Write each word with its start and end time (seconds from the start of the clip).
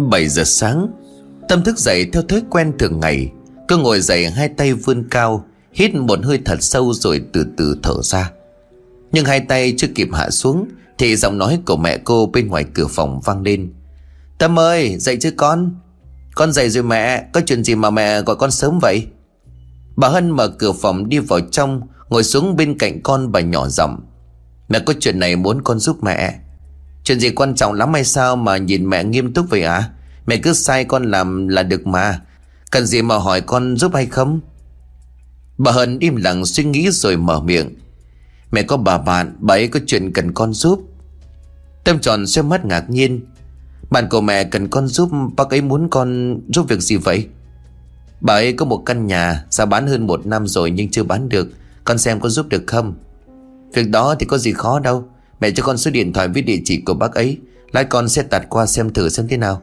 7 0.00 0.28
giờ 0.28 0.44
sáng, 0.44 0.88
Tâm 1.48 1.64
thức 1.64 1.78
dậy 1.78 2.06
theo 2.12 2.22
thói 2.22 2.42
quen 2.50 2.72
thường 2.78 3.00
ngày. 3.00 3.32
Cứ 3.68 3.76
ngồi 3.76 4.00
dậy 4.00 4.30
hai 4.30 4.48
tay 4.48 4.74
vươn 4.74 5.08
cao, 5.10 5.44
Hít 5.72 5.94
một 5.94 6.18
hơi 6.22 6.38
thật 6.44 6.56
sâu 6.60 6.92
rồi 6.94 7.22
từ 7.32 7.46
từ 7.56 7.76
thở 7.82 8.02
ra. 8.02 8.30
Nhưng 9.12 9.24
hai 9.24 9.40
tay 9.40 9.74
chưa 9.76 9.86
kịp 9.94 10.08
hạ 10.12 10.30
xuống, 10.30 10.68
Thì 10.98 11.16
giọng 11.16 11.38
nói 11.38 11.58
của 11.66 11.76
mẹ 11.76 11.98
cô 11.98 12.26
bên 12.26 12.48
ngoài 12.48 12.64
cửa 12.74 12.86
phòng 12.86 13.20
vang 13.24 13.42
lên. 13.42 13.72
Tâm 14.38 14.58
ơi, 14.58 14.96
dậy 14.98 15.16
chứ 15.20 15.30
con? 15.30 15.70
Con 16.34 16.52
dậy 16.52 16.70
rồi 16.70 16.82
mẹ, 16.82 17.28
Có 17.32 17.40
chuyện 17.46 17.64
gì 17.64 17.74
mà 17.74 17.90
mẹ 17.90 18.22
gọi 18.22 18.36
con 18.36 18.50
sớm 18.50 18.78
vậy? 18.78 19.06
Bà 19.96 20.08
Hân 20.08 20.30
mở 20.30 20.48
cửa 20.48 20.72
phòng 20.72 21.08
đi 21.08 21.18
vào 21.18 21.40
trong, 21.40 21.80
Ngồi 22.08 22.24
xuống 22.24 22.56
bên 22.56 22.78
cạnh 22.78 23.02
con 23.02 23.32
bà 23.32 23.40
nhỏ 23.40 23.68
giọng. 23.68 24.00
Mẹ 24.68 24.78
có 24.78 24.94
chuyện 25.00 25.18
này 25.18 25.36
muốn 25.36 25.62
con 25.62 25.78
giúp 25.78 25.96
mẹ. 26.02 26.38
Chuyện 27.08 27.20
gì 27.20 27.30
quan 27.30 27.54
trọng 27.54 27.72
lắm 27.72 27.94
hay 27.94 28.04
sao 28.04 28.36
mà 28.36 28.56
nhìn 28.56 28.90
mẹ 28.90 29.04
nghiêm 29.04 29.32
túc 29.32 29.50
vậy 29.50 29.62
à 29.62 29.90
Mẹ 30.26 30.36
cứ 30.36 30.52
sai 30.52 30.84
con 30.84 31.10
làm 31.10 31.48
là 31.48 31.62
được 31.62 31.86
mà. 31.86 32.20
Cần 32.70 32.86
gì 32.86 33.02
mà 33.02 33.18
hỏi 33.18 33.40
con 33.40 33.76
giúp 33.76 33.94
hay 33.94 34.06
không? 34.06 34.40
Bà 35.58 35.72
Hân 35.72 35.98
im 35.98 36.16
lặng 36.16 36.44
suy 36.44 36.64
nghĩ 36.64 36.90
rồi 36.90 37.16
mở 37.16 37.40
miệng. 37.40 37.74
Mẹ 38.50 38.62
có 38.62 38.76
bà 38.76 38.98
bạn, 38.98 39.36
Bà 39.38 39.54
ấy 39.54 39.68
có 39.68 39.80
chuyện 39.86 40.12
cần 40.12 40.32
con 40.32 40.52
giúp. 40.52 40.80
Tâm 41.84 41.98
tròn 41.98 42.26
xem 42.26 42.48
mắt 42.48 42.64
ngạc 42.64 42.90
nhiên. 42.90 43.20
Bạn 43.90 44.08
của 44.08 44.20
mẹ 44.20 44.44
cần 44.44 44.68
con 44.68 44.88
giúp, 44.88 45.10
Bác 45.36 45.50
ấy 45.50 45.60
muốn 45.60 45.88
con 45.90 46.40
giúp 46.48 46.66
việc 46.68 46.80
gì 46.80 46.96
vậy? 46.96 47.28
Bà 48.20 48.34
ấy 48.34 48.52
có 48.52 48.64
một 48.64 48.82
căn 48.86 49.06
nhà, 49.06 49.44
Giá 49.50 49.64
bán 49.64 49.86
hơn 49.86 50.06
một 50.06 50.26
năm 50.26 50.46
rồi 50.46 50.70
nhưng 50.70 50.90
chưa 50.90 51.02
bán 51.02 51.28
được. 51.28 51.48
Con 51.84 51.98
xem 51.98 52.20
có 52.20 52.28
giúp 52.28 52.48
được 52.48 52.64
không? 52.66 52.94
Việc 53.74 53.90
đó 53.90 54.14
thì 54.18 54.26
có 54.26 54.38
gì 54.38 54.52
khó 54.52 54.78
đâu. 54.78 55.08
Mẹ 55.40 55.50
cho 55.50 55.62
con 55.62 55.78
số 55.78 55.90
điện 55.90 56.12
thoại 56.12 56.28
với 56.28 56.42
địa 56.42 56.58
chỉ 56.64 56.80
của 56.80 56.94
bác 56.94 57.14
ấy. 57.14 57.38
Lát 57.72 57.82
con 57.82 58.08
sẽ 58.08 58.22
tạt 58.22 58.48
qua 58.48 58.66
xem 58.66 58.92
thử 58.92 59.08
xem 59.08 59.28
thế 59.28 59.36
nào. 59.36 59.62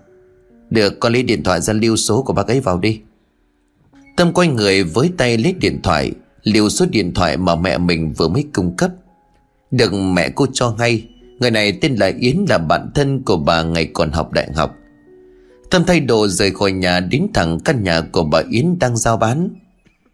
Được, 0.70 1.00
con 1.00 1.14
lấy 1.14 1.24
điện 1.24 1.44
thoại 1.44 1.62
ra 1.62 1.74
lưu 1.74 1.96
số 1.96 2.24
của 2.24 2.34
bác 2.34 2.48
ấy 2.48 2.60
vào 2.60 2.80
đi. 2.80 3.00
Tâm 4.18 4.34
quay 4.34 4.48
người 4.48 4.84
với 4.84 5.12
tay 5.18 5.38
lấy 5.38 5.54
điện 5.54 5.80
thoại, 5.84 6.12
Lưu 6.44 6.70
số 6.70 6.86
điện 6.92 7.14
thoại 7.14 7.38
mà 7.38 7.56
mẹ 7.56 7.78
mình 7.78 8.14
vừa 8.18 8.28
mới 8.28 8.46
cung 8.54 8.76
cấp. 8.78 8.92
Được, 9.72 9.94
mẹ 9.94 10.30
cô 10.30 10.48
cho 10.54 10.76
hay 10.80 11.08
Người 11.40 11.52
này 11.52 11.78
tên 11.82 11.96
là 11.96 12.12
Yến, 12.20 12.46
là 12.50 12.58
bạn 12.58 12.92
thân 12.96 13.24
của 13.24 13.38
bà 13.38 13.64
ngày 13.64 13.90
còn 13.94 14.12
học 14.12 14.32
đại 14.32 14.50
học. 14.56 14.76
Tâm 15.70 15.84
thay 15.88 16.00
đồ 16.00 16.28
rời 16.28 16.52
khỏi 16.52 16.72
nhà, 16.72 17.00
đến 17.00 17.28
thẳng 17.34 17.60
căn 17.60 17.84
nhà 17.84 18.02
của 18.02 18.24
bà 18.24 18.42
Yến 18.50 18.80
đang 18.80 18.98
giao 18.98 19.18
bán. 19.18 19.50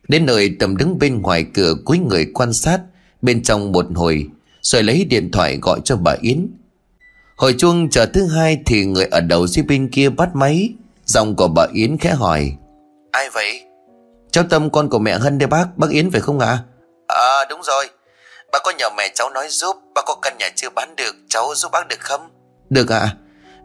Đến 0.08 0.26
nơi, 0.26 0.56
Tâm 0.60 0.78
đứng 0.78 1.00
bên 1.00 1.22
ngoài 1.22 1.46
cửa 1.54 1.76
cuối 1.86 1.98
người 1.98 2.26
quan 2.34 2.54
sát, 2.54 2.82
Bên 3.22 3.44
trong 3.44 3.72
một 3.72 3.86
hồi. 3.96 4.28
Rồi 4.62 4.84
lấy 4.84 5.06
điện 5.06 5.32
thoại 5.32 5.60
gọi 5.62 5.80
cho 5.86 5.96
bà 5.96 6.16
Yến. 6.22 6.48
Hồi 7.36 7.56
chuông 7.58 7.90
chờ 7.90 8.06
thứ 8.06 8.28
hai 8.28 8.58
Thì 8.66 8.86
người 8.86 9.06
ở 9.06 9.20
đầu 9.20 9.48
dưới 9.48 9.66
bên 9.66 9.90
kia 9.92 10.10
bắt 10.10 10.30
máy. 10.36 10.74
Giọng 11.06 11.36
của 11.36 11.48
bà 11.48 11.68
Yến 11.74 11.98
khẽ 11.98 12.10
hỏi. 12.10 12.58
Ai 13.12 13.30
vậy? 13.30 13.62
Cháu 14.32 14.44
Tâm 14.50 14.70
con 14.70 14.90
của 14.90 15.00
mẹ 15.00 15.18
Hân 15.18 15.38
đây 15.38 15.48
bác. 15.48 15.78
Bác 15.78 15.90
Yến 15.90 16.12
phải 16.12 16.22
không 16.22 16.40
ạ? 16.40 16.60
À? 17.08 17.16
à 17.18 17.46
đúng 17.50 17.64
rồi. 17.64 17.90
Bác 18.52 18.60
có 18.64 18.72
nhờ 18.78 18.90
mẹ 18.98 19.12
cháu 19.16 19.30
nói 19.30 19.48
giúp. 19.50 19.76
Bác 19.96 20.02
có 20.06 20.16
căn 20.22 20.38
nhà 20.40 20.50
chưa 20.56 20.70
bán 20.70 20.96
được 20.96 21.16
Cháu 21.30 21.56
giúp 21.56 21.72
bác 21.72 21.88
được 21.88 22.00
không? 22.00 22.22
Được 22.70 22.92
ạ. 22.92 23.00
À? 23.00 23.16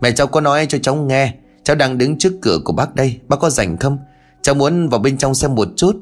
Mẹ 0.01 0.11
cháu 0.13 0.27
có 0.27 0.41
nói 0.41 0.67
cho 0.69 0.79
cháu 0.83 0.95
nghe. 0.95 1.33
Cháu 1.65 1.77
đang 1.77 1.99
đứng 1.99 2.19
trước 2.19 2.33
cửa 2.43 2.59
của 2.65 2.73
bác 2.73 2.95
đây. 2.95 3.21
Bác 3.29 3.37
có 3.41 3.51
rảnh 3.51 3.77
không? 3.77 3.99
Cháu 4.43 4.55
muốn 4.55 4.89
vào 4.89 5.01
bên 5.01 5.19
trong 5.19 5.35
xem 5.35 5.55
một 5.55 5.69
chút 5.77 5.97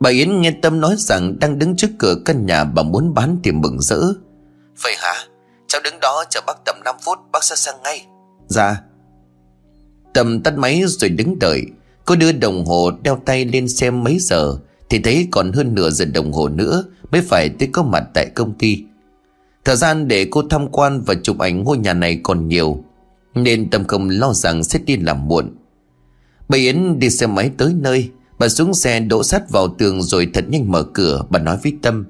Bà 0.00 0.10
Yến 0.10 0.40
nghe 0.40 0.50
Tâm 0.50 0.80
nói 0.80 0.94
rằng 0.98 1.38
Đang 1.38 1.58
đứng 1.58 1.76
trước 1.76 1.90
cửa 1.98 2.14
căn 2.24 2.46
nhà 2.46 2.64
bà 2.64 2.82
muốn 2.82 3.14
bán 3.14 3.36
thì 3.44 3.52
mừng 3.52 3.80
rỡ. 3.80 4.00
Vậy 4.82 4.94
hả? 4.98 5.14
Cháu 5.66 5.80
đứng 5.84 6.00
đó 6.00 6.24
chờ 6.30 6.40
bác 6.46 6.64
tầm 6.64 6.76
5 6.84 6.96
phút 7.00 7.18
Bác 7.32 7.44
sẽ 7.44 7.56
sang 7.56 7.82
ngay. 7.82 8.06
Dạ. 8.46 8.80
Tâm 10.14 10.42
tắt 10.42 10.58
máy 10.58 10.82
rồi 10.86 11.10
đứng 11.10 11.38
đợi. 11.38 11.62
Cô 12.04 12.16
đưa 12.16 12.32
đồng 12.32 12.64
hồ 12.64 12.90
đeo 13.02 13.20
tay 13.24 13.44
lên 13.44 13.68
xem 13.68 14.04
mấy 14.04 14.18
giờ 14.20 14.56
Thì 14.90 14.98
thấy 14.98 15.28
còn 15.30 15.52
hơn 15.52 15.74
nửa 15.74 15.90
giờ 15.90 16.04
đồng 16.04 16.32
hồ 16.32 16.48
nữa 16.48 16.84
Mới 17.10 17.20
phải 17.20 17.48
tới 17.48 17.68
có 17.72 17.82
mặt 17.82 18.04
tại 18.14 18.30
công 18.34 18.54
ty. 18.54 18.84
Thời 19.64 19.76
gian 19.76 20.08
để 20.08 20.26
cô 20.30 20.42
tham 20.50 20.68
quan 20.68 21.00
và 21.00 21.14
chụp 21.22 21.38
ảnh 21.38 21.64
ngôi 21.64 21.78
nhà 21.78 21.92
này 21.92 22.20
còn 22.22 22.48
nhiều 22.48 22.84
Nên 23.34 23.70
Tâm 23.70 23.84
không 23.84 24.08
lo 24.08 24.32
rằng 24.32 24.64
sẽ 24.64 24.78
đi 24.86 24.96
làm 24.96 25.28
muộn. 25.28 25.56
Bà 26.48 26.58
Yến 26.58 26.98
đi 26.98 27.10
xe 27.10 27.26
máy 27.26 27.50
tới 27.58 27.74
nơi 27.80 28.10
Bà 28.38 28.48
xuống 28.48 28.74
xe 28.74 29.00
đổ 29.00 29.22
sát 29.22 29.50
vào 29.50 29.68
tường 29.68 30.02
rồi 30.02 30.30
thật 30.34 30.44
nhanh 30.48 30.70
mở 30.70 30.82
cửa, 30.82 31.22
Bà 31.30 31.38
nói 31.38 31.58
với 31.62 31.72
Tâm. 31.82 32.04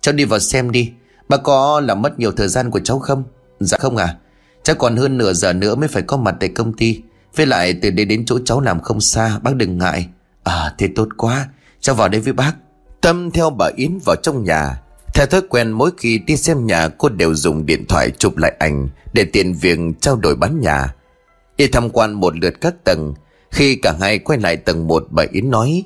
Cháu 0.00 0.14
đi 0.14 0.24
vào 0.24 0.38
xem 0.38 0.70
đi. 0.70 0.92
Bà 1.28 1.36
có 1.36 1.80
làm 1.80 2.02
mất 2.02 2.18
nhiều 2.18 2.32
thời 2.32 2.48
gian 2.48 2.70
của 2.70 2.80
cháu 2.80 2.98
không? 2.98 3.24
Dạ 3.60 3.78
không 3.78 3.96
à 3.96 4.16
Chắc 4.62 4.78
còn 4.78 4.96
hơn 4.96 5.18
nửa 5.18 5.32
giờ 5.32 5.52
nữa 5.52 5.74
mới 5.74 5.88
phải 5.88 6.02
có 6.02 6.16
mặt 6.16 6.34
tại 6.40 6.48
công 6.48 6.72
ty. 6.72 7.02
Với 7.36 7.46
lại 7.46 7.78
từ 7.82 7.90
đây 7.90 8.04
đến 8.04 8.24
chỗ 8.24 8.38
cháu 8.44 8.60
làm 8.60 8.80
không 8.80 9.00
xa, 9.00 9.38
Bác 9.42 9.56
đừng 9.56 9.78
ngại. 9.78 10.08
À 10.42 10.74
thế 10.78 10.88
tốt 10.94 11.08
quá. 11.16 11.48
Cháu 11.80 11.94
vào 11.94 12.08
đây 12.08 12.20
với 12.20 12.32
bác. 12.32 12.52
Tâm 13.00 13.30
theo 13.30 13.50
bà 13.50 13.70
Yến 13.76 13.98
vào 14.04 14.16
trong 14.22 14.44
nhà. 14.44 14.80
Theo 15.14 15.26
thói 15.26 15.42
quen, 15.48 15.70
mỗi 15.70 15.90
khi 15.96 16.18
đi 16.18 16.36
xem 16.36 16.66
nhà, 16.66 16.88
Cô 16.88 17.08
đều 17.08 17.34
dùng 17.34 17.66
điện 17.66 17.86
thoại 17.88 18.10
chụp 18.10 18.36
lại 18.36 18.56
ảnh 18.58 18.88
Để 19.12 19.24
tiện 19.24 19.54
việc 19.54 19.78
trao 20.00 20.16
đổi 20.16 20.36
bán 20.36 20.60
nhà. 20.60 20.94
Đi 21.56 21.66
tham 21.66 21.90
quan 21.90 22.12
một 22.12 22.36
lượt 22.36 22.54
các 22.60 22.74
tầng 22.84 23.14
khi 23.52 23.76
cả 23.76 23.94
hai 24.00 24.18
quay 24.18 24.38
lại 24.38 24.56
tầng 24.56 24.86
1 24.86 25.06
Bà 25.10 25.24
Yến 25.32 25.50
nói, 25.50 25.84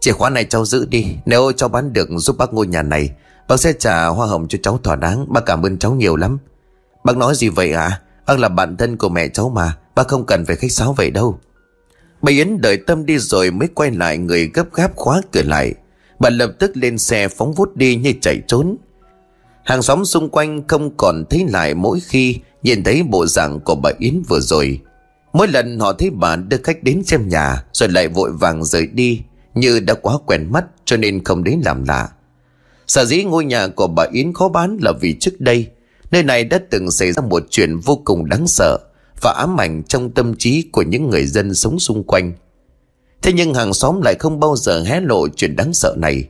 Chìa 0.00 0.12
khóa 0.12 0.30
này 0.30 0.44
cháu 0.44 0.64
giữ 0.64 0.86
đi, 0.86 1.06
Nếu 1.26 1.52
cháu 1.52 1.68
bán 1.68 1.92
được 1.92 2.08
giúp 2.16 2.38
bác 2.38 2.54
ngôi 2.54 2.66
nhà 2.66 2.82
này, 2.82 3.10
Bác 3.48 3.60
sẽ 3.60 3.72
trả 3.72 4.06
hoa 4.06 4.26
hồng 4.26 4.48
cho 4.48 4.58
cháu 4.62 4.78
thỏa 4.82 4.96
đáng, 4.96 5.32
Bác 5.32 5.46
cảm 5.46 5.62
ơn 5.62 5.78
cháu 5.78 5.94
nhiều 5.94 6.16
lắm. 6.16 6.38
Bác 7.04 7.16
nói 7.16 7.34
gì 7.34 7.48
vậy 7.48 7.72
ạ? 7.72 7.82
À? 7.82 8.00
Bác 8.26 8.38
là 8.38 8.48
bạn 8.48 8.76
thân 8.76 8.96
của 8.96 9.08
mẹ 9.08 9.28
cháu 9.28 9.48
mà, 9.48 9.76
Bác 9.94 10.08
không 10.08 10.26
cần 10.26 10.46
phải 10.46 10.56
khách 10.56 10.72
sáo 10.72 10.92
vậy 10.92 11.10
đâu. 11.10 11.38
Bà 12.22 12.32
Yến 12.32 12.60
đợi 12.60 12.76
Tâm 12.76 13.06
đi 13.06 13.18
rồi 13.18 13.50
mới 13.50 13.68
quay 13.74 13.90
lại 13.90 14.18
người 14.18 14.50
gấp 14.54 14.74
gáp 14.74 14.96
khóa 14.96 15.20
cửa 15.32 15.42
lại. 15.42 15.74
Bà 16.18 16.30
lập 16.30 16.52
tức 16.58 16.70
lên 16.74 16.98
xe 16.98 17.28
phóng 17.28 17.52
vút 17.52 17.76
đi 17.76 17.96
như 17.96 18.12
chạy 18.20 18.40
trốn. 18.46 18.76
Hàng 19.64 19.82
xóm 19.82 20.04
xung 20.04 20.28
quanh 20.28 20.66
không 20.68 20.96
còn 20.96 21.24
thấy 21.30 21.44
lại 21.48 21.74
mỗi 21.74 22.00
khi 22.00 22.38
nhìn 22.62 22.84
thấy 22.84 23.02
bộ 23.02 23.26
dạng 23.26 23.60
của 23.60 23.74
bà 23.74 23.90
Yến 23.98 24.22
vừa 24.28 24.40
rồi. 24.40 24.80
Mỗi 25.34 25.48
lần 25.48 25.78
họ 25.78 25.92
thấy 25.92 26.10
bà 26.10 26.36
đưa 26.36 26.56
khách 26.64 26.82
đến 26.82 27.02
xem 27.04 27.28
nhà, 27.28 27.64
Rồi 27.72 27.88
lại 27.88 28.08
vội 28.08 28.32
vàng 28.32 28.64
rời 28.64 28.86
đi, 28.86 29.20
Như 29.54 29.80
đã 29.80 29.94
quá 29.94 30.18
quen 30.26 30.52
mắt, 30.52 30.64
cho 30.84 30.96
nên 30.96 31.24
không 31.24 31.44
đến 31.44 31.60
làm 31.64 31.84
lạ. 31.84 32.08
Sở 32.86 33.04
dĩ 33.04 33.24
ngôi 33.24 33.44
nhà 33.44 33.66
của 33.66 33.86
bà 33.86 34.06
Yến 34.12 34.32
khó 34.32 34.48
bán 34.48 34.78
là 34.80 34.92
vì 35.00 35.16
trước 35.20 35.40
đây, 35.40 35.68
Nơi 36.10 36.22
này 36.22 36.44
đã 36.44 36.60
từng 36.70 36.90
xảy 36.90 37.12
ra 37.12 37.22
một 37.22 37.42
chuyện 37.50 37.78
vô 37.78 38.02
cùng 38.04 38.28
đáng 38.28 38.46
sợ, 38.46 38.78
Và 39.20 39.32
ám 39.32 39.60
ảnh 39.60 39.82
trong 39.82 40.10
tâm 40.10 40.34
trí 40.38 40.62
của 40.72 40.82
những 40.82 41.10
người 41.10 41.26
dân 41.26 41.54
sống 41.54 41.78
xung 41.78 42.04
quanh. 42.04 42.32
Thế 43.22 43.32
nhưng 43.32 43.54
hàng 43.54 43.74
xóm 43.74 44.00
lại 44.02 44.14
không 44.18 44.40
bao 44.40 44.56
giờ 44.56 44.82
hé 44.82 45.00
lộ 45.00 45.28
chuyện 45.28 45.56
đáng 45.56 45.74
sợ 45.74 45.94
này, 45.98 46.28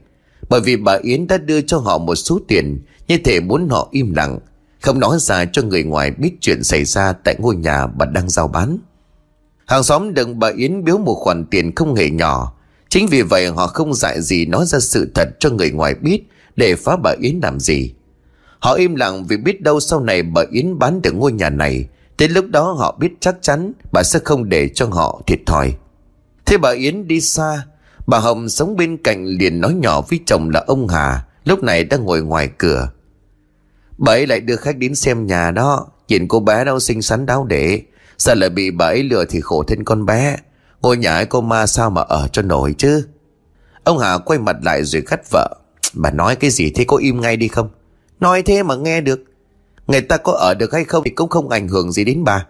Bởi 0.49 0.61
vì 0.61 0.77
bà 0.77 0.97
Yến 1.01 1.27
đã 1.27 1.37
đưa 1.37 1.61
cho 1.61 1.77
họ 1.77 1.97
một 1.97 2.15
số 2.15 2.39
tiền, 2.47 2.79
Như 3.07 3.17
thể 3.17 3.39
muốn 3.39 3.69
họ 3.69 3.87
im 3.91 4.13
lặng, 4.13 4.39
Không 4.81 4.99
nói 4.99 5.17
ra 5.19 5.45
cho 5.45 5.61
người 5.61 5.83
ngoài 5.83 6.11
biết 6.11 6.31
chuyện 6.41 6.63
xảy 6.63 6.85
ra 6.85 7.13
tại 7.13 7.35
ngôi 7.39 7.55
nhà 7.55 7.87
bà 7.87 8.05
đang 8.05 8.29
giao 8.29 8.47
bán. 8.47 8.77
Hàng 9.65 9.83
xóm 9.83 10.13
đừng 10.13 10.39
bà 10.39 10.51
Yến 10.57 10.83
biếu 10.83 10.97
một 10.97 11.15
khoản 11.15 11.45
tiền 11.45 11.75
không 11.75 11.95
hề 11.95 12.09
nhỏ. 12.09 12.53
Chính 12.89 13.07
vì 13.07 13.21
vậy 13.21 13.47
họ 13.47 13.67
không 13.67 13.93
dại 13.93 14.21
gì 14.21 14.45
nói 14.45 14.65
ra 14.65 14.79
sự 14.79 15.11
thật 15.15 15.29
cho 15.39 15.49
người 15.49 15.71
ngoài 15.71 15.95
biết 15.95 16.21
Để 16.55 16.75
phá 16.75 16.95
bà 16.95 17.11
Yến 17.19 17.39
làm 17.43 17.59
gì. 17.59 17.93
Họ 18.59 18.73
im 18.73 18.95
lặng 18.95 19.25
vì 19.25 19.37
biết 19.37 19.61
đâu 19.61 19.79
sau 19.79 19.99
này 19.99 20.23
bà 20.23 20.41
Yến 20.51 20.79
bán 20.79 21.01
được 21.01 21.15
ngôi 21.15 21.31
nhà 21.31 21.49
này. 21.49 21.87
Đến 22.17 22.31
lúc 22.31 22.45
đó 22.49 22.71
họ 22.71 22.97
biết 22.99 23.11
chắc 23.19 23.35
chắn 23.41 23.71
bà 23.91 24.03
sẽ 24.03 24.19
không 24.23 24.49
để 24.49 24.69
cho 24.69 24.85
họ 24.85 25.21
thiệt 25.27 25.39
thòi. 25.45 25.73
Thế 26.45 26.57
bà 26.57 26.71
Yến 26.71 27.07
đi 27.07 27.21
xa, 27.21 27.63
Bà 28.07 28.19
Hồng 28.19 28.49
sống 28.49 28.75
bên 28.75 28.97
cạnh 28.97 29.25
liền 29.25 29.61
nói 29.61 29.73
nhỏ 29.73 30.01
với 30.01 30.19
chồng 30.25 30.49
là 30.49 30.63
ông 30.67 30.87
Hà, 30.87 31.25
Lúc 31.45 31.63
này 31.63 31.83
đang 31.83 32.05
ngồi 32.05 32.21
ngoài 32.21 32.49
cửa. 32.57 32.89
Bà 33.97 34.11
ấy 34.11 34.27
lại 34.27 34.39
đưa 34.39 34.55
khách 34.55 34.77
đến 34.77 34.95
xem 34.95 35.25
nhà 35.25 35.51
đó 35.51 35.87
Nhìn 36.07 36.27
cô 36.27 36.39
bé 36.39 36.65
đâu 36.65 36.79
xinh 36.79 37.01
xắn 37.01 37.25
đáo 37.25 37.45
để. 37.45 37.81
Sao 38.17 38.35
lại 38.35 38.49
bị 38.49 38.71
bà 38.71 38.85
ấy 38.85 39.03
lừa 39.03 39.25
thì 39.25 39.41
khổ 39.41 39.63
thân 39.63 39.83
con 39.83 40.05
bé? 40.05 40.37
Ngôi 40.81 40.97
nhà 40.97 41.15
ấy 41.15 41.25
cô 41.25 41.41
ma 41.41 41.67
sao 41.67 41.89
mà 41.89 42.01
ở 42.01 42.27
cho 42.31 42.41
nổi 42.41 42.75
chứ? 42.77 43.07
Ông 43.83 43.97
Hà 43.97 44.17
quay 44.17 44.39
mặt 44.39 44.55
lại 44.61 44.83
rồi 44.83 45.03
gắt 45.07 45.31
vợ 45.31 45.55
Bà 45.93 46.11
nói 46.11 46.35
cái 46.35 46.49
gì 46.49 46.69
thế, 46.69 46.85
có 46.87 46.97
im 46.97 47.21
ngay 47.21 47.37
đi 47.37 47.47
không? 47.47 47.69
Nói 48.19 48.41
thế 48.41 48.63
mà 48.63 48.75
nghe 48.75 49.01
được. 49.01 49.23
Người 49.87 50.01
ta 50.01 50.17
có 50.17 50.31
ở 50.31 50.53
được 50.53 50.73
hay 50.73 50.83
không 50.83 51.03
thì 51.03 51.11
cũng 51.11 51.29
không 51.29 51.49
ảnh 51.49 51.67
hưởng 51.67 51.91
gì 51.91 52.03
đến 52.03 52.23
bà. 52.23 52.45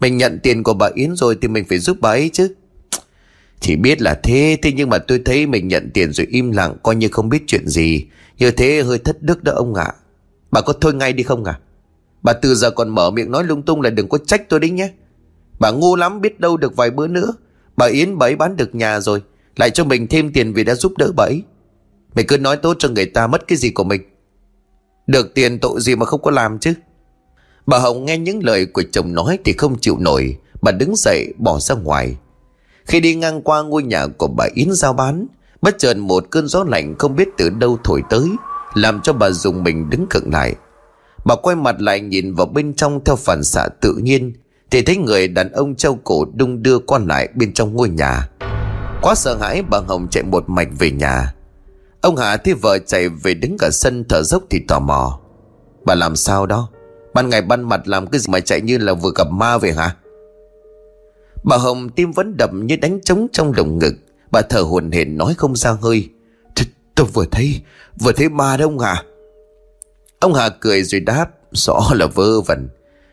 Mình 0.00 0.16
nhận 0.16 0.38
tiền 0.42 0.62
của 0.62 0.74
bà 0.74 0.88
Yến 0.94 1.16
rồi 1.16 1.38
thì 1.42 1.48
mình 1.48 1.64
phải 1.68 1.78
giúp 1.78 1.96
bà 2.00 2.10
ấy 2.10 2.30
chứ. 2.32 2.54
Chỉ 3.60 3.76
biết 3.76 4.02
là 4.02 4.20
thế 4.22 4.58
Thế 4.62 4.72
nhưng 4.72 4.90
mà 4.90 4.98
tôi 4.98 5.22
thấy 5.24 5.46
mình 5.46 5.68
nhận 5.68 5.90
tiền 5.94 6.12
rồi 6.12 6.26
im 6.30 6.50
lặng, 6.52 6.76
Coi 6.82 6.96
như 6.96 7.08
không 7.08 7.28
biết 7.28 7.42
chuyện 7.46 7.68
gì. 7.68 8.06
Như 8.38 8.50
thế 8.50 8.82
hơi 8.82 8.98
thất 8.98 9.22
đức 9.22 9.44
đó 9.44 9.52
ông 9.52 9.74
ạ. 9.74 9.92
Bà 10.50 10.60
có 10.60 10.72
thôi 10.80 10.94
ngay 10.94 11.12
đi 11.12 11.22
không 11.22 11.44
à 11.44 11.58
Bà 12.22 12.32
từ 12.32 12.54
giờ 12.54 12.70
còn 12.70 12.88
mở 12.88 13.10
miệng 13.10 13.30
nói 13.30 13.44
lung 13.44 13.62
tung 13.62 13.80
là 13.80 13.90
đừng 13.90 14.08
có 14.08 14.18
trách 14.26 14.48
tôi 14.48 14.60
đấy 14.60 14.70
nhé. 14.70 14.90
Bà 15.60 15.70
ngu 15.70 15.96
lắm, 15.96 16.20
biết 16.20 16.40
đâu 16.40 16.56
được 16.56 16.76
vài 16.76 16.90
bữa 16.90 17.06
nữa. 17.06 17.32
Bà 17.76 17.86
Yến 17.86 18.18
bà 18.18 18.26
ấy 18.26 18.36
bán 18.36 18.56
được 18.56 18.74
nhà 18.74 19.00
rồi, 19.00 19.22
Lại 19.56 19.70
cho 19.70 19.84
mình 19.84 20.06
thêm 20.06 20.32
tiền 20.32 20.52
vì 20.52 20.64
đã 20.64 20.74
giúp 20.74 20.92
đỡ 20.98 21.12
bà 21.16 21.24
ấy. 21.24 21.42
Mày 22.14 22.24
cứ 22.24 22.38
nói 22.38 22.56
tốt 22.56 22.76
cho 22.78 22.88
người 22.88 23.06
ta 23.06 23.26
mất 23.26 23.48
cái 23.48 23.58
gì 23.58 23.70
của 23.70 23.84
mình. 23.84 24.02
Được 25.06 25.34
tiền 25.34 25.58
tội 25.58 25.80
gì 25.80 25.96
mà 25.96 26.06
không 26.06 26.22
có 26.22 26.30
làm 26.30 26.58
chứ? 26.58 26.72
Bà 27.66 27.78
Hồng 27.78 28.04
nghe 28.04 28.18
những 28.18 28.44
lời 28.44 28.66
của 28.66 28.82
chồng 28.92 29.14
nói 29.14 29.38
thì 29.44 29.52
không 29.52 29.76
chịu 29.80 29.96
nổi. 29.98 30.36
Bà 30.62 30.72
đứng 30.72 30.96
dậy, 30.96 31.34
bỏ 31.38 31.58
ra 31.58 31.74
ngoài. 31.74 32.16
Khi 32.84 33.00
đi 33.00 33.14
ngang 33.14 33.42
qua 33.42 33.62
ngôi 33.62 33.82
nhà 33.82 34.06
của 34.06 34.28
bà 34.28 34.46
Yến 34.54 34.72
giao 34.72 34.92
bán, 34.92 35.26
Bất 35.62 35.78
chợt 35.78 35.96
một 35.96 36.24
cơn 36.30 36.48
gió 36.48 36.64
lạnh 36.68 36.94
không 36.98 37.16
biết 37.16 37.28
từ 37.38 37.50
đâu 37.50 37.78
thổi 37.84 38.02
tới, 38.10 38.28
Làm 38.74 39.00
cho 39.00 39.12
bà 39.12 39.30
dùng 39.30 39.62
mình 39.64 39.90
đứng 39.90 40.06
cận 40.10 40.22
lại. 40.32 40.54
Bà 41.24 41.34
quay 41.34 41.56
mặt 41.56 41.80
lại 41.80 42.00
nhìn 42.00 42.34
vào 42.34 42.46
bên 42.46 42.74
trong 42.74 43.04
theo 43.04 43.16
phản 43.16 43.44
xạ 43.44 43.68
tự 43.80 43.94
nhiên. 44.02 44.32
Thì 44.70 44.82
thấy 44.82 44.96
người 44.96 45.28
đàn 45.28 45.52
ông 45.52 45.74
châu 45.74 45.98
cổ 46.04 46.24
đung 46.34 46.62
đưa 46.62 46.78
quan 46.78 47.06
lại 47.06 47.28
bên 47.34 47.52
trong 47.52 47.76
ngôi 47.76 47.88
nhà. 47.88 48.28
Quá 49.02 49.14
sợ 49.14 49.36
hãi, 49.36 49.62
bà 49.70 49.78
Hồng 49.78 50.08
chạy 50.10 50.22
một 50.22 50.48
mạch 50.48 50.68
về 50.78 50.90
nhà. 50.90 51.34
Ông 52.00 52.16
hà 52.16 52.36
thấy 52.36 52.54
vợ 52.54 52.78
chạy 52.78 53.08
về 53.08 53.34
đứng 53.34 53.56
cả 53.58 53.70
sân 53.72 54.04
thở 54.08 54.22
dốc 54.22 54.42
thì 54.50 54.58
tò 54.68 54.78
mò. 54.78 55.20
Bà 55.84 55.94
làm 55.94 56.16
sao 56.16 56.46
đó? 56.46 56.68
Ban 57.14 57.28
ngày 57.28 57.42
ban 57.42 57.68
mặt 57.68 57.88
làm 57.88 58.06
cái 58.06 58.20
gì 58.20 58.26
mà 58.32 58.40
chạy 58.40 58.60
như 58.60 58.78
là 58.78 58.94
vừa 58.94 59.12
gặp 59.14 59.26
ma 59.30 59.58
vậy 59.58 59.72
hả? 59.72 59.96
Bà 61.44 61.56
Hồng 61.56 61.88
tim 61.88 62.12
vẫn 62.12 62.36
đập 62.36 62.50
như 62.52 62.76
đánh 62.76 63.00
trống 63.00 63.26
trong 63.32 63.52
lồng 63.56 63.78
ngực. 63.78 63.94
Bà 64.30 64.40
thở 64.42 64.60
hồn 64.60 64.90
hển 64.90 65.18
nói 65.18 65.34
không 65.36 65.56
ra 65.56 65.76
hơi. 65.80 66.08
Tôi 66.94 67.06
vừa 67.12 67.24
thấy 67.30 67.60
Vừa 68.00 68.12
thấy 68.12 68.28
ma 68.28 68.56
đó 68.56 68.64
ông 68.64 68.78
Hà. 68.78 69.04
Ông 70.20 70.34
Hà 70.34 70.48
cười 70.48 70.82
rồi 70.82 71.00
đáp, 71.00 71.30
Rõ 71.52 71.90
là 71.94 72.06
vơ 72.06 72.40
vẩn. 72.40 72.68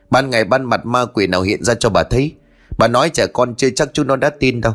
Ban 0.10 0.30
ngày 0.30 0.44
ban 0.44 0.64
mặt 0.64 0.86
ma 0.86 1.06
quỷ 1.06 1.28
nào 1.28 1.42
hiện 1.42 1.64
ra 1.64 1.74
cho 1.74 1.90
bà 1.90 2.04
thấy. 2.04 2.32
Bà 2.78 2.88
nói 2.88 3.10
trẻ 3.10 3.28
con 3.34 3.56
chưa 3.56 3.70
chắc 3.70 3.90
chúng 3.94 4.08
nó 4.08 4.16
đã 4.16 4.30
tin 4.30 4.62
đâu. 4.62 4.74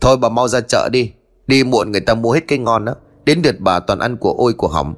Thôi 0.00 0.16
bà 0.16 0.28
mau 0.28 0.48
ra 0.48 0.60
chợ 0.60 0.88
đi. 0.92 1.12
Đi 1.46 1.64
muộn 1.64 1.92
người 1.92 2.00
ta 2.00 2.14
mua 2.14 2.32
hết 2.32 2.40
cây 2.48 2.58
ngon 2.58 2.84
đó. 2.84 2.94
Đến 3.24 3.40
lượt 3.44 3.56
bà 3.58 3.80
toàn 3.80 3.98
ăn 3.98 4.16
của 4.16 4.34
ôi 4.38 4.52
của 4.52 4.68
hỏng. 4.68 4.94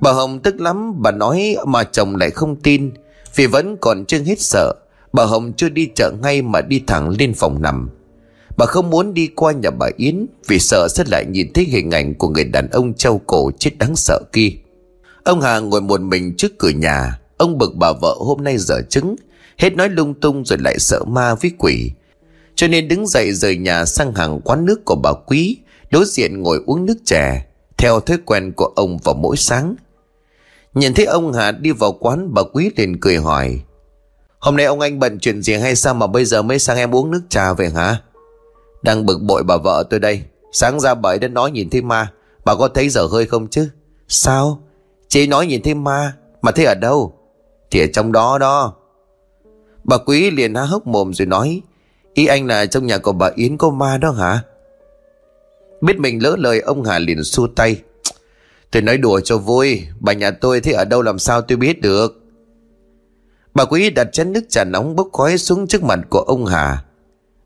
Bà 0.00 0.12
Hồng 0.12 0.40
tức 0.40 0.60
lắm, 0.60 1.02
Bà 1.02 1.10
nói 1.10 1.56
mà 1.66 1.84
chồng 1.84 2.16
lại 2.16 2.30
không 2.30 2.56
tin. 2.56 2.90
Vì 3.34 3.46
vẫn 3.46 3.76
còn 3.80 4.04
chưa 4.04 4.18
hết 4.18 4.40
sợ, 4.40 4.74
Bà 5.12 5.24
Hồng 5.24 5.52
chưa 5.56 5.68
đi 5.68 5.88
chợ 5.94 6.12
ngay 6.22 6.42
mà 6.42 6.60
đi 6.60 6.82
thẳng 6.86 7.08
lên 7.18 7.34
phòng 7.34 7.62
nằm. 7.62 7.90
Bà 8.56 8.66
không 8.66 8.90
muốn 8.90 9.14
đi 9.14 9.26
qua 9.26 9.52
nhà 9.52 9.70
bà 9.70 9.86
Yến 9.96 10.26
Vì 10.48 10.58
sợ 10.58 10.88
sẽ 10.88 11.04
lại 11.06 11.24
nhìn 11.26 11.52
thấy 11.52 11.64
hình 11.64 11.90
ảnh 11.90 12.14
Của 12.14 12.28
người 12.28 12.44
đàn 12.44 12.70
ông 12.70 12.94
trâu 12.94 13.20
cổ 13.26 13.50
chết 13.58 13.70
đáng 13.78 13.96
sợ 13.96 14.20
kia. 14.32 14.50
Ông 15.24 15.40
Hà 15.40 15.58
ngồi 15.58 15.80
một 15.80 16.00
mình 16.00 16.36
trước 16.36 16.58
cửa 16.58 16.68
nhà. 16.68 17.18
Ông 17.36 17.58
bực 17.58 17.74
bà 17.76 17.92
vợ 17.92 18.16
hôm 18.18 18.44
nay 18.44 18.58
dở 18.58 18.80
trứng, 18.90 19.16
Hết 19.58 19.76
nói 19.76 19.88
lung 19.88 20.14
tung 20.14 20.44
rồi 20.44 20.58
lại 20.58 20.78
sợ 20.78 21.04
ma 21.04 21.34
với 21.34 21.50
quỷ. 21.58 21.90
Cho 22.54 22.68
nên 22.68 22.88
đứng 22.88 23.06
dậy 23.06 23.32
rời 23.32 23.56
nhà 23.56 23.84
sang 23.84 24.14
hàng 24.14 24.40
quán 24.40 24.64
nước 24.64 24.84
của 24.84 24.96
bà 25.02 25.12
Quý, 25.26 25.58
Đối 25.90 26.04
diện 26.04 26.42
ngồi 26.42 26.62
uống 26.66 26.86
nước 26.86 26.96
chè, 27.04 27.46
Theo 27.76 28.00
thói 28.00 28.18
quen 28.26 28.52
của 28.56 28.72
ông 28.76 28.98
vào 29.04 29.14
mỗi 29.14 29.36
sáng. 29.36 29.74
Nhìn 30.74 30.94
thấy 30.94 31.04
ông 31.04 31.32
Hà 31.32 31.52
đi 31.52 31.70
vào 31.70 31.92
quán, 31.92 32.34
Bà 32.34 32.42
Quý 32.52 32.70
liền 32.76 33.00
cười 33.00 33.16
hỏi, 33.16 33.60
Hôm 34.38 34.56
nay 34.56 34.66
ông 34.66 34.80
anh 34.80 34.98
bận 34.98 35.18
chuyện 35.18 35.42
gì 35.42 35.54
hay 35.54 35.76
sao 35.76 35.94
Mà 35.94 36.06
bây 36.06 36.24
giờ 36.24 36.42
mới 36.42 36.58
sang 36.58 36.76
em 36.76 36.94
uống 36.94 37.10
nước 37.10 37.22
trà 37.28 37.52
về 37.52 37.68
hả? 37.68 38.00
Đang 38.82 39.06
bực 39.06 39.18
bội 39.22 39.42
bà 39.42 39.56
vợ 39.56 39.84
tôi 39.90 40.00
đây. 40.00 40.22
Sáng 40.52 40.80
ra 40.80 40.94
bởi 40.94 41.18
đã 41.18 41.28
nói 41.28 41.50
nhìn 41.50 41.70
thấy 41.70 41.82
ma. 41.82 42.12
Bà 42.44 42.54
có 42.54 42.68
thấy 42.68 42.88
dở 42.88 43.06
hơi 43.12 43.26
không 43.26 43.48
chứ? 43.48 43.68
Sao? 44.08 44.60
Chị 45.08 45.26
nói 45.26 45.46
nhìn 45.46 45.62
thấy 45.62 45.74
ma? 45.74 46.16
Mà 46.42 46.52
thấy 46.52 46.64
ở 46.64 46.74
đâu? 46.74 47.14
Thì 47.70 47.80
ở 47.80 47.86
trong 47.92 48.12
đó 48.12 48.38
đó. 48.38 48.74
Bà 49.84 49.98
Quý 49.98 50.30
liền 50.30 50.54
há 50.54 50.62
hốc 50.62 50.86
mồm 50.86 51.14
rồi 51.14 51.26
nói, 51.26 51.62
Ý 52.14 52.26
anh 52.26 52.46
là 52.46 52.66
trong 52.66 52.86
nhà 52.86 52.98
của 52.98 53.12
bà 53.12 53.30
Yến 53.34 53.56
có 53.56 53.70
ma 53.70 53.98
đó 53.98 54.10
hả? 54.10 54.42
Biết 55.80 55.98
mình 55.98 56.22
lỡ 56.22 56.36
lời, 56.38 56.60
ông 56.60 56.84
Hà 56.84 56.98
liền 56.98 57.24
xua 57.24 57.46
tay. 57.46 57.82
Tôi 58.70 58.82
nói 58.82 58.98
đùa 58.98 59.20
cho 59.20 59.38
vui, 59.38 59.82
Bà 60.00 60.12
nhà 60.12 60.30
tôi 60.30 60.60
thế 60.60 60.72
ở 60.72 60.84
đâu 60.84 61.02
làm 61.02 61.18
sao 61.18 61.40
tôi 61.40 61.56
biết 61.56 61.80
được? 61.80 62.20
Bà 63.54 63.64
quý 63.64 63.90
đặt 63.90 64.08
chén 64.12 64.32
nước 64.32 64.44
trà 64.48 64.64
nóng 64.64 64.96
bốc 64.96 65.08
khói 65.12 65.38
xuống 65.38 65.66
trước 65.66 65.82
mặt 65.82 65.98
của 66.10 66.20
ông 66.20 66.46
Hà. 66.46 66.84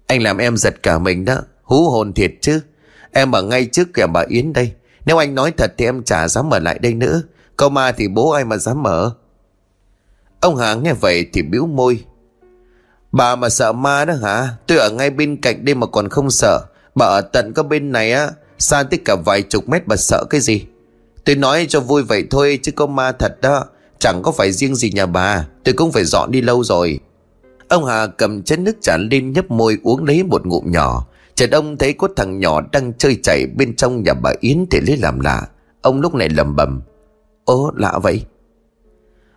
Anh 0.06 0.22
làm 0.22 0.38
em 0.38 0.56
giật 0.56 0.82
cả 0.82 0.98
mình 0.98 1.24
đó, 1.24 1.38
Hú 1.62 1.90
hồn 1.90 2.12
thiệt 2.12 2.32
chứ. 2.40 2.60
Em 3.12 3.32
ở 3.32 3.42
ngay 3.42 3.66
trước 3.72 3.88
kẻ 3.94 4.06
bà 4.06 4.24
Yến 4.28 4.52
đây. 4.52 4.72
Nếu 5.06 5.16
anh 5.16 5.34
nói 5.34 5.52
thật 5.56 5.74
thì 5.78 5.84
em 5.84 6.02
chả 6.02 6.28
dám 6.28 6.50
ở 6.50 6.58
lại 6.58 6.78
đây 6.78 6.94
nữa. 6.94 7.22
Câu 7.56 7.68
ma 7.68 7.92
thì 7.92 8.08
bố 8.08 8.30
ai 8.30 8.44
mà 8.44 8.56
dám 8.56 8.82
mở? 8.82 9.14
Ông 10.40 10.56
Hà 10.56 10.74
nghe 10.74 10.92
vậy 10.92 11.26
thì 11.32 11.42
bĩu 11.42 11.66
môi. 11.66 12.04
Bà 13.12 13.36
mà 13.36 13.48
sợ 13.48 13.72
ma 13.72 14.04
đó 14.04 14.14
hả? 14.22 14.48
Tôi 14.66 14.78
ở 14.78 14.90
ngay 14.90 15.10
bên 15.10 15.40
cạnh 15.40 15.64
đây 15.64 15.74
mà 15.74 15.86
còn 15.86 16.08
không 16.08 16.30
sợ. 16.30 16.64
Bà 16.94 17.06
ở 17.06 17.20
tận 17.20 17.52
có 17.54 17.62
bên 17.62 17.92
này 17.92 18.12
á, 18.12 18.30
Xa 18.58 18.82
tới 18.82 19.00
cả 19.04 19.16
vài 19.24 19.42
chục 19.42 19.68
mét 19.68 19.86
bà 19.86 19.96
sợ 19.96 20.24
cái 20.30 20.40
gì? 20.40 20.66
Tôi 21.24 21.36
nói 21.36 21.66
cho 21.68 21.80
vui 21.80 22.02
vậy 22.02 22.24
thôi 22.30 22.58
chứ 22.62 22.72
có 22.72 22.86
ma 22.86 23.12
thật 23.12 23.40
đó. 23.40 23.64
Chẳng 23.98 24.20
có 24.22 24.32
phải 24.32 24.52
riêng 24.52 24.74
gì 24.74 24.90
nhà 24.94 25.06
bà, 25.06 25.46
Tôi 25.64 25.74
cũng 25.74 25.92
phải 25.92 26.04
dọn 26.04 26.30
đi 26.30 26.40
lâu 26.40 26.64
rồi. 26.64 27.00
Ông 27.68 27.84
Hà 27.84 28.06
cầm 28.06 28.42
chén 28.42 28.64
nước 28.64 28.76
trà 28.80 28.96
lên 28.96 29.32
nhấp 29.32 29.50
môi 29.50 29.78
uống 29.82 30.04
lấy 30.04 30.22
một 30.22 30.46
ngụm 30.46 30.70
nhỏ. 30.70 31.06
Chợt 31.34 31.50
ông 31.52 31.76
thấy 31.76 31.92
có 31.92 32.08
thằng 32.16 32.38
nhỏ 32.38 32.60
đang 32.72 32.92
chơi 32.98 33.16
chảy 33.22 33.46
bên 33.56 33.76
trong 33.76 34.02
nhà 34.02 34.14
bà 34.14 34.32
Yến 34.40 34.66
thì 34.70 34.80
lấy 34.80 34.96
làm 34.96 35.20
lạ. 35.20 35.48
Ông 35.82 36.00
lúc 36.00 36.14
này 36.14 36.28
lầm 36.28 36.56
bầm. 36.56 36.80
Ố, 37.44 37.72
lạ 37.76 37.98
vậy? 38.02 38.24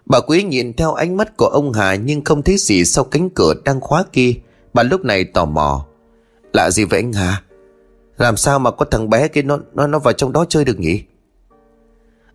Bà 0.05 0.19
Quý 0.19 0.43
nhìn 0.43 0.73
theo 0.73 0.93
ánh 0.93 1.17
mắt 1.17 1.37
của 1.37 1.45
ông 1.47 1.73
Hà 1.73 1.95
nhưng 1.95 2.23
không 2.23 2.43
thấy 2.43 2.57
gì 2.57 2.85
sau 2.85 3.03
cánh 3.03 3.29
cửa 3.29 3.53
đang 3.65 3.81
khóa 3.81 4.03
kia 4.13 4.33
Bà 4.73 4.83
lúc 4.83 5.05
này 5.05 5.23
tò 5.23 5.45
mò 5.45 5.85
Lạ 6.53 6.69
gì 6.71 6.83
vậy 6.83 6.99
anh 6.99 7.13
Hà 7.13 7.41
Làm 8.17 8.37
sao 8.37 8.59
mà 8.59 8.71
có 8.71 8.85
thằng 8.85 9.09
bé 9.09 9.27
kia 9.27 9.41
nó 9.41 9.59
nó 9.73 9.87
nó 9.87 9.99
vào 9.99 10.13
trong 10.13 10.31
đó 10.31 10.45
chơi 10.49 10.65
được 10.65 10.79
nhỉ 10.79 11.03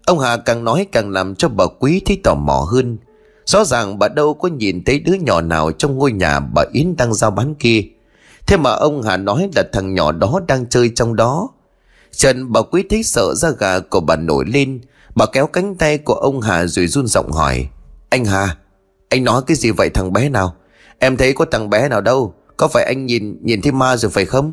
Ông 0.06 0.18
Hà 0.18 0.36
càng 0.36 0.64
nói 0.64 0.86
càng 0.92 1.10
làm 1.10 1.34
cho 1.34 1.48
bà 1.48 1.64
Quý 1.78 2.02
thấy 2.06 2.20
tò 2.24 2.34
mò 2.34 2.66
hơn. 2.72 2.98
Rõ 3.46 3.64
ràng 3.64 3.98
bà 3.98 4.08
đâu 4.08 4.34
có 4.34 4.48
nhìn 4.48 4.84
thấy 4.84 5.00
đứa 5.00 5.14
nhỏ 5.14 5.40
nào 5.40 5.72
trong 5.72 5.98
ngôi 5.98 6.12
nhà 6.12 6.40
bà 6.40 6.64
Yến 6.72 6.96
đang 6.96 7.14
giao 7.14 7.30
bán 7.30 7.54
kia. 7.54 7.82
Thế 8.46 8.56
mà 8.56 8.70
ông 8.70 9.02
Hà 9.02 9.16
nói 9.16 9.48
là 9.54 9.62
thằng 9.72 9.94
nhỏ 9.94 10.12
đó 10.12 10.40
đang 10.48 10.66
chơi 10.68 10.90
trong 10.94 11.16
đó. 11.16 11.48
Trần 12.10 12.52
bà 12.52 12.62
Quý 12.62 12.84
thấy 12.90 13.02
sợ 13.02 13.34
da 13.34 13.50
gà 13.50 13.78
của 13.80 14.00
bà 14.00 14.16
nổi 14.16 14.44
lên. 14.48 14.80
Bà 15.16 15.26
kéo 15.26 15.46
cánh 15.46 15.74
tay 15.74 15.98
của 15.98 16.14
ông 16.14 16.40
Hà 16.40 16.66
rồi 16.66 16.86
run 16.86 17.06
giọng 17.06 17.32
hỏi. 17.32 17.68
Anh 18.08 18.24
Hà, 18.24 18.56
anh 19.08 19.24
nói 19.24 19.42
cái 19.46 19.56
gì 19.56 19.70
vậy 19.70 19.90
thằng 19.94 20.12
bé 20.12 20.28
nào? 20.28 20.56
Em 20.98 21.16
thấy 21.16 21.32
có 21.32 21.44
thằng 21.50 21.70
bé 21.70 21.88
nào 21.88 22.00
đâu. 22.00 22.34
Có 22.56 22.68
phải 22.68 22.84
anh 22.84 23.06
nhìn 23.06 23.38
nhìn 23.42 23.62
thấy 23.62 23.72
ma 23.72 23.96
rồi 23.96 24.10
phải 24.10 24.24
không? 24.24 24.52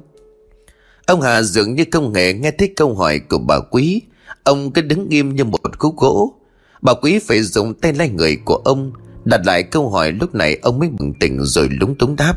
Ông 1.06 1.21
Hà 1.21 1.42
dường 1.42 1.75
như 1.75 1.86
không 1.92 2.13
hề 2.13 2.33
nghe 2.33 2.51
thấy 2.51 2.74
câu 2.75 2.95
hỏi 2.95 3.19
của 3.19 3.38
bà 3.38 3.60
Quý 3.71 4.01
Ông 4.44 4.71
cứ 4.71 4.81
đứng 4.81 5.08
im 5.10 5.36
như 5.36 5.43
một 5.43 5.79
khúc 5.79 5.98
gỗ 5.98 6.34
Bà 6.82 6.93
quý 6.93 7.20
phải 7.20 7.41
dùng 7.41 7.74
tay 7.74 7.93
lấy 7.93 8.10
người 8.10 8.38
của 8.46 8.55
ông 8.55 8.91
Đặt 9.25 9.41
lại 9.46 9.63
câu 9.63 9.89
hỏi 9.89 10.12
lúc 10.12 10.36
này 10.36 10.58
ông 10.62 10.79
mới 10.79 10.89
bừng 10.89 11.13
tỉnh 11.20 11.38
rồi 11.41 11.70
lúng 11.72 11.96
túng 11.96 12.15
đáp 12.15 12.36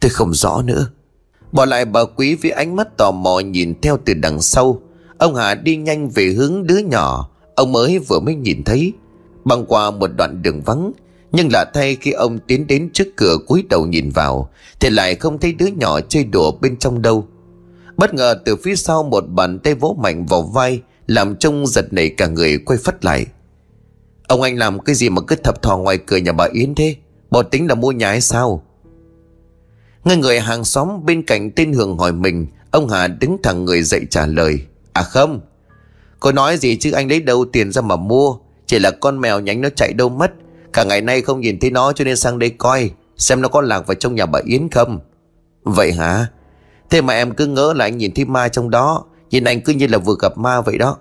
Tôi 0.00 0.10
không 0.10 0.34
rõ 0.34 0.62
nữa 0.62 0.86
Bỏ 1.52 1.64
lại 1.64 1.84
bà 1.84 2.04
quý 2.04 2.34
với 2.34 2.50
ánh 2.50 2.76
mắt 2.76 2.88
tò 2.98 3.10
mò 3.10 3.40
nhìn 3.40 3.80
theo 3.80 3.98
từ 4.04 4.14
đằng 4.14 4.42
sau 4.42 4.80
Ông 5.18 5.34
Hà 5.34 5.54
đi 5.54 5.76
nhanh 5.76 6.08
về 6.10 6.26
hướng 6.26 6.66
đứa 6.66 6.78
nhỏ 6.78 7.30
Ông 7.54 7.72
mới 7.72 7.98
vừa 7.98 8.20
mới 8.20 8.34
nhìn 8.34 8.62
thấy. 8.64 8.92
Băng 9.44 9.66
qua 9.66 9.90
một 9.90 10.10
đoạn 10.16 10.42
đường 10.42 10.62
vắng, 10.62 10.92
Nhưng 11.32 11.48
lạ 11.52 11.64
thay 11.74 11.96
khi 11.96 12.10
ông 12.10 12.38
tiến 12.38 12.66
đến 12.66 12.90
trước 12.92 13.08
cửa 13.16 13.36
cúi 13.46 13.64
đầu 13.68 13.86
nhìn 13.86 14.10
vào, 14.10 14.50
Thì 14.80 14.90
lại 14.90 15.14
không 15.14 15.38
thấy 15.38 15.52
đứa 15.52 15.66
nhỏ 15.66 16.00
chơi 16.00 16.24
đùa 16.24 16.52
bên 16.60 16.76
trong 16.76 17.02
đâu. 17.02 17.26
Bất 17.96 18.14
ngờ 18.14 18.34
từ 18.44 18.56
phía 18.56 18.76
sau 18.76 19.02
một 19.02 19.24
bàn 19.28 19.58
tay 19.58 19.74
vỗ 19.74 19.96
mạnh 20.00 20.26
vào 20.26 20.42
vai, 20.42 20.82
làm 21.06 21.36
trông 21.36 21.66
giật 21.66 21.92
nảy 21.92 22.08
cả 22.08 22.26
người 22.26 22.58
quay 22.58 22.78
phất 22.84 23.04
lại. 23.04 23.26
Ông 24.28 24.42
anh 24.42 24.58
làm 24.58 24.80
cái 24.80 24.94
gì 24.94 25.08
mà 25.08 25.22
cứ 25.22 25.36
thập 25.36 25.62
thò 25.62 25.76
ngoài 25.76 25.98
cửa 25.98 26.16
nhà 26.16 26.32
bà 26.32 26.48
Yến 26.52 26.74
thế? 26.74 26.96
Bỏ 27.30 27.42
tính 27.42 27.66
là 27.68 27.74
mua 27.74 27.92
nhà 27.92 28.08
hay 28.08 28.20
sao? 28.20 28.62
Ngay 30.04 30.16
người 30.16 30.40
hàng 30.40 30.64
xóm 30.64 30.88
bên 31.04 31.22
cạnh 31.22 31.50
tên 31.50 31.72
Hường 31.72 31.98
hỏi 31.98 32.12
mình, 32.12 32.46
Ông 32.70 32.88
Hà 32.88 33.08
đứng 33.08 33.36
thẳng 33.42 33.64
người 33.64 33.82
dậy 33.82 34.00
trả 34.10 34.26
lời 34.26 34.60
À 34.92 35.02
không 35.02 35.40
Cô 36.24 36.32
nói 36.32 36.56
gì 36.56 36.76
chứ 36.76 36.92
anh 36.92 37.08
lấy 37.08 37.20
đâu 37.20 37.44
tiền 37.52 37.72
ra 37.72 37.82
mà 37.82 37.96
mua. 37.96 38.36
Chỉ 38.66 38.78
là 38.78 38.90
con 38.90 39.20
mèo 39.20 39.40
nhánh 39.40 39.60
nó 39.60 39.68
chạy 39.76 39.92
đâu 39.92 40.08
mất. 40.08 40.32
Cả 40.72 40.84
ngày 40.84 41.00
nay 41.00 41.22
không 41.22 41.40
nhìn 41.40 41.58
thấy 41.60 41.70
nó 41.70 41.92
cho 41.92 42.04
nên 42.04 42.16
sang 42.16 42.38
đây 42.38 42.50
coi, 42.50 42.90
Xem 43.16 43.42
nó 43.42 43.48
có 43.48 43.60
lạc 43.60 43.86
vào 43.86 43.94
trong 43.94 44.14
nhà 44.14 44.26
bà 44.26 44.40
Yến 44.44 44.68
không. 44.68 45.00
Vậy 45.62 45.92
hả? 45.92 46.26
Thế 46.90 47.00
mà 47.00 47.14
em 47.14 47.34
cứ 47.34 47.46
ngỡ 47.46 47.72
là 47.76 47.84
anh 47.84 47.98
nhìn 47.98 48.14
thấy 48.14 48.24
ma 48.24 48.48
trong 48.48 48.70
đó. 48.70 49.04
Nhìn 49.30 49.44
anh 49.44 49.60
cứ 49.60 49.72
như 49.72 49.86
là 49.86 49.98
vừa 49.98 50.14
gặp 50.20 50.38
ma 50.38 50.60
vậy 50.60 50.78
đó. 50.78 50.96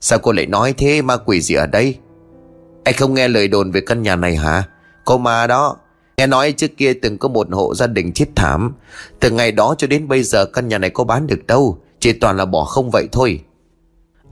Sao 0.00 0.18
cô 0.18 0.32
lại 0.32 0.46
nói 0.46 0.74
thế? 0.76 1.02
Ma 1.02 1.16
quỷ 1.16 1.40
gì 1.40 1.54
ở 1.54 1.66
đây? 1.66 1.96
Anh 2.84 2.94
không 2.94 3.14
nghe 3.14 3.28
lời 3.28 3.48
đồn 3.48 3.70
về 3.70 3.80
căn 3.80 4.02
nhà 4.02 4.16
này 4.16 4.36
hả? 4.36 4.62
Có 5.04 5.16
ma 5.16 5.46
đó. 5.46 5.76
Nghe 6.16 6.26
nói 6.26 6.52
trước 6.52 6.70
kia 6.76 6.92
từng 7.02 7.18
có 7.18 7.28
một 7.28 7.46
hộ 7.52 7.74
gia 7.74 7.86
đình 7.86 8.12
chết 8.12 8.26
thảm. 8.36 8.74
Từ 9.20 9.30
ngày 9.30 9.52
đó 9.52 9.74
cho 9.78 9.86
đến 9.86 10.08
bây 10.08 10.22
giờ 10.22 10.44
căn 10.44 10.68
nhà 10.68 10.78
này 10.78 10.90
có 10.90 11.04
bán 11.04 11.26
được 11.26 11.46
đâu. 11.46 11.78
Chỉ 12.00 12.12
toàn 12.12 12.36
là 12.36 12.44
bỏ 12.44 12.64
không 12.64 12.90
vậy 12.90 13.08
thôi. 13.12 13.40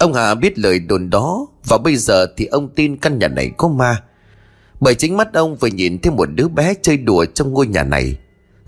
Ông 0.03 0.15
Hà 0.15 0.35
biết 0.35 0.59
lời 0.59 0.79
đồn 0.79 1.11
đó, 1.11 1.47
Và 1.65 1.79
bây 1.79 1.97
giờ 1.97 2.27
thì 2.37 2.47
ông 2.47 2.69
tin 2.69 2.97
căn 2.97 3.19
nhà 3.19 3.29
này 3.29 3.51
có 3.57 3.69
ma. 3.69 4.03
Bởi 4.81 4.95
chính 4.95 5.17
mắt 5.17 5.35
ông 5.35 5.57
vừa 5.57 5.69
nhìn 5.69 5.99
thấy 5.99 6.13
một 6.13 6.29
đứa 6.35 6.49
bé 6.49 6.75
chơi 6.83 6.97
đùa 6.97 7.25
trong 7.25 7.53
ngôi 7.53 7.67
nhà 7.67 7.83
này. 7.83 8.17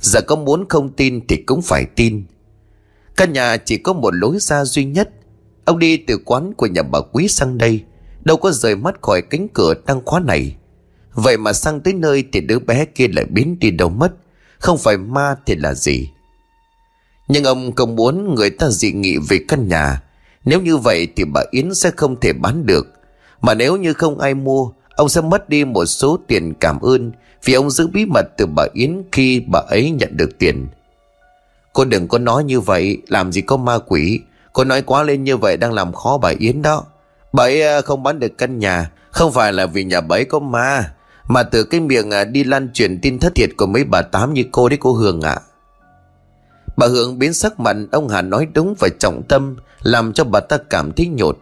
Giờ 0.00 0.20
có 0.20 0.36
muốn 0.36 0.64
không 0.68 0.92
tin 0.92 1.26
thì 1.26 1.36
cũng 1.36 1.62
phải 1.62 1.84
tin. 1.96 2.24
Căn 3.16 3.32
nhà 3.32 3.56
chỉ 3.56 3.76
có 3.76 3.92
một 3.92 4.14
lối 4.14 4.38
ra 4.38 4.64
duy 4.64 4.84
nhất. 4.84 5.10
Ông 5.64 5.78
đi 5.78 5.96
từ 5.96 6.18
quán 6.24 6.52
của 6.56 6.66
nhà 6.66 6.82
bà 6.82 7.00
Quý 7.12 7.28
sang 7.28 7.58
đây. 7.58 7.84
Đâu 8.24 8.36
có 8.36 8.52
rời 8.52 8.76
mắt 8.76 9.02
khỏi 9.02 9.22
cánh 9.22 9.48
cửa 9.54 9.74
đang 9.86 10.04
khóa 10.04 10.20
này. 10.20 10.56
Vậy 11.14 11.36
mà 11.36 11.52
sang 11.52 11.80
tới 11.80 11.94
nơi 11.94 12.24
thì 12.32 12.40
đứa 12.40 12.58
bé 12.58 12.84
kia 12.84 13.08
lại 13.08 13.24
biến 13.24 13.58
đi 13.58 13.70
đâu 13.70 13.88
mất. 13.88 14.12
Không 14.58 14.78
phải 14.78 14.96
ma 14.98 15.36
thì 15.46 15.54
là 15.54 15.74
gì? 15.74 16.10
Nhưng 17.28 17.44
ông 17.44 17.74
không 17.74 17.96
muốn 17.96 18.34
người 18.34 18.50
ta 18.50 18.68
dị 18.70 18.92
nghị 18.92 19.16
về 19.28 19.38
căn 19.48 19.68
nhà. 19.68 20.02
Nếu 20.44 20.60
như 20.60 20.76
vậy 20.76 21.08
thì 21.16 21.24
bà 21.24 21.40
Yến 21.50 21.74
sẽ 21.74 21.90
không 21.96 22.20
thể 22.20 22.32
bán 22.32 22.66
được. 22.66 22.86
Mà 23.40 23.54
nếu 23.54 23.76
như 23.76 23.92
không 23.92 24.18
ai 24.18 24.34
mua, 24.34 24.70
Ông 24.96 25.08
sẽ 25.08 25.20
mất 25.20 25.48
đi 25.48 25.64
một 25.64 25.84
số 25.84 26.18
tiền 26.26 26.54
cảm 26.60 26.80
ơn 26.80 27.12
Vì 27.44 27.54
ông 27.54 27.70
giữ 27.70 27.86
bí 27.86 28.06
mật 28.06 28.26
từ 28.36 28.46
bà 28.46 28.66
Yến 28.72 29.02
khi 29.12 29.42
bà 29.46 29.60
ấy 29.68 29.90
nhận 29.90 30.16
được 30.16 30.38
tiền. 30.38 30.68
Cô 31.72 31.84
đừng 31.84 32.08
có 32.08 32.18
nói 32.18 32.44
như 32.44 32.60
vậy, 32.60 33.02
Làm 33.08 33.32
gì 33.32 33.40
có 33.40 33.56
ma 33.56 33.78
quỷ. 33.78 34.20
Cô 34.52 34.64
nói 34.64 34.82
quá 34.82 35.02
lên 35.02 35.24
như 35.24 35.36
vậy 35.36 35.56
đang 35.56 35.72
làm 35.72 35.92
khó 35.92 36.18
bà 36.18 36.32
Yến 36.38 36.62
đó. 36.62 36.84
Bà 37.32 37.44
ấy 37.44 37.62
à, 37.62 37.80
không 37.80 38.02
bán 38.02 38.18
được 38.18 38.38
căn 38.38 38.58
nhà, 38.58 38.90
Không 39.10 39.32
phải 39.32 39.52
là 39.52 39.66
vì 39.66 39.84
nhà 39.84 40.00
bà 40.00 40.16
ấy 40.16 40.24
có 40.24 40.38
ma, 40.38 40.90
Mà 41.28 41.42
từ 41.42 41.64
cái 41.64 41.80
miệng 41.80 42.10
à, 42.10 42.24
đi 42.24 42.44
lan 42.44 42.68
truyền 42.74 43.00
tin 43.00 43.18
thất 43.18 43.34
thiệt 43.34 43.50
của 43.56 43.66
mấy 43.66 43.84
bà 43.84 44.02
tám 44.02 44.34
như 44.34 44.44
cô 44.52 44.68
đấy 44.68 44.78
cô 44.80 44.92
Hương 44.92 45.20
ạ. 45.20 45.40
Bà 46.76 46.86
Hương 46.86 47.18
biến 47.18 47.34
sắc 47.34 47.60
mặt, 47.60 47.76
Ông 47.92 48.08
Hà 48.08 48.22
nói 48.22 48.48
đúng 48.54 48.74
và 48.78 48.88
trọng 48.98 49.22
tâm, 49.28 49.56
Làm 49.82 50.12
cho 50.12 50.24
bà 50.24 50.40
ta 50.40 50.58
cảm 50.70 50.92
thấy 50.92 51.06
nhột. 51.06 51.38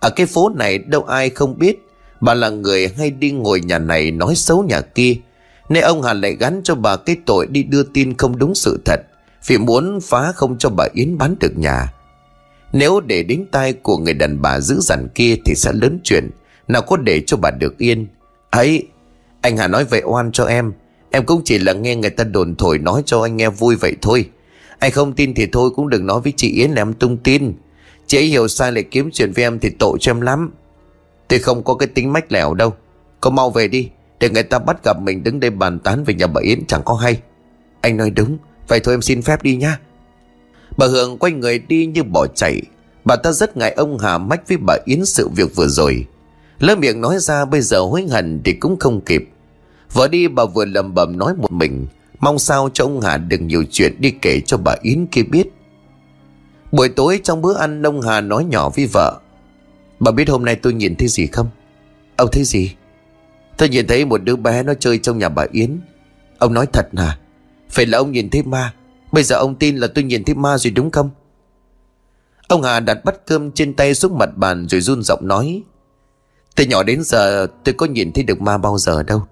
Ở 0.00 0.10
cái 0.10 0.26
phố 0.26 0.48
này 0.48 0.78
đâu 0.78 1.02
ai 1.02 1.30
không 1.30 1.58
biết, 1.58 1.86
Bà 2.20 2.34
là 2.34 2.48
người 2.48 2.88
hay 2.98 3.10
đi 3.10 3.30
ngồi 3.30 3.60
nhà 3.60 3.78
này 3.78 4.10
nói 4.10 4.34
xấu 4.34 4.62
nhà 4.62 4.80
kia, 4.80 5.14
Nên 5.68 5.84
ông 5.84 6.02
Hà 6.02 6.12
lại 6.12 6.36
gắn 6.36 6.60
cho 6.64 6.74
bà 6.74 6.96
cái 6.96 7.16
tội 7.26 7.46
đi 7.46 7.62
đưa 7.62 7.82
tin 7.82 8.16
không 8.16 8.38
đúng 8.38 8.54
sự 8.54 8.80
thật, 8.84 9.00
Vì 9.46 9.58
muốn 9.58 10.00
phá 10.02 10.32
không 10.32 10.58
cho 10.58 10.68
bà 10.68 10.84
Yến 10.94 11.18
bán 11.18 11.34
được 11.40 11.58
nhà. 11.58 11.92
Nếu 12.72 13.00
để 13.00 13.22
đến 13.22 13.44
tai 13.50 13.72
của 13.72 13.98
người 13.98 14.14
đàn 14.14 14.42
bà 14.42 14.60
giữ 14.60 14.78
dằn 14.80 15.08
kia 15.14 15.36
thì 15.44 15.54
sẽ 15.54 15.72
lớn 15.72 16.00
chuyện, 16.04 16.30
Nào 16.68 16.82
có 16.82 16.96
để 16.96 17.22
cho 17.26 17.36
bà 17.36 17.50
được 17.50 17.78
yên. 17.78 18.06
Ấy, 18.50 18.86
anh 19.40 19.56
Hà 19.56 19.68
nói 19.68 19.84
vậy 19.84 20.02
oan 20.04 20.32
cho 20.32 20.44
em 20.44 20.72
Em 21.10 21.26
cũng 21.26 21.42
chỉ 21.44 21.58
là 21.58 21.72
nghe 21.72 21.96
người 21.96 22.10
ta 22.10 22.24
đồn 22.24 22.54
thổi 22.54 22.78
nói 22.78 23.02
cho 23.06 23.22
anh 23.22 23.36
nghe 23.36 23.48
vui 23.48 23.76
vậy 23.76 23.96
thôi. 24.02 24.28
Anh 24.80 24.92
không 24.92 25.12
tin 25.12 25.34
thì 25.34 25.46
thôi, 25.52 25.70
cũng 25.76 25.88
đừng 25.88 26.06
nói 26.06 26.20
với 26.20 26.32
chị 26.36 26.52
Yến 26.52 26.70
là 26.70 26.82
em 26.82 26.92
tung 26.92 27.16
tin. 27.16 27.52
Chị 28.06 28.18
ấy 28.18 28.24
hiểu 28.24 28.48
sai 28.48 28.72
lại 28.72 28.84
kiếm 28.90 29.10
chuyện 29.12 29.32
với 29.32 29.44
em 29.44 29.58
thì 29.58 29.70
tội 29.78 29.98
cho 30.00 30.10
em 30.10 30.20
lắm. 30.20 30.50
Tôi 31.28 31.38
không 31.38 31.62
có 31.62 31.74
cái 31.74 31.86
tính 31.88 32.12
mách 32.12 32.32
lẻo 32.32 32.54
đâu. 32.54 32.74
Cô 33.20 33.30
mau 33.30 33.50
về 33.50 33.68
đi, 33.68 33.88
Để 34.20 34.30
người 34.30 34.42
ta 34.42 34.58
bắt 34.58 34.76
gặp 34.84 34.96
mình 35.02 35.22
đứng 35.22 35.40
đây 35.40 35.50
bàn 35.50 35.78
tán 35.78 36.04
về 36.04 36.14
nhà 36.14 36.26
bà 36.26 36.40
Yến 36.40 36.66
chẳng 36.66 36.82
có 36.84 36.94
hay. 36.94 37.20
Anh 37.80 37.96
nói 37.96 38.10
đúng, 38.10 38.38
Vậy 38.68 38.80
thôi 38.80 38.94
em 38.94 39.02
xin 39.02 39.22
phép 39.22 39.42
đi 39.42 39.56
nha 39.56 39.78
Bà 40.76 40.86
Hương 40.86 41.18
quay 41.18 41.32
người 41.32 41.58
đi 41.58 41.86
như 41.86 42.02
bỏ 42.02 42.26
chạy. 42.26 42.62
Bà 43.04 43.16
ta 43.16 43.32
rất 43.32 43.56
ngại 43.56 43.72
ông 43.72 43.98
Hà 43.98 44.18
mách 44.18 44.48
với 44.48 44.56
bà 44.66 44.76
Yến 44.84 45.04
sự 45.04 45.28
việc 45.28 45.56
vừa 45.56 45.66
rồi. 45.66 46.06
Lỡ 46.58 46.76
miệng 46.76 47.00
nói 47.00 47.18
ra 47.18 47.44
bây 47.44 47.60
giờ 47.60 47.80
hối 47.80 48.06
hận 48.10 48.40
thì 48.44 48.52
cũng 48.52 48.78
không 48.78 49.00
kịp. 49.00 49.28
Vừa 49.92 50.08
đi 50.08 50.28
bà 50.28 50.44
vừa 50.44 50.64
lầm 50.64 50.94
bầm 50.94 51.18
nói 51.18 51.34
một 51.34 51.52
mình. 51.52 51.86
Mong 52.20 52.38
sao 52.38 52.68
cho 52.74 52.84
ông 52.84 53.00
Hà 53.00 53.16
đừng 53.16 53.46
nhiều 53.46 53.64
chuyện 53.70 54.00
đi 54.00 54.10
kể 54.22 54.40
cho 54.46 54.56
bà 54.56 54.74
Yến 54.82 55.06
kia 55.06 55.22
biết. 55.22 55.46
Buổi 56.72 56.88
tối 56.88 57.20
trong 57.24 57.42
bữa 57.42 57.54
ăn, 57.54 57.82
ông 57.82 58.00
Hà 58.00 58.20
nói 58.20 58.44
nhỏ 58.44 58.70
với 58.76 58.86
vợ. 58.86 59.20
Bà 60.00 60.10
biết 60.10 60.28
hôm 60.28 60.44
nay 60.44 60.56
tôi 60.56 60.72
nhìn 60.72 60.96
thấy 60.96 61.08
gì 61.08 61.26
không? 61.26 61.50
Ông 62.16 62.28
thấy 62.32 62.44
gì? 62.44 62.74
Tôi 63.56 63.68
nhìn 63.68 63.86
thấy 63.86 64.04
một 64.04 64.22
đứa 64.24 64.36
bé 64.36 64.62
nó 64.62 64.74
chơi 64.74 64.98
trong 64.98 65.18
nhà 65.18 65.28
bà 65.28 65.46
Yến. 65.52 65.80
Ông 66.38 66.54
nói 66.54 66.66
thật 66.72 66.88
hả? 66.96 67.18
Phải 67.70 67.86
là 67.86 67.98
ông 67.98 68.12
nhìn 68.12 68.30
thấy 68.30 68.42
ma. 68.42 68.74
Bây 69.12 69.22
giờ 69.24 69.36
ông 69.36 69.54
tin 69.54 69.76
là 69.76 69.86
tôi 69.94 70.04
nhìn 70.04 70.24
thấy 70.24 70.34
ma 70.34 70.58
rồi 70.58 70.70
đúng 70.70 70.90
không? 70.90 71.10
Ông 72.48 72.62
Hà 72.62 72.80
đặt 72.80 73.04
bát 73.04 73.26
cơm 73.26 73.52
trên 73.52 73.74
tay 73.74 73.94
xuống 73.94 74.18
mặt 74.18 74.36
bàn 74.36 74.68
rồi 74.68 74.80
run 74.80 75.02
giọng 75.02 75.28
nói. 75.28 75.62
Từ 76.56 76.64
nhỏ 76.64 76.82
đến 76.82 77.02
giờ 77.02 77.46
tôi 77.64 77.74
có 77.78 77.86
nhìn 77.86 78.12
thấy 78.12 78.24
được 78.24 78.40
ma 78.40 78.58
bao 78.58 78.78
giờ 78.78 79.02
đâu. 79.02 79.22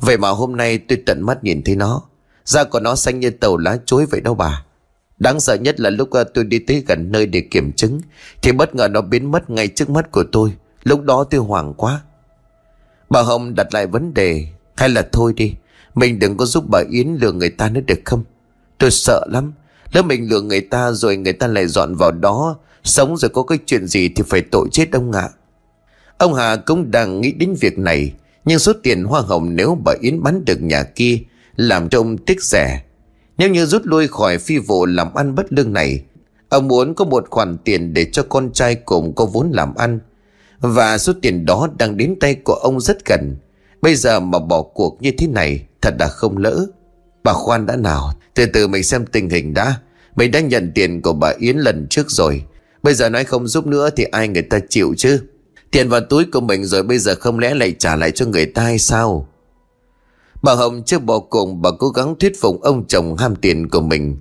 Vậy 0.00 0.18
mà 0.18 0.28
hôm 0.28 0.56
nay 0.56 0.78
tôi 0.78 1.02
tận 1.06 1.22
mắt 1.22 1.44
nhìn 1.44 1.62
thấy 1.62 1.76
nó. 1.76 2.02
Da 2.46 2.64
của 2.64 2.80
nó 2.80 2.94
xanh 2.96 3.20
như 3.20 3.30
tàu 3.30 3.56
lá 3.56 3.78
chuối 3.86 4.06
vậy 4.06 4.20
đâu 4.20 4.34
bà. 4.34 4.64
Đáng 5.18 5.40
sợ 5.40 5.54
nhất 5.54 5.80
là 5.80 5.90
lúc 5.90 6.10
ờ, 6.10 6.24
tôi 6.24 6.44
đi 6.44 6.58
tới 6.58 6.84
gần 6.86 7.12
nơi 7.12 7.26
để 7.26 7.40
kiểm 7.40 7.72
chứng, 7.72 8.00
Thì 8.42 8.52
bất 8.52 8.74
ngờ 8.74 8.88
nó 8.88 9.00
biến 9.00 9.30
mất 9.30 9.50
ngay 9.50 9.68
trước 9.68 9.90
mắt 9.90 10.10
của 10.10 10.24
tôi. 10.32 10.52
Lúc 10.82 11.02
đó 11.02 11.24
tôi 11.24 11.40
hoảng 11.40 11.74
quá. 11.74 12.00
Bà 13.10 13.22
Hồng 13.22 13.54
đặt 13.54 13.74
lại 13.74 13.86
vấn 13.86 14.14
đề, 14.14 14.46
Hay 14.76 14.88
là 14.88 15.08
thôi 15.12 15.32
đi, 15.36 15.54
Mình 15.94 16.18
đừng 16.18 16.36
có 16.36 16.44
giúp 16.44 16.64
bà 16.70 16.82
Yến 16.90 17.16
lừa 17.20 17.32
người 17.32 17.50
ta 17.50 17.68
nữa 17.68 17.80
được 17.86 18.00
không? 18.04 18.24
Tôi 18.78 18.90
sợ 18.90 19.26
lắm. 19.30 19.52
Nếu 19.92 20.02
mình 20.02 20.28
lừa 20.30 20.40
người 20.40 20.60
ta 20.60 20.92
rồi 20.92 21.16
người 21.16 21.32
ta 21.32 21.46
lại 21.46 21.66
dọn 21.66 21.94
vào 21.94 22.12
đó, 22.12 22.56
Sống 22.84 23.16
rồi 23.16 23.28
có 23.28 23.42
cái 23.42 23.58
chuyện 23.66 23.86
gì 23.86 24.08
thì 24.08 24.22
phải 24.26 24.40
tội 24.40 24.68
chết 24.72 24.92
ông 24.92 25.12
ạ. 25.12 25.28
Ông 26.18 26.34
Hà 26.34 26.56
cũng 26.56 26.90
đang 26.90 27.20
nghĩ 27.20 27.32
đến 27.32 27.54
việc 27.60 27.78
này, 27.78 28.12
Nhưng 28.44 28.58
số 28.58 28.72
tiền 28.82 29.04
hoa 29.04 29.20
hồng 29.20 29.56
nếu 29.56 29.78
bà 29.84 29.92
Yến 30.00 30.22
bán 30.22 30.44
được 30.44 30.62
nhà 30.62 30.82
kia 30.82 31.18
làm 31.56 31.88
cho 31.88 31.98
ông 31.98 32.18
tiếc 32.18 32.42
rẻ. 32.42 32.82
Nếu 33.38 33.48
như 33.48 33.66
rút 33.66 33.82
lui 33.84 34.08
khỏi 34.08 34.38
phi 34.38 34.58
vụ 34.58 34.86
làm 34.86 35.14
ăn 35.14 35.34
bất 35.34 35.52
lương 35.52 35.72
này, 35.72 36.02
Ông 36.48 36.68
muốn 36.68 36.94
có 36.94 37.04
một 37.04 37.26
khoản 37.30 37.58
tiền 37.64 37.94
để 37.94 38.06
cho 38.12 38.22
con 38.22 38.52
trai 38.52 38.74
cùng 38.74 39.14
có 39.14 39.26
vốn 39.26 39.50
làm 39.52 39.74
ăn. 39.74 39.98
Và 40.60 40.98
số 40.98 41.12
tiền 41.22 41.46
đó 41.46 41.68
đang 41.78 41.96
đến 41.96 42.14
tay 42.20 42.34
của 42.34 42.54
ông 42.54 42.80
rất 42.80 43.06
gần. 43.06 43.36
Bây 43.82 43.94
giờ 43.94 44.20
mà 44.20 44.38
bỏ 44.38 44.62
cuộc 44.62 45.02
như 45.02 45.10
thế 45.18 45.26
này, 45.26 45.66
Thật 45.82 45.94
là 46.00 46.08
không 46.08 46.38
lỡ. 46.38 46.66
Bà 47.24 47.32
khoan 47.32 47.66
đã 47.66 47.76
nào, 47.76 48.12
Từ 48.34 48.46
từ 48.46 48.68
mình 48.68 48.82
xem 48.82 49.06
tình 49.06 49.30
hình 49.30 49.54
đã. 49.54 49.74
Mình 50.16 50.30
đã 50.30 50.40
nhận 50.40 50.72
tiền 50.74 51.02
của 51.02 51.12
bà 51.12 51.32
Yến 51.38 51.56
lần 51.56 51.86
trước 51.90 52.10
rồi. 52.10 52.44
Bây 52.82 52.94
giờ 52.94 53.08
nói 53.08 53.24
không 53.24 53.48
giúp 53.48 53.66
nữa 53.66 53.90
Thì 53.96 54.04
ai 54.04 54.28
người 54.28 54.42
ta 54.42 54.58
chịu 54.68 54.94
chứ? 54.96 55.20
Tiền 55.70 55.88
vào 55.88 56.00
túi 56.00 56.24
của 56.24 56.40
mình 56.40 56.64
rồi 56.64 56.82
bây 56.82 56.98
giờ 56.98 57.14
không 57.14 57.38
lẽ 57.38 57.54
lại 57.54 57.74
trả 57.78 57.96
lại 57.96 58.10
cho 58.10 58.26
người 58.26 58.46
ta 58.46 58.62
hay 58.62 58.78
sao? 58.78 59.28
Bà 60.42 60.54
Hồng 60.54 60.82
chưa 60.86 60.98
bỏ 60.98 61.18
cùng 61.18 61.62
bà 61.62 61.70
cố 61.78 61.88
gắng 61.88 62.14
thuyết 62.20 62.40
phục 62.40 62.62
ông 62.62 62.86
chồng 62.86 63.16
ham 63.16 63.36
tiền 63.36 63.68
của 63.68 63.80
mình. 63.80 64.16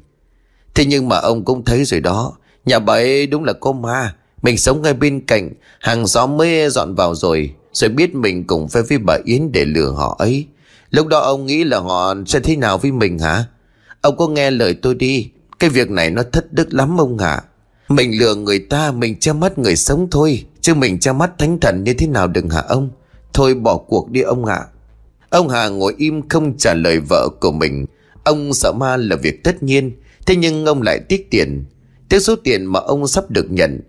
Thế 0.74 0.86
nhưng 0.86 1.10
mà 1.10 1.17
ông 1.17 1.45
cũng 1.45 1.65
thấy 1.65 1.86
rồi 1.86 2.00
đó. 2.00 2.34
Nhà 2.65 2.79
bà 2.79 2.93
ấy 2.93 3.27
đúng 3.27 3.43
là 3.43 3.53
có 3.53 3.72
ma. 3.72 4.15
Mình 4.41 4.57
sống 4.57 4.81
ngay 4.81 4.93
bên 4.93 5.25
cạnh. 5.25 5.50
Hàng 5.79 6.07
xóm 6.07 6.38
mới 6.38 6.69
dọn 6.69 6.95
vào 6.95 7.15
rồi. 7.15 7.53
Rồi 7.74 7.89
biết 7.89 8.15
mình 8.15 8.48
cùng 8.48 8.67
phải 8.67 8.84
với 8.84 8.98
bà 8.98 9.17
Yến 9.25 9.51
để 9.51 9.65
lừa 9.65 9.91
họ 9.91 10.15
ấy. 10.19 10.48
Lúc 10.89 11.07
đó 11.07 11.19
ông 11.19 11.45
nghĩ 11.45 11.63
là 11.63 11.79
họ 11.79 12.15
sẽ 12.25 12.39
thế 12.39 12.55
nào 12.55 12.77
với 12.77 12.91
mình 12.91 13.19
hả? 13.19 13.45
Ông 14.01 14.17
có 14.17 14.27
nghe 14.27 14.51
lời 14.51 14.74
tôi 14.81 14.95
đi. 14.95 15.29
Cái 15.60 15.69
việc 15.69 15.89
này 15.89 16.12
nó 16.12 16.24
thất 16.31 16.53
đức 16.53 16.74
lắm 16.74 16.98
ông 17.01 17.17
hả? 17.17 17.41
Mình 17.89 18.19
lừa 18.19 18.36
người 18.36 18.60
ta, 18.60 18.91
mình 18.91 19.19
che 19.19 19.34
mắt 19.34 19.57
người 19.57 19.75
sống 19.75 20.07
thôi. 20.12 20.45
Chứ 20.62 20.74
mình 20.74 21.00
che 21.00 21.12
mắt 21.12 21.31
thánh 21.38 21.60
thần 21.60 21.84
như 21.84 21.93
thế 21.93 22.07
nào 22.07 22.27
đừng 22.27 22.50
hả 22.50 22.62
ông? 22.67 22.89
Thôi 23.34 23.53
bỏ 23.55 23.77
cuộc 23.77 24.10
đi 24.10 24.22
ông 24.22 24.45
ạ. 24.45 24.65
Ông 25.35 25.49
Hà 25.49 25.69
ngồi 25.69 25.93
im 25.97 26.29
không 26.29 26.57
trả 26.57 26.73
lời 26.73 26.99
vợ 26.99 27.29
của 27.41 27.51
mình. 27.51 27.85
Ông 28.23 28.53
sợ 28.53 28.71
ma 28.71 28.97
là 28.97 29.15
việc 29.15 29.43
tất 29.43 29.63
nhiên, 29.63 29.91
thế 30.25 30.35
nhưng 30.35 30.65
ông 30.65 30.81
lại 30.81 30.99
tiếc 30.99 31.31
tiền. 31.31 31.65
Tiếc 32.09 32.19
số 32.19 32.35
tiền 32.35 32.65
mà 32.65 32.79
ông 32.79 33.07
sắp 33.07 33.31
được 33.31 33.51
nhận. 33.51 33.81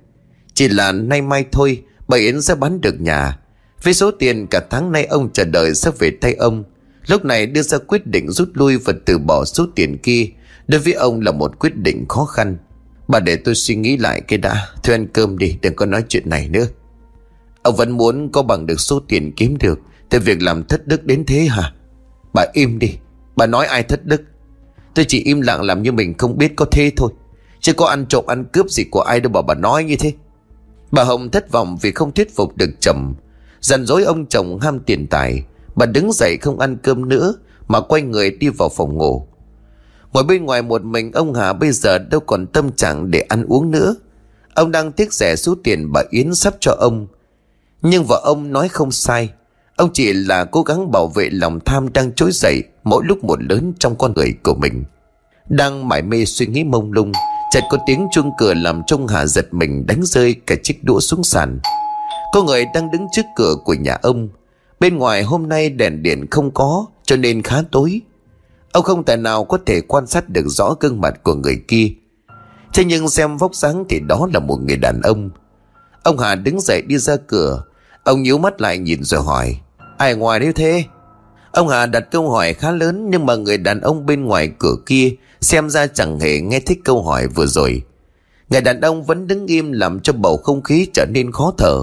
Chỉ 0.54 0.68
là 0.68 0.92
nay 0.92 1.22
mai 1.22 1.44
thôi, 1.52 1.82
bà 2.08 2.16
Yến 2.16 2.42
sẽ 2.42 2.54
bán 2.54 2.80
được 2.80 3.00
nhà. 3.00 3.38
Với 3.82 3.94
số 3.94 4.10
tiền 4.10 4.46
cả 4.50 4.60
tháng 4.70 4.92
nay 4.92 5.04
ông 5.04 5.32
chờ 5.32 5.44
đợi 5.44 5.74
sẽ 5.74 5.90
về 5.98 6.10
tay 6.20 6.34
ông. 6.34 6.64
Lúc 7.06 7.24
này 7.24 7.46
đưa 7.46 7.62
ra 7.62 7.78
quyết 7.78 8.06
định 8.06 8.30
rút 8.30 8.48
lui 8.54 8.76
và 8.76 8.92
từ 9.04 9.18
bỏ 9.18 9.44
số 9.44 9.66
tiền 9.74 9.98
kia. 9.98 10.26
Đối 10.66 10.80
với 10.80 10.92
ông 10.92 11.20
là 11.20 11.32
một 11.32 11.58
quyết 11.58 11.76
định 11.76 12.04
khó 12.08 12.24
khăn. 12.24 12.56
Bà 13.08 13.20
để 13.20 13.36
tôi 13.36 13.54
suy 13.54 13.76
nghĩ 13.76 13.96
lại 13.96 14.20
cái 14.20 14.38
đã. 14.38 14.66
Thôi 14.82 14.94
ăn 14.94 15.06
cơm 15.12 15.38
đi, 15.38 15.56
đừng 15.62 15.74
có 15.74 15.86
nói 15.86 16.04
chuyện 16.08 16.30
này 16.30 16.48
nữa. 16.48 16.66
Ông 17.62 17.76
vẫn 17.76 17.90
muốn 17.90 18.32
có 18.32 18.42
bằng 18.42 18.66
được 18.66 18.80
số 18.80 19.00
tiền 19.08 19.32
kiếm 19.36 19.56
được 19.58 19.80
Thế 20.10 20.18
việc 20.18 20.42
làm 20.42 20.64
thất 20.64 20.86
đức 20.86 21.04
đến 21.04 21.24
thế 21.26 21.40
hả? 21.40 21.72
Bà 22.34 22.44
im 22.52 22.78
đi. 22.78 22.98
Bà 23.36 23.46
nói 23.46 23.66
ai 23.66 23.82
thất 23.82 24.06
đức? 24.06 24.22
Tôi 24.94 25.04
chỉ 25.08 25.22
im 25.22 25.40
lặng 25.40 25.62
làm 25.62 25.82
như 25.82 25.92
mình 25.92 26.14
không 26.18 26.38
biết 26.38 26.52
có 26.56 26.64
thế 26.70 26.92
thôi. 26.96 27.12
Chứ 27.60 27.72
có 27.72 27.86
ăn 27.86 28.06
trộm, 28.06 28.26
ăn 28.26 28.44
cướp 28.44 28.70
gì 28.70 28.84
của 28.84 29.00
ai 29.00 29.20
đâu 29.20 29.32
bà 29.32 29.42
bà 29.42 29.54
nói 29.54 29.84
như 29.84 29.96
thế. 29.96 30.12
Bà 30.90 31.04
Hồng 31.04 31.30
thất 31.30 31.52
vọng 31.52 31.76
vì 31.80 31.90
không 31.92 32.12
thuyết 32.12 32.36
phục 32.36 32.56
được 32.56 32.70
chồng. 32.80 33.14
Dần 33.60 33.86
dối 33.86 34.04
ông 34.04 34.26
chồng 34.26 34.58
ham 34.60 34.80
tiền 34.80 35.06
tài. 35.06 35.42
Bà 35.74 35.86
đứng 35.86 36.12
dậy 36.12 36.36
không 36.42 36.58
ăn 36.58 36.76
cơm 36.82 37.08
nữa, 37.08 37.34
Mà 37.68 37.80
quay 37.80 38.02
người 38.02 38.30
đi 38.30 38.48
vào 38.48 38.68
phòng 38.68 38.94
ngủ. 38.94 39.26
Ngồi 40.12 40.24
bên 40.24 40.44
ngoài 40.44 40.62
một 40.62 40.84
mình, 40.84 41.12
ông 41.12 41.34
Hà 41.34 41.52
bây 41.52 41.72
giờ 41.72 41.98
đâu 41.98 42.20
còn 42.20 42.46
tâm 42.46 42.72
trạng 42.72 43.10
để 43.10 43.20
ăn 43.20 43.44
uống 43.48 43.70
nữa. 43.70 43.94
Ông 44.54 44.70
đang 44.70 44.92
tiếc 44.92 45.12
rẻ 45.12 45.36
số 45.36 45.54
tiền 45.64 45.92
bà 45.92 46.02
Yến 46.10 46.34
sắp 46.34 46.54
cho 46.60 46.72
ông. 46.78 47.06
Nhưng 47.82 48.04
vợ 48.04 48.20
ông 48.24 48.52
nói 48.52 48.68
không 48.68 48.90
sai. 48.90 49.30
Ông 49.76 49.90
chỉ 49.92 50.12
là 50.12 50.44
cố 50.44 50.62
gắng 50.62 50.90
bảo 50.90 51.08
vệ 51.08 51.28
lòng 51.30 51.60
tham 51.64 51.92
đang 51.92 52.12
trỗi 52.12 52.30
dậy 52.32 52.62
mỗi 52.84 53.04
lúc 53.06 53.24
một 53.24 53.42
lớn 53.42 53.72
trong 53.78 53.96
con 53.96 54.12
người 54.14 54.34
của 54.42 54.54
mình. 54.54 54.84
Đang 55.48 55.88
mải 55.88 56.02
mê 56.02 56.24
suy 56.24 56.46
nghĩ 56.46 56.64
mông 56.64 56.92
lung, 56.92 57.12
chợt 57.52 57.60
có 57.70 57.78
tiếng 57.86 58.06
chuông 58.12 58.30
cửa 58.38 58.54
làm 58.54 58.82
trông 58.86 59.06
Hà 59.06 59.26
giật 59.26 59.54
mình 59.54 59.86
đánh 59.86 60.00
rơi 60.02 60.34
cả 60.46 60.54
chiếc 60.62 60.84
đũa 60.84 61.00
xuống 61.00 61.24
sàn. 61.24 61.58
Có 62.32 62.42
người 62.42 62.66
đang 62.74 62.90
đứng 62.90 63.06
trước 63.12 63.22
cửa 63.36 63.54
của 63.64 63.74
nhà 63.74 63.98
ông. 64.02 64.28
Bên 64.80 64.96
ngoài 64.96 65.22
hôm 65.22 65.48
nay 65.48 65.70
đèn 65.70 66.02
điện 66.02 66.26
không 66.30 66.50
có 66.50 66.86
cho 67.04 67.16
nên 67.16 67.42
khá 67.42 67.62
tối. 67.72 68.00
Ông 68.72 68.84
không 68.84 69.04
thể 69.04 69.16
nào 69.16 69.44
có 69.44 69.58
thể 69.66 69.80
quan 69.80 70.06
sát 70.06 70.28
được 70.28 70.44
rõ 70.48 70.74
gương 70.80 71.00
mặt 71.00 71.14
của 71.22 71.34
người 71.34 71.62
kia. 71.68 71.90
Thế 72.74 72.84
nhưng 72.84 73.08
xem 73.08 73.36
vóc 73.36 73.54
dáng 73.54 73.84
thì 73.88 74.00
đó 74.00 74.28
là 74.34 74.40
một 74.40 74.58
người 74.62 74.76
đàn 74.76 75.00
ông. 75.02 75.30
Ông 76.02 76.18
Hà 76.18 76.34
đứng 76.34 76.60
dậy 76.60 76.82
đi 76.82 76.98
ra 76.98 77.16
cửa. 77.16 77.62
Ông 78.04 78.22
nhíu 78.22 78.38
mắt 78.38 78.60
lại 78.60 78.78
nhìn 78.78 79.04
rồi 79.04 79.22
hỏi. 79.22 79.60
Ai 79.98 80.14
ngoài 80.14 80.40
nếu 80.40 80.52
thế 80.52 80.84
Ông 81.52 81.68
Hà 81.68 81.86
đặt 81.86 82.10
câu 82.10 82.30
hỏi 82.30 82.54
khá 82.54 82.70
lớn, 82.70 83.10
nhưng 83.10 83.26
mà 83.26 83.36
người 83.36 83.58
đàn 83.58 83.80
ông 83.80 84.06
bên 84.06 84.24
ngoài 84.24 84.50
cửa 84.58 84.74
kia 84.86 85.12
xem 85.40 85.70
ra 85.70 85.86
chẳng 85.86 86.20
hề 86.20 86.40
nghe 86.40 86.60
thích 86.60 86.78
câu 86.84 87.02
hỏi 87.02 87.26
vừa 87.26 87.46
rồi. 87.46 87.82
Người 88.48 88.60
đàn 88.60 88.80
ông 88.80 89.04
vẫn 89.04 89.26
đứng 89.26 89.46
im 89.46 89.72
làm 89.72 90.00
cho 90.00 90.12
bầu 90.12 90.36
không 90.36 90.62
khí 90.62 90.86
trở 90.94 91.06
nên 91.14 91.32
khó 91.32 91.52
thở. 91.58 91.80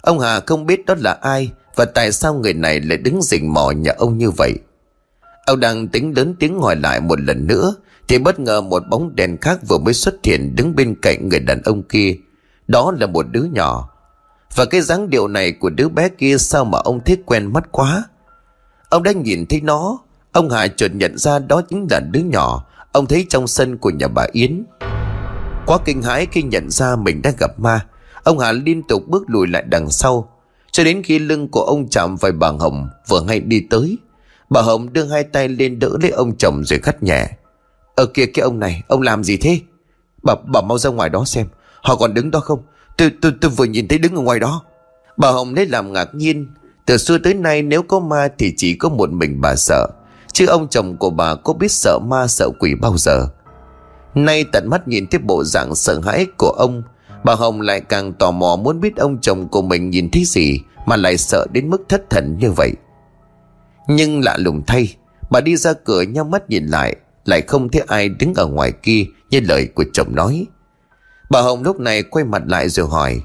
Ông 0.00 0.20
Hà 0.20 0.40
không 0.40 0.66
biết 0.66 0.86
đó 0.86 0.94
là 0.98 1.12
ai 1.12 1.50
và 1.76 1.84
tại 1.84 2.12
sao 2.12 2.34
người 2.34 2.54
này 2.54 2.80
lại 2.80 2.98
đứng 2.98 3.22
rình 3.22 3.52
mò 3.52 3.70
nhà 3.70 3.92
ông 3.96 4.18
như 4.18 4.30
vậy. 4.30 4.54
Ông 5.46 5.60
đang 5.60 5.88
tính 5.88 6.16
lớn 6.16 6.34
tiếng 6.38 6.60
hỏi 6.60 6.76
lại 6.76 7.00
một 7.00 7.20
lần 7.20 7.46
nữa, 7.46 7.74
thì 8.08 8.18
bất 8.18 8.40
ngờ 8.40 8.60
một 8.60 8.82
bóng 8.90 9.16
đèn 9.16 9.36
khác 9.40 9.58
vừa 9.68 9.78
mới 9.78 9.94
xuất 9.94 10.14
hiện 10.24 10.56
đứng 10.56 10.76
bên 10.76 10.94
cạnh 11.02 11.28
người 11.28 11.40
đàn 11.40 11.62
ông 11.62 11.82
kia. 11.82 12.16
Đó 12.68 12.92
là 13.00 13.06
một 13.06 13.26
đứa 13.30 13.44
nhỏ. 13.52 13.90
Và 14.54 14.64
cái 14.64 14.80
dáng 14.80 15.10
điệu 15.10 15.28
này 15.28 15.52
của 15.52 15.70
đứa 15.70 15.88
bé 15.88 16.08
kia 16.08 16.38
sao 16.38 16.64
mà 16.64 16.78
ông 16.78 17.04
thích 17.04 17.20
quen 17.26 17.52
mắt 17.52 17.72
quá. 17.72 18.04
Ông 18.88 19.02
đã 19.02 19.12
nhìn 19.12 19.46
thấy 19.46 19.60
nó. 19.60 19.98
Ông 20.32 20.50
Hà 20.50 20.66
chợt 20.66 20.94
nhận 20.94 21.18
ra 21.18 21.38
đó 21.38 21.62
chính 21.68 21.86
là 21.90 22.00
đứa 22.00 22.20
nhỏ 22.20 22.64
ông 22.92 23.06
thấy 23.06 23.26
trong 23.28 23.46
sân 23.46 23.78
của 23.78 23.90
nhà 23.90 24.08
bà 24.08 24.26
Yến. 24.32 24.64
Quá 25.66 25.78
kinh 25.84 26.02
hãi 26.02 26.26
khi 26.32 26.42
nhận 26.42 26.70
ra 26.70 26.96
mình 26.96 27.22
đã 27.22 27.32
gặp 27.38 27.60
ma. 27.60 27.86
Ông 28.22 28.38
Hà 28.38 28.52
liên 28.52 28.82
tục 28.82 29.08
bước 29.08 29.22
lùi 29.26 29.46
lại 29.46 29.64
đằng 29.68 29.90
sau. 29.90 30.28
Cho 30.70 30.84
đến 30.84 31.02
khi 31.02 31.18
lưng 31.18 31.48
của 31.48 31.62
ông 31.62 31.88
chạm 31.88 32.16
vào 32.16 32.32
bà 32.32 32.48
Hồng 32.48 32.88
vừa 33.08 33.24
hay 33.28 33.40
đi 33.40 33.66
tới. 33.70 33.98
Bà 34.50 34.62
Hồng 34.62 34.92
đưa 34.92 35.04
hai 35.04 35.24
tay 35.24 35.48
lên 35.48 35.78
đỡ 35.78 35.90
lấy 36.02 36.10
ông 36.10 36.36
chồng 36.36 36.64
rồi 36.64 36.78
khắt 36.78 37.02
nhẹ. 37.02 37.28
Ờ 37.94 38.04
Ở 38.04 38.06
kia 38.06 38.26
cái 38.26 38.42
ông 38.42 38.58
này, 38.58 38.82
ông 38.88 39.02
làm 39.02 39.24
gì 39.24 39.36
thế? 39.36 39.60
Bà, 40.22 40.34
bà 40.52 40.60
mau 40.60 40.78
ra 40.78 40.90
ngoài 40.90 41.08
đó 41.08 41.24
xem. 41.24 41.46
Họ 41.82 41.96
còn 41.96 42.14
đứng 42.14 42.30
đó 42.30 42.40
không? 42.40 42.62
Tôi, 42.96 43.10
tôi, 43.22 43.32
tôi 43.40 43.50
vừa 43.50 43.64
nhìn 43.64 43.88
thấy 43.88 43.98
đứng 43.98 44.14
ở 44.14 44.20
ngoài 44.20 44.40
đó. 44.40 44.62
Bà 45.16 45.30
Hồng 45.30 45.54
lấy 45.54 45.66
làm 45.66 45.92
ngạc 45.92 46.14
nhiên. 46.14 46.46
Từ 46.86 46.96
xưa 46.96 47.18
tới 47.18 47.34
nay 47.34 47.62
nếu 47.62 47.82
có 47.82 48.00
ma 48.00 48.28
thì 48.38 48.54
chỉ 48.56 48.74
có 48.74 48.88
một 48.88 49.12
mình 49.12 49.40
bà 49.40 49.56
sợ. 49.56 49.86
Chứ 50.32 50.46
ông 50.46 50.68
chồng 50.68 50.96
của 50.96 51.10
bà 51.10 51.34
có 51.34 51.52
biết 51.52 51.72
sợ 51.72 51.98
ma 51.98 52.26
sợ 52.26 52.50
quỷ 52.60 52.74
bao 52.74 52.96
giờ. 52.96 53.28
Nay 54.14 54.44
tận 54.52 54.70
mắt 54.70 54.88
nhìn 54.88 55.06
thấy 55.06 55.18
bộ 55.18 55.44
dạng 55.44 55.74
sợ 55.74 56.00
hãi 56.04 56.26
của 56.36 56.50
ông 56.50 56.82
Bà 57.24 57.34
Hồng 57.34 57.60
lại 57.60 57.80
càng 57.80 58.12
tò 58.12 58.30
mò 58.30 58.56
muốn 58.56 58.80
biết 58.80 58.96
ông 58.96 59.20
chồng 59.20 59.48
của 59.48 59.62
mình 59.62 59.90
nhìn 59.90 60.10
thấy 60.10 60.24
gì 60.24 60.60
Mà 60.86 60.96
lại 60.96 61.16
sợ 61.16 61.46
đến 61.52 61.70
mức 61.70 61.82
thất 61.88 62.10
thần 62.10 62.36
như 62.38 62.50
vậy 62.50 62.72
Nhưng 63.88 64.20
lạ 64.20 64.36
lùng 64.36 64.62
thay 64.66 64.96
Bà 65.30 65.40
đi 65.40 65.56
ra 65.56 65.72
cửa 65.72 66.02
nhau 66.02 66.24
mắt 66.24 66.50
nhìn 66.50 66.66
lại 66.66 66.96
Lại 67.24 67.40
không 67.40 67.68
thấy 67.68 67.82
ai 67.86 68.08
đứng 68.08 68.34
ở 68.34 68.46
ngoài 68.46 68.72
kia 68.72 69.04
Như 69.30 69.40
lời 69.40 69.68
của 69.74 69.84
chồng 69.92 70.14
nói 70.14 70.46
Bà 71.30 71.40
Hồng 71.40 71.62
lúc 71.62 71.80
này 71.80 72.02
quay 72.02 72.24
mặt 72.24 72.42
lại 72.46 72.68
rồi 72.68 72.88
hỏi. 72.88 73.22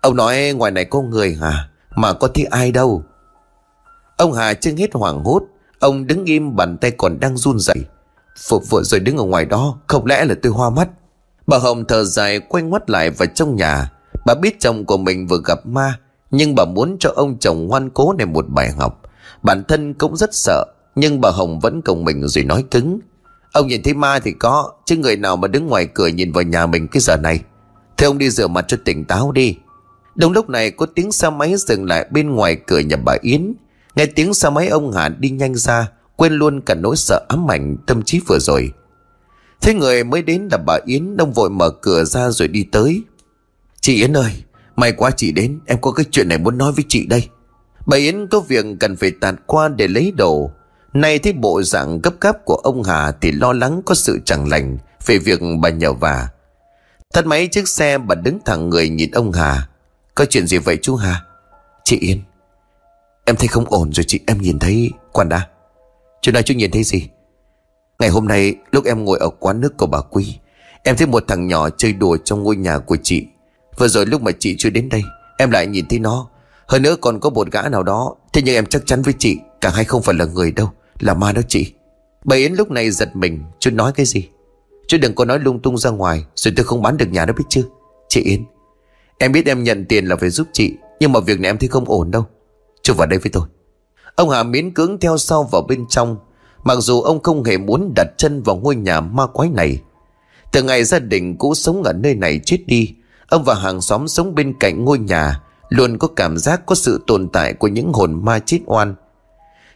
Ông 0.00 0.16
nói 0.16 0.52
ngoài 0.52 0.72
này 0.72 0.84
có 0.84 1.00
người 1.00 1.34
hả? 1.34 1.68
Mà 1.96 2.12
có 2.12 2.28
thấy 2.28 2.44
ai 2.44 2.72
đâu? 2.72 3.04
Ông 4.16 4.32
Hà 4.32 4.54
chưa 4.54 4.72
hết 4.76 4.94
hoảng 4.94 5.24
hốt. 5.24 5.42
Ông 5.78 6.06
đứng 6.06 6.24
im 6.24 6.56
bàn 6.56 6.76
tay 6.76 6.90
còn 6.90 7.20
đang 7.20 7.36
run 7.36 7.58
rẩy. 7.58 7.84
Phục 8.48 8.68
vụ 8.68 8.82
rồi 8.82 9.00
đứng 9.00 9.16
ở 9.16 9.24
ngoài 9.24 9.44
đó, 9.44 9.78
Không 9.86 10.06
lẽ 10.06 10.24
là 10.24 10.34
tôi 10.42 10.52
hoa 10.52 10.70
mắt? 10.70 10.88
Bà 11.46 11.58
Hồng 11.58 11.84
thở 11.84 12.04
dài, 12.04 12.40
quay 12.40 12.62
ngoắt 12.62 12.90
lại 12.90 13.10
vào 13.10 13.28
trong 13.34 13.56
nhà. 13.56 13.90
Bà 14.26 14.34
biết 14.34 14.60
chồng 14.60 14.84
của 14.84 14.96
mình 14.96 15.26
vừa 15.26 15.40
gặp 15.44 15.66
ma, 15.66 15.98
Nhưng 16.30 16.54
bà 16.54 16.64
muốn 16.64 16.96
cho 17.00 17.12
ông 17.16 17.38
chồng 17.38 17.66
ngoan 17.66 17.90
cố 17.90 18.12
này 18.12 18.26
một 18.26 18.44
bài 18.48 18.70
học. 18.70 19.00
Bản 19.42 19.64
thân 19.68 19.94
cũng 19.94 20.16
rất 20.16 20.34
sợ, 20.34 20.64
Nhưng 20.94 21.20
bà 21.20 21.30
Hồng 21.30 21.60
vẫn 21.60 21.82
cùng 21.82 22.04
mình 22.04 22.28
rồi 22.28 22.44
nói 22.44 22.64
cứng. 22.70 22.98
Ông 23.52 23.68
nhìn 23.68 23.82
thấy 23.82 23.94
ma 23.94 24.18
thì 24.18 24.32
có, 24.32 24.72
Chứ 24.84 24.96
người 24.96 25.16
nào 25.16 25.36
mà 25.36 25.48
đứng 25.48 25.66
ngoài 25.66 25.86
cửa 25.94 26.06
nhìn 26.06 26.32
vào 26.32 26.42
nhà 26.42 26.66
mình 26.66 26.88
cái 26.88 27.00
giờ 27.00 27.16
này. 27.16 27.40
Thế 27.96 28.06
ông 28.06 28.18
đi 28.18 28.30
rửa 28.30 28.46
mặt 28.46 28.64
cho 28.68 28.76
tỉnh 28.84 29.04
táo 29.04 29.32
đi. 29.32 29.56
Đúng 30.14 30.32
lúc 30.32 30.48
này 30.48 30.70
có 30.70 30.86
tiếng 30.86 31.12
xe 31.12 31.30
máy 31.30 31.54
dừng 31.56 31.84
lại 31.84 32.06
bên 32.10 32.30
ngoài 32.30 32.56
cửa 32.66 32.78
nhà 32.78 32.96
bà 32.96 33.16
Yến. 33.20 33.52
Nghe 33.94 34.06
tiếng 34.06 34.34
xe 34.34 34.50
máy 34.50 34.68
ông 34.68 34.92
Hà 34.92 35.08
đi 35.08 35.30
nhanh 35.30 35.54
ra, 35.54 35.88
Quên 36.16 36.32
luôn 36.32 36.60
cả 36.60 36.74
nỗi 36.74 36.96
sợ 36.96 37.26
ám 37.28 37.50
ảnh 37.50 37.76
tâm 37.86 38.02
trí 38.02 38.20
vừa 38.26 38.38
rồi. 38.38 38.72
Thế 39.60 39.74
người 39.74 40.04
mới 40.04 40.22
đến 40.22 40.48
là 40.50 40.58
bà 40.58 40.78
Yến 40.86 41.16
Đông 41.16 41.32
vội 41.32 41.50
mở 41.50 41.70
cửa 41.70 42.04
ra 42.04 42.30
rồi 42.30 42.48
đi 42.48 42.66
tới. 42.72 43.02
Chị 43.80 43.94
Yến 43.94 44.16
ơi, 44.16 44.32
May 44.76 44.92
quá 44.92 45.10
chị 45.10 45.32
đến, 45.32 45.60
Em 45.66 45.80
có 45.80 45.92
cái 45.92 46.06
chuyện 46.10 46.28
này 46.28 46.38
muốn 46.38 46.58
nói 46.58 46.72
với 46.72 46.84
chị 46.88 47.06
đây. 47.06 47.28
Bà 47.86 47.96
Yến 47.96 48.26
có 48.26 48.40
việc 48.40 48.64
cần 48.80 48.96
phải 48.96 49.10
tạt 49.10 49.34
qua 49.46 49.68
để 49.68 49.88
lấy 49.88 50.12
đồ. 50.16 50.50
Nay 50.92 51.18
thấy 51.18 51.32
bộ 51.32 51.62
dạng 51.62 52.00
gấp 52.00 52.20
gáp 52.20 52.44
của 52.44 52.54
ông 52.54 52.82
Hà 52.82 53.12
Thì 53.20 53.32
lo 53.32 53.52
lắng 53.52 53.82
có 53.86 53.94
sự 53.94 54.18
chẳng 54.24 54.48
lành 54.48 54.78
Về 55.06 55.18
việc 55.18 55.40
bà 55.60 55.68
nhờ 55.68 55.92
vả. 55.92 56.28
Tắt 57.12 57.26
máy 57.26 57.48
chiếc 57.52 57.68
xe 57.68 57.98
bà 57.98 58.14
đứng 58.14 58.38
thẳng 58.44 58.68
người 58.68 58.88
nhìn 58.88 59.10
ông 59.10 59.32
Hà. 59.32 59.68
Có 60.14 60.24
chuyện 60.24 60.46
gì 60.46 60.58
vậy 60.58 60.78
chú 60.82 60.96
Hà? 60.96 61.22
Chị 61.84 61.98
Yên. 61.98 62.22
Em 63.24 63.36
thấy 63.36 63.48
không 63.48 63.64
ổn 63.68 63.92
rồi 63.92 64.04
chị, 64.04 64.20
em 64.26 64.40
nhìn 64.40 64.58
thấy 64.58 64.90
Quản 65.12 65.28
đã. 65.28 65.46
Chuyện 66.22 66.32
này 66.32 66.42
chú 66.42 66.54
nhìn 66.54 66.70
thấy 66.70 66.84
gì? 66.84 67.08
Ngày 67.98 68.08
hôm 68.08 68.28
nay 68.28 68.54
lúc 68.70 68.84
em 68.84 69.04
ngồi 69.04 69.18
ở 69.18 69.28
quán 69.28 69.60
nước 69.60 69.76
của 69.76 69.86
bà 69.86 70.00
Quý 70.00 70.38
Em 70.82 70.96
thấy 70.96 71.06
một 71.06 71.24
thằng 71.28 71.46
nhỏ 71.46 71.70
chơi 71.70 71.92
đùa 71.92 72.16
trong 72.24 72.42
ngôi 72.42 72.56
nhà 72.56 72.78
của 72.78 72.96
chị. 73.02 73.26
Vừa 73.78 73.88
rồi 73.88 74.06
lúc 74.06 74.22
mà 74.22 74.32
chị 74.38 74.56
chưa 74.58 74.70
đến 74.70 74.88
đây, 74.88 75.02
Em 75.38 75.50
lại 75.50 75.66
nhìn 75.66 75.88
thấy 75.88 75.98
nó. 75.98 76.28
Hơn 76.66 76.82
nữa 76.82 76.96
còn 77.00 77.20
có 77.20 77.30
một 77.30 77.50
gã 77.52 77.62
nào 77.62 77.82
đó, 77.82 78.14
Thế 78.32 78.42
nhưng 78.44 78.54
em 78.54 78.66
chắc 78.66 78.82
chắn 78.86 79.02
với 79.02 79.14
chị, 79.18 79.38
Cả 79.60 79.70
hai 79.70 79.84
không 79.84 80.02
phải 80.02 80.14
là 80.14 80.24
người 80.24 80.52
đâu. 80.52 80.70
Là 81.00 81.14
ma 81.14 81.32
đó 81.32 81.42
chị. 81.48 81.72
Bà 82.24 82.36
Yến 82.36 82.52
lúc 82.52 82.70
này 82.70 82.90
giật 82.90 83.16
mình, 83.16 83.42
Chú 83.58 83.70
nói 83.70 83.92
cái 83.92 84.06
gì? 84.06 84.28
Chú 84.88 84.98
đừng 85.00 85.14
có 85.14 85.24
nói 85.24 85.38
lung 85.38 85.60
tung 85.62 85.78
ra 85.78 85.90
ngoài, 85.90 86.24
Rồi 86.34 86.54
tôi 86.56 86.64
không 86.64 86.82
bán 86.82 86.96
được 86.96 87.06
nhà 87.10 87.24
đó 87.24 87.32
biết 87.36 87.44
chưa 87.48 87.62
Chị 88.08 88.20
Yến, 88.20 88.44
Em 89.18 89.32
biết 89.32 89.46
em 89.46 89.62
nhận 89.62 89.84
tiền 89.84 90.06
là 90.06 90.16
phải 90.16 90.30
giúp 90.30 90.46
chị, 90.52 90.74
Nhưng 91.00 91.12
mà 91.12 91.20
việc 91.20 91.40
này 91.40 91.50
em 91.50 91.58
thấy 91.58 91.68
không 91.68 91.84
ổn 91.84 92.10
đâu. 92.10 92.26
Chú 92.82 92.94
vào 92.94 93.06
đây 93.06 93.18
với 93.18 93.30
tôi. 93.32 93.46
Ông 94.14 94.30
Hà 94.30 94.42
miễn 94.42 94.74
cưỡng 94.74 95.00
theo 95.00 95.18
sau 95.18 95.42
vào 95.42 95.62
bên 95.62 95.86
trong, 95.88 96.16
Mặc 96.64 96.78
dù 96.80 97.00
ông 97.00 97.22
không 97.22 97.44
hề 97.44 97.58
muốn 97.58 97.92
đặt 97.96 98.06
chân 98.16 98.42
vào 98.42 98.56
ngôi 98.56 98.76
nhà 98.76 99.00
ma 99.00 99.26
quái 99.26 99.48
này. 99.48 99.80
Từ 100.52 100.62
ngày 100.62 100.84
gia 100.84 100.98
đình 100.98 101.36
cũ 101.36 101.54
sống 101.54 101.82
ở 101.82 101.92
nơi 101.92 102.14
này 102.14 102.40
chết 102.44 102.58
đi, 102.66 102.94
Ông 103.28 103.44
và 103.44 103.54
hàng 103.54 103.80
xóm 103.80 104.08
sống 104.08 104.34
bên 104.34 104.54
cạnh 104.60 104.84
ngôi 104.84 104.98
nhà, 104.98 105.40
Luôn 105.68 105.98
có 105.98 106.08
cảm 106.08 106.38
giác 106.38 106.66
có 106.66 106.74
sự 106.74 107.04
tồn 107.06 107.28
tại 107.28 107.52
của 107.52 107.68
những 107.68 107.92
hồn 107.92 108.24
ma 108.24 108.38
chết 108.38 108.58
oan. 108.66 108.94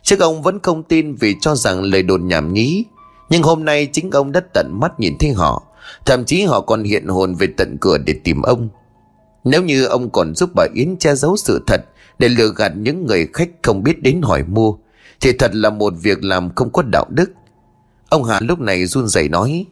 Trước 0.04 0.20
ông 0.20 0.42
vẫn 0.42 0.58
không 0.62 0.82
tin 0.82 1.14
vì 1.14 1.36
cho 1.40 1.54
rằng 1.54 1.82
lời 1.82 2.02
đồn 2.02 2.28
nhảm 2.28 2.52
nhí. 2.52 2.84
Nhưng 3.30 3.42
hôm 3.42 3.64
nay 3.64 3.88
chính 3.92 4.10
ông 4.10 4.32
đã 4.32 4.40
tận 4.54 4.80
mắt 4.80 5.00
nhìn 5.00 5.18
thấy 5.18 5.32
họ. 5.32 5.62
Thậm 6.06 6.24
chí 6.24 6.42
họ 6.42 6.60
còn 6.60 6.82
hiện 6.82 7.06
hồn 7.06 7.34
về 7.34 7.46
tận 7.56 7.76
cửa 7.80 7.98
để 7.98 8.14
tìm 8.24 8.42
ông. 8.42 8.68
Nếu 9.44 9.62
như 9.62 9.84
ông 9.84 10.10
còn 10.10 10.34
giúp 10.34 10.50
bà 10.54 10.66
Yến 10.74 10.96
che 10.96 11.14
giấu 11.14 11.36
sự 11.36 11.64
thật 11.66 11.80
Để 12.18 12.28
lừa 12.28 12.52
gạt 12.56 12.72
những 12.76 13.06
người 13.06 13.28
khách 13.32 13.48
không 13.62 13.82
biết 13.82 14.02
đến 14.02 14.22
hỏi 14.22 14.42
mua, 14.42 14.74
thì 15.20 15.32
thật 15.32 15.54
là 15.54 15.70
một 15.70 15.94
việc 16.02 16.24
làm 16.24 16.54
không 16.54 16.72
có 16.72 16.82
đạo 16.82 17.06
đức. 17.10 17.30
Ông 18.08 18.24
Hà 18.24 18.40
lúc 18.40 18.60
này 18.60 18.86
run 18.86 19.08
rẩy 19.08 19.28
nói, 19.28 19.66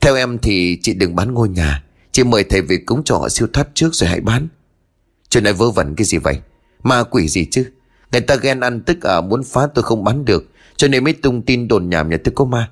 Theo 0.00 0.16
em 0.16 0.38
thì 0.38 0.78
chị 0.82 0.94
đừng 0.94 1.16
bán 1.16 1.34
ngôi 1.34 1.48
nhà. 1.48 1.84
Chị 2.12 2.24
mời 2.24 2.44
thầy 2.44 2.62
về 2.62 2.76
cúng 2.86 3.02
cho 3.04 3.16
họ 3.16 3.28
siêu 3.28 3.48
thoát 3.52 3.68
trước 3.74 3.94
rồi 3.94 4.08
hãy 4.10 4.20
bán. 4.20 4.48
Chuyện 5.28 5.44
này 5.44 5.52
vớ 5.52 5.70
vẩn 5.70 5.94
cái 5.94 6.04
gì 6.04 6.18
vậy? 6.18 6.38
Ma 6.82 7.02
quỷ 7.02 7.28
gì 7.28 7.46
chứ? 7.50 7.70
Người 8.12 8.20
ta 8.20 8.36
ghen 8.36 8.60
ăn 8.60 8.80
tức 8.80 9.02
ở 9.02 9.20
muốn 9.20 9.44
phá 9.44 9.66
tôi 9.74 9.82
không 9.82 10.04
bán 10.04 10.24
được. 10.24 10.44
Cho 10.76 10.88
nên 10.88 11.04
mới 11.04 11.12
tung 11.12 11.42
tin 11.42 11.68
đồn 11.68 11.88
nhảm 11.88 12.10
nhà 12.10 12.16
tôi 12.24 12.32
có 12.36 12.44
ma. 12.44 12.70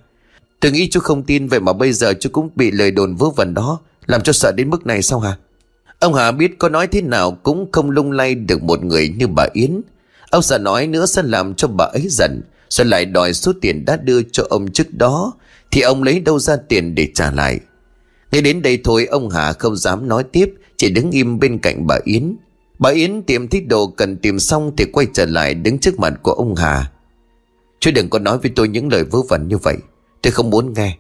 Tôi 0.61 0.73
nghĩ 0.73 0.89
chú 0.91 1.01
không 1.01 1.23
tin, 1.23 1.49
Vậy 1.49 1.61
mà 1.61 1.73
bây 1.73 1.93
giờ 1.93 2.13
chú 2.21 2.31
cũng 2.33 2.49
bị 2.57 2.71
lời 2.71 2.91
đồn 2.91 3.17
vớ 3.17 3.31
vẩn 3.31 3.55
đó. 3.55 3.81
Làm 4.07 4.23
cho 4.23 4.33
sợ 4.33 4.53
đến 4.53 4.71
mức 4.71 4.87
này 4.87 5.03
sao 5.03 5.21
hả? 5.21 5.37
Ông 5.99 6.15
Hà 6.15 6.33
biết 6.33 6.59
có 6.59 6.69
nói 6.69 6.87
thế 6.87 7.03
nào 7.03 7.39
Cũng 7.43 7.73
không 7.73 7.91
lung 7.91 8.13
lay 8.13 8.35
được 8.35 8.63
một 8.63 8.85
người 8.85 9.09
như 9.19 9.27
bà 9.27 9.47
Yến. 9.53 9.81
Ông 10.31 10.43
sợ 10.43 10.59
nói 10.59 10.87
nữa 10.87 11.07
sẽ 11.07 11.23
làm 11.23 11.55
cho 11.55 11.69
bà 11.69 11.85
ấy 11.85 12.07
giận, 12.11 12.41
sẽ 12.71 12.85
lại 12.85 13.05
đòi 13.05 13.35
số 13.35 13.53
tiền 13.61 13.85
đã 13.85 13.97
đưa 13.97 14.23
cho 14.23 14.47
ông 14.51 14.73
trước 14.73 14.95
đó. 14.95 15.33
Thì 15.71 15.81
ông 15.81 16.03
lấy 16.03 16.21
đâu 16.21 16.39
ra 16.39 16.57
tiền 16.57 16.95
để 16.95 17.09
trả 17.15 17.31
lại? 17.31 17.61
Nghe 18.33 18.41
đến 18.41 18.63
đây 18.63 18.79
thôi, 18.85 19.07
ông 19.07 19.31
Hà 19.31 19.53
không 19.53 19.77
dám 19.77 20.09
nói 20.09 20.25
tiếp, 20.33 20.55
Chỉ 20.77 20.91
đứng 20.91 21.11
im 21.11 21.39
bên 21.39 21.59
cạnh 21.59 21.87
bà 21.87 21.99
Yến. 22.05 22.37
Bà 22.79 22.91
Yến 22.91 23.23
tìm 23.23 23.49
thích 23.49 23.69
đồ 23.69 23.87
cần 23.87 24.17
tìm 24.17 24.39
xong 24.39 24.73
Thì 24.77 24.85
quay 24.85 25.07
trở 25.15 25.27
lại 25.27 25.55
đứng 25.55 25.79
trước 25.79 25.99
mặt 25.99 26.13
của 26.23 26.33
ông 26.33 26.55
Hà. 26.55 26.91
Chứ 27.81 27.91
đừng 27.91 28.11
có 28.11 28.19
nói 28.19 28.39
với 28.39 28.51
tôi 28.57 28.69
những 28.69 28.93
lời 28.93 29.05
vớ 29.05 29.19
vẩn 29.29 29.49
như 29.49 29.59
vậy. 29.59 29.77
Tôi 30.23 30.31
không 30.31 30.51
muốn 30.51 30.73
nghe. 30.73 30.97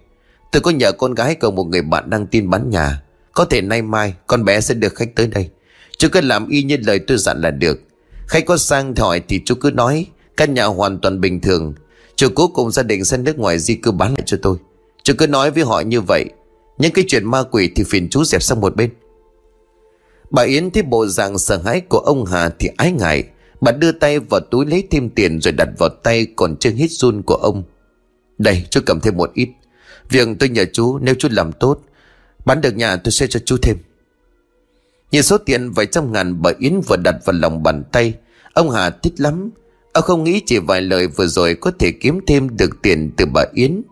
Tôi 0.52 0.60
có 0.60 0.70
nhờ 0.70 0.92
con 0.92 1.14
gái 1.14 1.34
cầu 1.34 1.50
một 1.50 1.64
người 1.64 1.82
bạn 1.82 2.10
đang 2.10 2.26
tin 2.26 2.50
bán 2.50 2.70
nhà. 2.70 3.02
Có 3.32 3.44
thể 3.44 3.60
nay 3.60 3.82
mai, 3.82 4.14
con 4.26 4.44
bé 4.44 4.60
sẽ 4.60 4.74
được 4.74 4.94
khách 4.94 5.14
tới 5.16 5.26
đây. 5.26 5.50
Chú 5.98 6.08
cứ 6.12 6.20
làm 6.20 6.48
y 6.48 6.62
như 6.62 6.76
lời 6.86 6.98
tôi 6.98 7.18
dặn 7.18 7.40
là 7.40 7.50
được. 7.50 7.80
Khách 8.26 8.46
có 8.46 8.56
sang 8.56 8.94
hỏi 8.96 9.22
thì 9.28 9.40
chú 9.44 9.54
cứ 9.54 9.70
nói. 9.70 10.06
Căn 10.36 10.54
nhà 10.54 10.64
hoàn 10.64 11.00
toàn 11.00 11.20
bình 11.20 11.40
thường. 11.40 11.74
Chú 12.16 12.28
cố 12.34 12.48
cùng 12.48 12.70
gia 12.70 12.82
đình 12.82 13.04
sang 13.04 13.24
nước 13.24 13.38
ngoài 13.38 13.58
di 13.58 13.74
cư 13.74 13.90
bán 13.90 14.10
lại 14.10 14.22
cho 14.26 14.38
tôi. 14.42 14.56
Chú 15.02 15.14
cứ 15.18 15.26
nói 15.26 15.50
với 15.50 15.64
họ 15.64 15.80
như 15.80 16.00
vậy. 16.00 16.24
Những 16.78 16.92
cái 16.92 17.04
chuyện 17.08 17.24
ma 17.24 17.42
quỷ 17.42 17.70
thì 17.76 17.84
phiền 17.84 18.08
chú 18.10 18.24
dẹp 18.24 18.42
sang 18.42 18.60
một 18.60 18.76
bên. 18.76 18.90
Bà 20.30 20.42
Yến 20.42 20.70
thấy 20.70 20.82
bộ 20.82 21.06
dạng 21.06 21.38
sợ 21.38 21.60
hãi 21.64 21.80
của 21.80 21.98
ông 21.98 22.24
Hà 22.24 22.48
thì 22.48 22.68
ái 22.76 22.92
ngại. 22.92 23.24
Bà 23.60 23.72
đưa 23.72 23.92
tay 23.92 24.18
vào 24.18 24.40
túi 24.40 24.66
lấy 24.66 24.86
thêm 24.90 25.10
tiền 25.10 25.40
rồi 25.40 25.52
đặt 25.52 25.68
vào 25.78 25.88
tay 25.88 26.26
còn 26.36 26.56
chưa 26.56 26.70
hít 26.70 26.90
run 26.90 27.22
của 27.22 27.34
ông. 27.34 27.62
Đây 28.38 28.66
chú 28.70 28.80
cầm 28.86 29.00
thêm 29.00 29.16
một 29.16 29.30
ít. 29.34 29.48
Việc 30.10 30.28
tôi 30.38 30.48
nhờ 30.48 30.64
chú 30.72 30.98
nếu 30.98 31.14
chú 31.18 31.28
làm 31.30 31.52
tốt 31.52 31.80
Bán 32.44 32.60
được 32.60 32.76
nhà 32.76 32.96
tôi 32.96 33.12
sẽ 33.12 33.26
cho 33.26 33.40
chú 33.46 33.56
thêm. 33.62 33.76
Nhìn 35.10 35.22
số 35.22 35.38
tiền 35.38 35.70
vài 35.70 35.86
trăm 35.86 36.12
ngàn 36.12 36.42
bà 36.42 36.50
Yến 36.58 36.80
vừa 36.80 36.96
đặt 36.96 37.14
vào 37.24 37.32
lòng 37.32 37.62
bàn 37.62 37.82
tay 37.92 38.14
Ông 38.54 38.70
Hà 38.70 38.90
thích 38.90 39.12
lắm. 39.16 39.50
Ông 39.92 40.04
không 40.04 40.24
nghĩ 40.24 40.40
chỉ 40.46 40.58
vài 40.58 40.80
lời 40.80 41.06
vừa 41.06 41.26
rồi 41.26 41.54
có 41.54 41.70
thể 41.78 41.92
kiếm 42.00 42.20
thêm 42.26 42.56
được 42.56 42.82
tiền 42.82 43.10
từ 43.16 43.26
bà 43.26 43.44
Yến. 43.52 43.82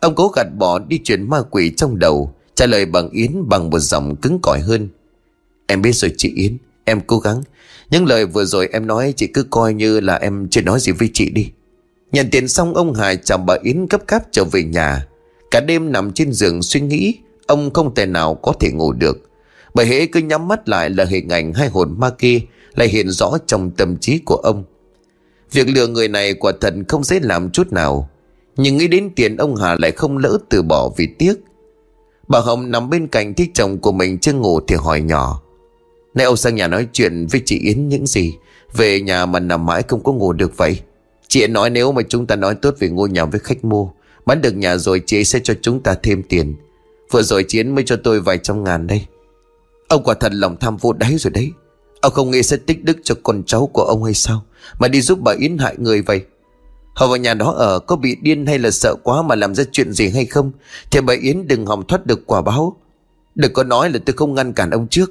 Ông 0.00 0.14
cố 0.14 0.28
gạt 0.28 0.46
bỏ 0.58 0.78
đi 0.78 1.00
chuyện 1.04 1.30
ma 1.30 1.42
quỷ 1.50 1.72
trong 1.76 1.98
đầu, 1.98 2.34
trả 2.54 2.66
lời 2.66 2.86
bằng 2.86 3.10
Yến 3.10 3.48
bằng 3.48 3.70
một 3.70 3.78
giọng 3.78 4.16
cứng 4.16 4.38
cỏi 4.42 4.60
hơn. 4.60 4.88
Em 5.70 5.82
biết 5.82 5.92
rồi 5.92 6.12
chị 6.16 6.32
Yến, 6.36 6.56
em 6.84 7.00
cố 7.00 7.18
gắng. 7.18 7.42
Những 7.90 8.06
lời 8.06 8.26
vừa 8.26 8.44
rồi 8.44 8.68
em 8.72 8.86
nói 8.86 9.14
chị 9.16 9.26
cứ 9.26 9.42
coi 9.42 9.74
như 9.74 10.00
là 10.00 10.14
em 10.14 10.48
chưa 10.50 10.62
nói 10.62 10.80
gì 10.80 10.92
với 10.92 11.10
chị 11.14 11.30
đi. 11.30 11.50
Nhận 12.12 12.30
tiền 12.30 12.48
xong 12.48 12.74
ông 12.74 12.94
Hải 12.94 13.16
chào 13.16 13.38
bà 13.38 13.54
Yến 13.62 13.86
gấp 13.86 14.08
gáp 14.08 14.22
trở 14.32 14.44
về 14.44 14.62
nhà. 14.62 15.06
Cả 15.50 15.60
đêm 15.60 15.92
nằm 15.92 16.12
trên 16.12 16.32
giường 16.32 16.62
suy 16.62 16.80
nghĩ, 16.80 17.14
ông 17.46 17.72
không 17.72 17.94
thể 17.94 18.06
nào 18.06 18.34
có 18.34 18.52
thể 18.60 18.70
ngủ 18.70 18.92
được. 18.92 19.30
Bởi 19.74 19.86
hễ 19.86 20.06
cứ 20.06 20.20
nhắm 20.20 20.48
mắt 20.48 20.68
lại 20.68 20.90
là 20.90 21.04
hình 21.04 21.28
ảnh 21.28 21.52
hai 21.52 21.68
hồn 21.68 21.94
ma 21.98 22.10
kia 22.10 22.40
lại 22.74 22.88
hiện 22.88 23.10
rõ 23.10 23.38
trong 23.46 23.70
tâm 23.70 23.96
trí 23.96 24.18
của 24.18 24.36
ông. 24.36 24.64
Việc 25.52 25.68
lừa 25.68 25.86
người 25.86 26.08
này 26.08 26.34
quả 26.34 26.52
thật 26.60 26.74
không 26.88 27.04
dễ 27.04 27.20
làm 27.22 27.50
chút 27.50 27.72
nào. 27.72 28.08
Nhưng 28.56 28.76
nghĩ 28.76 28.88
đến 28.88 29.10
tiền 29.16 29.36
ông 29.36 29.56
Hà 29.56 29.76
lại 29.78 29.90
không 29.90 30.18
lỡ 30.18 30.38
từ 30.48 30.62
bỏ 30.62 30.90
vì 30.96 31.06
tiếc. 31.18 31.34
Bà 32.28 32.40
Hồng 32.40 32.70
nằm 32.70 32.90
bên 32.90 33.06
cạnh 33.06 33.34
thích 33.34 33.50
chồng 33.54 33.78
của 33.78 33.92
mình 33.92 34.18
chưa 34.18 34.32
ngủ 34.32 34.60
thì 34.60 34.76
hỏi 34.76 35.00
nhỏ. 35.00 35.42
Nay 36.18 36.24
ông 36.24 36.36
sang 36.36 36.54
nhà 36.54 36.68
nói 36.68 36.88
chuyện 36.92 37.26
với 37.26 37.42
chị 37.44 37.58
Yến 37.58 37.88
những 37.88 38.06
gì? 38.06 38.34
Về 38.74 39.00
nhà 39.00 39.26
mà 39.26 39.40
nằm 39.40 39.66
mãi 39.66 39.82
không 39.88 40.02
có 40.02 40.12
ngủ 40.12 40.32
được 40.32 40.56
vậy. 40.56 40.80
Chị 41.28 41.42
ấy 41.42 41.48
nói 41.48 41.70
nếu 41.70 41.92
mà 41.92 42.02
chúng 42.08 42.26
ta 42.26 42.36
nói 42.36 42.54
tốt 42.54 42.74
về 42.78 42.88
ngôi 42.88 43.08
nhà 43.08 43.24
với 43.24 43.40
khách 43.40 43.64
mua, 43.64 43.88
bán 44.26 44.42
được 44.42 44.56
nhà 44.56 44.76
rồi 44.76 45.02
chị 45.06 45.16
ấy 45.16 45.24
sẽ 45.24 45.40
cho 45.44 45.54
chúng 45.62 45.82
ta 45.82 45.94
thêm 46.02 46.22
tiền. 46.22 46.56
Vừa 47.10 47.22
rồi 47.22 47.44
chị 47.48 47.58
Yến 47.58 47.74
mới 47.74 47.84
cho 47.86 47.96
tôi 48.04 48.20
vài 48.20 48.38
trăm 48.38 48.64
ngàn 48.64 48.86
đây. 48.86 49.06
Ông 49.88 50.02
quả 50.04 50.14
thật 50.14 50.32
lòng 50.34 50.56
tham 50.60 50.76
vô 50.76 50.92
đáy 50.92 51.16
rồi 51.18 51.30
đấy. 51.30 51.50
Ông 52.00 52.12
không 52.12 52.30
nghĩ 52.30 52.42
sẽ 52.42 52.56
tích 52.56 52.84
đức 52.84 52.96
cho 53.02 53.14
con 53.22 53.42
cháu 53.46 53.66
của 53.66 53.82
ông 53.82 54.04
hay 54.04 54.14
sao 54.14 54.44
Mà 54.78 54.88
đi 54.88 55.00
giúp 55.00 55.18
bà 55.22 55.32
Yến 55.38 55.58
hại 55.58 55.74
người 55.78 56.02
vậy 56.02 56.24
Họ 56.94 57.06
vào 57.06 57.16
nhà 57.16 57.34
đó 57.34 57.52
ở 57.52 57.78
có 57.78 57.96
bị 57.96 58.16
điên 58.22 58.46
hay 58.46 58.58
là 58.58 58.70
sợ 58.70 58.94
quá 59.02 59.22
mà 59.22 59.34
làm 59.34 59.54
ra 59.54 59.64
chuyện 59.72 59.92
gì 59.92 60.08
hay 60.08 60.26
không 60.26 60.52
Thì 60.90 61.00
bà 61.00 61.14
Yến 61.14 61.48
đừng 61.48 61.66
hòng 61.66 61.86
thoát 61.86 62.06
được 62.06 62.26
quả 62.26 62.42
báo 62.42 62.76
Đừng 63.34 63.52
có 63.52 63.64
nói 63.64 63.90
là 63.90 63.98
tôi 64.06 64.14
không 64.16 64.34
ngăn 64.34 64.52
cản 64.52 64.70
ông 64.70 64.88
trước 64.88 65.10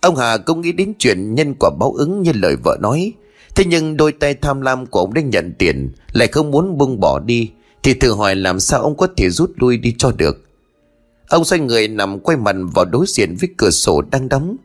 Ông 0.00 0.16
Hà 0.16 0.36
cũng 0.36 0.60
nghĩ 0.60 0.72
đến 0.72 0.92
chuyện 0.98 1.34
nhân 1.34 1.54
quả 1.60 1.70
báo 1.80 1.92
ứng 1.92 2.22
như 2.22 2.32
lời 2.34 2.56
vợ 2.64 2.76
nói. 2.80 3.12
Thế 3.54 3.64
nhưng 3.64 3.96
đôi 3.96 4.12
tay 4.12 4.34
tham 4.34 4.60
lam 4.60 4.86
của 4.86 5.00
ông 5.00 5.14
đã 5.14 5.22
nhận 5.22 5.52
tiền, 5.58 5.92
Lại 6.12 6.28
không 6.28 6.50
muốn 6.50 6.78
buông 6.78 7.00
bỏ 7.00 7.18
đi, 7.18 7.50
Thì 7.82 7.94
thử 7.94 8.12
hỏi 8.12 8.34
làm 8.34 8.60
sao 8.60 8.80
ông 8.80 8.96
có 8.96 9.08
thể 9.16 9.30
rút 9.30 9.52
lui 9.56 9.76
đi 9.76 9.94
cho 9.98 10.12
được. 10.16 10.44
Ông 11.28 11.44
xoay 11.44 11.60
người 11.60 11.88
nằm 11.88 12.18
quay 12.18 12.36
mặt 12.36 12.56
vào 12.74 12.84
đối 12.84 13.04
diện 13.08 13.36
với 13.40 13.48
cửa 13.56 13.70
sổ 13.70 14.02
đang 14.10 14.28
đóng. 14.28 14.56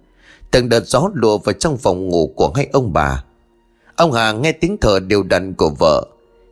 Từng 0.51 0.69
đợt 0.69 0.87
gió 0.87 1.09
lùa 1.13 1.37
vào 1.37 1.53
trong 1.53 1.77
phòng 1.77 2.07
ngủ 2.07 2.33
của 2.35 2.51
hai 2.55 2.67
ông 2.71 2.93
bà. 2.93 3.23
Ông 3.95 4.11
Hà 4.11 4.31
nghe 4.31 4.51
tiếng 4.51 4.77
thở 4.81 4.99
đều 4.99 5.23
đặn 5.23 5.53
của 5.53 5.69
vợ, 5.79 6.07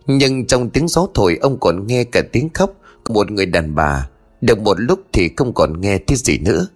Nhưng 0.08 0.46
trong 0.46 0.70
tiếng 0.70 0.88
gió 0.88 1.08
thổi 1.14 1.38
ông 1.42 1.60
còn 1.60 1.88
nghe 1.88 2.04
cả 2.04 2.22
tiếng 2.32 2.50
khóc 2.54 2.74
của 3.04 3.14
một 3.14 3.32
người 3.32 3.46
đàn 3.46 3.76
bà. 3.76 4.10
Được 4.42 4.60
một 4.60 4.80
lúc 4.80 5.00
thì 5.14 5.30
không 5.38 5.54
còn 5.54 5.82
nghe 5.82 5.98
thấy 5.98 6.18
gì 6.18 6.38
nữa. 6.38 6.68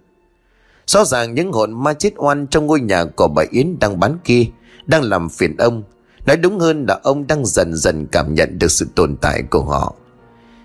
Rõ 0.87 1.05
ràng 1.05 1.33
những 1.33 1.51
hồn 1.51 1.83
ma 1.83 1.93
chết 1.93 2.13
oan 2.15 2.47
trong 2.47 2.65
ngôi 2.67 2.81
nhà 2.81 3.05
của 3.05 3.27
bà 3.27 3.43
Yến 3.51 3.79
đang 3.79 3.99
bán 3.99 4.17
kia, 4.23 4.45
Đang 4.85 5.03
làm 5.03 5.29
phiền 5.29 5.57
ông. 5.57 5.83
Nói 6.25 6.37
đúng 6.37 6.59
hơn 6.59 6.85
là 6.85 6.99
ông 7.03 7.27
đang 7.27 7.45
dần 7.45 7.75
dần 7.75 8.07
cảm 8.11 8.33
nhận 8.33 8.59
được 8.59 8.71
sự 8.71 8.87
tồn 8.95 9.17
tại 9.21 9.43
của 9.49 9.61
họ. 9.61 9.95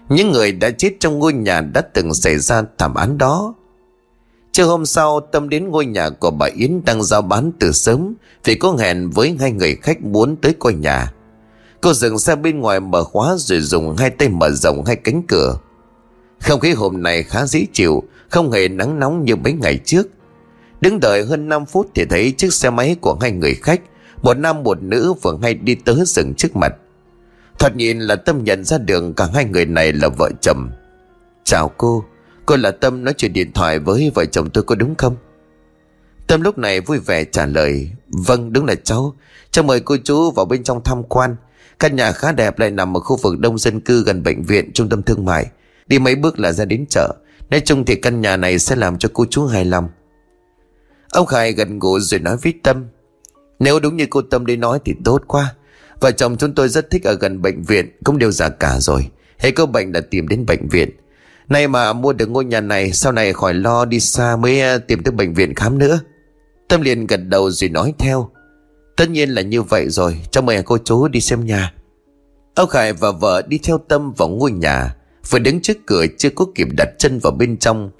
Những 0.08 0.30
người 0.32 0.52
đã 0.52 0.70
chết 0.70 0.92
trong 1.00 1.18
ngôi 1.18 1.32
nhà 1.32 1.60
đã 1.60 1.80
từng 1.80 2.14
xảy 2.14 2.38
ra 2.38 2.62
thảm 2.78 2.94
án 2.94 3.18
đó. 3.18 3.54
Trưa 4.52 4.64
hôm 4.64 4.86
sau, 4.86 5.20
Tâm 5.20 5.48
đến 5.48 5.68
ngôi 5.68 5.86
nhà 5.86 6.10
của 6.10 6.30
bà 6.30 6.46
Yến 6.46 6.84
đang 6.84 7.02
giao 7.02 7.22
bán 7.22 7.52
từ 7.60 7.72
sớm 7.72 8.14
Vì 8.44 8.54
có 8.54 8.76
hẹn 8.78 9.10
với 9.10 9.36
hai 9.40 9.52
người 9.52 9.76
khách 9.82 10.02
muốn 10.02 10.36
tới 10.36 10.54
coi 10.58 10.72
nhà. 10.72 11.12
Cô 11.80 11.92
dừng 11.92 12.18
xe 12.18 12.36
bên 12.36 12.60
ngoài 12.60 12.80
mở 12.80 13.04
khóa 13.04 13.36
rồi 13.38 13.60
dùng 13.60 13.96
hai 13.96 14.10
tay 14.10 14.28
mở 14.28 14.50
rộng 14.50 14.84
hai 14.84 14.96
cánh 14.96 15.22
cửa. 15.28 15.58
Không 16.40 16.60
khí 16.60 16.72
hôm 16.72 17.02
nay 17.02 17.22
khá 17.22 17.46
dễ 17.46 17.66
chịu 17.72 18.02
không 18.30 18.50
hề 18.50 18.68
nắng 18.68 18.98
nóng 18.98 19.24
như 19.24 19.36
mấy 19.36 19.52
ngày 19.52 19.78
trước. 19.84 20.08
Đứng 20.80 21.00
đợi 21.00 21.24
hơn 21.24 21.48
5 21.48 21.66
phút 21.66 21.90
thì 21.94 22.04
thấy 22.04 22.32
chiếc 22.32 22.52
xe 22.52 22.70
máy 22.70 22.96
của 23.00 23.18
hai 23.20 23.32
người 23.32 23.54
khách, 23.54 23.80
Một 24.22 24.38
nam 24.38 24.62
một 24.62 24.82
nữ 24.82 25.12
vừa 25.22 25.38
hay 25.42 25.54
đi 25.54 25.74
tới 25.74 25.96
dừng 26.06 26.34
trước 26.34 26.56
mặt. 26.56 26.72
Thoạt 27.58 27.76
nhìn 27.76 27.98
là 27.98 28.16
Tâm 28.16 28.44
nhận 28.44 28.64
ra 28.64 28.78
đường 28.78 29.14
cả 29.14 29.28
hai 29.34 29.44
người 29.44 29.66
này 29.66 29.92
là 29.92 30.08
vợ 30.08 30.30
chồng. 30.42 30.70
Chào 31.44 31.70
cô 31.76 32.04
Cô 32.46 32.56
là 32.56 32.70
Tâm 32.70 33.04
nói 33.04 33.14
chuyện 33.16 33.32
điện 33.32 33.52
thoại 33.52 33.78
với 33.78 34.12
vợ 34.14 34.24
chồng 34.24 34.50
tôi 34.50 34.64
có 34.64 34.74
đúng 34.74 34.94
không? 34.94 35.16
Tâm 36.26 36.40
lúc 36.42 36.58
này 36.58 36.80
vui 36.80 36.98
vẻ 36.98 37.24
trả 37.24 37.46
lời 37.46 37.90
Vâng 38.08 38.52
đúng 38.52 38.66
là 38.66 38.74
cháu. 38.74 39.14
Cháu 39.50 39.64
mời 39.64 39.80
cô 39.80 39.96
chú 40.04 40.30
vào 40.30 40.46
bên 40.46 40.62
trong 40.62 40.84
tham 40.84 41.02
quan. 41.02 41.36
Căn 41.78 41.96
nhà 41.96 42.12
khá 42.12 42.32
đẹp, 42.32 42.58
lại 42.58 42.70
nằm 42.70 42.96
ở 42.96 43.00
khu 43.00 43.16
vực 43.16 43.38
đông 43.38 43.58
dân 43.58 43.80
cư 43.80 44.04
gần 44.04 44.22
bệnh 44.22 44.42
viện, 44.42 44.72
trung 44.72 44.88
tâm 44.88 45.02
thương 45.02 45.24
mại. 45.24 45.46
Đi 45.86 45.98
mấy 45.98 46.14
bước 46.14 46.38
là 46.38 46.52
ra 46.52 46.64
đến 46.64 46.84
chợ. 46.90 47.14
Nói 47.50 47.60
chung 47.64 47.84
thì 47.84 47.94
căn 47.94 48.20
nhà 48.20 48.36
này 48.36 48.58
sẽ 48.58 48.76
làm 48.76 48.98
cho 48.98 49.08
cô 49.12 49.26
chú 49.30 49.46
hài 49.46 49.64
lòng. 49.64 49.88
Ông 51.12 51.26
Khải 51.26 51.52
gần 51.52 51.78
gũi 51.78 52.00
rồi 52.00 52.20
nói 52.20 52.36
với 52.36 52.54
Tâm, 52.62 52.86
Nếu 53.58 53.80
đúng 53.80 53.96
như 53.96 54.06
cô 54.10 54.22
Tâm 54.22 54.46
đi 54.46 54.56
nói 54.56 54.78
thì 54.84 54.94
tốt 55.04 55.22
quá. 55.26 55.54
Vợ 56.00 56.10
chồng 56.10 56.36
chúng 56.36 56.54
tôi 56.54 56.68
rất 56.68 56.90
thích 56.90 57.04
ở 57.04 57.14
gần 57.14 57.42
bệnh 57.42 57.62
viện, 57.62 57.90
Cũng 58.04 58.18
đều 58.18 58.30
già 58.30 58.48
cả 58.48 58.80
rồi. 58.80 59.08
Hay 59.38 59.52
có 59.52 59.66
bệnh 59.66 59.92
đã 59.92 60.00
tìm 60.00 60.28
đến 60.28 60.46
bệnh 60.46 60.68
viện. 60.68 60.90
Nay 61.48 61.68
mà 61.68 61.92
mua 61.92 62.12
được 62.12 62.30
ngôi 62.30 62.44
nhà 62.44 62.60
này, 62.60 62.92
Sau 62.92 63.12
này 63.12 63.32
khỏi 63.32 63.54
lo 63.54 63.84
đi 63.84 64.00
xa 64.00 64.36
mới 64.36 64.60
à, 64.60 64.78
tìm 64.78 65.02
tới 65.02 65.12
bệnh 65.12 65.34
viện 65.34 65.54
khám 65.54 65.78
nữa. 65.78 66.00
Tâm 66.68 66.80
liền 66.80 67.06
gật 67.06 67.16
đầu 67.16 67.50
rồi 67.50 67.70
nói 67.70 67.94
theo, 67.98 68.30
Tất 68.96 69.10
nhiên 69.10 69.30
là 69.30 69.42
như 69.42 69.62
vậy 69.62 69.88
rồi, 69.88 70.20
Cho 70.30 70.42
mời 70.42 70.62
cô 70.62 70.78
chú 70.78 71.08
đi 71.08 71.20
xem 71.20 71.44
nhà. 71.44 71.72
Ông 72.54 72.68
Khải 72.68 72.92
và 72.92 73.10
vợ 73.10 73.42
đi 73.48 73.58
theo 73.58 73.78
Tâm 73.88 74.12
vào 74.12 74.28
ngôi 74.28 74.50
nhà. 74.50 74.94
Vừa 75.30 75.38
đứng 75.38 75.60
trước 75.60 75.76
cửa 75.86 76.06
chưa 76.18 76.30
có 76.30 76.46
kịp 76.54 76.68
đặt 76.76 76.88
chân 76.98 77.18
vào 77.18 77.32
bên 77.32 77.56
trong. 77.56 77.90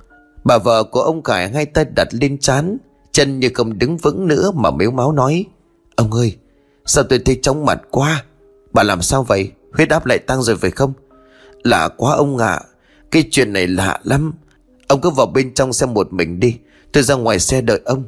Bà 0.45 0.59
vợ 0.59 0.85
của 0.85 1.03
ông 1.03 1.23
Khải 1.23 1.49
hai 1.49 1.67
tay 1.67 1.85
đặt 1.97 2.09
lên 2.11 2.39
chán 2.39 2.79
Chân 3.13 3.41
như 3.41 3.51
không 3.55 3.79
đứng 3.79 3.97
vững 3.97 4.29
nữa 4.29 4.51
mà 4.55 4.71
mếu 4.71 4.91
máu 4.91 5.13
nói, 5.13 5.45
Ông 5.97 6.13
ơi, 6.13 6.37
Sao 6.87 7.05
tôi 7.05 7.19
thấy 7.19 7.39
chóng 7.43 7.65
mặt 7.65 7.81
quá? 7.91 8.25
Bà 8.73 8.83
làm 8.83 9.03
sao 9.03 9.23
vậy? 9.23 9.51
Huyết 9.73 9.89
áp 9.91 10.07
lại 10.07 10.19
tăng 10.19 10.43
rồi 10.43 10.57
phải 10.57 10.71
không? 10.71 10.93
Lạ 11.63 11.89
quá 11.97 12.15
ông 12.15 12.39
ạ, 12.39 12.61
cái 13.11 13.25
chuyện 13.31 13.53
này 13.53 13.67
lạ 13.67 14.01
lắm. 14.05 14.33
Ông 14.89 15.01
cứ 15.01 15.11
vào 15.11 15.27
bên 15.27 15.55
trong 15.55 15.73
xem 15.73 15.95
một 15.95 16.13
mình 16.13 16.41
đi, 16.41 16.57
Tôi 16.93 17.03
ra 17.03 17.15
ngoài 17.15 17.39
xe 17.39 17.61
đợi 17.61 17.81
ông. 17.85 18.05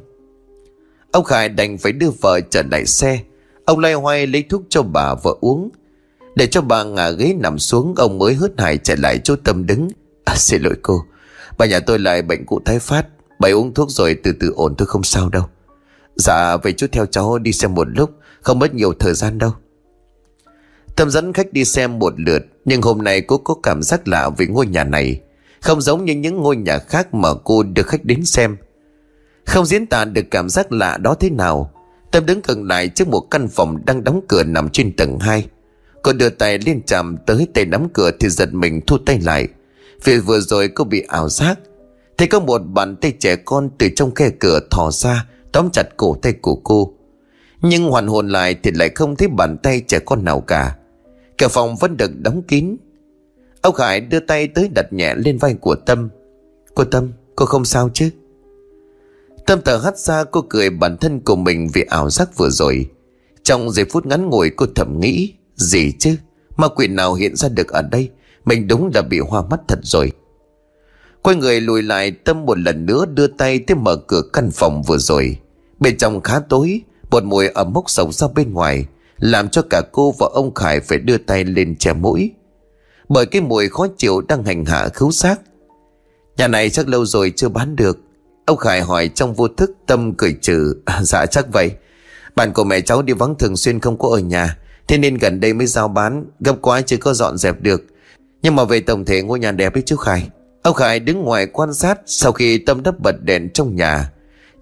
Ông 1.11 1.23
Khải 1.23 1.49
đành 1.49 1.77
phải 1.77 1.91
đưa 1.91 2.09
vợ 2.21 2.39
trở 2.49 2.63
lại 2.71 2.85
xe. 2.85 3.19
Ông 3.65 3.79
loay 3.79 3.93
hoay 3.93 4.27
lấy 4.27 4.43
thuốc 4.43 4.61
cho 4.69 4.81
bà 4.83 5.15
vợ 5.15 5.35
uống. 5.41 5.69
Để 6.35 6.47
cho 6.47 6.61
bà 6.61 6.83
ngả 6.83 7.09
ghế 7.09 7.33
nằm 7.39 7.59
xuống 7.59 7.93
Ông 7.97 8.17
mới 8.17 8.33
hớt 8.33 8.51
hải 8.57 8.77
chạy 8.77 8.97
lại 8.97 9.19
chỗ 9.23 9.35
Tâm 9.43 9.65
đứng. 9.65 9.87
À, 10.25 10.35
Xin 10.35 10.61
lỗi 10.61 10.75
cô. 10.81 11.03
Bà 11.57 11.65
nhà 11.65 11.79
tôi 11.79 11.99
lại 11.99 12.21
bệnh 12.21 12.45
cụ 12.45 12.59
tái 12.65 12.79
phát. 12.79 13.07
Bà 13.39 13.49
uống 13.49 13.73
thuốc 13.73 13.89
rồi 13.89 14.17
từ 14.23 14.33
từ 14.39 14.53
ổn 14.55 14.75
tôi 14.77 14.87
không 14.87 15.03
sao 15.03 15.29
đâu. 15.29 15.43
Dạ 16.15 16.57
vậy 16.57 16.73
chú 16.73 16.87
theo 16.91 17.05
cháu 17.05 17.37
đi 17.37 17.51
xem 17.51 17.75
một 17.75 17.87
lúc. 17.89 18.11
Không 18.41 18.59
mất 18.59 18.73
nhiều 18.73 18.93
thời 18.99 19.13
gian 19.13 19.37
đâu. 19.37 19.51
Tâm 20.95 21.09
dẫn 21.09 21.33
khách 21.33 21.53
đi 21.53 21.65
xem 21.65 21.99
một 21.99 22.13
lượt 22.17 22.41
Nhưng 22.65 22.81
hôm 22.81 23.03
nay 23.03 23.21
cô 23.21 23.37
có 23.37 23.55
cảm 23.63 23.83
giác 23.83 24.07
lạ 24.07 24.29
về 24.37 24.45
ngôi 24.45 24.67
nhà 24.67 24.83
này. 24.83 25.21
Không 25.61 25.81
giống 25.81 26.05
như 26.05 26.13
những 26.13 26.37
ngôi 26.37 26.55
nhà 26.55 26.79
khác 26.79 27.13
mà 27.13 27.29
cô 27.43 27.63
được 27.63 27.87
khách 27.87 28.05
đến 28.05 28.25
xem. 28.25 28.57
Không 29.45 29.65
diễn 29.65 29.87
tả 29.87 30.05
được 30.05 30.25
cảm 30.31 30.49
giác 30.49 30.71
lạ 30.71 30.97
đó 30.97 31.15
thế 31.19 31.29
nào. 31.29 31.71
Tâm 32.11 32.25
đứng 32.25 32.41
gần 32.43 32.67
lại 32.67 32.89
trước 32.89 33.07
một 33.07 33.19
căn 33.19 33.47
phòng 33.47 33.85
đang 33.85 34.03
đóng 34.03 34.21
cửa 34.27 34.43
nằm 34.43 34.69
trên 34.69 34.95
tầng 34.95 35.19
2 35.19 35.47
Cô 36.03 36.13
đưa 36.13 36.29
tay 36.29 36.59
lên 36.59 36.81
chạm 36.85 37.17
tới 37.25 37.47
tay 37.53 37.65
nắm 37.65 37.87
cửa 37.93 38.11
thì 38.19 38.29
giật 38.29 38.53
mình 38.53 38.81
thu 38.87 38.97
tay 39.05 39.19
lại. 39.19 39.47
Vì 40.03 40.19
vừa 40.19 40.39
rồi 40.39 40.67
cô 40.67 40.83
bị 40.83 41.01
ảo 41.07 41.29
giác. 41.29 41.59
Thấy 42.17 42.27
có 42.27 42.39
một 42.39 42.59
bàn 42.59 42.95
tay 42.95 43.13
trẻ 43.19 43.35
con 43.35 43.69
từ 43.77 43.89
trong 43.95 44.15
khe 44.15 44.29
cửa 44.39 44.59
thò 44.71 44.91
ra, 44.91 45.25
Tóm 45.51 45.69
chặt 45.73 45.97
cổ 45.97 46.17
tay 46.21 46.33
của 46.33 46.55
cô. 46.55 46.93
Nhưng 47.61 47.83
hoàn 47.83 48.07
hồn 48.07 48.29
lại 48.29 48.55
thì 48.63 48.71
lại 48.71 48.89
không 48.95 49.15
thấy 49.15 49.27
bàn 49.27 49.57
tay 49.63 49.81
trẻ 49.87 49.99
con 49.99 50.25
nào 50.25 50.41
cả. 50.41 50.75
Cả 51.37 51.47
phòng 51.47 51.75
vẫn 51.75 51.97
được 51.97 52.11
đóng 52.19 52.43
kín. 52.47 52.75
Ông 53.61 53.73
Khải 53.75 54.01
đưa 54.01 54.19
tay 54.19 54.47
tới 54.47 54.69
đặt 54.75 54.93
nhẹ 54.93 55.15
lên 55.15 55.37
vai 55.37 55.53
của 55.53 55.75
Tâm. 55.75 56.09
Cô 56.75 56.83
Tâm, 56.83 57.11
cô 57.35 57.45
không 57.45 57.65
sao 57.65 57.89
chứ? 57.93 58.09
Tâm 59.45 59.59
thở 59.65 59.77
hắt 59.77 59.97
ra, 59.97 60.23
cô 60.23 60.41
cười 60.49 60.69
bản 60.69 60.97
thân 60.97 61.19
của 61.19 61.35
mình 61.35 61.69
vì 61.73 61.81
ảo 61.89 62.09
giác 62.09 62.37
vừa 62.37 62.49
rồi. 62.49 62.89
Trong 63.43 63.71
giây 63.71 63.85
phút 63.85 64.05
ngắn 64.05 64.29
ngủi, 64.29 64.49
cô 64.49 64.65
thầm 64.75 64.99
nghĩ 64.99 65.33
gì 65.55 65.91
chứ? 65.99 66.15
Ma 66.57 66.67
quỷ 66.67 66.87
nào 66.87 67.13
hiện 67.13 67.35
ra 67.35 67.49
được 67.49 67.67
ở 67.67 67.81
đây? 67.81 68.09
Mình 68.45 68.67
đúng 68.67 68.91
là 68.93 69.01
bị 69.01 69.19
hoa 69.19 69.41
mắt 69.49 69.59
thật 69.67 69.79
rồi. 69.83 70.11
Quay 71.21 71.35
người 71.35 71.61
lùi 71.61 71.81
lại 71.81 72.11
Tâm 72.11 72.45
một 72.45 72.59
lần 72.59 72.85
nữa 72.85 73.05
đưa 73.05 73.27
tay 73.27 73.59
tới 73.59 73.75
mở 73.75 73.95
cửa 73.95 74.21
căn 74.33 74.51
phòng 74.51 74.83
vừa 74.83 74.97
rồi. 74.97 75.37
Bên 75.79 75.97
trong 75.97 76.21
khá 76.21 76.39
tối 76.49 76.81
Một 77.11 77.23
mùi 77.23 77.47
ẩm 77.47 77.73
mốc 77.73 77.89
sầu 77.89 78.11
ra 78.11 78.27
bên 78.35 78.53
ngoài 78.53 78.85
làm 79.17 79.49
cho 79.49 79.61
cả 79.69 79.81
cô 79.91 80.13
và 80.19 80.27
ông 80.33 80.53
Khải 80.53 80.79
phải 80.79 80.97
đưa 80.97 81.17
tay 81.17 81.43
lên 81.43 81.75
che 81.75 81.93
mũi. 81.93 82.31
Bởi 83.09 83.25
cái 83.25 83.41
mùi 83.41 83.69
khó 83.69 83.87
chịu 83.97 84.21
đang 84.21 84.43
hành 84.43 84.65
hạ 84.65 84.89
khứu 84.93 85.11
xác. 85.11 85.41
Nhà 86.37 86.47
này 86.47 86.69
chắc 86.69 86.87
lâu 86.87 87.05
rồi 87.05 87.33
chưa 87.35 87.49
bán 87.49 87.75
được. 87.75 87.97
Ông 88.45 88.57
Khải 88.57 88.81
hỏi 88.81 89.09
trong 89.15 89.33
vô 89.33 89.47
thức 89.47 89.71
tâm 89.87 90.13
cười 90.13 90.37
trừ 90.41 90.75
à, 90.85 91.03
Dạ 91.03 91.25
chắc 91.25 91.53
vậy. 91.53 91.71
Bạn 92.35 92.53
của 92.53 92.63
mẹ 92.63 92.81
cháu 92.81 93.01
đi 93.01 93.13
vắng 93.13 93.35
thường 93.39 93.57
xuyên 93.57 93.79
không 93.79 93.97
có 93.97 94.09
ở 94.09 94.19
nhà. 94.19 94.57
Thế 94.87 94.97
nên 94.97 95.17
gần 95.17 95.39
đây 95.39 95.53
mới 95.53 95.67
giao 95.67 95.87
bán 95.87 96.25
Gấp 96.39 96.55
quá 96.61 96.81
chưa 96.81 96.97
có 96.97 97.13
dọn 97.13 97.37
dẹp 97.37 97.61
được. 97.61 97.83
Nhưng 98.41 98.55
mà 98.55 98.63
về 98.63 98.79
tổng 98.79 99.05
thể 99.05 99.21
ngôi 99.21 99.39
nhà 99.39 99.51
đẹp 99.51 99.73
ấy 99.73 99.83
chú 99.85 99.95
Khải. 99.95 100.29
Ông 100.61 100.73
Khải 100.73 100.99
đứng 100.99 101.23
ngoài 101.23 101.45
quan 101.45 101.73
sát 101.73 101.99
Sau 102.05 102.31
khi 102.31 102.57
Tâm 102.57 102.83
đắp 102.83 102.99
bật 102.99 103.15
đèn 103.23 103.49
trong 103.53 103.75
nhà. 103.75 104.11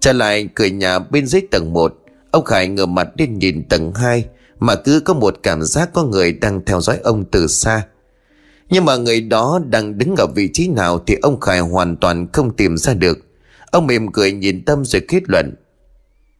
Trở 0.00 0.12
lại 0.12 0.48
cửa 0.54 0.66
nhà 0.66 0.98
bên 0.98 1.26
dưới 1.26 1.42
tầng 1.50 1.72
1 1.72 1.94
Ông 2.30 2.44
Khải 2.44 2.68
ngửa 2.68 2.86
mặt 2.86 3.08
lên 3.18 3.38
nhìn 3.38 3.68
tầng 3.68 3.92
2 3.94 4.24
Mà 4.60 4.74
cứ 4.74 5.00
có 5.00 5.14
một 5.14 5.38
cảm 5.42 5.62
giác 5.62 5.90
có 5.92 6.04
người 6.04 6.32
đang 6.32 6.64
theo 6.64 6.80
dõi 6.80 6.98
ông 7.02 7.24
từ 7.24 7.46
xa. 7.46 7.82
Nhưng 8.70 8.84
mà 8.84 8.96
người 8.96 9.20
đó 9.20 9.60
đang 9.68 9.98
đứng 9.98 10.14
ở 10.18 10.26
vị 10.34 10.50
trí 10.52 10.68
nào 10.68 10.98
Thì 11.06 11.16
ông 11.22 11.40
Khải 11.40 11.60
hoàn 11.60 11.96
toàn 11.96 12.26
không 12.32 12.56
tìm 12.56 12.76
ra 12.76 12.94
được. 12.94 13.18
Ông 13.70 13.86
mỉm 13.86 14.12
cười 14.12 14.32
nhìn 14.32 14.64
Tâm 14.64 14.84
rồi 14.84 15.02
kết 15.08 15.22
luận 15.26 15.54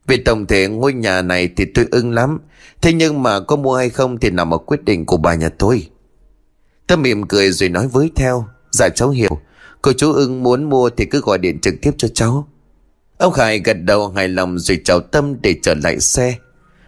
về 0.07 0.17
tổng 0.25 0.45
thể 0.45 0.67
ngôi 0.67 0.93
nhà 0.93 1.21
này 1.21 1.49
thì 1.55 1.65
tôi 1.65 1.87
ưng 1.91 2.11
lắm. 2.11 2.39
Thế 2.81 2.93
nhưng 2.93 3.23
mà 3.23 3.39
có 3.39 3.55
mua 3.55 3.75
hay 3.75 3.89
không 3.89 4.19
thì 4.19 4.29
nằm 4.29 4.53
ở 4.53 4.57
quyết 4.57 4.83
định 4.83 5.05
của 5.05 5.17
bà 5.17 5.35
nhà 5.35 5.49
tôi. 5.49 5.87
Tâm 6.87 7.01
mỉm 7.01 7.27
cười 7.27 7.51
rồi 7.51 7.69
nói 7.69 7.87
với 7.87 8.11
theo 8.15 8.45
Dạ 8.71 8.89
cháu 8.95 9.09
hiểu. 9.09 9.39
Cô 9.81 9.93
chú 9.93 10.13
ưng 10.13 10.43
muốn 10.43 10.69
mua 10.69 10.89
thì 10.89 11.05
cứ 11.05 11.21
gọi 11.21 11.37
điện 11.37 11.59
trực 11.61 11.73
tiếp 11.81 11.91
cho 11.97 12.07
cháu. 12.07 12.47
Ông 13.17 13.33
Khải 13.33 13.59
gật 13.59 13.73
đầu 13.73 14.09
hài 14.09 14.27
lòng 14.27 14.59
rồi 14.59 14.81
chào 14.83 14.99
Tâm 14.99 15.41
để 15.41 15.55
trở 15.61 15.73
lại 15.73 15.99
xe. 15.99 16.35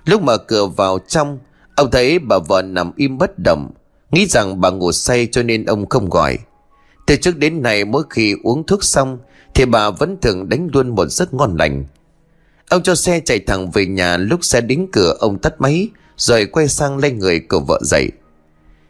Lúc 0.06 0.22
mở 0.22 0.38
cửa 0.38 0.66
vào 0.66 1.00
trong, 1.08 1.40
Ông 1.76 1.92
thấy 1.92 2.20
bà 2.20 2.38
vợ 2.48 2.62
nằm 2.62 2.92
im 2.96 3.18
bất 3.18 3.40
động, 3.40 3.72
Nghĩ 4.12 4.26
rằng 4.26 4.62
bà 4.62 4.70
ngủ 4.70 4.92
say 4.92 5.28
cho 5.32 5.44
nên 5.44 5.66
ông 5.66 5.90
không 5.90 6.10
gọi. 6.10 6.38
Từ 7.08 7.16
trước 7.16 7.38
đến 7.38 7.62
nay 7.62 7.86
mỗi 7.86 8.04
khi 8.10 8.36
uống 8.44 8.66
thuốc 8.66 8.84
xong 8.84 9.18
Thì 9.56 9.66
bà 9.66 9.90
vẫn 9.90 10.18
thường 10.22 10.50
đánh 10.50 10.68
luôn 10.74 10.96
một 10.96 11.06
giấc 11.06 11.34
ngon 11.34 11.56
lành. 11.58 11.86
Ông 12.70 12.84
cho 12.84 12.96
xe 12.96 13.20
chạy 13.20 13.40
thẳng 13.40 13.72
về 13.72 13.86
nhà 13.86 14.18
lúc 14.18 14.46
xe 14.46 14.62
đến 14.62 14.88
cửa, 14.92 15.16
ông 15.20 15.40
tắt 15.40 15.62
máy, 15.62 15.90
Rồi 16.18 16.46
quay 16.46 16.68
sang 16.68 16.98
lay 16.98 17.12
người 17.12 17.40
của 17.40 17.60
vợ 17.60 17.80
dậy. 17.84 18.12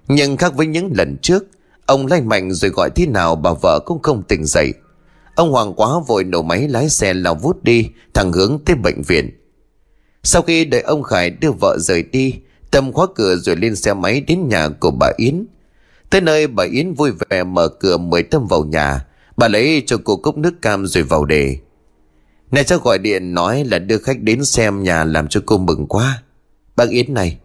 Nhưng 0.08 0.38
khác 0.38 0.56
với 0.56 0.68
những 0.68 0.92
lần 0.96 1.18
trước, 1.22 1.44
Ông 1.86 2.08
lay 2.08 2.22
mạnh 2.22 2.52
rồi 2.52 2.72
gọi 2.72 2.90
thế 2.96 3.06
nào 3.06 3.36
bà 3.36 3.52
vợ 3.62 3.80
cũng 3.86 4.02
không 4.02 4.24
tỉnh 4.24 4.46
dậy. 4.46 4.74
Ông 5.36 5.52
Hoàng 5.52 5.74
quá 5.74 5.90
vội 6.08 6.24
nổ 6.24 6.42
máy 6.42 6.68
lái 6.68 6.90
xe 6.90 7.14
lao 7.14 7.36
vút 7.36 7.64
đi, 7.64 7.90
Thẳng 8.14 8.32
hướng 8.32 8.60
tới 8.66 8.76
bệnh 8.76 9.02
viện. 9.02 9.30
Sau 10.24 10.42
khi 10.42 10.66
đợi 10.66 10.82
ông 10.82 11.04
Khải 11.04 11.30
đưa 11.30 11.52
vợ 11.52 11.78
rời 11.80 12.04
đi 12.04 12.34
Tâm 12.72 12.94
khóa 12.94 13.08
cửa 13.16 13.36
rồi 13.36 13.56
lên 13.56 13.76
xe 13.76 13.94
máy 13.94 14.22
đến 14.22 14.48
nhà 14.48 14.70
của 14.70 14.92
bà 14.92 15.12
Yến. 15.18 15.46
Tới 16.10 16.22
nơi 16.22 16.48
bà 16.48 16.64
Yến 16.64 16.94
vui 16.94 17.12
vẻ 17.12 17.44
mở 17.44 17.68
cửa 17.68 17.98
mời 17.98 18.24
Tâm 18.24 18.48
vào 18.48 18.64
nhà. 18.64 19.06
Bà 19.38 19.48
lấy 19.48 19.84
cho 19.86 19.98
cô 20.04 20.16
cốc 20.16 20.38
nước 20.38 20.62
cam 20.62 20.88
rồi 20.88 21.04
vào 21.04 21.26
đề. 21.26 21.58
Này 22.56 22.63
cháu 22.63 22.80
gọi 22.80 22.98
điện 22.98 23.34
nói 23.34 23.63
là 23.63 23.80
đưa 23.80 23.98
khách 23.98 24.22
đến 24.22 24.46
xem 24.46 24.84
nhà 24.84 25.04
làm 25.04 25.28
cho 25.28 25.41
cô 25.46 25.58
mừng 25.58 25.88
quá. 25.88 26.24
Bác 26.76 26.89
Yến 26.89 27.13
này, 27.13 27.38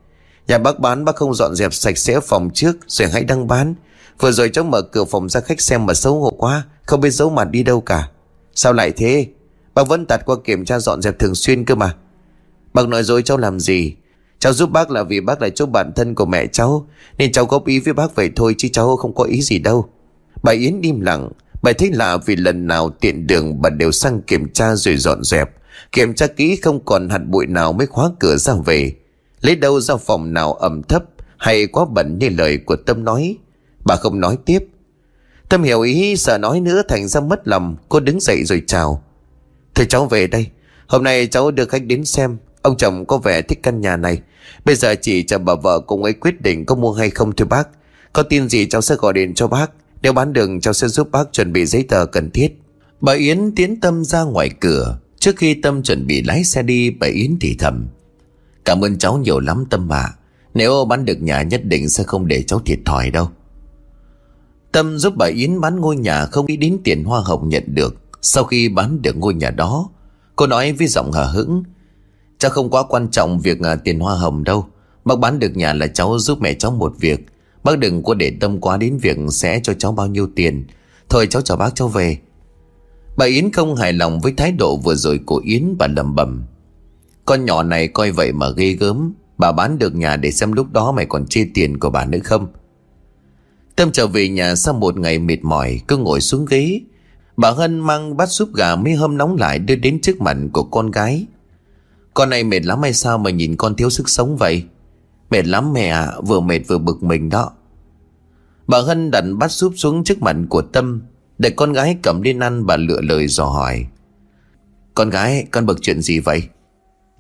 Nhà 0.49 0.59
bác 0.59 0.79
bán 0.79 1.05
bác 1.05 1.17
không 1.17 1.35
dọn 1.35 1.55
dẹp 1.55 1.75
sạch 1.75 1.99
sẽ 1.99 2.21
phòng 2.21 2.51
trước 2.55 2.77
Rồi 2.87 3.09
hãy 3.09 3.25
đăng 3.25 3.47
bán. 3.47 3.75
Vừa 4.21 4.33
rồi 4.33 4.49
cháu 4.49 4.65
mở 4.65 4.83
cửa 4.83 5.05
phòng 5.05 5.29
ra 5.29 5.41
khách 5.41 5.61
xem 5.61 5.87
mà 5.87 5.95
xấu 5.95 6.21
hổ 6.21 6.31
quá, 6.31 6.65
Không 6.87 7.01
biết 7.01 7.11
giấu 7.11 7.31
mặt 7.31 7.45
đi 7.45 7.63
đâu 7.63 7.81
cả. 7.81 8.09
Sao 8.55 8.73
lại 8.73 8.93
thế? 8.93 9.27
Bác 9.75 9.89
vẫn 9.89 10.07
tạt 10.07 10.27
qua 10.27 10.37
kiểm 10.45 10.65
tra 10.65 10.79
dọn 10.79 11.03
dẹp 11.03 11.19
thường 11.19 11.35
xuyên 11.35 11.65
cơ 11.65 11.75
mà. 11.75 11.95
Bác 12.75 12.89
nói 12.89 13.03
dối 13.03 13.23
cháu 13.23 13.37
làm 13.39 13.61
gì? 13.61 13.95
Cháu 14.39 14.53
giúp 14.53 14.71
bác 14.71 14.91
là 14.91 15.03
vì 15.03 15.21
bác 15.21 15.43
là 15.43 15.49
chỗ 15.49 15.67
bạn 15.67 15.93
thân 15.97 16.15
của 16.15 16.27
mẹ 16.27 16.47
cháu, 16.47 16.87
Nên 17.19 17.33
cháu 17.33 17.45
góp 17.45 17.67
ý 17.67 17.81
với 17.81 17.95
bác 17.95 18.15
vậy 18.15 18.31
thôi 18.37 18.55
Chứ 18.59 18.69
cháu 18.73 18.97
không 18.97 19.15
có 19.15 19.25
ý 19.25 19.43
gì 19.43 19.59
đâu. 19.59 19.89
Bà 20.43 20.53
Yến 20.53 20.81
im 20.81 21.01
lặng 21.01 21.29
Bà 21.63 21.73
thấy 21.73 21.91
lạ 21.93 22.17
vì 22.27 22.37
lần 22.37 22.67
nào 22.67 22.91
tiện 22.91 23.27
đường 23.27 23.63
bà 23.63 23.71
đều 23.71 23.93
sang 23.93 24.23
kiểm 24.23 24.53
tra 24.53 24.75
rồi 24.75 24.97
dọn 24.97 25.25
dẹp. 25.25 25.51
Kiểm 25.93 26.15
tra 26.15 26.27
kỹ 26.27 26.57
không 26.57 26.85
còn 26.85 27.09
hạt 27.09 27.19
bụi 27.27 27.47
nào 27.47 27.73
mới 27.73 27.87
khóa 27.87 28.11
cửa 28.21 28.37
ra 28.37 28.55
về. 28.67 28.93
Lấy 29.41 29.57
đâu 29.57 29.81
ra 29.81 29.97
phòng 29.97 30.33
nào 30.33 30.53
ẩm 30.53 30.83
thấp 30.83 31.05
Hay 31.39 31.67
quá 31.67 31.85
bẩn 31.85 32.19
như 32.19 32.29
lời 32.29 32.59
của 32.67 32.77
Tâm 32.77 33.05
nói. 33.05 33.37
Bà 33.85 33.97
không 33.97 34.21
nói 34.21 34.39
tiếp. 34.45 34.59
Tâm 35.49 35.63
hiểu 35.63 35.81
ý, 35.81 36.17
sợ 36.17 36.39
nói 36.39 36.61
nữa 36.61 36.83
thành 36.89 37.09
ra 37.09 37.21
mất 37.21 37.49
lòng. 37.49 37.77
Cô 37.89 38.01
đứng 38.01 38.21
dậy 38.21 38.45
rồi 38.45 38.63
chào. 38.67 39.03
Thưa 39.75 39.85
cháu 39.85 40.07
về 40.07 40.27
đây. 40.27 40.47
Hôm 40.87 41.05
nay 41.05 41.27
cháu 41.27 41.51
đưa 41.51 41.65
khách 41.65 41.85
đến 41.85 42.05
xem. 42.05 42.37
Ông 42.63 42.77
chồng 42.77 43.07
có 43.07 43.19
vẻ 43.19 43.43
thích 43.43 43.59
căn 43.63 43.81
nhà 43.81 43.97
này. 43.97 44.21
Bây 44.65 44.75
giờ 44.75 44.95
chỉ 45.03 45.23
chờ 45.23 45.39
bà 45.39 45.55
vợ 45.55 45.81
cùng 45.81 46.05
ấy 46.05 46.13
quyết 46.13 46.41
định 46.41 46.67
có 46.67 46.75
mua 46.75 46.93
hay 46.93 47.11
không, 47.11 47.33
thưa 47.33 47.45
bác. 47.45 47.69
Có 48.13 48.23
tin 48.23 48.49
gì 48.49 48.67
cháu 48.67 48.81
sẽ 48.81 48.95
gọi 48.95 49.13
điện 49.13 49.35
cho 49.35 49.49
bác. 49.49 49.71
Nếu 50.03 50.13
bán 50.13 50.33
đường 50.33 50.61
cháu 50.61 50.75
sẽ 50.75 50.89
giúp 50.89 51.09
bác 51.11 51.33
chuẩn 51.33 51.53
bị 51.53 51.67
giấy 51.67 51.83
tờ 51.89 52.07
cần 52.07 52.31
thiết, 52.31 52.63
Bà 53.01 53.13
Yến 53.13 53.53
tiến 53.57 53.81
Tâm 53.81 54.05
ra 54.05 54.23
ngoài 54.23 54.51
cửa. 54.61 54.99
Trước 55.19 55.37
khi 55.37 55.55
Tâm 55.55 55.83
chuẩn 55.83 56.07
bị 56.07 56.23
lái 56.23 56.45
xe 56.45 56.63
đi, 56.63 56.91
Bà 56.91 57.07
Yến 57.07 57.37
thì 57.41 57.57
thầm, 57.59 57.87
Cảm 58.65 58.85
ơn 58.85 58.99
cháu 58.99 59.19
nhiều 59.19 59.41
lắm 59.41 59.65
Tâm 59.71 59.93
ạ. 59.93 60.15
Nếu 60.55 60.85
bán 60.85 61.05
được 61.05 61.23
nhà 61.23 61.43
nhất 61.43 61.65
định 61.65 61.89
sẽ 61.89 62.05
không 62.05 62.29
để 62.29 62.43
cháu 62.43 62.61
thiệt 62.67 62.79
thòi 62.85 63.11
đâu. 63.11 63.29
Tâm 64.73 64.99
giúp 64.99 65.15
bà 65.17 65.27
Yến 65.27 65.61
bán 65.61 65.81
ngôi 65.81 65.97
nhà 65.97 66.27
không 66.27 66.47
nghĩ 66.47 66.57
đến 66.57 66.79
tiền 66.85 67.05
hoa 67.05 67.21
hồng 67.21 67.49
nhận 67.49 67.65
được. 67.75 67.97
Sau 68.23 68.45
khi 68.45 68.69
bán 68.69 69.03
được 69.03 69.17
ngôi 69.17 69.35
nhà 69.35 69.51
đó, 69.51 69.89
Cô 70.37 70.47
nói 70.47 70.73
với 70.73 70.87
giọng 70.87 71.13
hờ 71.13 71.25
hững 71.25 71.63
Cháu 72.39 72.51
không 72.51 72.71
quá 72.71 72.83
quan 72.83 73.09
trọng 73.11 73.41
việc 73.41 73.61
à, 73.61 73.77
tiền 73.77 74.01
hoa 74.01 74.15
hồng 74.15 74.45
đâu. 74.45 74.67
Bác 75.05 75.19
bán 75.19 75.39
được 75.39 75.57
nhà 75.57 75.73
là 75.73 75.87
cháu 75.87 76.19
giúp 76.19 76.41
mẹ 76.41 76.55
cháu 76.55 76.71
một 76.71 76.95
việc. 76.99 77.27
Bác 77.65 77.79
đừng 77.79 78.03
có 78.03 78.15
để 78.15 78.33
tâm 78.41 78.61
quá 78.61 78.77
đến 78.77 78.99
việc 78.99 79.17
sẽ 79.31 79.61
cho 79.63 79.75
cháu 79.75 79.93
bao 79.93 80.07
nhiêu 80.07 80.29
tiền. 80.37 80.67
Thôi 81.09 81.27
cháu 81.31 81.43
chào 81.43 81.57
bác 81.57 81.75
cháu 81.75 81.89
về. 81.89 82.19
Bà 83.17 83.27
Yến 83.27 83.53
không 83.53 83.77
hài 83.77 83.93
lòng 83.93 84.21
với 84.21 84.33
thái 84.37 84.53
độ 84.53 84.77
vừa 84.77 84.95
rồi 84.95 85.21
của 85.27 85.43
Yến 85.45 85.77
và 85.79 85.87
lầm 85.97 86.15
bầm 86.15 86.43
Con 87.25 87.45
nhỏ 87.45 87.63
này 87.63 87.89
coi 87.89 88.11
vậy 88.11 88.33
mà 88.33 88.51
ghê 88.57 88.73
gớm. 88.73 89.13
Bà 89.39 89.53
bán 89.53 89.79
được 89.79 89.95
nhà 89.95 90.17
để 90.17 90.31
xem 90.31 90.53
lúc 90.53 90.73
đó 90.73 90.93
mày 90.93 91.07
còn 91.07 91.27
chê 91.27 91.47
tiền 91.55 91.79
của 91.79 91.91
bà 91.91 92.07
nữa 92.07 92.19
không? 92.25 92.47
Tâm 93.77 93.93
trở 93.93 94.07
về 94.07 94.29
nhà 94.29 94.55
sau 94.55 94.75
một 94.75 94.99
ngày 94.99 95.19
mệt 95.19 95.45
mỏi, 95.45 95.81
Cứ 95.89 95.97
ngồi 95.97 96.21
xuống 96.21 96.45
ghế. 96.45 96.81
Bà 97.37 97.51
Hân 97.51 97.81
mang 97.81 98.17
bát 98.17 98.27
súp 98.27 98.55
gà 98.55 98.77
mấy 98.77 98.95
hôm 98.95 99.17
nóng 99.17 99.37
lại 99.37 99.59
Đưa 99.59 99.77
đến 99.77 100.01
trước 100.01 100.21
mặt 100.21 100.37
của 100.53 100.63
con 100.63 100.91
gái. 100.91 101.27
Con 102.15 102.31
này 102.31 102.45
mệt 102.45 102.67
lắm 102.67 102.83
hay 102.83 102.93
sao 102.93 103.19
mà 103.19 103.31
nhìn 103.31 103.57
con 103.57 103.77
thiếu 103.77 103.91
sức 103.91 104.09
sống 104.09 104.37
vậy? 104.37 104.65
Mệt 105.31 105.47
lắm 105.47 105.73
mẹ 105.73 105.89
ạ, 105.89 106.13
Vừa 106.27 106.41
mệt 106.41 106.61
vừa 106.69 106.79
bực 106.79 107.03
mình 107.03 107.29
đó. 107.29 107.53
Bà 108.67 108.79
Hân 108.81 109.11
đặt 109.11 109.25
bát 109.39 109.49
súp 109.49 109.73
xuống 109.77 110.05
trước 110.05 110.23
mặt 110.23 110.37
của 110.49 110.63
Tâm, 110.63 111.03
Để 111.39 111.51
con 111.51 111.73
gái 111.73 111.97
cầm 112.03 112.23
lên 112.23 112.39
ăn 112.39 112.67
Bà 112.67 112.77
lựa 112.77 113.01
lời 113.01 113.29
dò 113.29 113.45
hỏi. 113.45 113.87
Con 114.95 115.11
gái, 115.11 115.47
con 115.51 115.67
bực 115.67 115.79
chuyện 115.83 116.03
gì 116.03 116.19
vậy? 116.19 116.43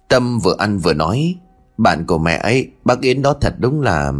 Tâm 0.08 0.38
vừa 0.38 0.54
ăn 0.58 0.78
vừa 0.78 0.94
nói, 0.94 1.34
Bạn 1.78 2.06
của 2.06 2.18
mẹ 2.18 2.36
ấy, 2.36 2.68
Bác 2.84 3.00
Yến 3.00 3.22
đó 3.22 3.34
thật 3.40 3.54
đúng 3.58 3.80
là, 3.80 4.12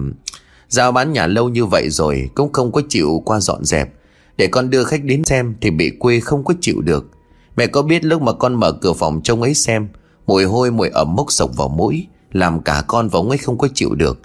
Giao 0.69 0.93
bán 0.93 1.13
nhà 1.13 1.27
lâu 1.27 1.49
như 1.49 1.65
vậy 1.65 1.91
rồi 1.91 2.31
Cũng 2.35 2.53
không 2.53 2.73
có 2.73 2.83
chịu 2.89 3.23
qua 3.25 3.41
dọn 3.41 3.65
dẹp. 3.65 3.95
Để 4.37 4.47
con 4.47 4.71
đưa 4.71 4.85
khách 4.85 5.05
đến 5.05 5.25
xem 5.25 5.55
Thì 5.61 5.71
bị 5.71 5.91
quê 5.99 6.21
không 6.21 6.45
có 6.45 6.55
chịu 6.61 6.81
được. 6.81 7.11
Mẹ 7.57 7.67
có 7.67 7.83
biết 7.83 8.05
lúc 8.05 8.23
mà 8.23 8.33
con 8.33 8.55
mở 8.55 8.73
cửa 8.73 8.93
phòng 8.93 9.21
trông 9.25 9.43
ấy 9.43 9.55
xem, 9.55 9.89
Mùi 10.27 10.45
hôi 10.45 10.71
mùi 10.71 10.89
ẩm 10.89 11.17
mốc 11.17 11.33
sộc 11.33 11.51
vào 11.57 11.69
mũi. 11.69 12.07
Làm 12.33 12.63
cả 12.63 12.83
con 12.87 13.09
và 13.09 13.19
ông 13.19 13.29
ấy 13.29 13.39
không 13.39 13.59
có 13.59 13.69
chịu 13.75 13.95
được. 13.95 14.21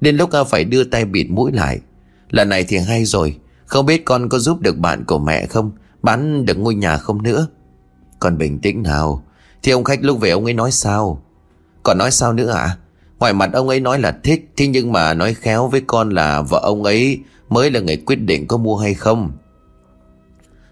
Đến 0.00 0.16
lúc 0.16 0.30
phải 0.48 0.64
đưa 0.64 0.84
tay 0.84 1.04
bịt 1.04 1.26
mũi 1.30 1.52
lại. 1.52 1.80
Lần 2.30 2.48
này 2.48 2.64
thì 2.68 2.78
hay 2.78 3.04
rồi. 3.04 3.36
Không 3.66 3.86
biết 3.86 4.04
con 4.04 4.28
có 4.28 4.38
giúp 4.38 4.60
được 4.60 4.78
bạn 4.78 5.04
của 5.04 5.18
mẹ 5.18 5.46
không? 5.46 5.70
Bán 6.02 6.44
được 6.44 6.58
ngôi 6.58 6.74
nhà 6.74 6.96
không 6.96 7.22
nữa? 7.22 7.46
Con 8.18 8.38
bình 8.38 8.58
tĩnh 8.58 8.82
nào. 8.82 9.24
Thì 9.62 9.72
ông 9.72 9.84
khách 9.84 10.02
lúc 10.02 10.20
về 10.20 10.30
ông 10.30 10.44
ấy 10.44 10.54
nói 10.54 10.72
sao? 10.72 11.22
Còn 11.82 11.98
nói 11.98 12.10
sao 12.10 12.32
nữa 12.32 12.50
ạ? 12.50 12.60
À? 12.60 12.76
Ngoài 13.18 13.32
mặt 13.32 13.50
ông 13.52 13.68
ấy 13.68 13.80
nói 13.80 13.98
là 13.98 14.18
thích, 14.22 14.50
Thế 14.56 14.66
nhưng 14.66 14.92
mà 14.92 15.14
nói 15.14 15.34
khéo 15.34 15.68
với 15.68 15.80
con 15.80 16.10
là 16.10 16.42
Vợ 16.42 16.60
ông 16.62 16.84
ấy 16.84 17.20
mới 17.48 17.70
là 17.70 17.80
người 17.80 17.96
quyết 17.96 18.16
định 18.16 18.46
có 18.46 18.56
mua 18.56 18.76
hay 18.76 18.94
không. 18.94 19.32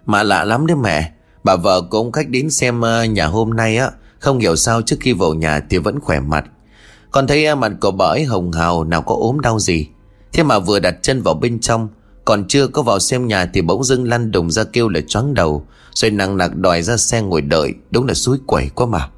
Mà 0.06 0.22
lạ 0.22 0.44
lắm 0.44 0.66
đấy 0.66 0.76
mẹ. 0.82 1.12
Bà 1.44 1.56
vợ 1.56 1.82
của 1.90 1.98
ông 1.98 2.12
khách 2.12 2.28
đến 2.28 2.50
xem 2.50 2.80
ờ, 2.80 3.04
nhà 3.04 3.26
hôm 3.26 3.50
nay 3.50 3.76
á, 3.76 3.90
Không 4.18 4.38
hiểu 4.38 4.56
sao 4.56 4.82
trước 4.82 4.96
khi 5.00 5.12
vào 5.12 5.34
nhà 5.34 5.60
thì 5.70 5.78
vẫn 5.78 6.00
khỏe 6.00 6.20
mặt. 6.20 6.44
Còn 7.10 7.26
thấy 7.26 7.46
à, 7.46 7.54
mặt 7.54 7.72
của 7.80 7.90
bà 7.90 8.06
ấy 8.06 8.24
hồng 8.24 8.52
hào, 8.52 8.84
Nào 8.84 9.02
có 9.02 9.14
ốm 9.14 9.40
đau 9.40 9.58
gì. 9.58 9.86
Thế 10.32 10.42
mà 10.42 10.58
vừa 10.58 10.78
đặt 10.78 10.94
chân 11.02 11.22
vào 11.22 11.34
bên 11.34 11.60
trong, 11.60 11.88
Còn 12.24 12.48
chưa 12.48 12.66
có 12.66 12.82
vào 12.82 12.98
xem 12.98 13.26
nhà 13.26 13.46
thì 13.54 13.62
bỗng 13.62 13.84
dưng 13.84 14.08
lăn 14.08 14.30
đùng 14.30 14.50
ra 14.50 14.64
kêu 14.64 14.88
là 14.88 15.00
choáng 15.08 15.34
đầu, 15.34 15.66
Rồi 15.94 16.10
nặng 16.10 16.36
nặc 16.36 16.56
đòi 16.56 16.82
ra 16.82 16.96
xe 16.96 17.22
ngồi 17.22 17.40
đợi, 17.40 17.74
Đúng 17.90 18.06
là 18.06 18.14
suối 18.14 18.38
quẩy 18.46 18.70
quá 18.74 18.86
mà. 18.86 19.08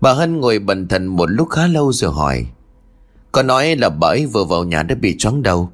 Bà 0.00 0.12
Hân 0.12 0.40
ngồi 0.40 0.58
bần 0.58 0.88
thần 0.88 1.06
một 1.06 1.30
lúc 1.30 1.48
khá 1.48 1.66
lâu 1.66 1.92
rồi 1.92 2.12
hỏi 2.12 2.46
Có 3.32 3.42
nói 3.42 3.76
là 3.76 3.88
bà 3.88 4.08
ấy 4.08 4.26
vừa 4.26 4.44
vào 4.44 4.64
nhà 4.64 4.82
đã 4.82 4.94
bị 4.94 5.16
choáng 5.18 5.42
đầu? 5.42 5.70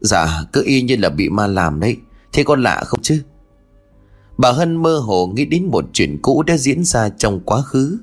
Dạ 0.00 0.42
cứ 0.52 0.62
y 0.64 0.82
như 0.82 0.96
là 0.96 1.08
bị 1.08 1.28
ma 1.28 1.46
làm 1.46 1.80
đấy, 1.80 1.96
Thế 2.32 2.42
có 2.42 2.56
lạ 2.56 2.82
không 2.86 3.02
chứ? 3.02 3.22
Bà 4.38 4.52
Hân 4.52 4.76
mơ 4.76 4.98
hồ 4.98 5.26
nghĩ 5.26 5.44
đến 5.44 5.66
một 5.70 5.84
chuyện 5.92 6.18
cũ 6.22 6.42
đã 6.42 6.56
diễn 6.56 6.84
ra 6.84 7.08
trong 7.08 7.40
quá 7.40 7.62
khứ. 7.62 7.98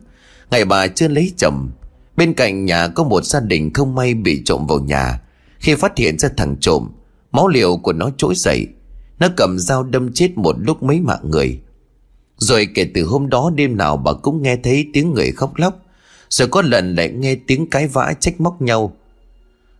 Ngày 0.52 0.66
bà 0.66 0.88
chưa 0.88 1.08
lấy 1.08 1.34
chồng 1.38 1.70
Bên 2.18 2.34
cạnh 2.34 2.66
nhà 2.66 2.88
có 2.88 3.04
một 3.04 3.26
gia 3.26 3.40
đình 3.40 3.74
không 3.74 3.96
may 3.96 4.14
bị 4.14 4.42
trộm 4.46 4.68
vào 4.68 4.80
nhà. 4.80 5.22
Khi 5.60 5.76
phát 5.76 5.98
hiện 5.98 6.20
ra 6.20 6.30
thằng 6.38 6.56
trộm, 6.60 6.90
Máu 7.32 7.48
liều 7.48 7.78
của 7.78 7.94
nó 7.94 8.10
trỗi 8.18 8.36
dậy. 8.36 8.68
Nó 9.20 9.28
cầm 9.38 9.60
dao 9.60 9.84
đâm 9.84 10.14
chết 10.14 10.38
một 10.38 10.56
lúc 10.60 10.84
mấy 10.84 11.00
mạng 11.00 11.22
người. 11.24 11.60
Rồi 12.38 12.68
kể 12.76 12.88
từ 12.94 13.04
hôm 13.04 13.30
đó 13.30 13.52
đêm 13.56 13.78
nào 13.78 13.98
bà 13.98 14.14
cũng 14.14 14.42
nghe 14.42 14.56
thấy 14.56 14.88
tiếng 14.94 15.14
người 15.14 15.32
khóc 15.32 15.56
lóc. 15.56 15.80
Rồi 16.30 16.48
có 16.48 16.62
lần 16.62 16.96
lại 16.96 17.10
nghe 17.10 17.36
tiếng 17.48 17.70
cái 17.70 17.88
vã 17.88 18.14
trách 18.20 18.42
móc 18.42 18.62
nhau. 18.62 18.94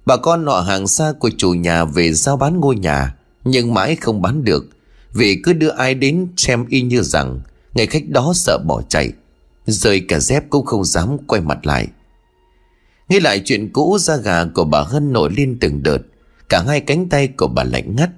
Bà 0.06 0.18
con 0.18 0.46
nọ 0.46 0.62
hàng 0.62 0.88
xa 0.88 1.14
của 1.20 1.30
chủ 1.38 1.54
nhà 1.54 1.86
về 1.86 2.14
giao 2.14 2.38
bán 2.38 2.60
ngôi 2.60 2.76
nhà, 2.76 3.16
Nhưng 3.44 3.74
mãi 3.74 3.96
không 3.96 4.22
bán 4.22 4.44
được, 4.44 4.66
Vì 5.14 5.42
cứ 5.44 5.54
đưa 5.54 5.70
ai 5.70 5.94
đến 5.94 6.28
xem 6.38 6.66
y 6.70 6.82
như 6.82 7.02
rằng, 7.02 7.40
người 7.74 7.86
khách 7.86 8.10
đó 8.10 8.32
sợ 8.36 8.58
bỏ 8.68 8.82
chạy. 8.90 9.12
Rơi 9.68 10.06
cả 10.08 10.20
dép 10.20 10.44
cũng 10.50 10.66
không 10.66 10.86
dám 10.86 11.18
quay 11.28 11.42
mặt 11.42 11.66
lại. 11.66 11.88
Nghĩ 13.12 13.20
lại 13.20 13.42
chuyện 13.46 13.70
cũ, 13.74 13.98
da 14.00 14.16
gà 14.16 14.46
của 14.46 14.64
bà 14.64 14.82
Hân 14.82 15.14
nổi 15.14 15.30
lên 15.38 15.58
từng 15.62 15.84
đợt. 15.84 15.98
Cả 16.50 16.64
hai 16.68 16.82
cánh 16.82 17.10
tay 17.10 17.28
của 17.28 17.48
bà 17.48 17.64
lạnh 17.64 17.96
ngắt. 17.96 18.10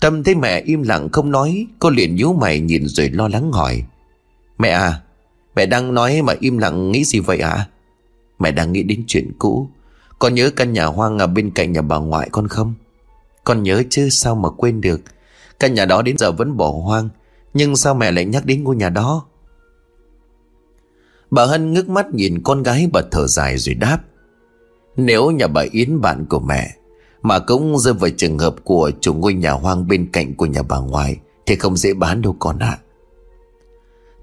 Tâm 0.00 0.24
thấy 0.24 0.34
mẹ 0.34 0.60
im 0.60 0.82
lặng 0.82 1.08
không 1.12 1.30
nói, 1.30 1.66
Cô 1.78 1.90
liền 1.90 2.14
nhíu 2.14 2.32
mày 2.32 2.60
nhìn 2.60 2.86
rồi 2.86 3.10
lo 3.10 3.28
lắng 3.28 3.52
hỏi. 3.52 3.82
Mẹ 4.58 4.68
à 4.68 5.00
Mẹ 5.56 5.66
đang 5.66 5.94
nói 5.94 6.22
mà 6.22 6.34
im 6.40 6.58
lặng 6.58 6.92
nghĩ 6.92 7.04
gì 7.04 7.20
vậy 7.20 7.38
à 7.38 7.68
Mẹ 8.38 8.52
đang 8.52 8.72
nghĩ 8.72 8.82
đến 8.82 9.04
chuyện 9.06 9.32
cũ. 9.38 9.68
Con 10.18 10.34
nhớ 10.34 10.50
căn 10.50 10.72
nhà 10.72 10.84
hoang 10.84 11.18
ở 11.18 11.26
bên 11.26 11.50
cạnh 11.50 11.72
nhà 11.72 11.82
bà 11.82 11.96
ngoại 11.96 12.28
con 12.32 12.48
không? 12.48 12.74
Con 13.44 13.62
nhớ 13.62 13.82
chứ 13.90 14.08
sao 14.08 14.34
mà 14.34 14.48
quên 14.50 14.80
được. 14.80 15.00
Căn 15.60 15.74
nhà 15.74 15.84
đó 15.84 16.02
đến 16.02 16.18
giờ 16.18 16.32
vẫn 16.32 16.56
bỏ 16.56 16.70
hoang, 16.70 17.08
Nhưng 17.54 17.76
sao 17.76 17.94
mẹ 17.94 18.10
lại 18.10 18.24
nhắc 18.24 18.46
đến 18.46 18.64
ngôi 18.64 18.76
nhà 18.76 18.88
đó? 18.88 19.26
Bà 21.30 21.44
Hân 21.44 21.72
ngước 21.72 21.88
mắt 21.88 22.14
nhìn 22.14 22.42
con 22.42 22.62
gái 22.62 22.88
và 22.92 23.02
thở 23.10 23.26
dài 23.26 23.58
rồi 23.58 23.74
đáp, 23.74 23.98
Nếu 24.96 25.30
nhà 25.30 25.46
bà 25.46 25.64
Yến 25.72 26.00
bạn 26.00 26.26
của 26.28 26.40
mẹ 26.40 26.76
Mà 27.22 27.38
cũng 27.38 27.78
rơi 27.78 27.94
vào 27.94 28.10
trường 28.16 28.38
hợp 28.38 28.54
của 28.64 28.90
chủ 29.00 29.14
ngôi 29.14 29.34
nhà 29.34 29.52
hoang 29.52 29.88
bên 29.88 30.08
cạnh 30.12 30.34
của 30.34 30.46
nhà 30.46 30.62
bà 30.62 30.78
ngoại 30.78 31.16
Thì 31.46 31.56
không 31.56 31.76
dễ 31.76 31.94
bán 31.94 32.22
đâu 32.22 32.36
con 32.38 32.58
ạ. 32.58 32.66
À. 32.66 32.82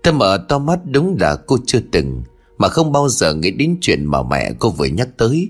Tâm 0.04 0.18
mở 0.18 0.46
to 0.50 0.60
mắt 0.60 0.80
đúng 0.86 1.18
là 1.20 1.36
cô 1.36 1.58
chưa 1.66 1.80
từng, 1.92 2.24
Mà 2.58 2.68
không 2.68 2.92
bao 2.92 3.10
giờ 3.10 3.34
nghĩ 3.34 3.52
đến 3.52 3.78
chuyện 3.82 4.06
mà 4.06 4.24
mẹ 4.24 4.54
cô 4.60 4.70
vừa 4.70 4.86
nhắc 4.86 5.10
tới. 5.18 5.50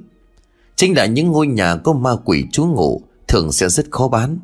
Chính 0.75 0.97
là 0.97 1.05
những 1.05 1.31
ngôi 1.31 1.47
nhà 1.47 1.75
có 1.75 1.93
ma 1.93 2.11
quỷ 2.25 2.45
trú 2.51 2.65
ngụ 2.65 3.01
Thường 3.27 3.51
sẽ 3.51 3.69
rất 3.69 3.85
khó 3.91 4.07
bán. 4.07 4.39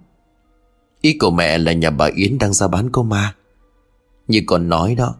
Ý 1.01 1.17
của 1.17 1.31
mẹ 1.31 1.57
là 1.57 1.73
nhà 1.73 1.89
bà 1.89 2.09
Yến 2.15 2.37
đang 2.37 2.53
ra 2.53 2.67
bán 2.67 2.89
cô 2.91 3.03
ma. 3.03 3.35
Như 4.27 4.41
con 4.47 4.69
nói 4.69 4.95
đó 4.95 5.15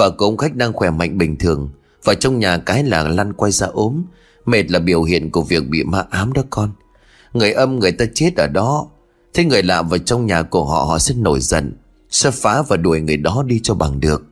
Vợ 0.00 0.10
của 0.10 0.24
ông 0.24 0.36
khách 0.36 0.56
đang 0.56 0.72
khỏe 0.72 0.90
mạnh 0.90 1.18
bình 1.18 1.36
thường, 1.36 1.68
Và 2.04 2.14
trong 2.14 2.38
nhà 2.38 2.58
cái 2.58 2.84
là 2.84 3.08
lăn 3.08 3.32
quay 3.32 3.52
ra 3.52 3.66
ốm. 3.66 4.02
Mệt 4.46 4.70
là 4.70 4.78
biểu 4.78 5.02
hiện 5.02 5.30
của 5.30 5.42
việc 5.42 5.68
bị 5.68 5.84
ma 5.84 6.04
ám 6.10 6.32
đó 6.32 6.42
con. 6.50 6.70
Người 7.32 7.52
âm 7.52 7.78
người 7.78 7.92
ta 7.92 8.04
chết 8.14 8.36
ở 8.36 8.46
đó. 8.46 8.86
Thế 9.34 9.44
người 9.44 9.62
lạ 9.62 9.82
vào 9.82 9.98
trong 9.98 10.26
nhà 10.26 10.42
của 10.42 10.64
họ 10.64 10.84
Họ 10.84 10.98
sẽ 10.98 11.14
nổi 11.14 11.40
giận, 11.40 11.72
Sẽ 12.10 12.30
phá 12.30 12.62
và 12.62 12.76
đuổi 12.76 13.00
người 13.00 13.16
đó 13.16 13.44
đi 13.46 13.60
cho 13.62 13.74
bằng 13.74 14.00
được. 14.00 14.24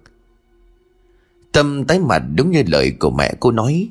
Tâm 1.53 1.85
tái 1.85 1.99
mặt 1.99 2.23
đúng 2.35 2.51
như 2.51 2.63
lời 2.67 2.93
của 3.01 3.11
mẹ 3.11 3.35
cô 3.41 3.51
nói. 3.51 3.89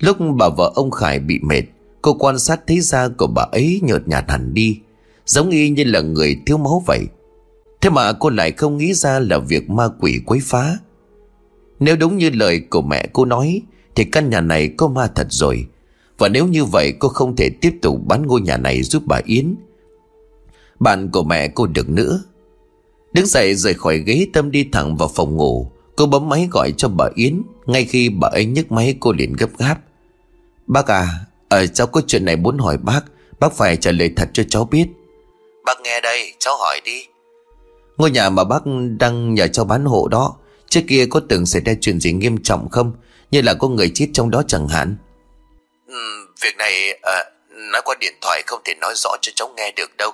Lúc 0.00 0.16
bà 0.36 0.48
vợ 0.48 0.72
ông 0.74 0.90
Khải 0.90 1.18
bị 1.18 1.38
mệt, 1.42 1.62
Cô 2.02 2.14
quan 2.14 2.38
sát 2.38 2.60
thấy 2.66 2.80
da 2.80 3.08
của 3.08 3.26
bà 3.26 3.42
ấy 3.52 3.80
nhợt 3.82 4.08
nhạt 4.08 4.24
hẳn 4.28 4.54
đi, 4.54 4.80
Giống 5.26 5.50
y 5.50 5.70
như 5.70 5.84
là 5.84 6.00
người 6.00 6.36
thiếu 6.46 6.58
máu 6.58 6.82
vậy. 6.86 7.06
Thế 7.80 7.90
mà 7.90 8.12
cô 8.12 8.30
lại 8.30 8.52
không 8.52 8.78
nghĩ 8.78 8.94
ra 8.94 9.18
là 9.18 9.38
việc 9.38 9.70
ma 9.70 9.88
quỷ 10.00 10.20
quấy 10.26 10.40
phá 10.42 10.78
nếu 11.80 11.96
đúng 11.96 12.16
như 12.16 12.30
lời 12.30 12.60
của 12.70 12.82
mẹ 12.82 13.08
cô 13.12 13.24
nói, 13.24 13.62
Thì 13.94 14.04
căn 14.04 14.30
nhà 14.30 14.40
này 14.40 14.68
có 14.76 14.88
ma 14.88 15.06
thật 15.14 15.26
rồi. 15.30 15.66
Và 16.18 16.28
nếu 16.28 16.46
như 16.46 16.64
vậy, 16.64 16.92
cô 16.98 17.08
không 17.08 17.36
thể 17.36 17.50
tiếp 17.60 17.74
tục 17.82 17.98
bán 18.06 18.26
ngôi 18.26 18.40
nhà 18.40 18.56
này 18.56 18.82
giúp 18.82 19.02
bà 19.06 19.20
Yến. 19.24 19.54
Bạn 20.80 21.10
của 21.10 21.22
mẹ 21.22 21.48
cô 21.48 21.66
được 21.66 21.88
nữa. 21.88 22.22
Đứng 23.12 23.26
dậy 23.26 23.54
rời 23.54 23.74
khỏi 23.74 23.98
ghế 23.98 24.26
Tâm 24.32 24.50
đi 24.50 24.68
thẳng 24.72 24.96
vào 24.96 25.10
phòng 25.14 25.36
ngủ, 25.36 25.70
Cô 25.96 26.06
bấm 26.06 26.28
máy 26.28 26.48
gọi 26.50 26.72
cho 26.76 26.88
bà 26.88 27.08
Yến. 27.14 27.42
Ngay 27.66 27.84
khi 27.84 28.08
bà 28.08 28.28
ấy 28.28 28.46
nhấc 28.46 28.72
máy, 28.72 28.96
cô 29.00 29.12
liền 29.12 29.32
gấp 29.32 29.48
gáp. 29.58 29.78
Bác 30.66 30.86
à 30.86 31.08
Ở 31.48 31.66
cháu 31.66 31.86
có 31.86 32.00
chuyện 32.06 32.24
này 32.24 32.36
muốn 32.36 32.58
hỏi 32.58 32.78
bác. 32.78 33.00
Bác 33.40 33.52
phải 33.52 33.76
trả 33.76 33.90
lời 33.90 34.12
thật 34.16 34.28
cho 34.32 34.42
cháu 34.48 34.64
biết. 34.64 34.86
Bác 35.64 35.80
nghe 35.80 36.00
đây, 36.00 36.32
cháu 36.38 36.56
hỏi 36.56 36.80
đi. 36.84 37.04
Ngôi 37.96 38.10
nhà 38.10 38.30
mà 38.30 38.44
bác 38.44 38.62
đang 38.98 39.34
nhờ 39.34 39.48
cháu 39.48 39.64
bán 39.64 39.84
hộ 39.84 40.08
đó 40.08 40.36
Trước 40.68 40.80
kia 40.88 41.06
có 41.10 41.20
từng 41.28 41.46
xảy 41.46 41.62
ra 41.62 41.72
chuyện 41.80 42.00
gì 42.00 42.12
nghiêm 42.12 42.42
trọng 42.42 42.68
không? 42.70 42.92
Như 43.30 43.42
là 43.42 43.54
có 43.54 43.68
người 43.68 43.90
chết 43.94 44.08
trong 44.12 44.30
đó 44.30 44.42
chẳng 44.48 44.68
hạn. 44.68 44.96
Ừ, 45.86 46.26
Việc 46.42 46.56
này 46.56 46.98
à, 47.02 47.24
Nói 47.72 47.82
qua 47.84 47.94
điện 48.00 48.14
thoại 48.20 48.42
không 48.46 48.60
thể 48.64 48.74
nói 48.74 48.94
rõ 48.96 49.10
cho 49.22 49.32
cháu 49.36 49.52
nghe 49.56 49.72
được 49.76 49.96
đâu. 49.96 50.12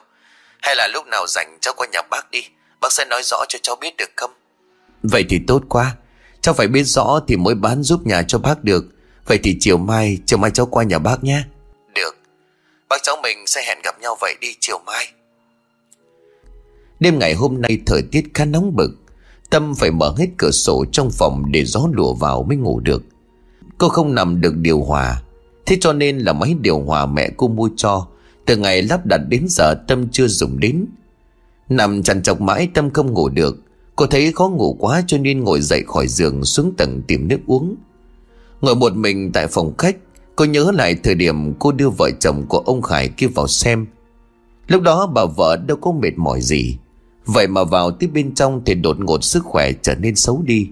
Hay 0.63 0.77
là 0.77 0.89
lúc 0.93 1.07
nào 1.07 1.27
rảnh 1.27 1.59
cháu 1.61 1.75
qua 1.77 1.87
nhà 1.93 2.03
bác 2.11 2.31
đi 2.31 2.43
Bác 2.81 2.93
sẽ 2.93 3.05
nói 3.05 3.23
rõ 3.23 3.45
cho 3.49 3.59
cháu 3.63 3.77
biết 3.77 3.97
được 3.97 4.11
không? 4.17 4.31
Vậy 5.03 5.25
thì 5.29 5.41
tốt 5.47 5.63
quá. 5.69 5.97
Cháu 6.41 6.55
phải 6.55 6.67
biết 6.67 6.85
rõ 6.85 7.21
thì 7.29 7.37
mới 7.37 7.55
bán 7.55 7.83
giúp 7.83 8.07
nhà 8.07 8.23
cho 8.29 8.39
bác 8.39 8.65
được. 8.65 8.85
Vậy 9.27 9.39
thì 9.43 9.57
chiều 9.61 9.79
mai 9.79 10.19
Chiều 10.27 10.39
mai 10.39 10.51
cháu 10.51 10.67
qua 10.67 10.85
nhà 10.85 10.99
bác 10.99 11.25
nhé. 11.25 11.43
Được. 11.95 12.17
Bác 12.89 13.03
cháu 13.03 13.17
mình 13.23 13.47
sẽ 13.47 13.63
hẹn 13.67 13.79
gặp 13.85 14.01
nhau 14.01 14.17
vậy 14.21 14.35
đi 14.41 14.55
chiều 14.61 14.79
mai. 14.87 15.13
Đêm 17.01 17.19
ngày 17.19 17.35
hôm 17.35 17.61
nay 17.61 17.79
thời 17.87 18.03
tiết 18.13 18.25
khá 18.35 18.45
nóng 18.45 18.77
bực 18.77 18.91
Tâm 19.55 19.75
phải 19.75 19.91
mở 19.91 20.15
hết 20.19 20.27
cửa 20.39 20.51
sổ 20.51 20.85
trong 20.93 21.11
phòng 21.11 21.53
để 21.53 21.65
gió 21.65 21.89
lùa 21.93 22.15
vào 22.15 22.43
mới 22.43 22.57
ngủ 22.57 22.81
được. 22.81 23.05
Cô 23.79 23.89
không 23.89 24.15
nằm 24.15 24.41
được 24.41 24.57
điều 24.57 24.81
hòa. 24.81 25.23
Thế 25.67 25.77
cho 25.81 25.93
nên 25.93 26.19
là 26.19 26.33
máy 26.33 26.55
điều 26.61 26.81
hòa 26.81 27.07
mẹ 27.07 27.31
cô 27.37 27.49
mua 27.49 27.69
cho. 27.77 28.07
Từ 28.47 28.57
ngày 28.57 28.83
lắp 28.83 29.07
đặt 29.07 29.21
đến 29.29 29.47
giờ 29.49 29.75
Tâm 29.89 30.09
chưa 30.09 30.29
dùng 30.29 30.61
đến. 30.61 30.87
Nằm 31.69 32.03
chằn 32.03 32.23
chọc 32.23 32.41
mãi 32.41 32.69
Tâm 32.75 32.91
không 32.91 33.13
ngủ 33.13 33.29
được. 33.29 33.57
Cô 33.97 34.07
thấy 34.07 34.33
khó 34.33 34.49
ngủ 34.49 34.77
quá 34.81 35.03
cho 35.07 35.19
nên 35.19 35.45
ngồi 35.45 35.61
dậy 35.61 35.83
khỏi 35.87 36.09
giường 36.09 36.45
xuống 36.45 36.73
tầng 36.77 37.03
tìm 37.07 37.29
nước 37.29 37.41
uống. 37.47 37.77
Ngồi 38.61 38.77
một 38.77 38.97
mình 38.97 39.33
tại 39.33 39.47
phòng 39.47 39.77
khách, 39.79 39.97
cô 40.37 40.45
nhớ 40.45 40.71
lại 40.75 40.97
thời 41.05 41.15
điểm 41.15 41.55
cô 41.59 41.73
đưa 41.73 41.91
vợ 41.91 42.11
chồng 42.21 42.47
của 42.49 42.59
ông 42.59 42.83
Khải 42.83 43.09
kia 43.09 43.27
vào 43.27 43.49
xem. 43.49 43.87
Lúc 44.69 44.83
đó 44.83 45.07
bà 45.07 45.25
vợ 45.25 45.57
đâu 45.57 45.77
có 45.77 45.93
mệt 45.93 46.13
mỏi 46.17 46.41
gì. 46.41 46.77
Vậy 47.27 47.47
mà 47.47 47.65
vào 47.65 47.91
tiếp 47.91 48.11
bên 48.15 48.35
trong 48.35 48.63
thì 48.67 48.75
đột 48.75 49.01
ngột 49.01 49.25
sức 49.25 49.45
khỏe 49.45 49.73
trở 49.83 49.95
nên 49.95 50.17
xấu 50.17 50.43
đi. 50.43 50.71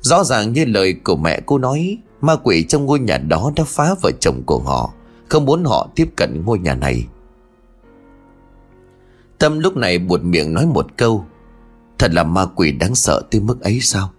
Rõ 0.00 0.24
ràng 0.24 0.52
như 0.52 0.64
lời 0.64 0.94
của 1.04 1.16
mẹ 1.16 1.40
cô 1.46 1.58
nói, 1.58 1.98
Ma 2.20 2.36
quỷ 2.36 2.64
trong 2.68 2.86
ngôi 2.86 3.00
nhà 3.00 3.18
đó 3.18 3.52
đã 3.56 3.64
phá 3.66 3.94
vợ 4.02 4.10
chồng 4.20 4.42
của 4.46 4.58
họ, 4.58 4.92
Không 5.28 5.44
muốn 5.44 5.64
họ 5.64 5.88
tiếp 5.94 6.08
cận 6.16 6.44
ngôi 6.44 6.58
nhà 6.58 6.74
này. 6.74 7.06
Tâm 9.38 9.58
lúc 9.58 9.76
này 9.76 9.98
buột 9.98 10.22
miệng 10.22 10.54
nói 10.54 10.66
một 10.66 10.86
câu, 10.96 11.24
Thật 11.98 12.12
là 12.14 12.24
ma 12.24 12.46
quỷ 12.46 12.72
đáng 12.72 12.94
sợ 12.94 13.22
tới 13.30 13.40
mức 13.40 13.60
ấy 13.60 13.80
sao? 13.80 14.10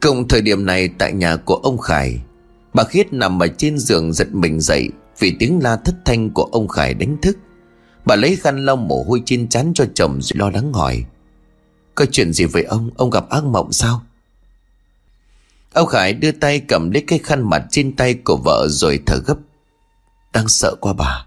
Cùng 0.00 0.28
thời 0.28 0.40
điểm 0.42 0.66
này 0.66 0.88
tại 0.88 1.12
nhà 1.12 1.36
của 1.36 1.54
ông 1.54 1.78
Khải, 1.78 2.20
Bà 2.74 2.84
Khiết 2.84 3.12
nằm 3.12 3.42
ở 3.42 3.46
trên 3.46 3.78
giường 3.78 4.12
giật 4.12 4.34
mình 4.34 4.60
dậy 4.60 4.90
Vì 5.18 5.36
tiếng 5.38 5.60
la 5.62 5.76
thất 5.76 5.94
thanh 6.04 6.30
của 6.30 6.44
ông 6.44 6.68
Khải 6.68 6.94
đánh 6.94 7.16
thức. 7.22 7.36
Bà 8.04 8.16
lấy 8.16 8.36
khăn 8.36 8.64
lau 8.64 8.76
mồ 8.76 9.04
hôi 9.08 9.22
trên 9.26 9.48
chắn 9.48 9.72
cho 9.74 9.84
chồng 9.94 10.18
rồi 10.22 10.38
lo 10.38 10.50
lắng 10.50 10.72
hỏi. 10.72 11.04
Có 11.94 12.04
chuyện 12.12 12.32
gì 12.32 12.44
với 12.44 12.62
ông? 12.62 12.90
Ông 12.96 13.10
gặp 13.10 13.28
ác 13.28 13.44
mộng 13.44 13.72
sao? 13.72 14.02
Ông 15.72 15.86
Khải 15.86 16.12
đưa 16.12 16.32
tay 16.32 16.60
cầm 16.60 16.90
lấy 16.90 17.04
cái 17.06 17.18
khăn 17.18 17.50
mặt 17.50 17.62
trên 17.70 17.96
tay 17.96 18.14
của 18.14 18.36
vợ 18.44 18.66
rồi 18.70 19.00
thở 19.06 19.16
gấp. 19.26 19.36
Đang 20.32 20.48
sợ 20.48 20.74
quá 20.80 20.92
bà. 20.92 21.26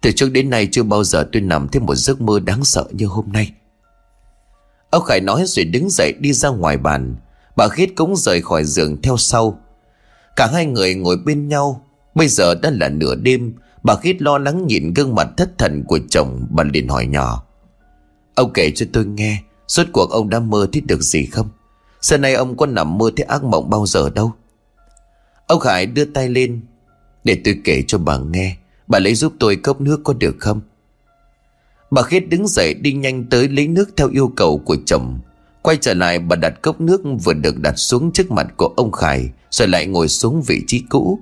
Từ 0.00 0.12
trước 0.12 0.28
đến 0.32 0.50
nay 0.50 0.68
chưa 0.72 0.82
bao 0.82 1.04
giờ 1.04 1.28
tôi 1.32 1.42
nằm 1.42 1.68
thêm 1.68 1.86
một 1.86 1.94
giấc 1.94 2.20
mơ 2.20 2.40
đáng 2.40 2.64
sợ 2.64 2.84
như 2.92 3.06
hôm 3.06 3.32
nay. 3.32 3.52
Ông 4.90 5.04
Khải 5.04 5.20
nói 5.20 5.42
rồi 5.46 5.64
đứng 5.64 5.90
dậy 5.90 6.14
đi 6.20 6.32
ra 6.32 6.48
ngoài 6.48 6.76
bàn. 6.76 7.16
Bà 7.56 7.68
Khiết 7.68 7.90
cũng 7.96 8.16
rời 8.16 8.42
khỏi 8.42 8.64
giường 8.64 9.02
theo 9.02 9.16
sau. 9.16 9.60
Cả 10.36 10.46
hai 10.52 10.66
người 10.66 10.94
ngồi 10.94 11.16
bên 11.16 11.48
nhau. 11.48 11.86
Bây 12.14 12.28
giờ 12.28 12.54
đã 12.54 12.70
là 12.70 12.88
nửa 12.88 13.14
đêm. 13.14 13.54
Bà 13.82 13.96
khít 13.96 14.22
lo 14.22 14.38
lắng 14.38 14.66
nhìn 14.66 14.94
gương 14.94 15.14
mặt 15.14 15.28
thất 15.36 15.58
thần 15.58 15.84
của 15.84 15.98
chồng, 16.10 16.46
Bà 16.50 16.64
liền 16.64 16.88
hỏi 16.88 17.06
nhỏ. 17.06 17.44
Ông 18.34 18.52
kể 18.54 18.70
cho 18.74 18.86
tôi 18.92 19.06
nghe, 19.06 19.42
Suốt 19.68 19.84
cuộc 19.92 20.10
ông 20.10 20.30
đã 20.30 20.40
mơ 20.40 20.68
thấy 20.72 20.80
được 20.80 21.02
gì 21.02 21.26
không? 21.26 21.48
Giờ 22.00 22.18
này 22.18 22.34
ông 22.34 22.56
có 22.56 22.66
nằm 22.66 22.98
mơ 22.98 23.10
thấy 23.16 23.26
ác 23.26 23.44
mộng 23.44 23.70
bao 23.70 23.86
giờ 23.86 24.10
đâu. 24.10 24.32
Ông 25.46 25.60
Khải 25.60 25.86
đưa 25.86 26.04
tay 26.04 26.28
lên, 26.28 26.60
Để 27.24 27.40
tôi 27.44 27.56
kể 27.64 27.84
cho 27.86 27.98
bà 27.98 28.18
nghe. 28.18 28.56
Bà 28.86 28.98
lấy 28.98 29.14
giúp 29.14 29.32
tôi 29.38 29.56
cốc 29.56 29.80
nước 29.80 30.00
có 30.04 30.12
được 30.12 30.36
không? 30.38 30.60
Bà 31.90 32.02
khít 32.02 32.20
đứng 32.20 32.48
dậy 32.48 32.74
đi 32.74 32.92
nhanh 32.92 33.24
tới 33.24 33.48
lấy 33.48 33.68
nước 33.68 33.90
theo 33.96 34.08
yêu 34.08 34.32
cầu 34.36 34.58
của 34.58 34.76
chồng. 34.86 35.18
Quay 35.62 35.76
trở 35.80 35.94
lại, 35.94 36.18
bà 36.18 36.36
đặt 36.36 36.62
cốc 36.62 36.80
nước 36.80 37.00
vừa 37.24 37.32
được 37.32 37.58
đặt 37.58 37.74
xuống 37.76 38.12
trước 38.12 38.30
mặt 38.30 38.46
của 38.56 38.74
ông 38.76 38.92
Khải, 38.92 39.30
Rồi 39.50 39.68
lại 39.68 39.86
ngồi 39.86 40.08
xuống 40.08 40.42
vị 40.42 40.64
trí 40.66 40.82
cũ. 40.88 41.18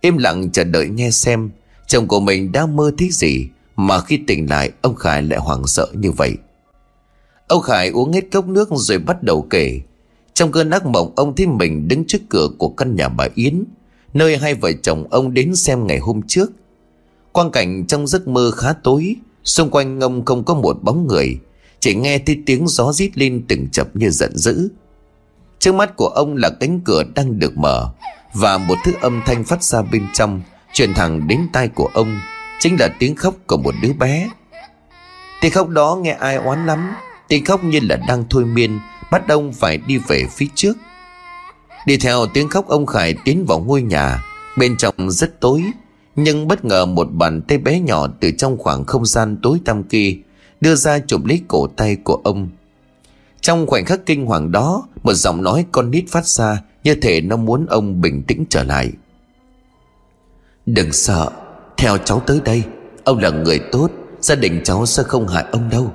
Im 0.00 0.16
lặng 0.16 0.50
chờ 0.52 0.64
đợi 0.64 0.88
nghe 0.88 1.10
xem 1.10 1.50
Chồng 1.86 2.08
của 2.08 2.20
mình 2.20 2.52
đã 2.52 2.66
mơ 2.66 2.92
thấy 2.98 3.08
gì 3.12 3.48
Mà 3.76 4.00
khi 4.00 4.16
tỉnh 4.16 4.50
lại, 4.50 4.70
ông 4.82 4.94
Khải 4.94 5.22
lại 5.22 5.38
hoảng 5.38 5.66
sợ 5.66 5.86
như 5.92 6.10
vậy? 6.10 6.36
Ông 7.48 7.62
Khải 7.62 7.88
uống 7.88 8.12
hết 8.12 8.24
cốc 8.32 8.48
nước 8.48 8.68
rồi 8.72 8.98
bắt 8.98 9.22
đầu 9.22 9.46
kể. 9.50 9.80
Trong 10.34 10.52
cơn 10.52 10.70
ác 10.70 10.86
mộng, 10.86 11.12
ông 11.16 11.36
thấy 11.36 11.46
mình 11.46 11.88
đứng 11.88 12.04
trước 12.06 12.18
cửa 12.28 12.48
của 12.58 12.68
căn 12.68 12.96
nhà 12.96 13.08
bà 13.08 13.28
Yến, 13.34 13.64
Nơi 14.14 14.36
hai 14.36 14.54
vợ 14.54 14.72
chồng 14.82 15.06
ông 15.10 15.34
đến 15.34 15.56
xem 15.56 15.86
ngày 15.86 15.98
hôm 15.98 16.22
trước. 16.22 16.50
Quang 17.32 17.50
cảnh 17.50 17.86
trong 17.86 18.06
giấc 18.06 18.28
mơ 18.28 18.50
khá 18.50 18.72
tối, 18.72 19.16
Xung 19.44 19.70
quanh 19.70 20.00
ông 20.00 20.24
không 20.24 20.44
có 20.44 20.54
một 20.54 20.82
bóng 20.82 21.06
người, 21.06 21.38
Chỉ 21.80 21.94
nghe 21.94 22.18
thấy 22.18 22.42
tiếng 22.46 22.68
gió 22.68 22.92
rít 22.92 23.18
lên 23.18 23.44
từng 23.48 23.68
chập 23.72 23.96
như 23.96 24.10
giận 24.10 24.36
dữ. 24.36 24.68
Trước 25.58 25.74
mắt 25.74 25.96
của 25.96 26.08
ông 26.08 26.36
là 26.36 26.50
cánh 26.60 26.80
cửa 26.84 27.02
đang 27.14 27.38
được 27.38 27.56
mở 27.56 27.88
Và 28.34 28.58
một 28.58 28.74
thứ 28.84 28.92
âm 29.00 29.22
thanh 29.26 29.44
phát 29.44 29.62
ra 29.62 29.82
bên 29.82 30.06
trong. 30.14 30.42
Truyền 30.74 30.94
thẳng 30.94 31.28
đến 31.28 31.40
tai 31.52 31.68
của 31.68 31.90
ông 31.94 32.20
Chính 32.60 32.76
là 32.80 32.88
tiếng 32.98 33.16
khóc 33.16 33.34
của 33.46 33.56
một 33.56 33.74
đứa 33.82 33.92
bé. 33.92 34.30
Tiếng 35.40 35.52
khóc 35.52 35.68
đó 35.68 35.98
nghe 36.02 36.10
ai 36.10 36.36
oán 36.36 36.66
lắm, 36.66 36.92
Tiếng 37.28 37.44
khóc 37.44 37.64
như 37.64 37.80
là 37.82 37.96
đang 38.08 38.24
thôi 38.30 38.44
miên, 38.44 38.78
Bắt 39.10 39.28
ông 39.28 39.52
phải 39.52 39.78
đi 39.78 39.98
về 39.98 40.24
phía 40.30 40.46
trước. 40.54 40.76
Đi 41.86 41.96
theo 41.96 42.26
tiếng 42.34 42.48
khóc, 42.48 42.68
ông 42.68 42.86
Khải 42.86 43.14
tiến 43.24 43.44
vào 43.48 43.60
ngôi 43.60 43.82
nhà, 43.82 44.22
Bên 44.58 44.76
trong 44.76 45.10
rất 45.10 45.40
tối, 45.40 45.62
Nhưng 46.16 46.48
bất 46.48 46.64
ngờ 46.64 46.86
một 46.86 47.08
bàn 47.12 47.42
tay 47.42 47.58
bé 47.58 47.80
nhỏ 47.80 48.06
Từ 48.20 48.30
trong 48.38 48.58
khoảng 48.58 48.84
không 48.84 49.06
gian 49.06 49.36
tối 49.42 49.58
tăm 49.64 49.82
kia 49.82 50.16
Đưa 50.60 50.74
ra 50.74 50.98
chụp 50.98 51.24
lấy 51.24 51.42
cổ 51.48 51.66
tay 51.66 51.96
của 52.04 52.20
ông. 52.24 52.48
Trong 53.40 53.66
khoảnh 53.66 53.84
khắc 53.84 54.06
kinh 54.06 54.26
hoàng 54.26 54.52
đó, 54.52 54.86
Một 55.02 55.14
giọng 55.14 55.42
nói 55.42 55.66
con 55.72 55.90
nít 55.90 56.04
phát 56.08 56.26
ra 56.26 56.62
Như 56.84 56.94
thể 56.94 57.20
nó 57.20 57.36
muốn 57.36 57.66
ông 57.66 58.00
bình 58.00 58.22
tĩnh 58.22 58.44
trở 58.50 58.62
lại. 58.64 58.92
Đừng 60.66 60.92
sợ, 60.92 61.30
Theo 61.76 61.98
cháu 61.98 62.22
tới 62.26 62.40
đây, 62.44 62.62
Ông 63.04 63.18
là 63.18 63.30
người 63.30 63.58
tốt, 63.72 63.90
Gia 64.20 64.34
đình 64.34 64.60
cháu 64.64 64.86
sẽ 64.86 65.02
không 65.02 65.28
hại 65.28 65.44
ông 65.52 65.70
đâu. 65.70 65.92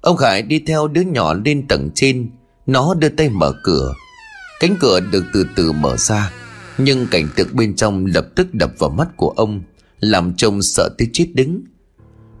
Ông 0.00 0.16
Khải 0.16 0.42
đi 0.42 0.62
theo 0.66 0.88
đứa 0.88 1.00
nhỏ 1.00 1.34
lên 1.34 1.68
tầng 1.68 1.90
trên, 1.94 2.30
Nó 2.66 2.94
đưa 2.94 3.08
tay 3.08 3.28
mở 3.28 3.52
cửa. 3.62 3.94
Cánh 4.60 4.76
cửa 4.80 5.00
được 5.00 5.24
từ 5.32 5.46
từ 5.56 5.72
mở 5.72 5.96
ra, 5.96 6.32
Nhưng 6.78 7.06
cảnh 7.10 7.28
tượng 7.36 7.48
bên 7.52 7.76
trong 7.76 8.06
lập 8.06 8.26
tức 8.36 8.54
đập 8.54 8.70
vào 8.78 8.90
mắt 8.90 9.08
của 9.16 9.30
ông, 9.30 9.62
Làm 10.00 10.34
trông 10.34 10.62
sợ 10.62 10.88
tới 10.98 11.08
chết 11.12 11.26
đứng. 11.34 11.60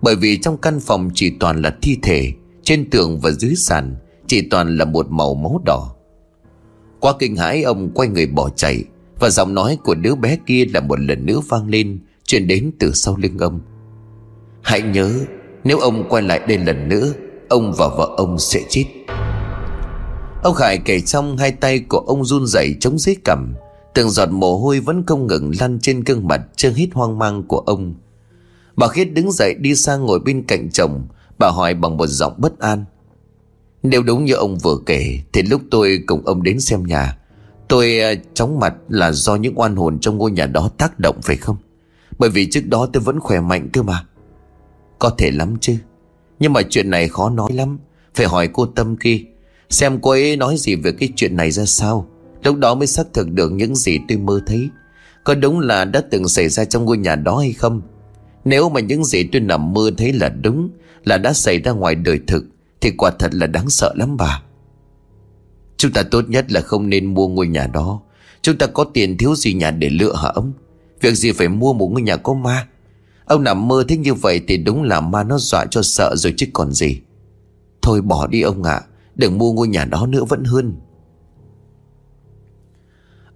Bởi 0.02 0.16
vì 0.16 0.38
trong 0.38 0.58
căn 0.58 0.80
phòng 0.80 1.10
chỉ 1.14 1.32
toàn 1.40 1.62
là 1.62 1.76
thi 1.82 1.98
thể, 2.02 2.32
Trên 2.62 2.90
tường 2.90 3.20
và 3.20 3.30
dưới 3.30 3.54
sàn 3.54 3.96
Chỉ 4.26 4.48
toàn 4.50 4.76
là 4.78 4.84
một 4.84 5.06
màu 5.10 5.34
máu 5.34 5.62
đỏ. 5.64 5.94
Qua 7.00 7.12
kinh 7.18 7.36
hãi, 7.36 7.62
ông 7.62 7.90
quay 7.94 8.08
người 8.08 8.26
bỏ 8.26 8.48
chạy. 8.56 8.84
Và 9.20 9.30
giọng 9.30 9.54
nói 9.54 9.78
của 9.84 9.94
đứa 9.94 10.14
bé 10.14 10.36
kia 10.46 10.64
là 10.74 10.80
một 10.80 11.00
lần 11.00 11.26
nữa 11.26 11.40
vang 11.48 11.68
lên 11.68 11.98
Truyền 12.24 12.48
đến 12.48 12.70
từ 12.78 12.92
sau 12.92 13.16
lưng 13.16 13.38
ông. 13.38 13.60
Hãy 14.62 14.82
nhớ, 14.82 15.12
Nếu 15.64 15.78
ông 15.78 16.08
quay 16.08 16.22
lại 16.22 16.40
đây 16.48 16.58
lần 16.58 16.88
nữa, 16.88 17.12
Ông 17.48 17.72
và 17.72 17.88
vợ 17.88 18.14
ông 18.16 18.38
sẽ 18.38 18.60
chết. 18.68 18.84
Ông 20.42 20.54
Khải 20.54 20.78
kể 20.78 21.00
xong 21.00 21.36
hai 21.36 21.52
tay 21.52 21.80
của 21.88 21.98
ông 21.98 22.24
run 22.24 22.46
rẩy 22.46 22.74
chống 22.80 22.98
dưới 22.98 23.16
cằm, 23.24 23.54
Từng 23.94 24.10
giọt 24.10 24.28
mồ 24.30 24.58
hôi 24.58 24.80
vẫn 24.80 25.06
không 25.06 25.26
ngừng 25.26 25.52
lăn 25.60 25.78
trên 25.80 26.04
gương 26.04 26.28
mặt 26.28 26.40
chưa 26.56 26.70
hít 26.70 26.88
hoang 26.92 27.18
mang 27.18 27.42
của 27.42 27.58
ông. 27.58 27.94
Bà 28.76 28.88
Khiết 28.88 29.12
đứng 29.12 29.32
dậy 29.32 29.54
đi 29.54 29.74
sang 29.74 30.04
ngồi 30.04 30.18
bên 30.18 30.42
cạnh 30.42 30.70
chồng, 30.70 31.06
Bà 31.38 31.48
hỏi 31.48 31.74
bằng 31.74 31.96
một 31.96 32.06
giọng 32.06 32.34
bất 32.38 32.58
an. 32.58 32.84
Nếu 33.82 34.02
đúng 34.02 34.24
như 34.24 34.34
ông 34.34 34.58
vừa 34.58 34.76
kể, 34.86 35.18
Thì 35.32 35.42
lúc 35.42 35.62
tôi 35.70 36.02
cùng 36.06 36.26
ông 36.26 36.42
đến 36.42 36.60
xem 36.60 36.82
nhà 36.86 37.18
Tôi 37.68 38.00
à, 38.00 38.14
chóng 38.34 38.60
mặt 38.60 38.74
là 38.88 39.12
do 39.12 39.36
những 39.36 39.58
oan 39.58 39.76
hồn 39.76 39.98
trong 40.00 40.18
ngôi 40.18 40.30
nhà 40.30 40.46
đó 40.46 40.70
tác 40.78 40.98
động, 40.98 41.16
phải 41.22 41.36
không? 41.36 41.56
Bởi 42.18 42.30
vì 42.30 42.50
trước 42.50 42.66
đó 42.66 42.88
tôi 42.92 43.02
vẫn 43.02 43.20
khỏe 43.20 43.40
mạnh 43.40 43.68
cơ 43.72 43.82
mà. 43.82 44.04
Có 44.98 45.10
thể 45.18 45.30
lắm 45.30 45.56
chứ. 45.60 45.76
Nhưng 46.38 46.52
mà 46.52 46.62
chuyện 46.62 46.90
này 46.90 47.08
khó 47.08 47.30
nói 47.30 47.52
lắm. 47.52 47.78
Phải 48.14 48.26
hỏi 48.26 48.48
cô 48.52 48.66
Tâm 48.66 48.96
kia 48.96 49.20
Xem 49.70 49.98
cô 50.02 50.10
ấy 50.10 50.36
nói 50.36 50.56
gì 50.58 50.74
về 50.74 50.92
cái 50.92 51.08
chuyện 51.16 51.36
này 51.36 51.50
ra 51.50 51.64
sao. 51.64 52.08
Lúc 52.44 52.56
đó 52.56 52.74
mới 52.74 52.86
xác 52.86 53.06
thực 53.14 53.30
được 53.30 53.52
những 53.52 53.76
gì 53.76 53.98
tôi 54.08 54.18
mơ 54.18 54.40
thấy. 54.46 54.68
Có 55.24 55.34
đúng 55.34 55.60
là 55.60 55.84
đã 55.84 56.02
từng 56.10 56.28
xảy 56.28 56.48
ra 56.48 56.64
trong 56.64 56.84
ngôi 56.84 56.98
nhà 56.98 57.16
đó 57.16 57.38
hay 57.38 57.52
không? 57.52 57.82
Nếu 58.44 58.68
mà 58.68 58.80
những 58.80 59.04
gì 59.04 59.28
tôi 59.32 59.40
nằm 59.40 59.72
mơ 59.72 59.90
thấy 59.98 60.12
là 60.12 60.28
đúng, 60.28 60.70
Là 61.04 61.18
đã 61.18 61.32
xảy 61.32 61.58
ra 61.58 61.72
ngoài 61.72 61.94
đời 61.94 62.20
thực, 62.26 62.44
Thì 62.80 62.90
quả 62.90 63.10
thật 63.18 63.34
là 63.34 63.46
đáng 63.46 63.70
sợ 63.70 63.94
lắm 63.96 64.16
bà. 64.16 64.42
Chúng 65.78 65.92
ta 65.92 66.02
tốt 66.02 66.24
nhất 66.28 66.52
là 66.52 66.60
không 66.60 66.88
nên 66.88 67.14
mua 67.14 67.28
ngôi 67.28 67.46
nhà 67.46 67.66
đó. 67.66 68.00
Chúng 68.42 68.58
ta 68.58 68.66
có 68.66 68.84
tiền 68.84 69.18
thiếu 69.18 69.34
gì 69.34 69.54
nhà 69.54 69.70
để 69.70 69.90
lựa 69.90 70.14
hả 70.14 70.28
ông? 70.28 70.52
Việc 71.00 71.14
gì 71.14 71.32
phải 71.32 71.48
mua 71.48 71.72
một 71.72 71.88
ngôi 71.92 72.02
nhà 72.02 72.16
có 72.16 72.34
ma? 72.34 72.66
Ông 73.24 73.44
nằm 73.44 73.68
mơ 73.68 73.84
thế 73.88 73.96
như 73.96 74.14
vậy 74.14 74.40
Thì 74.48 74.56
đúng 74.56 74.82
là 74.82 75.00
ma 75.00 75.24
nó 75.24 75.38
dọa 75.38 75.66
cho 75.70 75.82
sợ 75.82 76.16
rồi 76.16 76.34
chứ 76.36 76.46
còn 76.52 76.72
gì. 76.72 77.00
Thôi 77.82 78.02
bỏ 78.02 78.26
đi 78.26 78.42
ông 78.42 78.62
ạ, 78.62 78.80
Đừng 79.14 79.38
mua 79.38 79.52
ngôi 79.52 79.68
nhà 79.68 79.84
đó 79.84 80.06
nữa 80.06 80.24
vẫn 80.24 80.44
hơn. 80.44 80.76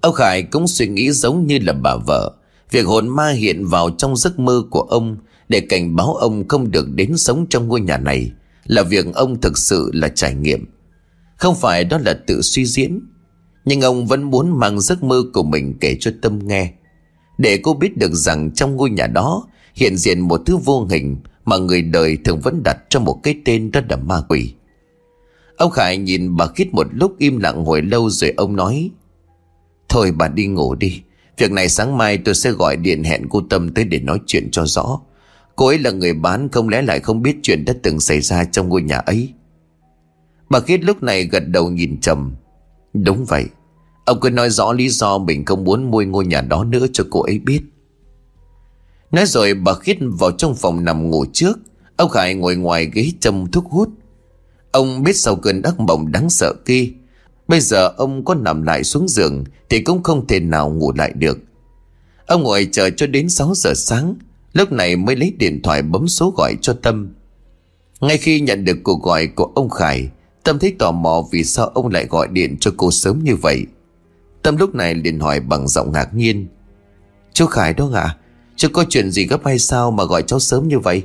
Ông 0.00 0.14
Khải 0.14 0.42
cũng 0.42 0.68
suy 0.68 0.88
nghĩ 0.88 1.10
giống 1.10 1.46
như 1.46 1.58
là 1.58 1.72
bà 1.72 1.96
vợ. 1.96 2.32
Việc 2.70 2.86
hồn 2.86 3.08
ma 3.08 3.28
hiện 3.28 3.66
vào 3.66 3.90
trong 3.90 4.16
giấc 4.16 4.38
mơ 4.38 4.62
của 4.70 4.80
ông 4.80 5.16
Để 5.48 5.60
cảnh 5.60 5.96
báo 5.96 6.14
ông 6.14 6.48
không 6.48 6.70
được 6.70 6.88
đến 6.94 7.16
sống 7.16 7.46
trong 7.50 7.68
ngôi 7.68 7.80
nhà 7.80 7.98
này 7.98 8.30
Là 8.64 8.82
việc 8.82 9.06
ông 9.14 9.40
thực 9.40 9.58
sự 9.58 9.90
là 9.94 10.08
trải 10.08 10.34
nghiệm. 10.34 10.66
Không 11.42 11.54
phải 11.54 11.84
đó 11.84 11.98
là 11.98 12.14
tự 12.26 12.42
suy 12.42 12.66
diễn, 12.66 13.00
Nhưng 13.64 13.80
ông 13.80 14.06
vẫn 14.06 14.22
muốn 14.22 14.58
mang 14.58 14.80
giấc 14.80 15.02
mơ 15.02 15.22
của 15.32 15.42
mình 15.42 15.74
kể 15.80 15.96
cho 16.00 16.10
Tâm 16.22 16.38
nghe, 16.42 16.72
Để 17.38 17.58
cô 17.62 17.74
biết 17.74 17.96
được 17.96 18.12
rằng 18.12 18.50
trong 18.50 18.76
ngôi 18.76 18.90
nhà 18.90 19.06
đó 19.06 19.46
Hiện 19.74 19.96
diện 19.96 20.20
một 20.20 20.40
thứ 20.46 20.56
vô 20.56 20.86
hình 20.90 21.16
Mà 21.44 21.56
người 21.56 21.82
đời 21.82 22.18
thường 22.24 22.40
vẫn 22.40 22.62
đặt 22.62 22.78
cho 22.88 23.00
một 23.00 23.20
cái 23.22 23.34
tên 23.44 23.70
rất 23.70 23.84
là 23.90 23.96
ma 23.96 24.22
quỷ. 24.28 24.52
Ông 25.56 25.70
Khải 25.70 25.96
nhìn 25.96 26.36
bà 26.36 26.46
Khít 26.46 26.68
một 26.72 26.86
lúc 26.92 27.18
im 27.18 27.38
lặng 27.38 27.64
hồi 27.64 27.82
lâu 27.82 28.10
rồi 28.10 28.34
ông 28.36 28.56
nói, 28.56 28.90
Thôi 29.88 30.12
bà 30.16 30.28
đi 30.28 30.46
ngủ 30.46 30.74
đi, 30.74 31.00
Việc 31.38 31.52
này 31.52 31.68
sáng 31.68 31.98
mai 31.98 32.18
tôi 32.18 32.34
sẽ 32.34 32.50
gọi 32.50 32.76
điện 32.76 33.04
hẹn 33.04 33.28
cô 33.28 33.42
Tâm 33.50 33.74
tới 33.74 33.84
để 33.84 34.00
nói 34.00 34.18
chuyện 34.26 34.50
cho 34.50 34.66
rõ. 34.66 35.00
Cô 35.56 35.66
ấy 35.66 35.78
là 35.78 35.90
người 35.90 36.14
bán, 36.14 36.48
không 36.48 36.68
lẽ 36.68 36.82
lại 36.82 37.00
không 37.00 37.22
biết 37.22 37.36
chuyện 37.42 37.64
đã 37.64 37.74
từng 37.82 38.00
xảy 38.00 38.20
ra 38.20 38.44
trong 38.44 38.68
ngôi 38.68 38.82
nhà 38.82 38.96
ấy? 38.96 39.32
Bà 40.52 40.60
Khiết 40.60 40.84
lúc 40.84 41.02
này 41.02 41.24
gật 41.24 41.48
đầu 41.48 41.70
nhìn 41.70 42.00
trầm. 42.00 42.34
Đúng 42.92 43.24
vậy. 43.24 43.44
Ông 44.04 44.20
cứ 44.20 44.30
nói 44.30 44.50
rõ 44.50 44.72
lý 44.72 44.88
do 44.88 45.18
mình 45.18 45.44
không 45.44 45.64
muốn 45.64 45.90
mua 45.90 46.02
ngôi 46.02 46.26
nhà 46.26 46.40
đó 46.40 46.64
nữa 46.64 46.86
cho 46.92 47.04
cô 47.10 47.22
ấy 47.22 47.38
biết. 47.38 47.60
Nói 49.10 49.26
rồi 49.26 49.54
bà 49.54 49.74
Khiết 49.74 49.96
vào 50.00 50.30
trong 50.30 50.54
phòng 50.54 50.84
nằm 50.84 51.10
ngủ 51.10 51.24
trước. 51.32 51.58
Ông 51.96 52.10
Khải 52.10 52.34
ngồi 52.34 52.56
ngoài 52.56 52.90
ghế 52.92 53.12
châm 53.20 53.50
thuốc 53.50 53.64
hút. 53.70 53.88
Ông 54.72 55.02
biết 55.02 55.16
sau 55.16 55.36
cơn 55.36 55.62
ác 55.62 55.80
mộng 55.80 56.12
đáng 56.12 56.30
sợ 56.30 56.54
kia, 56.66 56.88
Bây 57.48 57.60
giờ 57.60 57.88
ông 57.88 58.24
có 58.24 58.34
nằm 58.34 58.62
lại 58.62 58.84
xuống 58.84 59.08
giường 59.08 59.44
Thì 59.68 59.80
cũng 59.80 60.02
không 60.02 60.26
thể 60.26 60.40
nào 60.40 60.70
ngủ 60.70 60.92
lại 60.92 61.12
được. 61.14 61.38
Ông 62.26 62.42
ngồi 62.42 62.68
chờ 62.72 62.90
cho 62.90 63.06
đến 63.06 63.28
6 63.28 63.52
giờ 63.54 63.72
sáng, 63.74 64.14
Lúc 64.52 64.72
này 64.72 64.96
mới 64.96 65.16
lấy 65.16 65.32
điện 65.38 65.62
thoại 65.62 65.82
bấm 65.82 66.08
số 66.08 66.34
gọi 66.36 66.56
cho 66.60 66.72
Tâm. 66.82 67.14
Ngay 68.00 68.18
khi 68.18 68.40
nhận 68.40 68.64
được 68.64 68.78
cuộc 68.82 69.02
gọi 69.02 69.26
của 69.26 69.44
ông 69.54 69.70
Khải 69.70 70.10
Tâm 70.44 70.58
thấy 70.58 70.76
tò 70.78 70.90
mò 70.90 71.22
vì 71.32 71.44
sao 71.44 71.66
ông 71.74 71.88
lại 71.88 72.06
gọi 72.10 72.28
điện 72.28 72.56
cho 72.60 72.70
cô 72.76 72.90
sớm 72.90 73.24
như 73.24 73.36
vậy. 73.36 73.66
Tâm 74.42 74.56
lúc 74.56 74.74
này 74.74 74.94
liền 74.94 75.20
hỏi 75.20 75.40
bằng 75.40 75.68
giọng 75.68 75.92
ngạc 75.92 76.14
nhiên. 76.14 76.48
Chú 77.32 77.46
Khải 77.46 77.74
đó 77.74 77.90
ạ 77.94 78.00
à? 78.00 78.16
Chú 78.56 78.68
có 78.72 78.84
chuyện 78.88 79.10
gì 79.10 79.26
gấp 79.26 79.44
hay 79.44 79.58
sao 79.58 79.90
mà 79.90 80.04
gọi 80.04 80.22
cháu 80.22 80.38
sớm 80.38 80.68
như 80.68 80.78
vậy? 80.78 81.02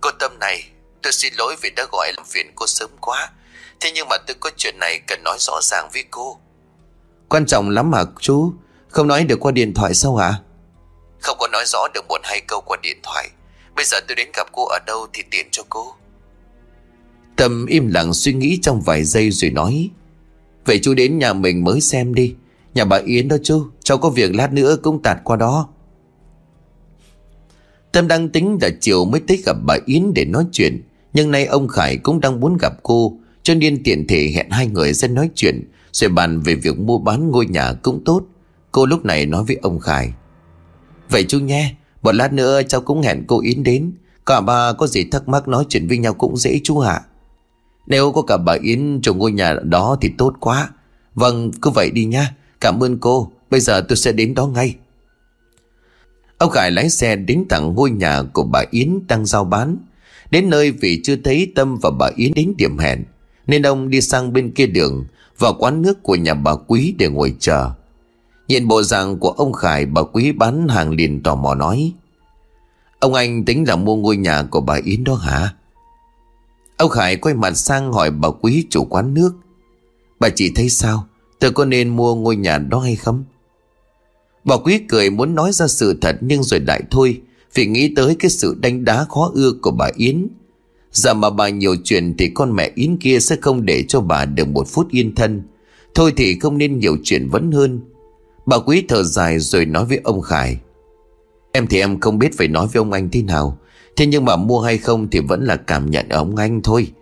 Cô 0.00 0.10
Tâm 0.20 0.38
này, 0.38 0.64
Tôi 1.02 1.12
xin 1.12 1.32
lỗi 1.38 1.56
vì 1.62 1.70
đã 1.76 1.86
gọi 1.92 2.12
làm 2.16 2.26
phiền 2.26 2.46
cô 2.54 2.66
sớm 2.66 2.90
quá. 3.00 3.30
Thế 3.80 3.90
nhưng 3.94 4.08
mà 4.08 4.16
tôi 4.26 4.36
có 4.40 4.50
chuyện 4.56 4.74
này 4.80 5.00
cần 5.06 5.22
nói 5.24 5.36
rõ 5.40 5.60
ràng 5.62 5.88
với 5.92 6.04
cô. 6.10 6.38
Quan 7.28 7.46
trọng 7.46 7.70
lắm 7.70 7.92
hả 7.92 8.04
chú, 8.20 8.52
Không 8.88 9.08
nói 9.08 9.24
được 9.24 9.40
qua 9.40 9.52
điện 9.52 9.74
thoại 9.74 9.94
sao 9.94 10.16
hả 10.16 10.34
Không 11.20 11.36
có 11.40 11.48
nói 11.48 11.64
rõ 11.66 11.88
được 11.94 12.04
một 12.08 12.20
hai 12.22 12.40
câu 12.40 12.60
qua 12.60 12.76
điện 12.82 12.98
thoại. 13.02 13.30
Bây 13.76 13.84
giờ 13.84 14.00
tôi 14.08 14.14
đến 14.14 14.28
gặp 14.34 14.46
cô 14.52 14.66
ở 14.66 14.78
đâu 14.86 15.06
thì 15.12 15.22
tiện 15.30 15.46
cho 15.50 15.62
cô. 15.68 15.94
Tâm 17.36 17.66
im 17.66 17.88
lặng 17.88 18.14
suy 18.14 18.32
nghĩ 18.32 18.58
trong 18.62 18.80
vài 18.80 19.04
giây 19.04 19.30
rồi 19.30 19.50
nói, 19.50 19.90
Vậy 20.64 20.78
chú 20.82 20.94
đến 20.94 21.18
nhà 21.18 21.32
mình 21.32 21.64
mới 21.64 21.80
xem 21.80 22.14
đi. 22.14 22.34
Nhà 22.74 22.84
bà 22.84 22.96
Yến 22.96 23.28
đó 23.28 23.36
chú, 23.42 23.66
Cháu 23.84 23.98
có 23.98 24.10
việc 24.10 24.34
lát 24.34 24.52
nữa 24.52 24.76
cũng 24.82 25.02
tạt 25.02 25.18
qua 25.24 25.36
đó. 25.36 25.68
Tâm 27.92 28.08
đang 28.08 28.28
tính 28.28 28.58
là 28.62 28.68
chiều 28.80 29.04
mới 29.04 29.20
tới 29.20 29.42
gặp 29.46 29.56
bà 29.66 29.76
Yến 29.86 30.14
để 30.14 30.24
nói 30.24 30.46
chuyện, 30.52 30.82
Nhưng 31.12 31.30
nay 31.30 31.44
ông 31.44 31.68
Khải 31.68 31.96
cũng 31.96 32.20
đang 32.20 32.40
muốn 32.40 32.56
gặp 32.56 32.72
cô, 32.82 33.18
Cho 33.42 33.54
nên 33.54 33.82
tiện 33.82 34.06
thể 34.06 34.32
hẹn 34.34 34.50
hai 34.50 34.66
người 34.66 34.92
ra 34.92 35.08
nói 35.08 35.30
chuyện, 35.34 35.70
Rồi 35.92 36.10
bàn 36.10 36.40
về 36.40 36.54
việc 36.54 36.78
mua 36.78 36.98
bán 36.98 37.30
ngôi 37.30 37.46
nhà 37.46 37.72
cũng 37.72 38.04
tốt. 38.04 38.22
Cô 38.72 38.86
lúc 38.86 39.04
này 39.04 39.26
nói 39.26 39.44
với 39.44 39.56
ông 39.62 39.78
Khải, 39.78 40.12
Vậy 41.10 41.24
chú 41.28 41.40
nghe 41.40 41.74
Một 42.02 42.14
lát 42.14 42.32
nữa 42.32 42.62
cháu 42.68 42.80
cũng 42.80 43.02
hẹn 43.02 43.24
cô 43.26 43.40
Yến 43.40 43.62
đến. 43.62 43.92
Cả 44.26 44.40
ba 44.40 44.72
có 44.72 44.86
gì 44.86 45.04
thắc 45.04 45.28
mắc 45.28 45.48
nói 45.48 45.66
chuyện 45.68 45.88
với 45.88 45.98
nhau 45.98 46.14
cũng 46.14 46.36
dễ 46.36 46.60
chú 46.64 46.78
ạ. 46.78 47.00
Nếu 47.86 48.12
có 48.12 48.22
cả 48.22 48.36
bà 48.36 48.52
Yến 48.62 49.00
trong 49.02 49.18
ngôi 49.18 49.32
nhà 49.32 49.54
đó 49.62 49.96
thì 50.00 50.10
tốt 50.18 50.34
quá. 50.40 50.70
Vâng 51.14 51.50
cứ 51.62 51.70
vậy 51.70 51.90
đi 51.90 52.04
nha 52.04 52.34
Cảm 52.60 52.82
ơn 52.82 52.98
cô. 52.98 53.32
Bây 53.50 53.60
giờ 53.60 53.80
tôi 53.80 53.96
sẽ 53.96 54.12
đến 54.12 54.34
đó 54.34 54.46
ngay. 54.46 54.76
Ông 56.38 56.50
Khải 56.50 56.70
lái 56.70 56.90
xe 56.90 57.16
đến 57.16 57.44
tặng 57.48 57.74
ngôi 57.74 57.90
nhà 57.90 58.22
của 58.22 58.42
bà 58.42 58.64
Yến 58.70 58.98
đang 59.08 59.26
giao 59.26 59.44
bán. 59.44 59.76
Đến 60.30 60.50
nơi 60.50 60.70
vì 60.70 61.00
chưa 61.04 61.16
thấy 61.24 61.52
Tâm 61.54 61.78
và 61.82 61.90
bà 61.90 62.10
Yến 62.16 62.34
đến 62.34 62.54
điểm 62.56 62.78
hẹn, 62.78 63.04
Nên 63.46 63.62
ông 63.62 63.90
đi 63.90 64.00
sang 64.00 64.32
bên 64.32 64.50
kia 64.50 64.66
đường 64.66 65.04
Vào 65.38 65.54
quán 65.58 65.82
nước 65.82 66.02
của 66.02 66.14
nhà 66.14 66.34
bà 66.34 66.54
Quý 66.66 66.94
để 66.98 67.08
ngồi 67.08 67.34
chờ. 67.38 67.70
Nhìn 68.48 68.68
bộ 68.68 68.82
dạng 68.82 69.18
của 69.18 69.30
ông 69.30 69.52
Khải, 69.52 69.86
Bà 69.86 70.02
Quý 70.02 70.32
bán 70.32 70.68
hàng 70.68 70.90
liền 70.90 71.22
tò 71.22 71.34
mò 71.34 71.54
nói, 71.54 71.92
Ông 72.98 73.14
anh 73.14 73.44
tính 73.44 73.68
là 73.68 73.76
mua 73.76 73.96
ngôi 73.96 74.16
nhà 74.16 74.42
của 74.42 74.60
bà 74.60 74.78
Yến 74.84 75.04
đó 75.04 75.14
hả? 75.14 75.54
Ông 76.82 76.90
Khải 76.90 77.16
quay 77.16 77.34
mặt 77.34 77.56
sang 77.56 77.92
hỏi 77.92 78.10
bà 78.10 78.28
Quý 78.40 78.66
chủ 78.70 78.84
quán 78.84 79.14
nước. 79.14 79.32
Bà 80.20 80.28
chị 80.28 80.52
thấy 80.54 80.68
sao? 80.68 81.06
Tôi 81.38 81.52
có 81.52 81.64
nên 81.64 81.88
mua 81.88 82.14
ngôi 82.14 82.36
nhà 82.36 82.58
đó 82.58 82.78
hay 82.78 82.96
không? 82.96 83.24
Bà 84.44 84.56
quý 84.56 84.80
cười 84.88 85.10
muốn 85.10 85.34
nói 85.34 85.52
ra 85.52 85.66
sự 85.68 85.98
thật 86.00 86.16
Nhưng 86.20 86.42
rồi 86.42 86.60
lại 86.60 86.82
thôi, 86.90 87.20
Vì 87.54 87.66
nghĩ 87.66 87.92
tới 87.96 88.16
cái 88.18 88.30
sự 88.30 88.56
đánh 88.60 88.84
đá 88.84 89.04
khó 89.08 89.30
ưa 89.34 89.52
của 89.62 89.70
bà 89.70 89.88
Yến. 89.96 90.26
Giờ 90.92 91.14
mà 91.14 91.30
bà 91.30 91.48
nhiều 91.48 91.76
chuyện 91.84 92.14
Thì 92.18 92.30
con 92.34 92.56
mẹ 92.56 92.70
Yến 92.74 92.96
kia 92.96 93.20
sẽ 93.20 93.36
không 93.40 93.64
để 93.64 93.84
cho 93.88 94.00
bà 94.00 94.24
được 94.24 94.48
một 94.48 94.68
phút 94.68 94.90
yên 94.90 95.14
thân. 95.14 95.42
Thôi 95.94 96.12
thì 96.16 96.38
không 96.38 96.58
nên 96.58 96.78
nhiều 96.78 96.96
chuyện 97.04 97.28
vẫn 97.28 97.52
hơn. 97.52 97.80
Bà 98.46 98.58
quý 98.58 98.84
thở 98.88 99.02
dài 99.02 99.38
rồi 99.38 99.66
nói 99.66 99.84
với 99.84 100.00
ông 100.04 100.20
Khải. 100.20 100.58
Em 101.52 101.66
thì 101.66 101.80
em 101.80 102.00
không 102.00 102.18
biết 102.18 102.38
phải 102.38 102.48
nói 102.48 102.66
với 102.66 102.78
ông 102.78 102.92
anh 102.92 103.08
thế 103.12 103.22
nào. 103.22 103.58
Thế 103.96 104.06
nhưng 104.06 104.24
mà 104.24 104.36
mua 104.36 104.60
hay 104.60 104.78
không 104.78 105.10
thì 105.10 105.20
vẫn 105.20 105.44
là 105.44 105.56
cảm 105.56 105.90
nhận 105.90 106.08
ở 106.08 106.16
ông 106.16 106.36
anh 106.36 106.60
thôi. 106.62 106.92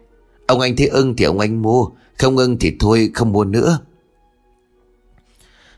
Ông 0.47 0.61
anh 0.61 0.77
thấy 0.77 0.87
ưng 0.87 1.17
thì 1.17 1.25
ông 1.25 1.39
anh 1.39 1.63
mua, 1.63 1.87
Không 2.19 2.37
ưng 2.37 2.59
thì 2.59 2.77
thôi 2.81 3.11
không 3.15 3.33
mua 3.33 3.45
nữa. 3.45 3.79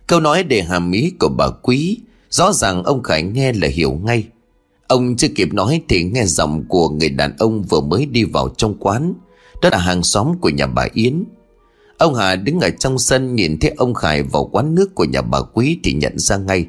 Câu 0.06 0.20
nói 0.20 0.42
để 0.42 0.62
hàm 0.62 0.92
ý 0.92 1.12
của 1.18 1.28
bà 1.28 1.48
quý, 1.62 1.98
Rõ 2.30 2.52
ràng 2.52 2.82
ông 2.82 3.02
Khải 3.02 3.22
nghe 3.22 3.52
là 3.52 3.68
hiểu 3.68 3.92
ngay. 4.04 4.24
Ông 4.86 5.16
chưa 5.16 5.28
kịp 5.36 5.52
nói 5.52 5.82
thì 5.88 6.02
nghe 6.02 6.24
giọng 6.24 6.64
của 6.68 6.88
người 6.88 7.08
đàn 7.08 7.36
ông 7.38 7.62
vừa 7.62 7.80
mới 7.80 8.06
đi 8.06 8.24
vào 8.24 8.48
trong 8.56 8.74
quán. 8.78 9.14
Đó 9.62 9.68
là 9.72 9.78
hàng 9.78 10.02
xóm 10.02 10.38
của 10.40 10.48
nhà 10.48 10.66
bà 10.66 10.86
Yến. 10.94 11.24
Ông 11.98 12.14
Hà 12.14 12.36
đứng 12.36 12.60
ở 12.60 12.70
trong 12.70 12.98
sân 12.98 13.34
nhìn 13.34 13.58
thấy 13.60 13.70
ông 13.76 13.94
Khải 13.94 14.22
vào 14.22 14.44
quán 14.52 14.74
nước 14.74 14.94
của 14.94 15.04
nhà 15.04 15.22
bà 15.22 15.40
Quý 15.40 15.78
thì 15.84 15.92
nhận 15.92 16.18
ra 16.18 16.36
ngay. 16.36 16.66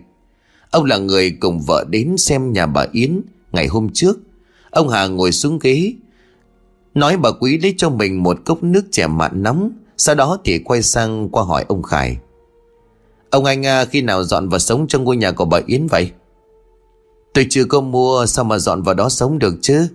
Ông 0.72 0.86
là 0.86 0.98
người 0.98 1.32
cùng 1.32 1.62
vợ 1.62 1.86
đến 1.90 2.18
xem 2.18 2.54
nhà 2.54 2.66
bà 2.66 2.86
Yến 2.92 3.22
ngày 3.52 3.68
hôm 3.68 3.90
trước. 3.94 4.20
Ông 4.74 4.90
Hà 4.90 5.08
ngồi 5.08 5.32
xuống 5.32 5.60
ghế 5.60 5.94
Nói 6.94 7.18
bà 7.18 7.30
Quý 7.40 7.58
lấy 7.58 7.74
cho 7.78 7.90
mình 7.90 8.24
một 8.24 8.38
cốc 8.46 8.64
nước 8.64 8.86
chè 8.92 9.08
mặn 9.08 9.44
nóng 9.44 9.72
Sau 9.98 10.16
đó 10.16 10.38
thì 10.46 10.60
quay 10.60 10.82
sang 10.82 11.30
qua 11.30 11.44
hỏi 11.44 11.66
ông 11.68 11.84
Khải 11.84 12.18
Ông 13.30 13.46
anh 13.46 13.66
à, 13.66 13.86
khi 13.86 14.02
nào 14.02 14.24
dọn 14.24 14.50
vào 14.50 14.60
sống 14.60 14.88
trong 14.88 15.04
ngôi 15.04 15.18
nhà 15.18 15.32
của 15.32 15.46
bà 15.46 15.60
Yến 15.66 15.88
vậy? 15.88 16.12
Tôi 17.34 17.48
chưa 17.50 17.66
có 17.66 17.82
mua 17.82 18.26
sao 18.26 18.46
mà 18.46 18.58
dọn 18.58 18.82
vào 18.82 18.96
đó 18.96 19.10
sống 19.10 19.40
được 19.40 19.54
chứ? 19.62 19.88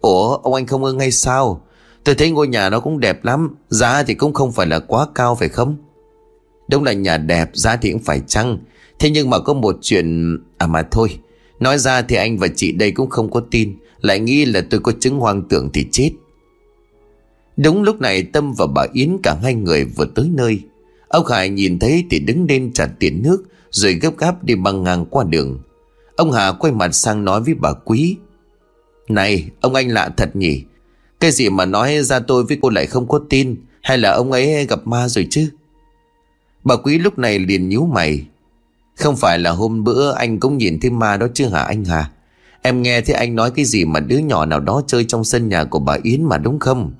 Ủa 0.00 0.36
ông 0.36 0.54
anh 0.54 0.66
không 0.66 0.84
ưng 0.84 0.98
ngay 0.98 1.10
sao? 1.10 1.62
Tôi 2.04 2.14
thấy 2.14 2.30
ngôi 2.30 2.48
nhà 2.48 2.70
nó 2.70 2.80
cũng 2.80 3.00
đẹp 3.00 3.24
lắm 3.24 3.56
Giá 3.68 4.02
thì 4.02 4.14
cũng 4.14 4.32
không 4.32 4.52
phải 4.52 4.66
là 4.66 4.78
quá 4.78 5.06
cao 5.14 5.34
phải 5.34 5.48
không? 5.48 5.76
Đúng 6.70 6.84
là 6.84 6.92
nhà 6.92 7.16
đẹp 7.18 7.50
giá 7.54 7.76
thì 7.76 7.92
cũng 7.92 8.02
phải 8.02 8.20
chăng 8.26 8.58
Thế 8.98 9.10
nhưng 9.10 9.30
mà 9.30 9.38
có 9.38 9.54
một 9.54 9.76
chuyện 9.82 10.38
À 10.58 10.66
mà 10.66 10.82
thôi 10.90 11.18
Nói 11.60 11.78
ra 11.78 12.02
thì 12.02 12.16
anh 12.16 12.38
và 12.38 12.48
chị 12.56 12.72
đây 12.72 12.90
cũng 12.90 13.10
không 13.10 13.30
có 13.30 13.40
tin 13.50 13.76
lại 14.00 14.20
nghĩ 14.20 14.44
là 14.44 14.66
tôi 14.70 14.80
có 14.80 14.92
chứng 15.00 15.18
hoang 15.18 15.42
tưởng 15.48 15.70
thì 15.72 15.86
chết. 15.92 16.10
Đúng 17.56 17.82
lúc 17.82 18.00
này 18.00 18.22
Tâm 18.22 18.54
và 18.54 18.66
bà 18.66 18.86
Yến 18.92 19.16
cả 19.22 19.36
hai 19.42 19.54
người 19.54 19.84
vừa 19.84 20.06
tới 20.14 20.30
nơi. 20.34 20.60
Ông 21.08 21.24
Khải 21.24 21.48
nhìn 21.48 21.78
thấy 21.78 22.04
thì 22.10 22.18
đứng 22.18 22.46
lên 22.48 22.72
trả 22.72 22.86
tiền 22.86 23.22
nước, 23.22 23.42
Rồi 23.70 23.94
gấp 23.94 24.18
gáp 24.18 24.44
đi 24.44 24.54
băng 24.54 24.82
ngang 24.82 25.06
qua 25.10 25.24
đường. 25.24 25.58
Ông 26.16 26.32
Hà 26.32 26.52
quay 26.52 26.72
mặt 26.72 26.94
sang 26.94 27.24
nói 27.24 27.40
với 27.40 27.54
bà 27.54 27.72
Quý. 27.72 28.16
Này, 29.08 29.50
ông 29.60 29.74
anh 29.74 29.88
lạ 29.88 30.10
thật 30.16 30.36
nhỉ? 30.36 30.62
Cái 31.20 31.30
gì 31.30 31.48
mà 31.48 31.64
nói 31.64 32.02
ra 32.02 32.18
tôi 32.18 32.44
với 32.44 32.58
cô 32.62 32.70
lại 32.70 32.86
không 32.86 33.08
có 33.08 33.20
tin? 33.30 33.56
Hay 33.82 33.98
là 33.98 34.10
ông 34.10 34.32
ấy 34.32 34.66
gặp 34.66 34.86
ma 34.86 35.08
rồi 35.08 35.26
chứ? 35.30 35.50
Bà 36.64 36.76
Quý 36.76 36.98
lúc 36.98 37.18
này 37.18 37.38
liền 37.38 37.68
nhíu 37.68 37.86
mày. 37.86 38.26
Không 38.96 39.16
phải 39.16 39.38
là 39.38 39.50
hôm 39.50 39.84
bữa 39.84 40.12
anh 40.12 40.40
cũng 40.40 40.58
nhìn 40.58 40.80
thấy 40.80 40.90
ma 40.90 41.16
đó 41.16 41.26
chứ 41.34 41.48
hả 41.48 41.62
anh 41.62 41.84
Hà? 41.84 42.10
Em 42.66 42.82
nghe 42.82 43.00
thấy 43.00 43.14
anh 43.14 43.34
nói 43.34 43.50
cái 43.50 43.64
gì 43.64 43.84
mà 43.84 44.00
đứa 44.00 44.18
nhỏ 44.18 44.44
nào 44.46 44.60
đó 44.60 44.82
chơi 44.86 45.04
trong 45.04 45.24
sân 45.24 45.48
nhà 45.48 45.64
của 45.64 45.78
bà 45.78 45.96
Yến 46.02 46.22
mà 46.22 46.38
đúng 46.38 46.58
không? 46.58 46.92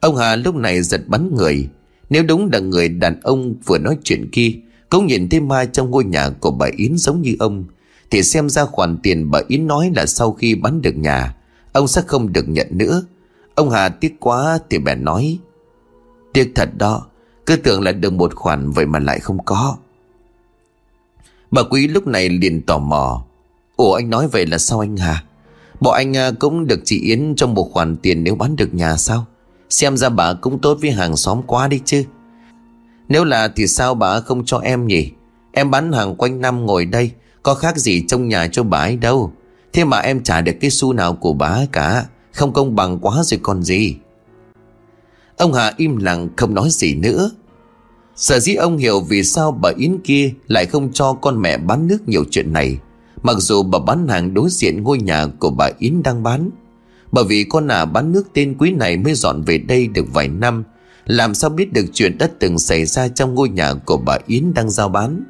Ông 0.00 0.16
Hà 0.16 0.36
lúc 0.36 0.54
này 0.54 0.82
giật 0.82 1.00
bắn 1.06 1.34
người. 1.34 1.68
Nếu 2.10 2.22
đúng 2.22 2.48
là 2.52 2.58
người 2.58 2.88
đàn 2.88 3.20
ông 3.20 3.54
vừa 3.64 3.78
nói 3.78 3.98
chuyện 4.04 4.28
kia, 4.32 4.52
Cũng 4.88 5.06
nhìn 5.06 5.28
thấy 5.28 5.40
ma 5.40 5.64
trong 5.64 5.90
ngôi 5.90 6.04
nhà 6.04 6.30
của 6.30 6.50
bà 6.50 6.66
Yến 6.76 6.96
giống 6.98 7.22
như 7.22 7.36
ông, 7.38 7.64
Thì 8.10 8.22
xem 8.22 8.48
ra 8.48 8.64
khoản 8.64 8.98
tiền 9.02 9.30
bà 9.30 9.40
Yến 9.48 9.66
nói 9.66 9.92
là 9.96 10.06
sau 10.06 10.32
khi 10.32 10.54
bán 10.54 10.82
được 10.82 10.96
nhà, 10.96 11.36
Ông 11.72 11.88
sẽ 11.88 12.02
không 12.06 12.32
được 12.32 12.48
nhận 12.48 12.66
nữa. 12.70 13.04
Ông 13.54 13.70
Hà 13.70 13.88
tiếc 13.88 14.20
quá 14.20 14.58
thì 14.70 14.78
bèn 14.78 15.04
nói, 15.04 15.38
Tiếc 16.32 16.52
thật 16.54 16.70
đó, 16.76 17.06
Cứ 17.46 17.56
tưởng 17.56 17.82
là 17.82 17.92
được 17.92 18.12
một 18.12 18.34
khoản 18.34 18.70
vậy 18.70 18.86
mà 18.86 18.98
lại 18.98 19.20
không 19.20 19.44
có. 19.44 19.76
Bà 21.50 21.62
Quý 21.62 21.88
lúc 21.88 22.06
này 22.06 22.28
liền 22.28 22.62
tò 22.62 22.78
mò 22.78 23.24
Ủa, 23.80 23.94
anh 23.94 24.10
nói 24.10 24.28
vậy 24.28 24.46
là 24.46 24.58
sao 24.58 24.80
anh 24.80 24.96
Hà 24.96 25.24
Bọn 25.80 25.94
anh 25.94 26.16
à, 26.16 26.30
cũng 26.38 26.66
được 26.66 26.80
chị 26.84 27.00
Yến 27.00 27.34
trong 27.36 27.54
một 27.54 27.70
khoản 27.72 27.96
tiền 27.96 28.24
nếu 28.24 28.34
bán 28.34 28.56
được 28.56 28.74
nhà 28.74 28.96
sao? 28.96 29.26
Xem 29.70 29.96
ra 29.96 30.08
bà 30.08 30.34
cũng 30.34 30.58
tốt 30.58 30.78
với 30.80 30.90
hàng 30.90 31.16
xóm 31.16 31.42
quá 31.46 31.68
đi 31.68 31.80
chứ. 31.84 32.04
Nếu 33.08 33.24
là 33.24 33.48
thì 33.56 33.66
sao 33.66 33.94
bà 33.94 34.20
không 34.20 34.44
cho 34.44 34.58
em 34.58 34.86
nhỉ? 34.86 35.10
Em 35.52 35.70
bán 35.70 35.92
hàng 35.92 36.16
quanh 36.16 36.40
năm 36.40 36.66
ngồi 36.66 36.84
đây, 36.84 37.10
Có 37.42 37.54
khác 37.54 37.78
gì 37.78 38.04
trong 38.08 38.28
nhà 38.28 38.48
cho 38.52 38.62
bà 38.62 38.78
ấy 38.78 38.96
đâu. 38.96 39.32
Thế 39.72 39.84
mà 39.84 39.98
em 39.98 40.22
trả 40.22 40.40
được 40.40 40.54
cái 40.60 40.70
xu 40.70 40.92
nào 40.92 41.14
của 41.14 41.32
bà 41.32 41.58
cả, 41.72 42.04
Không 42.32 42.52
công 42.52 42.76
bằng 42.76 42.98
quá 42.98 43.22
rồi 43.24 43.40
còn 43.42 43.62
gì. 43.62 43.96
Ông 45.36 45.52
Hà 45.52 45.72
im 45.76 45.96
lặng, 45.96 46.28
không 46.36 46.54
nói 46.54 46.68
gì 46.70 46.94
nữa. 46.94 47.30
Sở 48.16 48.40
dĩ 48.40 48.54
ông 48.54 48.78
hiểu 48.78 49.00
vì 49.00 49.24
sao 49.24 49.52
bà 49.52 49.70
Yến 49.76 49.98
kia 50.04 50.32
lại 50.48 50.66
không 50.66 50.92
cho 50.92 51.12
con 51.12 51.42
mẹ 51.42 51.58
bán 51.58 51.86
nước 51.86 52.08
nhiều 52.08 52.24
chuyện 52.30 52.52
này. 52.52 52.78
Mặc 53.22 53.36
dù 53.38 53.62
bà 53.62 53.78
bán 53.78 54.08
hàng 54.08 54.34
đối 54.34 54.50
diện 54.50 54.82
ngôi 54.82 54.98
nhà 54.98 55.26
của 55.26 55.50
bà 55.50 55.70
Yến 55.78 56.02
đang 56.02 56.22
bán, 56.22 56.50
bởi 57.12 57.24
vì 57.24 57.44
con 57.44 57.68
ả 57.68 57.84
bán 57.84 58.12
nước 58.12 58.26
tên 58.34 58.56
quý 58.58 58.70
này 58.70 58.96
mới 58.96 59.14
dọn 59.14 59.42
về 59.42 59.58
đây 59.58 59.86
được 59.86 60.06
vài 60.12 60.28
năm, 60.28 60.64
Làm 61.06 61.34
sao 61.34 61.50
biết 61.50 61.72
được 61.72 61.84
chuyện 61.92 62.18
đã 62.18 62.28
từng 62.38 62.58
xảy 62.58 62.84
ra 62.84 63.08
trong 63.08 63.34
ngôi 63.34 63.48
nhà 63.48 63.74
của 63.74 63.96
bà 63.96 64.18
Yến 64.26 64.54
đang 64.54 64.70
giao 64.70 64.88
bán. 64.88 65.24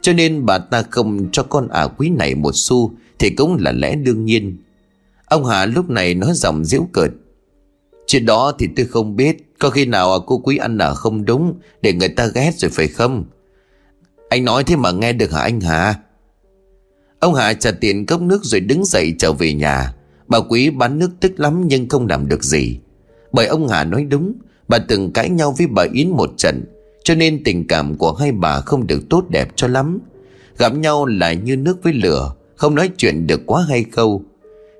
Cho 0.00 0.12
nên 0.12 0.46
bà 0.46 0.58
ta 0.58 0.82
không 0.90 1.28
cho 1.32 1.42
con 1.42 1.68
ả 1.68 1.86
quý 1.86 2.08
này 2.08 2.34
một 2.34 2.52
xu 2.54 2.92
Thì 3.18 3.30
cũng 3.30 3.56
là 3.60 3.72
lẽ 3.72 3.94
đương 3.94 4.24
nhiên. 4.24 4.56
Ông 5.26 5.44
Hà 5.44 5.66
lúc 5.66 5.90
này 5.90 6.14
nói 6.14 6.30
giọng 6.34 6.64
giễu 6.64 6.88
cợt. 6.92 7.10
Chuyện 8.06 8.26
đó 8.26 8.52
thì 8.58 8.68
tôi 8.76 8.86
không 8.86 9.16
biết, 9.16 9.36
Có 9.58 9.70
khi 9.70 9.86
nào 9.86 10.20
cô 10.20 10.38
quý 10.38 10.56
ăn 10.56 10.78
ở 10.78 10.94
không 10.94 11.24
đúng 11.24 11.54
Để 11.82 11.92
người 11.92 12.08
ta 12.08 12.26
ghét 12.26 12.52
rồi 12.56 12.70
phải 12.70 12.88
không? 12.88 13.24
Anh 14.28 14.44
nói 14.44 14.64
thế 14.64 14.76
mà 14.76 14.90
nghe 14.90 15.12
được 15.12 15.32
hả 15.32 15.40
anh 15.40 15.60
Hà? 15.60 15.94
Ông 17.20 17.34
Hà 17.34 17.52
trả 17.52 17.70
tiền 17.70 18.06
cốc 18.06 18.20
nước 18.20 18.44
rồi 18.44 18.60
đứng 18.60 18.84
dậy 18.84 19.14
trở 19.18 19.32
về 19.32 19.54
nhà. 19.54 19.94
Bà 20.28 20.38
Quý 20.48 20.70
bán 20.70 20.98
nước 20.98 21.10
tức 21.20 21.40
lắm 21.40 21.62
nhưng 21.66 21.88
không 21.88 22.06
làm 22.06 22.28
được 22.28 22.44
gì. 22.44 22.78
Bởi 23.32 23.46
ông 23.46 23.68
Hà 23.68 23.84
nói 23.84 24.04
đúng, 24.04 24.32
Bà 24.68 24.78
từng 24.78 25.12
cãi 25.12 25.30
nhau 25.30 25.54
với 25.58 25.66
bà 25.66 25.84
Yến 25.92 26.08
một 26.08 26.30
trận, 26.36 26.64
Cho 27.04 27.14
nên 27.14 27.44
tình 27.44 27.66
cảm 27.66 27.96
của 27.96 28.12
hai 28.12 28.32
bà 28.32 28.60
không 28.60 28.86
được 28.86 29.02
tốt 29.10 29.24
đẹp 29.28 29.48
cho 29.56 29.66
lắm. 29.66 29.98
Gặp 30.58 30.74
nhau 30.74 31.06
là 31.06 31.32
như 31.32 31.56
nước 31.56 31.82
với 31.82 31.92
lửa, 31.92 32.32
Không 32.56 32.74
nói 32.74 32.90
chuyện 32.96 33.26
được 33.26 33.40
quá 33.46 33.64
hay 33.68 33.84
câu 33.84 34.22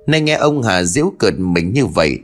Nay 0.07 0.21
nghe 0.21 0.35
ông 0.35 0.63
Hà 0.63 0.83
giễu 0.83 1.13
cợt 1.19 1.33
mình 1.37 1.73
như 1.73 1.85
vậy, 1.85 2.19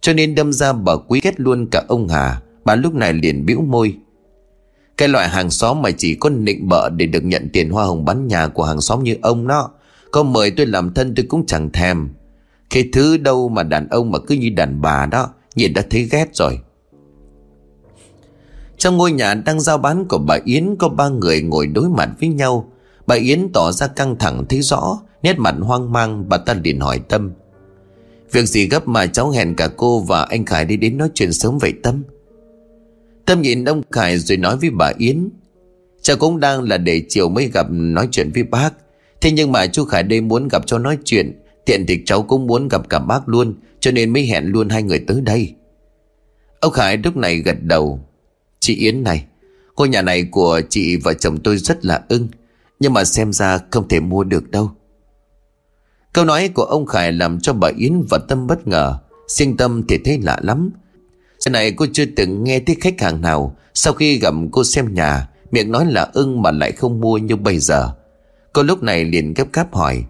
Cho 0.00 0.12
nên 0.12 0.34
đâm 0.34 0.52
ra 0.52 0.72
bà 0.72 0.92
Quý 1.08 1.20
ghét 1.22 1.40
luôn 1.40 1.66
cả 1.70 1.82
ông 1.88 2.08
Hà. 2.08 2.40
Bà 2.64 2.74
lúc 2.74 2.94
này 2.94 3.12
liền 3.12 3.46
bĩu 3.46 3.60
môi. 3.60 3.94
Cái 5.00 5.08
loại 5.08 5.28
hàng 5.28 5.50
xóm 5.50 5.82
mà 5.82 5.90
chỉ 5.90 6.14
có 6.14 6.30
nịnh 6.30 6.68
bợ 6.68 6.88
Để 6.88 7.06
được 7.06 7.24
nhận 7.24 7.48
tiền 7.52 7.70
hoa 7.70 7.84
hồng 7.84 8.04
bán 8.04 8.28
nhà 8.28 8.48
của 8.48 8.64
hàng 8.64 8.80
xóm 8.80 9.04
như 9.04 9.16
ông 9.22 9.46
đó. 9.46 9.70
Có 10.10 10.22
mời 10.22 10.50
tôi 10.50 10.66
làm 10.66 10.94
thân 10.94 11.14
tôi 11.14 11.26
cũng 11.28 11.46
chẳng 11.46 11.70
thèm. 11.72 12.08
Cái 12.70 12.88
thứ 12.92 13.16
đâu 13.16 13.48
mà 13.48 13.62
đàn 13.62 13.88
ông 13.88 14.10
mà 14.10 14.18
cứ 14.18 14.34
như 14.34 14.50
đàn 14.50 14.80
bà 14.80 15.06
đó 15.06 15.28
Nhìn 15.54 15.72
đã 15.72 15.82
thấy 15.90 16.08
ghét 16.10 16.26
rồi. 16.32 16.58
Trong 18.78 18.96
ngôi 18.96 19.12
nhà 19.12 19.34
đang 19.34 19.60
giao 19.60 19.78
bán 19.78 20.04
của 20.08 20.18
bà 20.18 20.38
Yến, 20.44 20.76
Có 20.78 20.88
ba 20.88 21.08
người 21.08 21.42
ngồi 21.42 21.66
đối 21.66 21.88
mặt 21.88 22.10
với 22.20 22.28
nhau. 22.28 22.72
Bà 23.06 23.14
Yến 23.14 23.48
tỏ 23.52 23.72
ra 23.72 23.86
căng 23.86 24.16
thẳng 24.18 24.44
thấy 24.48 24.62
rõ, 24.62 25.00
Nét 25.22 25.38
mặt 25.38 25.54
hoang 25.60 25.92
mang, 25.92 26.28
Bà 26.28 26.36
ta 26.36 26.54
liền 26.54 26.80
hỏi 26.80 27.00
Tâm. 27.08 27.32
Việc 28.32 28.46
gì 28.46 28.68
gấp 28.68 28.88
mà 28.88 29.06
cháu 29.06 29.30
hẹn 29.30 29.56
cả 29.56 29.68
cô 29.76 30.00
và 30.00 30.22
anh 30.22 30.44
Khải 30.44 30.64
đi 30.64 30.76
đến 30.76 30.98
nói 30.98 31.10
chuyện 31.14 31.32
sớm 31.32 31.58
vậy 31.58 31.72
Tâm 31.82 32.02
Tâm? 32.02 32.19
Nhìn 33.38 33.64
ông 33.64 33.82
Khải 33.90 34.18
rồi 34.18 34.36
nói 34.38 34.56
với 34.56 34.70
bà 34.70 34.92
Yến 34.98 35.28
Cháu 36.02 36.16
cũng 36.16 36.40
đang 36.40 36.62
là 36.62 36.78
để 36.78 37.02
chiều 37.08 37.28
mới 37.28 37.50
gặp 37.54 37.66
nói 37.70 38.08
chuyện 38.10 38.30
với 38.34 38.42
bác. 38.42 38.70
Thế 39.20 39.30
nhưng 39.32 39.52
mà 39.52 39.66
chú 39.66 39.84
Khải 39.84 40.02
đây 40.02 40.20
muốn 40.20 40.48
gặp 40.48 40.62
cho 40.66 40.78
nói 40.78 40.98
chuyện, 41.04 41.42
Tiện 41.66 41.86
thì 41.88 42.02
cháu 42.06 42.22
cũng 42.22 42.46
muốn 42.46 42.68
gặp 42.68 42.88
cả 42.88 42.98
bác 42.98 43.28
luôn, 43.28 43.54
Cho 43.80 43.90
nên 43.90 44.12
mới 44.12 44.26
hẹn 44.26 44.44
luôn 44.44 44.68
hai 44.68 44.82
người 44.82 44.98
tới 44.98 45.20
đây. 45.20 45.54
Ông 46.60 46.72
Khải 46.72 46.96
lúc 46.96 47.16
này 47.16 47.36
gật 47.36 47.56
đầu, 47.62 48.00
Chị 48.60 48.74
Yến 48.74 49.02
này, 49.02 49.24
Ngôi 49.76 49.88
nhà 49.88 50.02
này 50.02 50.24
của 50.30 50.60
chị 50.68 50.96
và 50.96 51.12
chồng 51.12 51.38
tôi 51.38 51.56
rất 51.56 51.84
là 51.84 52.02
ưng, 52.08 52.28
Nhưng 52.80 52.92
mà 52.92 53.04
xem 53.04 53.32
ra 53.32 53.58
không 53.70 53.88
thể 53.88 54.00
mua 54.00 54.24
được 54.24 54.50
đâu. 54.50 54.70
Câu 56.12 56.24
nói 56.24 56.48
của 56.48 56.62
ông 56.62 56.86
Khải 56.86 57.12
làm 57.12 57.40
cho 57.40 57.52
bà 57.52 57.68
Yến 57.76 58.02
và 58.10 58.18
Tâm 58.18 58.46
bất 58.46 58.66
ngờ 58.66 58.98
Riêng 59.28 59.56
Tâm 59.56 59.82
thì 59.88 59.98
thấy 60.04 60.18
lạ 60.22 60.38
lắm. 60.42 60.70
Sau 61.40 61.52
này 61.52 61.72
cô 61.72 61.86
chưa 61.92 62.04
từng 62.16 62.44
nghe 62.44 62.60
thấy 62.60 62.76
khách 62.80 63.00
hàng 63.00 63.20
nào. 63.20 63.56
Sau 63.74 63.92
khi 63.92 64.18
gặp 64.18 64.34
cô 64.52 64.64
xem 64.64 64.94
nhà, 64.94 65.28
Miệng 65.50 65.72
nói 65.72 65.86
là 65.86 66.10
ưng 66.12 66.42
mà 66.42 66.50
lại 66.50 66.72
không 66.72 67.00
mua 67.00 67.18
như 67.18 67.36
bây 67.36 67.58
giờ. 67.58 67.92
Cô 68.52 68.62
lúc 68.62 68.82
này 68.82 69.04
liền 69.04 69.34
gấp 69.34 69.44
gáp 69.52 69.74
hỏi, 69.74 70.04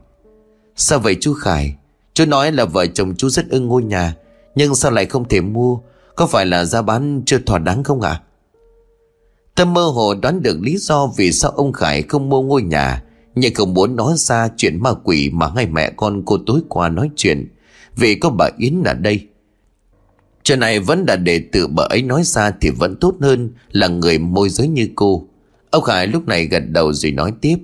Sao 0.76 0.98
vậy 0.98 1.16
chú 1.20 1.34
Khải? 1.34 1.74
Chú 2.14 2.24
nói 2.26 2.52
là 2.52 2.64
vợ 2.64 2.86
chồng 2.86 3.14
chú 3.16 3.28
rất 3.28 3.48
ưng 3.48 3.66
ngôi 3.66 3.82
nhà, 3.82 4.14
Nhưng 4.54 4.74
sao 4.74 4.90
lại 4.90 5.06
không 5.06 5.28
thể 5.28 5.40
mua? 5.40 5.78
Có 6.16 6.26
phải 6.26 6.46
là 6.46 6.64
giá 6.64 6.82
bán 6.82 7.22
chưa 7.26 7.38
thỏa 7.38 7.58
đáng 7.58 7.84
không 7.84 8.00
ạ? 8.00 8.20
Tâm 9.54 9.74
mơ 9.74 9.82
hồ 9.82 10.14
đoán 10.14 10.42
được 10.42 10.58
lý 10.60 10.76
do 10.76 11.06
vì 11.16 11.32
sao 11.32 11.50
ông 11.50 11.72
Khải 11.72 12.02
không 12.02 12.28
mua 12.28 12.42
ngôi 12.42 12.62
nhà, 12.62 13.02
Nhưng 13.34 13.54
không 13.54 13.74
muốn 13.74 13.96
nói 13.96 14.14
ra 14.16 14.48
chuyện 14.56 14.82
ma 14.82 14.90
quỷ 15.04 15.30
mà 15.32 15.50
hai 15.56 15.66
mẹ 15.66 15.90
con 15.96 16.22
cô 16.26 16.38
tối 16.46 16.60
qua 16.68 16.88
nói 16.88 17.10
chuyện. 17.16 17.48
Vì 17.96 18.14
có 18.14 18.30
bà 18.30 18.48
Yến 18.58 18.82
ở 18.84 18.94
đây 18.94 19.26
Chuyện 20.42 20.60
này 20.60 20.80
vẫn 20.80 21.04
là 21.08 21.16
để 21.16 21.44
tự 21.52 21.66
bà 21.66 21.84
ấy 21.84 22.02
nói 22.02 22.22
ra 22.24 22.50
thì 22.60 22.70
vẫn 22.70 22.96
tốt 22.96 23.14
hơn 23.20 23.50
là 23.72 23.88
người 23.88 24.18
môi 24.18 24.48
giới 24.48 24.68
như 24.68 24.88
cô. 24.94 25.26
Ông 25.70 25.82
Khải 25.82 26.06
lúc 26.06 26.26
này 26.28 26.46
gật 26.46 26.62
đầu 26.68 26.92
rồi 26.92 27.12
nói 27.12 27.32
tiếp. 27.40 27.56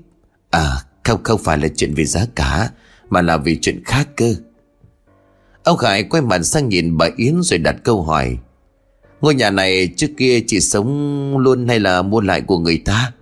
À 0.51 0.77
không 1.05 1.23
không 1.23 1.41
phải 1.45 1.59
là 1.59 1.69
chuyện 1.77 1.95
về 1.95 2.05
giá 2.05 2.27
cả, 2.35 2.71
Mà 3.11 3.23
là 3.23 3.37
vì 3.37 3.59
chuyện 3.61 3.85
khác 3.85 4.09
cơ. 4.17 4.35
Ông 5.65 5.77
Khải 5.77 6.03
quay 6.03 6.23
mặt 6.23 6.43
sang 6.43 6.69
nhìn 6.69 6.97
bà 6.97 7.09
Yến 7.17 7.43
rồi 7.43 7.59
đặt 7.59 7.77
câu 7.85 8.03
hỏi. 8.03 8.37
Ngôi 9.21 9.35
nhà 9.35 9.51
này 9.51 9.89
trước 9.97 10.11
kia 10.17 10.41
chỉ 10.47 10.61
sống 10.61 11.39
luôn 11.39 11.69
hay 11.69 11.81
là 11.81 12.03
mua 12.03 12.21
lại 12.21 12.41
của 12.41 12.59
người 12.59 12.79
ta? 12.85 13.13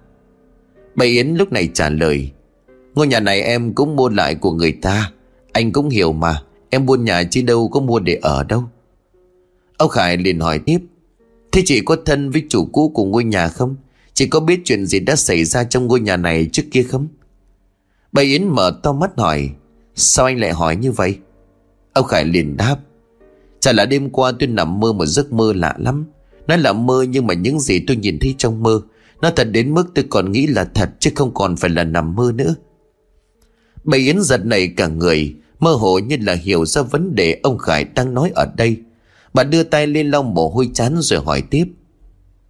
Bà 0.94 1.04
Yến 1.04 1.34
lúc 1.34 1.52
này 1.52 1.68
trả 1.74 1.88
lời. 1.88 2.30
Ngôi 2.94 3.06
nhà 3.06 3.20
này 3.20 3.42
em 3.42 3.74
cũng 3.74 3.96
mua 3.96 4.08
lại 4.08 4.34
của 4.34 4.52
người 4.52 4.72
ta. 4.72 5.10
Anh 5.52 5.72
cũng 5.72 5.88
hiểu 5.88 6.12
mà, 6.12 6.42
Em 6.74 6.86
buôn 6.86 7.04
nhà 7.04 7.22
chứ 7.30 7.42
đâu 7.42 7.68
có 7.68 7.80
mua 7.80 8.00
để 8.00 8.18
ở 8.22 8.44
đâu. 8.44 8.64
Ông 9.76 9.88
Khải 9.88 10.16
liền 10.16 10.40
hỏi 10.40 10.58
tiếp, 10.58 10.78
Thế 11.52 11.62
chị 11.66 11.80
có 11.80 11.96
thân 12.06 12.30
với 12.30 12.42
chủ 12.48 12.68
cũ 12.72 12.88
của 12.94 13.04
ngôi 13.04 13.24
nhà 13.24 13.48
không? 13.48 13.76
Chị 14.14 14.26
có 14.26 14.40
biết 14.40 14.60
chuyện 14.64 14.86
gì 14.86 15.00
đã 15.00 15.16
xảy 15.16 15.44
ra 15.44 15.64
trong 15.64 15.86
ngôi 15.86 16.00
nhà 16.00 16.16
này 16.16 16.48
trước 16.52 16.62
kia 16.70 16.82
không? 16.82 17.08
Bà 18.12 18.22
Yến 18.22 18.48
mở 18.48 18.80
to 18.82 18.92
mắt 18.92 19.10
hỏi, 19.16 19.50
Sao 19.94 20.26
anh 20.26 20.40
lại 20.40 20.52
hỏi 20.52 20.76
như 20.76 20.92
vậy? 20.92 21.18
Ông 21.92 22.06
Khải 22.06 22.24
liền 22.24 22.56
đáp, 22.56 22.76
Chả 23.60 23.72
là 23.72 23.84
đêm 23.84 24.10
qua 24.10 24.32
tôi 24.38 24.46
nằm 24.46 24.80
mơ 24.80 24.92
một 24.92 25.06
giấc 25.06 25.32
mơ 25.32 25.52
lạ 25.56 25.74
lắm 25.78 26.04
Nó 26.46 26.56
là 26.56 26.72
mơ 26.72 27.06
nhưng 27.08 27.26
mà 27.26 27.34
những 27.34 27.60
gì 27.60 27.84
tôi 27.86 27.96
nhìn 27.96 28.18
thấy 28.18 28.34
trong 28.38 28.62
mơ, 28.62 28.80
Nó 29.22 29.30
thật 29.30 29.44
đến 29.44 29.74
mức 29.74 29.84
tôi 29.94 30.04
còn 30.10 30.32
nghĩ 30.32 30.46
là 30.46 30.64
thật 30.64 30.90
Chứ 30.98 31.10
không 31.14 31.34
còn 31.34 31.56
phải 31.56 31.70
là 31.70 31.84
nằm 31.84 32.14
mơ 32.14 32.32
nữa 32.34 32.54
Bà 33.84 33.98
Yến 33.98 34.22
giật 34.22 34.46
nảy 34.46 34.68
cả 34.68 34.86
người, 34.86 35.34
Mơ 35.60 35.72
hồ 35.72 35.98
như 35.98 36.16
là 36.20 36.32
hiểu 36.34 36.66
ra 36.66 36.82
vấn 36.82 37.14
đề 37.14 37.40
ông 37.42 37.58
Khải 37.58 37.84
đang 37.84 38.14
nói 38.14 38.30
ở 38.34 38.46
đây 38.56 38.76
Bà 39.34 39.44
đưa 39.44 39.62
tay 39.62 39.86
lên 39.86 40.10
lau 40.10 40.22
mồ 40.22 40.48
hôi 40.48 40.70
chán 40.74 40.96
rồi 41.00 41.20
hỏi 41.20 41.42
tiếp. 41.50 41.64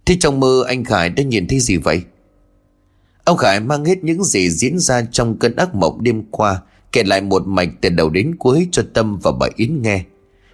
Thế 0.05 0.17
trong 0.19 0.39
mơ 0.39 0.63
anh 0.67 0.83
Khải 0.83 1.09
đã 1.09 1.23
nhìn 1.23 1.47
thấy 1.47 1.59
gì 1.59 1.77
vậy? 1.77 2.01
Ông 3.23 3.37
Khải 3.37 3.59
mang 3.59 3.85
hết 3.85 4.03
những 4.03 4.23
gì 4.23 4.49
diễn 4.49 4.79
ra 4.79 5.01
trong 5.11 5.37
cơn 5.37 5.55
ác 5.55 5.75
mộng 5.75 6.03
đêm 6.03 6.23
qua, 6.31 6.61
Kể 6.91 7.03
lại 7.03 7.21
một 7.21 7.47
mạch 7.47 7.69
từ 7.81 7.89
đầu 7.89 8.09
đến 8.09 8.35
cuối 8.35 8.67
cho 8.71 8.83
Tâm 8.93 9.19
và 9.23 9.31
bà 9.31 9.47
Yến 9.55 9.81
nghe. 9.81 10.03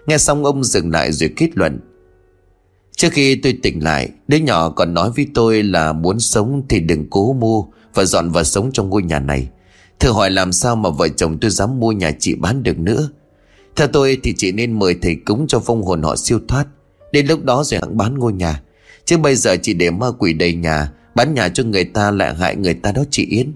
Nghe 0.06 0.18
xong 0.18 0.46
ông 0.46 0.64
dừng 0.64 0.92
lại 0.92 1.12
rồi 1.12 1.34
kết 1.36 1.50
luận. 1.54 1.80
Trước 2.96 3.10
khi 3.12 3.36
tôi 3.36 3.58
tỉnh 3.64 3.84
lại, 3.84 4.10
Đứa 4.28 4.38
nhỏ 4.38 4.70
còn 4.70 4.94
nói 4.94 5.12
với 5.16 5.28
tôi 5.34 5.64
là 5.64 5.94
muốn 5.94 6.20
sống 6.20 6.64
thì 6.70 6.80
đừng 6.80 7.10
cố 7.10 7.34
mua 7.34 7.64
Và 7.94 8.06
dọn 8.06 8.30
vào 8.30 8.44
sống 8.44 8.72
trong 8.72 8.90
ngôi 8.90 9.04
nhà 9.04 9.20
này. 9.20 9.50
Thử 10.00 10.12
hỏi 10.12 10.32
làm 10.32 10.54
sao 10.54 10.76
mà 10.76 10.90
vợ 10.90 11.08
chồng 11.08 11.38
tôi 11.42 11.52
dám 11.52 11.80
mua 11.80 11.92
nhà 11.92 12.12
chị 12.20 12.36
bán 12.36 12.64
được 12.64 12.80
nữa? 12.80 13.10
Theo 13.76 13.88
tôi 13.88 14.17
thì 14.24 14.34
chị 14.38 14.51
nên 14.51 14.80
mời 14.80 14.95
thầy 15.01 15.15
cúng 15.15 15.45
cho 15.47 15.59
phong 15.59 15.84
hồn 15.84 16.01
họ 16.01 16.15
siêu 16.15 16.39
thoát. 16.47 16.65
Đến 17.11 17.28
lúc 17.28 17.43
đó 17.43 17.63
rồi 17.63 17.80
hãng 17.80 17.97
bán 17.97 18.19
ngôi 18.19 18.34
nhà. 18.34 18.61
Chứ 19.05 19.17
bây 19.17 19.36
giờ 19.36 19.55
chỉ 19.61 19.74
để 19.74 19.91
ma 19.91 20.07
quỷ 20.19 20.34
đầy 20.34 20.53
nhà, 20.53 20.91
Bán 21.15 21.34
nhà 21.34 21.49
cho 21.49 21.63
người 21.63 21.84
ta 21.84 22.11
lại 22.11 22.36
hại 22.36 22.55
người 22.55 22.74
ta 22.74 22.91
đó 22.91 23.03
chị 23.11 23.26
Yến. 23.26 23.53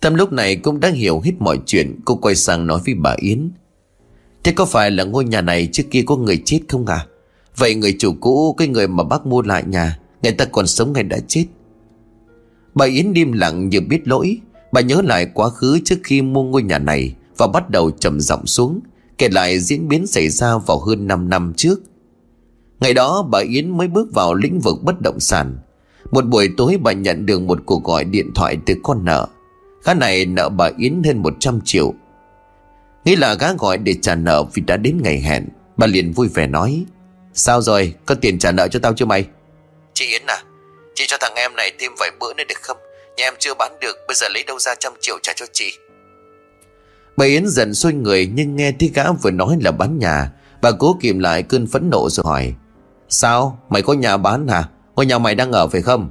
Tâm 0.00 0.14
lúc 0.14 0.32
này 0.32 0.56
cũng 0.56 0.80
đã 0.80 0.88
hiểu 0.88 1.20
hết 1.20 1.32
mọi 1.38 1.58
chuyện, 1.66 2.00
Cô 2.04 2.14
quay 2.14 2.34
sang 2.34 2.66
nói 2.66 2.80
với 2.86 2.94
bà 2.94 3.14
Yến. 3.18 3.50
Thế 4.44 4.52
có 4.52 4.64
phải 4.64 4.90
là 4.90 5.04
ngôi 5.04 5.24
nhà 5.24 5.40
này 5.40 5.68
trước 5.72 5.82
kia 5.90 6.02
có 6.06 6.16
người 6.16 6.42
chết 6.44 6.60
không 6.68 6.86
à 6.86 7.06
Vậy 7.56 7.74
người 7.74 7.96
chủ 7.98 8.14
cũ, 8.20 8.54
Cái 8.58 8.68
người 8.68 8.88
mà 8.88 9.04
bác 9.04 9.26
mua 9.26 9.42
lại 9.42 9.64
nhà, 9.66 9.98
Người 10.22 10.32
ta 10.32 10.44
còn 10.44 10.66
sống 10.66 10.94
hay 10.94 11.02
đã 11.02 11.18
chết? 11.28 11.44
Bà 12.74 12.86
Yến 12.86 13.12
im 13.12 13.32
lặng 13.32 13.68
như 13.68 13.80
biết 13.80 14.08
lỗi. 14.08 14.38
Bà 14.72 14.80
nhớ 14.80 15.02
lại 15.04 15.26
quá 15.34 15.50
khứ 15.50 15.80
trước 15.84 15.96
khi 16.04 16.22
mua 16.22 16.42
ngôi 16.42 16.62
nhà 16.62 16.78
này. 16.78 17.14
Và 17.38 17.46
bắt 17.46 17.70
đầu 17.70 17.90
trầm 17.90 18.20
giọng 18.20 18.46
xuống, 18.46 18.80
Kể 19.18 19.28
lại 19.28 19.60
diễn 19.60 19.88
biến 19.88 20.06
xảy 20.06 20.28
ra 20.28 20.58
vào 20.58 20.78
hơn 20.78 21.06
5 21.06 21.28
năm 21.28 21.52
trước. 21.56 21.80
Ngày 22.80 22.94
đó, 22.94 23.28
bà 23.30 23.38
Yến 23.38 23.76
mới 23.76 23.88
bước 23.88 24.08
vào 24.14 24.34
lĩnh 24.34 24.60
vực 24.60 24.76
bất 24.82 25.00
động 25.00 25.20
sản. 25.20 25.58
Một 26.10 26.24
buổi 26.26 26.50
tối, 26.56 26.76
bà 26.82 26.92
nhận 26.92 27.26
được 27.26 27.40
một 27.40 27.58
cuộc 27.66 27.84
gọi 27.84 28.04
điện 28.04 28.30
thoại 28.34 28.56
từ 28.66 28.74
con 28.82 29.04
nợ. 29.04 29.26
Gã 29.84 29.94
này 29.94 30.26
nợ 30.26 30.48
bà 30.48 30.70
Yến 30.78 31.02
hơn 31.04 31.22
100 31.22 31.60
triệu. 31.64 31.94
Nghĩ 33.04 33.16
là 33.16 33.34
gã 33.34 33.52
gọi 33.52 33.78
để 33.78 33.94
trả 34.02 34.14
nợ 34.14 34.44
vì 34.54 34.62
đã 34.62 34.76
đến 34.76 35.00
ngày 35.02 35.20
hẹn, 35.20 35.48
Bà 35.76 35.86
liền 35.86 36.12
vui 36.12 36.28
vẻ 36.28 36.46
nói, 36.46 36.84
Sao 37.34 37.62
rồi? 37.62 37.94
Có 38.06 38.14
tiền 38.14 38.38
trả 38.38 38.52
nợ 38.52 38.68
cho 38.68 38.78
tao 38.82 38.92
chưa 38.96 39.04
mày? 39.04 39.24
Chị 39.94 40.06
Yến 40.06 40.22
à 40.26 40.42
Chị 40.94 41.04
cho 41.08 41.16
thằng 41.20 41.34
em 41.34 41.56
này 41.56 41.72
thêm 41.78 41.92
vài 41.98 42.10
bữa 42.20 42.34
nữa 42.34 42.44
được 42.48 42.58
không? 42.62 42.76
Nhà 43.16 43.24
em 43.24 43.34
chưa 43.38 43.54
bán 43.54 43.72
được, 43.80 43.96
Bây 44.08 44.14
giờ 44.14 44.28
lấy 44.28 44.44
đâu 44.44 44.58
ra 44.58 44.74
trăm 44.80 44.92
triệu 45.00 45.18
trả 45.22 45.32
cho 45.36 45.46
chị? 45.52 45.78
Bà 47.16 47.24
Yến 47.26 47.46
dần 47.46 47.74
xuôi 47.74 47.92
người 47.92 48.26
Nhưng 48.34 48.56
nghe 48.56 48.72
thấy 48.72 48.90
gã 48.94 49.12
vừa 49.12 49.30
nói 49.30 49.56
là 49.60 49.70
bán 49.70 49.98
nhà. 49.98 50.30
Bà 50.62 50.70
cố 50.78 50.96
kìm 51.00 51.18
lại 51.18 51.42
cơn 51.42 51.66
phẫn 51.66 51.90
nộ 51.90 52.08
rồi 52.10 52.24
hỏi, 52.26 52.54
Sao? 53.08 53.58
Mày 53.68 53.82
có 53.82 53.92
nhà 53.92 54.16
bán 54.16 54.48
hả? 54.48 54.64
Ngôi 54.94 55.06
nhà 55.06 55.18
mày 55.18 55.34
đang 55.34 55.52
ở 55.52 55.68
phải 55.68 55.82
không? 55.82 56.10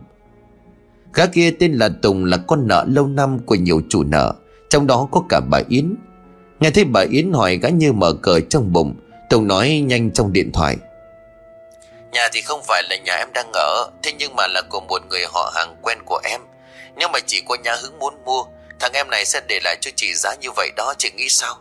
Gã 1.14 1.26
kia 1.26 1.52
tên 1.60 1.74
là 1.74 1.90
Tùng 2.02 2.26
là 2.26 2.38
con 2.38 2.68
nợ 2.68 2.86
lâu 2.88 3.08
năm 3.08 3.40
của 3.40 3.56
nhiều 3.56 3.82
chủ 3.90 4.04
nợ, 4.04 4.34
Trong 4.70 4.88
đó 4.88 5.08
có 5.12 5.24
cả 5.30 5.42
bà 5.50 5.60
Yến. 5.70 5.96
Nghe 6.60 6.72
thấy 6.72 6.84
bà 6.84 7.02
Yến 7.02 7.34
hỏi, 7.34 7.58
gã 7.58 7.70
như 7.70 7.94
mở 7.94 8.14
cờ 8.14 8.40
trong 8.50 8.74
bụng. 8.74 8.96
Tùng 9.30 9.48
nói 9.48 9.84
nhanh 9.86 10.12
trong 10.12 10.34
điện 10.34 10.52
thoại, 10.52 10.78
Nhà 12.12 12.28
thì 12.34 12.42
không 12.42 12.62
phải 12.68 12.84
là 12.90 12.96
nhà 13.06 13.14
em 13.14 13.28
đang 13.34 13.52
ở, 13.54 13.92
Thế 14.04 14.14
nhưng 14.20 14.36
mà 14.36 14.48
là 14.48 14.62
của 14.70 14.80
một 14.80 15.02
người 15.10 15.22
họ 15.34 15.52
hàng 15.56 15.76
quen 15.82 15.98
của 16.06 16.22
em. 16.24 16.42
Nếu 16.98 17.08
mà 17.14 17.20
chỉ 17.26 17.42
có 17.48 17.58
nhà 17.64 17.76
hứng 17.82 18.00
muốn 18.00 18.14
mua 18.26 18.44
Thằng 18.86 18.94
em 18.94 19.10
này 19.10 19.26
sẽ 19.26 19.42
để 19.48 19.60
lại 19.64 19.78
cho 19.82 19.92
chị 19.96 20.14
giá 20.14 20.36
như 20.36 20.52
vậy 20.56 20.72
đó, 20.78 20.94
Chị 20.98 21.12
nghĩ 21.16 21.30
sao? 21.30 21.56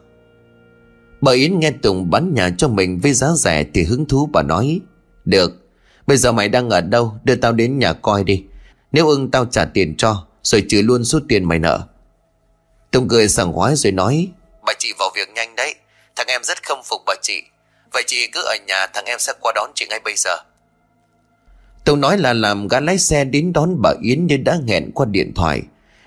Bà 1.20 1.32
Yến 1.32 1.60
nghe 1.60 1.70
Tùng 1.82 2.10
bán 2.10 2.34
nhà 2.34 2.50
cho 2.58 2.68
mình 2.68 3.00
với 3.02 3.12
giá 3.12 3.26
rẻ 3.36 3.64
Thì 3.74 3.84
hứng 3.84 4.08
thú 4.08 4.28
bà 4.32 4.42
nói, 4.42 4.80
Được, 5.24 5.52
Bây 6.06 6.16
giờ 6.16 6.32
mày 6.32 6.48
đang 6.48 6.70
ở 6.70 6.80
đâu, 6.80 7.18
Đưa 7.24 7.36
tao 7.36 7.52
đến 7.52 7.78
nhà 7.78 7.92
coi 7.92 8.24
đi. 8.24 8.44
Nếu 8.92 9.08
ưng 9.08 9.30
tao 9.30 9.46
trả 9.46 9.64
tiền 9.64 9.94
cho, 9.96 10.26
Rồi 10.42 10.64
trừ 10.68 10.82
luôn 10.82 11.04
số 11.04 11.18
tiền 11.28 11.44
mày 11.44 11.58
nợ. 11.58 11.80
Tùng 12.90 13.08
cười 13.08 13.28
sảng 13.28 13.52
khoái 13.52 13.76
rồi 13.76 13.92
nói, 13.92 14.28
Bà 14.66 14.72
chị 14.78 14.92
vào 14.98 15.10
việc 15.16 15.28
nhanh 15.34 15.56
đấy, 15.56 15.74
Thằng 16.16 16.26
em 16.26 16.44
rất 16.44 16.62
khâm 16.62 16.78
phục 16.84 17.02
bà 17.06 17.14
chị. 17.22 17.42
Vậy 17.92 18.02
chị 18.06 18.26
cứ 18.32 18.42
ở 18.42 18.56
nhà, 18.66 18.86
thằng 18.94 19.04
em 19.04 19.18
sẽ 19.18 19.32
qua 19.40 19.52
đón 19.54 19.70
chị 19.74 19.86
ngay 19.90 20.00
bây 20.04 20.14
giờ. 20.16 20.36
Tùng 21.84 22.00
nói 22.00 22.18
là 22.18 22.32
làm 22.32 22.68
gã 22.68 22.80
lái 22.80 22.98
xe 22.98 23.24
đến 23.24 23.52
đón 23.52 23.82
bà 23.82 23.90
Yến 24.02 24.26
như 24.26 24.36
đã 24.36 24.58
hẹn 24.68 24.90
qua 24.94 25.06
điện 25.10 25.32
thoại. 25.34 25.62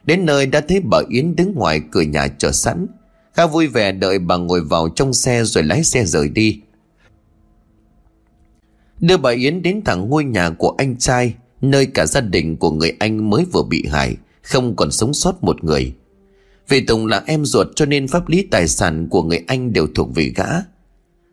Đến 0.08 0.26
nơi 0.26 0.46
đã 0.46 0.62
thấy 0.62 0.80
bà 0.80 0.98
Yến 1.10 1.36
đứng 1.36 1.54
ngoài 1.56 1.82
cửa 1.92 2.02
nhà 2.02 2.28
chờ 2.28 2.52
sẵn. 2.52 2.88
Kha 3.34 3.48
vui 3.48 3.68
vẻ 3.68 3.92
đợi 3.92 4.20
bà 4.20 4.38
ngồi 4.38 4.62
vào 4.62 4.90
trong 4.90 5.14
xe 5.14 5.44
rồi 5.44 5.64
lái 5.64 5.84
xe 5.84 6.06
rời 6.06 6.30
đi. 6.30 6.62
Đưa 9.00 9.18
bà 9.18 9.32
Yến 9.32 9.62
đến 9.62 9.82
thẳng 9.86 10.10
ngôi 10.10 10.24
nhà 10.24 10.50
của 10.50 10.76
anh 10.78 10.98
trai, 10.98 11.34
Nơi 11.62 11.86
cả 11.86 12.06
gia 12.06 12.22
đình 12.22 12.58
của 12.58 12.72
người 12.72 12.94
anh 13.00 13.30
mới 13.30 13.46
vừa 13.54 13.64
bị 13.64 13.86
hại, 13.92 14.16
Không 14.42 14.76
còn 14.76 14.92
sống 14.92 15.14
sót 15.14 15.44
một 15.44 15.64
người. 15.64 15.94
Vì 16.68 16.86
Tùng 16.86 17.08
là 17.08 17.24
em 17.26 17.46
ruột 17.46 17.68
cho 17.76 17.86
nên 17.86 18.08
pháp 18.08 18.30
lý 18.30 18.48
tài 18.52 18.68
sản 18.68 19.08
của 19.10 19.24
người 19.24 19.44
anh 19.48 19.74
đều 19.74 19.88
thuộc 19.96 20.16
về 20.16 20.34
gã. 20.36 20.48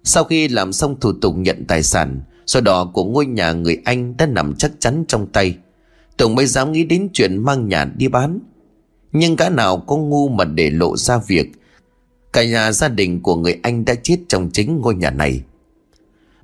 Sau 0.05 0.25
khi 0.25 0.49
làm 0.49 0.73
xong 0.73 1.01
thủ 1.01 1.13
tục 1.13 1.35
nhận 1.37 1.65
tài 1.69 1.83
sản, 1.83 2.21
sau 2.47 2.63
đó 2.63 2.91
của 2.95 3.05
ngôi 3.05 3.27
nhà 3.27 3.53
người 3.53 3.81
anh 3.85 4.17
đã 4.17 4.27
nằm 4.27 4.55
chắc 4.57 4.73
chắn 4.79 5.05
trong 5.09 5.27
tay. 5.27 5.57
Tùng 6.17 6.35
mới 6.35 6.47
dám 6.47 6.73
nghĩ 6.73 6.85
đến 6.85 7.09
chuyện 7.13 7.39
mang 7.39 7.69
nhà 7.69 7.85
đi 7.85 8.09
bán. 8.09 8.39
Nhưng 9.15 9.37
gã 9.37 9.49
nào 9.49 9.79
có 9.79 9.97
ngu 9.97 10.29
mà 10.29 10.45
để 10.45 10.71
lộ 10.71 10.97
ra 10.97 11.19
việc 11.27 11.53
Cả 12.33 12.45
nhà 12.45 12.73
gia 12.73 12.89
đình 12.89 13.21
của 13.21 13.37
người 13.37 13.61
anh 13.63 13.85
đã 13.85 13.95
chết 14.03 14.17
trong 14.29 14.51
chính 14.53 14.81
ngôi 14.81 14.95
nhà 14.95 15.11
này? 15.11 15.43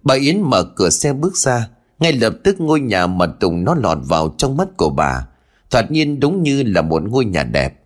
Bà 0.03 0.15
Yến 0.15 0.41
mở 0.41 0.65
cửa 0.77 0.91
xe 0.91 1.13
bước 1.13 1.37
ra, 1.37 1.69
Ngay 1.99 2.13
lập 2.13 2.35
tức 2.45 2.61
ngôi 2.61 2.81
nhà 2.81 3.07
mà 3.07 3.27
Tùng 3.27 3.65
nó 3.65 3.75
lọt 3.75 3.99
vào 4.03 4.35
trong 4.39 4.57
mắt 4.57 4.69
của 4.77 4.91
bà, 4.91 5.27
Thoạt 5.71 5.91
nhiên 5.91 6.21
đúng 6.21 6.43
như 6.43 6.63
là 6.63 6.83
một 6.83 7.03
ngôi 7.03 7.25
nhà 7.25 7.45
đẹp. 7.45 7.81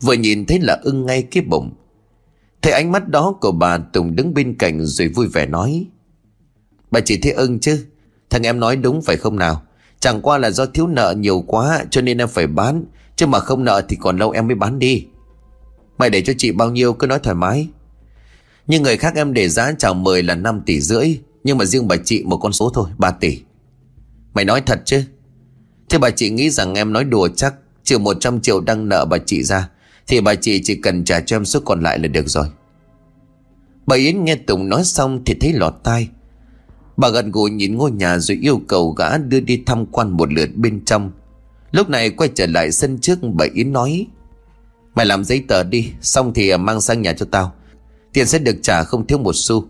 Vừa 0.00 0.12
nhìn 0.12 0.46
thấy 0.46 0.60
là 0.60 0.78
ưng 0.82 1.06
ngay 1.06 1.22
cái 1.22 1.42
bụng. 1.42 1.74
Thấy 2.62 2.72
ánh 2.72 2.92
mắt 2.92 3.08
đó 3.08 3.34
của 3.40 3.52
bà, 3.52 3.78
Tùng 3.78 4.16
đứng 4.16 4.34
bên 4.34 4.58
cạnh 4.58 4.86
rồi 4.86 5.08
vui 5.08 5.26
vẻ 5.26 5.46
nói, 5.46 5.86
Bà 6.90 7.00
chỉ 7.00 7.18
thấy 7.22 7.32
ưng 7.32 7.60
chứ. 7.60 7.86
Thằng 8.30 8.42
em 8.42 8.60
nói 8.60 8.76
đúng 8.76 9.02
phải 9.02 9.16
không 9.16 9.38
nào? 9.38 9.62
Chẳng 10.00 10.22
qua 10.22 10.38
là 10.38 10.50
do 10.50 10.66
thiếu 10.66 10.86
nợ 10.86 11.14
nhiều 11.18 11.44
quá 11.46 11.84
Cho 11.90 12.00
nên 12.00 12.18
em 12.18 12.28
phải 12.28 12.46
bán. 12.46 12.84
Chứ 13.18 13.26
mà 13.26 13.40
không 13.40 13.64
nợ 13.64 13.82
thì 13.88 13.96
còn 14.00 14.18
lâu 14.18 14.30
em 14.30 14.46
mới 14.46 14.54
bán 14.54 14.78
đi. 14.78 15.06
Mày 15.98 16.10
để 16.10 16.22
cho 16.22 16.32
chị 16.38 16.52
bao 16.52 16.70
nhiêu 16.70 16.92
cứ 16.92 17.06
nói 17.06 17.18
thoải 17.18 17.34
mái. 17.34 17.68
Nhưng 18.66 18.82
người 18.82 18.96
khác 18.96 19.14
em 19.16 19.32
để 19.32 19.48
giá 19.48 19.72
chào 19.78 19.94
mời 19.94 20.22
là 20.22 20.34
5 20.34 20.60
tỷ 20.66 20.80
rưỡi, 20.80 21.18
Nhưng 21.44 21.58
mà 21.58 21.64
riêng 21.64 21.88
bà 21.88 21.96
chị 22.04 22.22
một 22.24 22.36
con 22.36 22.52
số 22.52 22.70
thôi 22.74 22.88
3 22.98 23.10
tỷ. 23.10 23.40
Mày 24.34 24.44
nói 24.44 24.60
thật 24.60 24.82
chứ? 24.84 25.02
Thế 25.88 25.98
bà 25.98 26.10
chị 26.10 26.30
nghĩ 26.30 26.50
rằng 26.50 26.74
em 26.74 26.92
nói 26.92 27.04
đùa 27.04 27.28
chắc, 27.36 27.54
Trừ 27.84 27.98
100 27.98 28.40
triệu 28.40 28.60
đang 28.60 28.88
nợ 28.88 29.04
bà 29.04 29.18
chị 29.18 29.42
ra, 29.42 29.68
Thì 30.06 30.20
bà 30.20 30.34
chị 30.34 30.60
chỉ 30.64 30.74
cần 30.74 31.04
trả 31.04 31.20
cho 31.20 31.36
em 31.36 31.44
số 31.44 31.60
còn 31.64 31.82
lại 31.82 31.98
là 31.98 32.08
được 32.08 32.28
rồi. 32.28 32.46
Bà 33.86 33.96
Yến 33.96 34.24
nghe 34.24 34.34
Tùng 34.34 34.68
nói 34.68 34.84
xong 34.84 35.22
thì 35.26 35.34
thấy 35.40 35.52
lọt 35.52 35.74
tai. 35.84 36.08
Bà 36.96 37.08
gần 37.08 37.30
gù 37.30 37.44
nhìn 37.44 37.76
ngôi 37.76 37.90
nhà 37.90 38.18
rồi 38.18 38.38
yêu 38.42 38.60
cầu 38.68 38.90
gã 38.90 39.18
đưa 39.18 39.40
đi 39.40 39.62
tham 39.66 39.86
quan 39.86 40.10
một 40.10 40.32
lượt 40.32 40.50
bên 40.56 40.84
trong. 40.84 41.10
Lúc 41.70 41.88
này 41.88 42.10
quay 42.10 42.30
trở 42.34 42.46
lại 42.46 42.72
sân 42.72 42.98
trước, 42.98 43.18
bà 43.22 43.46
Yến 43.54 43.72
nói, 43.72 44.06
Mày 44.94 45.06
làm 45.06 45.24
giấy 45.24 45.44
tờ 45.48 45.64
đi, 45.64 45.92
Xong 46.00 46.34
thì 46.34 46.56
mang 46.56 46.80
sang 46.80 47.02
nhà 47.02 47.12
cho 47.12 47.26
tao. 47.30 47.52
Tiền 48.12 48.26
sẽ 48.26 48.38
được 48.38 48.56
trả, 48.62 48.84
không 48.84 49.06
thiếu 49.06 49.18
một 49.18 49.32
xu. 49.34 49.64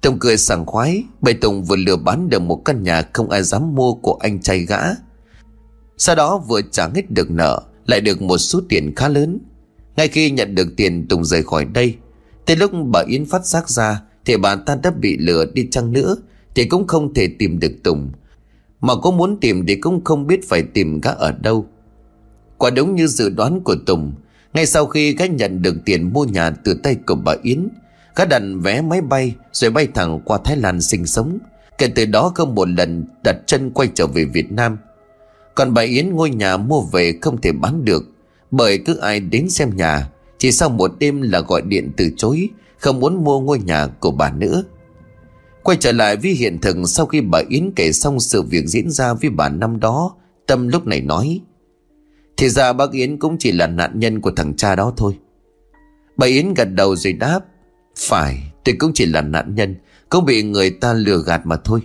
Tùng 0.00 0.18
cười 0.18 0.36
sảng 0.36 0.66
khoái 0.66 1.04
bày 1.20 1.34
Tùng 1.34 1.64
vừa 1.64 1.76
lừa 1.76 1.96
bán 1.96 2.28
được 2.28 2.42
một 2.42 2.62
căn 2.64 2.82
nhà 2.82 3.02
Không 3.12 3.30
ai 3.30 3.42
dám 3.42 3.74
mua 3.74 3.94
của 3.94 4.18
anh 4.20 4.40
trai 4.40 4.58
gã. 4.58 4.80
Sau 5.98 6.14
đó 6.16 6.38
vừa 6.48 6.60
trả 6.70 6.88
hết 6.94 7.10
được 7.10 7.30
nợ, 7.30 7.62
Lại 7.86 8.00
được 8.00 8.22
một 8.22 8.38
số 8.38 8.60
tiền 8.68 8.94
khá 8.94 9.08
lớn. 9.08 9.38
Ngay 9.96 10.08
khi 10.08 10.30
nhận 10.30 10.54
được 10.54 10.68
tiền, 10.76 11.06
Tùng 11.08 11.24
rời 11.24 11.42
khỏi 11.42 11.64
đây. 11.64 11.96
Tới 12.46 12.56
lúc 12.56 12.70
bà 12.84 13.02
Yến 13.06 13.26
phát 13.26 13.46
giác 13.46 13.70
ra, 13.70 14.02
Thì 14.24 14.36
bà 14.36 14.56
ta 14.56 14.76
đã 14.82 14.90
bị 14.90 15.16
lừa 15.18 15.44
đi 15.44 15.68
chăng 15.70 15.92
nữa, 15.92 16.16
Thì 16.54 16.64
cũng 16.64 16.86
không 16.86 17.14
thể 17.14 17.28
tìm 17.38 17.58
được 17.58 17.72
Tùng. 17.84 18.12
Mà 18.82 18.94
có 19.02 19.10
muốn 19.10 19.36
tìm 19.40 19.66
thì 19.66 19.76
cũng 19.76 20.04
không 20.04 20.26
biết 20.26 20.48
phải 20.48 20.62
tìm 20.62 21.00
gã 21.00 21.10
ở 21.10 21.32
đâu. 21.32 21.66
Quả 22.58 22.70
đúng 22.70 22.94
như 22.94 23.06
dự 23.06 23.28
đoán 23.28 23.60
của 23.60 23.76
Tùng, 23.86 24.12
Ngay 24.54 24.66
sau 24.66 24.86
khi 24.86 25.14
gã 25.14 25.26
nhận 25.26 25.62
được 25.62 25.74
tiền 25.84 26.12
mua 26.12 26.24
nhà 26.24 26.50
từ 26.50 26.74
tay 26.74 26.96
của 27.06 27.14
bà 27.14 27.34
Yến, 27.42 27.68
Gã 28.16 28.24
đặt 28.24 28.42
vé 28.60 28.82
máy 28.82 29.00
bay 29.00 29.34
Rồi 29.52 29.70
bay 29.70 29.88
thẳng 29.94 30.20
qua 30.24 30.38
Thái 30.44 30.56
Lan 30.56 30.80
sinh 30.80 31.06
sống. 31.06 31.38
Kể 31.78 31.88
từ 31.94 32.04
đó 32.04 32.32
không 32.34 32.54
một 32.54 32.68
lần 32.68 33.04
đặt 33.24 33.36
chân 33.46 33.70
quay 33.70 33.88
trở 33.94 34.06
về 34.06 34.24
Việt 34.24 34.52
Nam. 34.52 34.78
Còn 35.54 35.74
bà 35.74 35.82
Yến 35.82 36.10
ngôi 36.10 36.30
nhà 36.30 36.56
mua 36.56 36.80
về 36.80 37.18
không 37.22 37.40
thể 37.40 37.52
bán 37.52 37.84
được, 37.84 38.04
Bởi 38.50 38.78
cứ 38.78 38.96
ai 38.96 39.20
đến 39.20 39.50
xem 39.50 39.76
nhà, 39.76 40.08
Chỉ 40.38 40.52
sau 40.52 40.68
một 40.68 40.92
đêm 40.98 41.22
là 41.22 41.40
gọi 41.40 41.62
điện 41.62 41.90
từ 41.96 42.10
chối, 42.16 42.48
Không 42.78 43.00
muốn 43.00 43.24
mua 43.24 43.40
ngôi 43.40 43.58
nhà 43.58 43.86
của 43.86 44.10
bà 44.10 44.32
nữa. 44.32 44.64
Quay 45.62 45.76
trở 45.80 45.92
lại 45.92 46.16
với 46.16 46.30
hiện 46.30 46.58
thực 46.60 46.76
Sau 46.86 47.06
khi 47.06 47.20
bà 47.20 47.42
Yến 47.48 47.72
kể 47.76 47.92
xong 47.92 48.20
sự 48.20 48.42
việc 48.42 48.66
diễn 48.66 48.90
ra 48.90 49.14
với 49.14 49.30
bà 49.30 49.48
năm 49.48 49.80
đó, 49.80 50.16
Tâm 50.46 50.68
lúc 50.68 50.86
này 50.86 51.00
nói, 51.00 51.40
Thì 52.36 52.48
ra 52.48 52.72
bác 52.72 52.92
Yến 52.92 53.18
cũng 53.18 53.36
chỉ 53.38 53.52
là 53.52 53.66
nạn 53.66 53.98
nhân 53.98 54.20
của 54.20 54.30
thằng 54.36 54.56
cha 54.56 54.76
đó 54.76 54.92
thôi. 54.96 55.18
Bà 56.16 56.26
Yến 56.26 56.54
gật 56.54 56.64
đầu 56.64 56.96
rồi 56.96 57.12
đáp, 57.12 57.40
phải 57.96 58.52
tôi 58.64 58.74
cũng 58.78 58.90
chỉ 58.94 59.06
là 59.06 59.22
nạn 59.22 59.54
nhân, 59.54 59.74
Cũng 60.08 60.24
bị 60.24 60.42
người 60.42 60.70
ta 60.70 60.92
lừa 60.92 61.22
gạt 61.26 61.40
mà 61.44 61.56
thôi. 61.56 61.80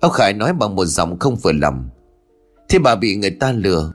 Ông 0.00 0.12
Khải 0.12 0.32
nói 0.32 0.52
bằng 0.52 0.76
một 0.76 0.84
giọng 0.84 1.18
không 1.18 1.36
vừa 1.36 1.52
lòng, 1.52 1.88
Thế 2.68 2.78
bà 2.78 2.94
bị 2.94 3.16
người 3.16 3.30
ta 3.30 3.52
lừa, 3.52 3.92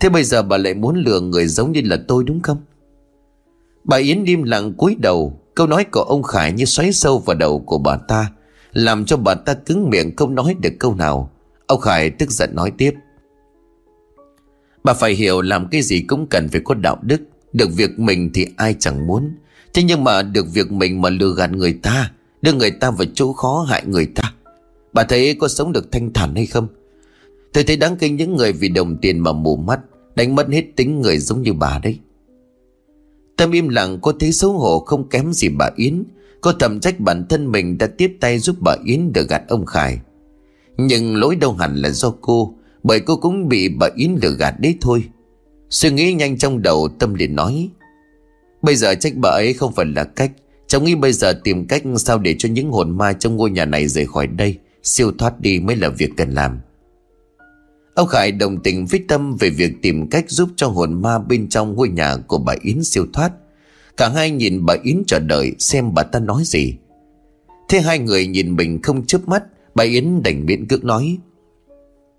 Thế 0.00 0.08
bây 0.08 0.24
giờ 0.24 0.42
bà 0.42 0.56
lại 0.56 0.74
muốn 0.74 0.96
lừa 0.96 1.20
người 1.20 1.46
giống 1.46 1.72
như 1.72 1.80
là 1.84 1.98
tôi 2.08 2.24
đúng 2.24 2.40
không? 2.40 2.58
Bà 3.84 3.96
Yến 3.96 4.24
im 4.24 4.42
lặng 4.42 4.72
cúi 4.74 4.96
đầu 4.98 5.40
Câu 5.56 5.66
nói 5.66 5.84
của 5.84 6.02
ông 6.02 6.22
Khải 6.22 6.52
như 6.52 6.64
xoáy 6.64 6.92
sâu 6.92 7.18
vào 7.18 7.36
đầu 7.36 7.58
của 7.58 7.78
bà 7.78 7.96
ta, 7.96 8.30
Làm 8.72 9.04
cho 9.04 9.16
bà 9.16 9.34
ta 9.34 9.54
cứng 9.54 9.90
miệng 9.90 10.16
không 10.16 10.34
nói 10.34 10.56
được 10.60 10.72
câu 10.78 10.94
nào. 10.94 11.30
Ông 11.66 11.80
Khải 11.80 12.10
tức 12.10 12.30
giận 12.30 12.50
nói 12.54 12.72
tiếp. 12.78 12.94
Bà 14.84 14.94
phải 14.94 15.14
hiểu 15.14 15.42
làm 15.42 15.68
cái 15.68 15.82
gì 15.82 16.00
cũng 16.00 16.26
cần 16.30 16.48
phải 16.48 16.60
có 16.64 16.74
đạo 16.74 16.98
đức, 17.02 17.20
Được 17.52 17.68
việc 17.72 17.98
mình 17.98 18.30
thì 18.34 18.46
ai 18.56 18.74
chẳng 18.78 19.06
muốn. 19.06 19.30
Thế 19.74 19.82
nhưng 19.82 20.04
mà 20.04 20.22
được 20.22 20.46
việc 20.52 20.72
mình 20.72 21.02
mà 21.02 21.10
lừa 21.10 21.34
gạt 21.34 21.52
người 21.52 21.72
ta, 21.72 22.10
Đưa 22.42 22.52
người 22.52 22.70
ta 22.70 22.90
vào 22.90 23.06
chỗ 23.14 23.32
khó 23.32 23.66
hại 23.68 23.82
người 23.86 24.06
ta. 24.06 24.32
Bà 24.92 25.04
thấy 25.04 25.34
có 25.34 25.48
sống 25.48 25.72
được 25.72 25.92
thanh 25.92 26.12
thản 26.12 26.34
hay 26.34 26.46
không? 26.46 26.68
Tôi 27.52 27.64
thấy 27.64 27.76
đáng 27.76 27.96
kinh 27.96 28.16
những 28.16 28.36
người 28.36 28.52
vì 28.52 28.68
đồng 28.68 28.96
tiền 28.96 29.18
mà 29.18 29.32
mù 29.32 29.56
mắt, 29.56 29.80
Đánh 30.16 30.34
mất 30.34 30.48
hết 30.48 30.64
tính 30.76 31.00
người 31.00 31.18
giống 31.18 31.42
như 31.42 31.52
bà 31.52 31.78
đấy. 31.82 31.98
Tâm 33.36 33.50
im 33.50 33.68
lặng, 33.68 33.98
có 34.00 34.12
thấy 34.20 34.32
xấu 34.32 34.52
hổ 34.52 34.78
không 34.78 35.08
kém 35.08 35.32
gì 35.32 35.48
bà 35.48 35.70
Yến. 35.76 36.04
Cô 36.40 36.52
thầm 36.52 36.80
trách 36.80 37.00
bản 37.00 37.26
thân 37.28 37.52
mình 37.52 37.78
đã 37.78 37.86
tiếp 37.86 38.16
tay 38.20 38.38
giúp 38.38 38.56
bà 38.60 38.76
Yến 38.84 39.12
được 39.12 39.28
gạt 39.28 39.42
ông 39.48 39.66
Khải. 39.66 39.98
Nhưng 40.76 41.16
lỗi 41.16 41.36
đâu 41.36 41.52
hẳn 41.52 41.76
là 41.76 41.90
do 41.90 42.14
cô, 42.20 42.54
Bởi 42.82 43.00
cô 43.00 43.16
cũng 43.16 43.48
bị 43.48 43.68
bà 43.68 43.88
Yến 43.96 44.16
lừa 44.22 44.30
gạt 44.38 44.54
đấy 44.60 44.74
thôi. 44.80 45.04
Suy 45.70 45.90
nghĩ 45.90 46.12
nhanh 46.12 46.38
trong 46.38 46.62
đầu, 46.62 46.88
Tâm 46.98 47.14
liền 47.14 47.34
nói, 47.34 47.68
Bây 48.62 48.76
giờ 48.76 48.94
trách 48.94 49.16
bà 49.16 49.30
ấy 49.30 49.52
không 49.52 49.72
phải 49.72 49.86
là 49.86 50.04
cách. 50.04 50.32
Cháu 50.66 50.80
nghĩ 50.80 50.94
bây 50.94 51.12
giờ 51.12 51.40
tìm 51.44 51.66
cách 51.66 51.82
sao 51.96 52.18
để 52.18 52.36
cho 52.38 52.48
những 52.48 52.70
hồn 52.70 52.98
ma 52.98 53.12
trong 53.12 53.36
ngôi 53.36 53.50
nhà 53.50 53.64
này 53.64 53.88
rời 53.88 54.06
khỏi 54.06 54.26
đây. 54.26 54.58
Siêu 54.82 55.12
thoát 55.18 55.40
đi 55.40 55.60
mới 55.60 55.76
là 55.76 55.88
việc 55.88 56.10
cần 56.16 56.30
làm. 56.30 56.60
Ông 57.96 58.08
Khải 58.08 58.32
đồng 58.32 58.62
tình 58.62 58.86
với 58.86 59.04
Tâm 59.08 59.36
về 59.36 59.50
việc 59.50 59.72
tìm 59.82 60.08
cách 60.10 60.24
giúp 60.28 60.48
cho 60.56 60.68
hồn 60.68 61.02
ma 61.02 61.18
bên 61.18 61.48
trong 61.48 61.74
ngôi 61.74 61.88
nhà 61.88 62.16
của 62.16 62.38
bà 62.38 62.54
Yến 62.60 62.84
siêu 62.84 63.06
thoát. 63.12 63.32
Cả 63.96 64.08
hai 64.08 64.30
nhìn 64.30 64.66
bà 64.66 64.74
Yến 64.82 65.02
chờ 65.06 65.18
đợi 65.18 65.52
xem 65.58 65.94
bà 65.94 66.02
ta 66.02 66.18
nói 66.18 66.42
gì. 66.44 66.74
Thế 67.68 67.80
hai 67.80 67.98
người 67.98 68.26
nhìn 68.26 68.56
mình 68.56 68.82
không 68.82 69.06
chớp 69.06 69.28
mắt, 69.28 69.42
Bà 69.74 69.84
Yến 69.84 70.22
đành 70.22 70.46
miễn 70.46 70.68
cưỡng 70.68 70.86
nói, 70.86 71.18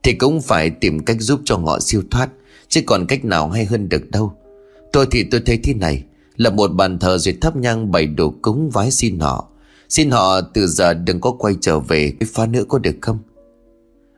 Thì 0.03 0.13
cũng 0.13 0.41
phải 0.41 0.69
tìm 0.69 1.05
cách 1.05 1.17
giúp 1.19 1.41
cho 1.45 1.57
họ 1.57 1.79
siêu 1.79 2.03
thoát, 2.11 2.29
Chứ 2.67 2.81
còn 2.85 3.05
cách 3.07 3.25
nào 3.25 3.49
hay 3.49 3.65
hơn 3.65 3.89
được 3.89 4.11
đâu. 4.11 4.33
Tôi 4.91 5.07
thì 5.11 5.23
tôi 5.23 5.41
thấy 5.45 5.57
thế 5.57 5.73
này, 5.73 6.03
là 6.35 6.49
một 6.49 6.67
bàn 6.67 6.99
thờ 6.99 7.17
rồi 7.17 7.37
thắp 7.41 7.55
nhang 7.55 7.91
bày 7.91 8.05
đồ 8.05 8.33
cúng 8.41 8.69
vái 8.73 8.91
xin 8.91 9.19
họ. 9.19 9.47
Xin 9.89 10.11
họ 10.11 10.41
từ 10.41 10.67
giờ 10.67 10.93
đừng 10.93 11.21
có 11.21 11.31
quay 11.31 11.55
trở 11.61 11.79
về 11.79 12.13
với 12.19 12.27
phá 12.33 12.45
nữa 12.45 12.63
có 12.67 12.77
được 12.77 12.95
không? 13.01 13.19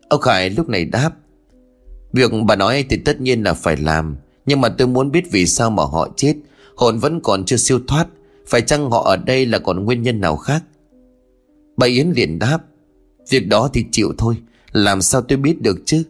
Ông 0.10 0.22
Khải 0.22 0.50
lúc 0.50 0.70
này 0.70 0.86
đáp 0.86 1.12
Việc 2.14 2.32
bà 2.48 2.56
nói 2.56 2.86
thì 2.90 2.98
tất 2.98 3.22
nhiên 3.22 3.44
là 3.44 3.54
phải 3.54 3.78
làm. 3.78 4.16
Nhưng 4.46 4.62
mà 4.62 4.70
tôi 4.70 4.88
muốn 4.88 5.12
biết 5.12 5.32
vì 5.32 5.46
sao 5.46 5.70
mà 5.70 5.84
họ 5.84 6.10
chết. 6.16 6.36
Hồn 6.76 7.00
vẫn 7.00 7.20
còn 7.24 7.46
chưa 7.46 7.58
siêu 7.58 7.80
thoát. 7.88 8.08
Phải 8.48 8.62
chăng 8.62 8.92
họ 8.92 9.04
ở 9.04 9.18
đây 9.18 9.46
là 9.46 9.60
còn 9.60 9.86
nguyên 9.86 10.02
nhân 10.02 10.22
nào 10.22 10.38
khác? 10.38 10.64
Bà 11.78 11.88
Yến 11.88 12.12
liền 12.16 12.40
đáp, 12.40 12.60
Việc 13.30 13.48
đó 13.48 13.70
thì 13.74 13.86
chịu 13.92 14.14
thôi. 14.18 14.36
Làm 14.72 15.02
sao 15.02 15.22
tôi 15.22 15.38
biết 15.38 15.62
được 15.62 15.78
chứ? 15.86 16.04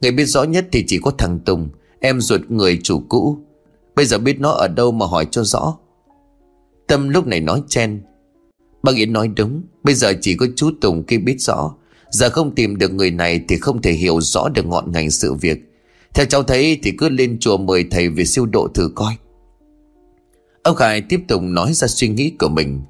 Người 0.00 0.10
biết 0.10 0.24
rõ 0.24 0.42
nhất 0.42 0.66
thì 0.72 0.84
chỉ 0.86 0.98
có 1.02 1.10
thằng 1.18 1.38
Tùng, 1.44 1.68
Em 2.00 2.20
ruột 2.20 2.40
người 2.48 2.80
chủ 2.82 3.02
cũ. 3.08 3.38
Bây 3.96 4.04
giờ 4.04 4.18
biết 4.18 4.40
nó 4.40 4.50
ở 4.50 4.68
đâu 4.68 4.92
mà 4.92 5.06
hỏi 5.06 5.26
cho 5.30 5.44
rõ. 5.44 5.76
Tâm 6.86 7.08
lúc 7.08 7.26
này 7.26 7.40
nói 7.40 7.62
chen. 7.68 8.02
Bác 8.82 8.96
Yến 8.96 9.12
nói 9.12 9.28
đúng, 9.28 9.62
Bây 9.82 9.94
giờ 9.94 10.12
chỉ 10.20 10.36
có 10.36 10.46
chú 10.56 10.70
Tùng 10.80 11.02
kia 11.02 11.18
biết 11.18 11.36
rõ. 11.38 11.74
Giờ 12.10 12.30
không 12.30 12.54
tìm 12.54 12.78
được 12.78 12.92
người 12.92 13.10
này 13.10 13.40
Thì 13.48 13.56
không 13.56 13.82
thể 13.82 13.92
hiểu 13.92 14.20
rõ 14.20 14.48
được 14.48 14.66
ngọn 14.66 14.92
ngành 14.92 15.10
sự 15.10 15.34
việc 15.34 15.58
Theo 16.14 16.26
cháu 16.26 16.42
thấy 16.42 16.78
thì 16.82 16.92
cứ 16.98 17.08
lên 17.08 17.38
chùa 17.40 17.56
mời 17.56 17.84
thầy 17.90 18.08
về 18.08 18.24
siêu 18.24 18.46
độ 18.46 18.68
thử 18.74 18.90
coi 18.94 19.14
Ông 20.62 20.76
Khải 20.76 21.00
tiếp 21.00 21.20
tục 21.28 21.42
nói 21.42 21.72
ra 21.72 21.88
suy 21.88 22.08
nghĩ 22.08 22.32
của 22.38 22.48
mình 22.48 22.82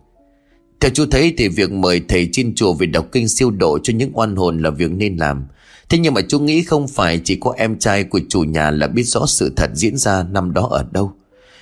Theo 0.80 0.90
chú 0.94 1.06
thấy 1.10 1.34
thì 1.38 1.48
việc 1.48 1.72
mời 1.72 2.00
thầy 2.08 2.28
trên 2.32 2.54
chùa 2.54 2.72
về 2.72 2.86
đọc 2.86 3.06
kinh 3.12 3.28
siêu 3.28 3.50
độ 3.50 3.78
cho 3.82 3.92
những 3.92 4.10
oan 4.14 4.36
hồn 4.36 4.58
là 4.58 4.70
việc 4.70 4.90
nên 4.90 5.16
làm 5.16 5.46
Thế 5.90 5.98
nhưng 5.98 6.14
mà 6.14 6.20
chú 6.28 6.38
nghĩ 6.38 6.62
không 6.62 6.88
phải 6.88 7.20
chỉ 7.24 7.36
có 7.36 7.54
em 7.56 7.78
trai 7.78 8.04
của 8.04 8.20
chủ 8.28 8.40
nhà 8.40 8.70
là 8.70 8.86
biết 8.86 9.02
rõ 9.02 9.26
sự 9.26 9.52
thật 9.56 9.70
diễn 9.74 9.96
ra 9.96 10.22
năm 10.22 10.52
đó 10.52 10.68
ở 10.70 10.84
đâu. 10.90 11.12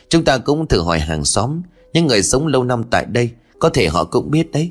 Chúng 0.08 0.24
ta 0.24 0.38
cũng 0.38 0.66
thử 0.66 0.80
hỏi 0.80 0.98
hàng 0.98 1.24
xóm, 1.24 1.62
những 1.92 2.06
người 2.06 2.22
sống 2.22 2.46
lâu 2.46 2.64
năm 2.64 2.82
tại 2.90 3.06
đây, 3.06 3.30
có 3.58 3.68
thể 3.68 3.88
họ 3.88 4.04
cũng 4.04 4.30
biết 4.30 4.52
đấy. 4.52 4.70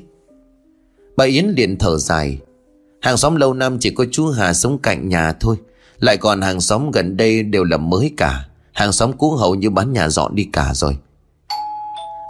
Bà 1.16 1.24
Yến 1.24 1.46
liền 1.46 1.78
thở 1.78 1.98
dài. 1.98 2.38
Hàng 3.00 3.16
xóm 3.16 3.36
lâu 3.36 3.54
năm 3.54 3.78
chỉ 3.80 3.90
có 3.90 4.04
chú 4.12 4.28
Hà 4.30 4.54
sống 4.54 4.78
cạnh 4.78 5.08
nhà 5.08 5.32
thôi. 5.32 5.56
Lại 5.98 6.16
còn 6.16 6.40
hàng 6.40 6.60
xóm 6.60 6.90
gần 6.90 7.16
đây 7.16 7.42
đều 7.42 7.64
là 7.64 7.76
mới 7.76 8.12
cả. 8.16 8.48
Hàng 8.72 8.92
xóm 8.92 9.12
cũ 9.12 9.30
hầu 9.30 9.54
như 9.54 9.70
bán 9.70 9.92
nhà 9.92 10.08
dọn 10.08 10.34
đi 10.34 10.48
cả 10.52 10.74
rồi. 10.74 10.96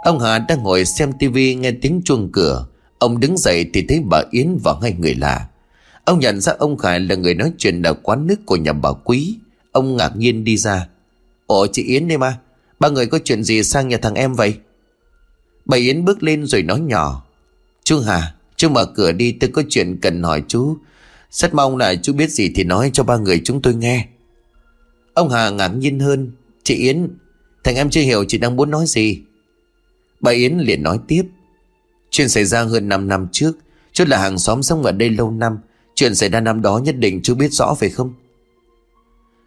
Ông 0.03 0.19
Hà 0.19 0.39
đang 0.39 0.63
ngồi 0.63 0.85
xem 0.85 1.11
tivi 1.19 1.55
nghe 1.55 1.71
tiếng 1.71 2.01
chuông 2.05 2.29
cửa. 2.31 2.65
Ông 2.99 3.19
đứng 3.19 3.37
dậy 3.37 3.69
thì 3.73 3.85
thấy 3.89 4.01
bà 4.05 4.21
Yến 4.31 4.57
và 4.63 4.75
hai 4.81 4.93
người 4.99 5.15
lạ. 5.15 5.47
Ông 6.05 6.19
nhận 6.19 6.41
ra 6.41 6.53
ông 6.59 6.77
Khải 6.77 6.99
là 6.99 7.15
người 7.15 7.33
nói 7.33 7.51
chuyện 7.57 7.81
ở 7.81 7.93
quán 7.93 8.27
nước 8.27 8.45
của 8.45 8.55
nhà 8.55 8.73
bà 8.73 8.89
Quý. 9.03 9.37
Ông 9.71 9.97
ngạc 9.97 10.15
nhiên 10.15 10.43
đi 10.43 10.57
ra. 10.57 10.87
Ồ 11.47 11.67
chị 11.67 11.83
Yến 11.83 12.07
đây 12.07 12.17
mà. 12.17 12.37
Ba 12.79 12.89
người 12.89 13.07
có 13.07 13.19
chuyện 13.23 13.43
gì 13.43 13.63
sang 13.63 13.87
nhà 13.87 13.97
thằng 13.97 14.15
em 14.15 14.33
vậy? 14.33 14.53
Bà 15.65 15.77
Yến 15.77 16.05
bước 16.05 16.23
lên 16.23 16.45
rồi 16.45 16.63
nói 16.63 16.79
nhỏ. 16.79 17.25
Chú 17.83 17.99
Hà, 17.99 18.33
chú 18.59 18.69
mở 18.69 18.85
cửa 18.85 19.11
đi 19.11 19.31
tôi 19.31 19.49
có 19.53 19.63
chuyện 19.69 19.97
cần 20.01 20.23
hỏi 20.23 20.43
chú. 20.47 20.77
Rất 21.31 21.53
mong 21.53 21.77
là 21.77 21.95
chú 21.95 22.13
biết 22.13 22.29
gì 22.29 22.51
thì 22.55 22.63
nói 22.63 22.89
cho 22.93 23.03
ba 23.03 23.17
người 23.17 23.41
chúng 23.43 23.61
tôi 23.61 23.75
nghe. 23.75 24.07
Ông 25.13 25.29
Hà 25.29 25.49
ngạc 25.49 25.67
nhiên 25.67 25.99
hơn. 25.99 26.31
Chị 26.63 26.75
Yến, 26.75 27.07
thành 27.63 27.75
em 27.75 27.89
chưa 27.89 28.01
hiểu 28.01 28.25
chị 28.27 28.37
đang 28.37 28.55
muốn 28.55 28.71
nói 28.71 28.85
gì. 28.87 29.21
Bà 30.21 30.31
Yến 30.31 30.57
liền 30.57 30.83
nói 30.83 30.99
tiếp. 31.07 31.23
Chuyện 32.09 32.29
xảy 32.29 32.45
ra 32.45 32.63
hơn 32.63 32.89
5 32.89 33.07
năm 33.07 33.27
trước. 33.31 33.57
Chú 33.93 34.03
là 34.07 34.17
hàng 34.17 34.37
xóm 34.37 34.63
sống 34.63 34.83
ở 34.83 34.91
đây 34.91 35.09
lâu 35.09 35.31
năm. 35.31 35.57
Chuyện 35.95 36.15
xảy 36.15 36.29
ra 36.29 36.39
năm 36.39 36.61
đó 36.61 36.77
nhất 36.77 36.95
định 36.97 37.19
chú 37.23 37.35
biết 37.35 37.53
rõ 37.53 37.73
phải 37.79 37.89
không 37.89 38.13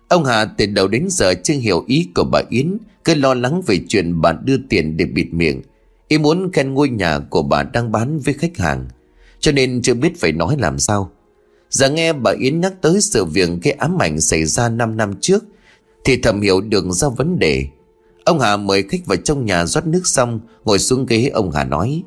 Ông 0.09 0.25
Hà 0.25 0.45
từ 0.45 0.67
đầu 0.67 0.89
đến 0.89 1.07
giờ 1.11 1.35
chưa 1.35 1.55
hiểu 1.55 1.85
ý 1.87 2.09
của 2.15 2.25
bà 2.25 2.43
Yến 2.51 2.77
Cứ 3.05 3.15
lo 3.15 3.35
lắng 3.35 3.63
về 3.67 3.81
chuyện 3.89 4.21
bà 4.21 4.33
đưa 4.33 4.57
tiền 4.69 4.97
để 4.97 5.05
bịt 5.05 5.27
miệng 5.33 5.63
Ý 6.09 6.19
muốn 6.19 6.51
khen 6.53 6.75
ngôi 6.75 6.89
nhà 6.89 7.19
của 7.19 7.43
bà 7.43 7.63
đang 7.63 7.93
bán 7.93 8.19
với 8.19 8.35
khách 8.35 8.57
hàng 8.57 8.89
cho 9.43 9.53
nên 9.53 9.83
chưa 9.83 9.95
biết 9.95 10.21
phải 10.21 10.33
nói 10.33 10.57
làm 10.59 10.79
sao. 10.79 11.11
Giờ 11.71 11.91
nghe 11.91 12.13
bà 12.13 12.33
Yến 12.39 12.61
nhắc 12.61 12.73
tới 12.81 13.01
sự 13.01 13.25
việc 13.25 13.49
cái 13.63 13.73
ám 13.73 14.03
ảnh 14.03 14.21
xảy 14.21 14.45
ra 14.45 14.69
5 14.69 14.97
năm 14.97 15.15
trước, 15.21 15.45
Thì 16.05 16.17
thầm 16.17 16.41
hiểu 16.41 16.61
được 16.61 16.85
ra 16.91 17.09
vấn 17.09 17.39
đề. 17.39 17.67
Ông 18.25 18.41
Hà 18.41 18.57
mời 18.57 18.83
khách 18.83 19.07
vào 19.07 19.17
trong 19.17 19.45
nhà 19.45 19.67
rót 19.67 19.87
nước 19.87 20.07
xong, 20.07 20.41
Ngồi 20.65 20.79
xuống 20.79 21.07
ghế, 21.07 21.31
ông 21.35 21.51
Hà 21.51 21.65
nói, 21.65 22.03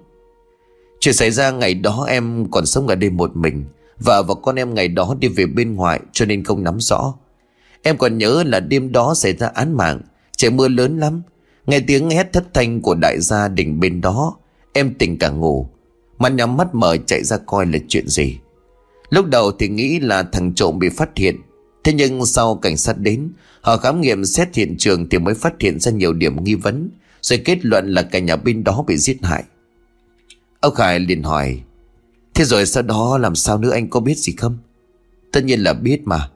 Chuyện 1.00 1.16
xảy 1.16 1.32
ra 1.32 1.52
ngày 1.52 1.74
đó 1.74 2.06
em 2.08 2.52
còn 2.52 2.66
sống 2.66 2.88
ở 2.88 2.96
đây 2.96 3.10
một 3.10 3.38
mình. 3.38 3.66
Vợ 4.00 4.24
và 4.28 4.34
con 4.34 4.56
em 4.56 4.74
ngày 4.74 4.88
đó 4.88 5.16
đi 5.20 5.28
về 5.28 5.46
bên 5.46 5.76
ngoài, 5.76 6.00
cho 6.12 6.26
nên 6.26 6.44
không 6.44 6.64
nắm 6.64 6.80
rõ. 6.80 7.14
Em 7.82 7.98
còn 7.98 8.18
nhớ 8.18 8.44
là 8.44 8.60
đêm 8.60 8.92
đó 8.92 9.14
xảy 9.16 9.34
ra 9.34 9.48
án 9.48 9.78
mạng, 9.78 10.02
Trời 10.38 10.52
mưa 10.52 10.68
lớn 10.68 11.00
lắm. 11.00 11.22
Nghe 11.66 11.80
tiếng 11.80 12.10
hét 12.10 12.34
thất 12.34 12.54
thanh 12.54 12.82
của 12.82 12.96
đại 12.96 13.20
gia 13.20 13.48
đình 13.48 13.80
bên 13.80 14.02
đó, 14.02 14.36
Em 14.74 14.94
tỉnh 14.94 15.18
cả 15.20 15.30
ngủ. 15.30 15.70
Mắt 16.20 16.30
nhắm 16.30 16.58
mắt 16.58 16.76
mở 16.76 16.98
chạy 16.98 17.24
ra 17.24 17.38
coi 17.38 17.66
là 17.66 17.80
chuyện 17.88 18.08
gì. 18.08 18.38
Lúc 19.10 19.26
đầu 19.26 19.52
thì 19.52 19.68
nghĩ 19.68 20.00
là 20.00 20.24
thằng 20.24 20.54
trộm 20.54 20.80
bị 20.80 20.90
phát 20.90 21.10
hiện. 21.16 21.42
Thế 21.84 21.94
nhưng 21.94 22.26
sau 22.26 22.56
cảnh 22.56 22.78
sát 22.78 22.98
đến, 22.98 23.30
Họ 23.62 23.78
khám 23.78 24.02
nghiệm 24.02 24.26
xét 24.26 24.56
hiện 24.56 24.76
trường 24.78 25.10
Thì 25.10 25.18
mới 25.18 25.34
phát 25.34 25.54
hiện 25.60 25.80
ra 25.80 25.92
nhiều 25.92 26.14
điểm 26.14 26.44
nghi 26.44 26.56
vấn, 26.56 26.90
Rồi 27.22 27.42
kết 27.46 27.66
luận 27.66 27.94
là 27.94 28.02
cả 28.02 28.20
nhà 28.20 28.36
bên 28.36 28.64
đó 28.64 28.84
bị 28.88 28.98
giết 28.98 29.18
hại. 29.22 29.44
Ông 30.60 30.76
Khải 30.76 31.00
liền 31.00 31.24
hỏi, 31.24 31.62
Thế 32.34 32.46
rồi 32.46 32.66
sau 32.66 32.84
đó 32.84 33.18
làm 33.18 33.36
sao 33.36 33.58
nữa, 33.58 33.72
anh 33.72 33.90
có 33.90 34.00
biết 34.00 34.18
gì 34.18 34.34
không? 34.38 34.58
Tất 35.32 35.44
nhiên 35.44 35.60
là 35.60 35.74
biết 35.74 36.02
mà. 36.06 36.30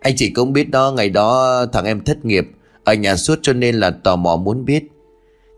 Anh 0.00 0.14
chỉ 0.16 0.30
cũng 0.30 0.52
biết 0.52 0.70
đó, 0.70 0.92
ngày 0.96 1.10
đó 1.10 1.66
thằng 1.72 1.84
em 1.84 2.04
thất 2.04 2.24
nghiệp 2.24 2.48
Ở 2.84 2.94
nhà 2.94 3.16
suốt 3.16 3.38
cho 3.42 3.52
nên 3.52 3.74
là 3.74 3.90
tò 3.90 4.16
mò 4.16 4.36
muốn 4.36 4.64
biết. 4.64 4.84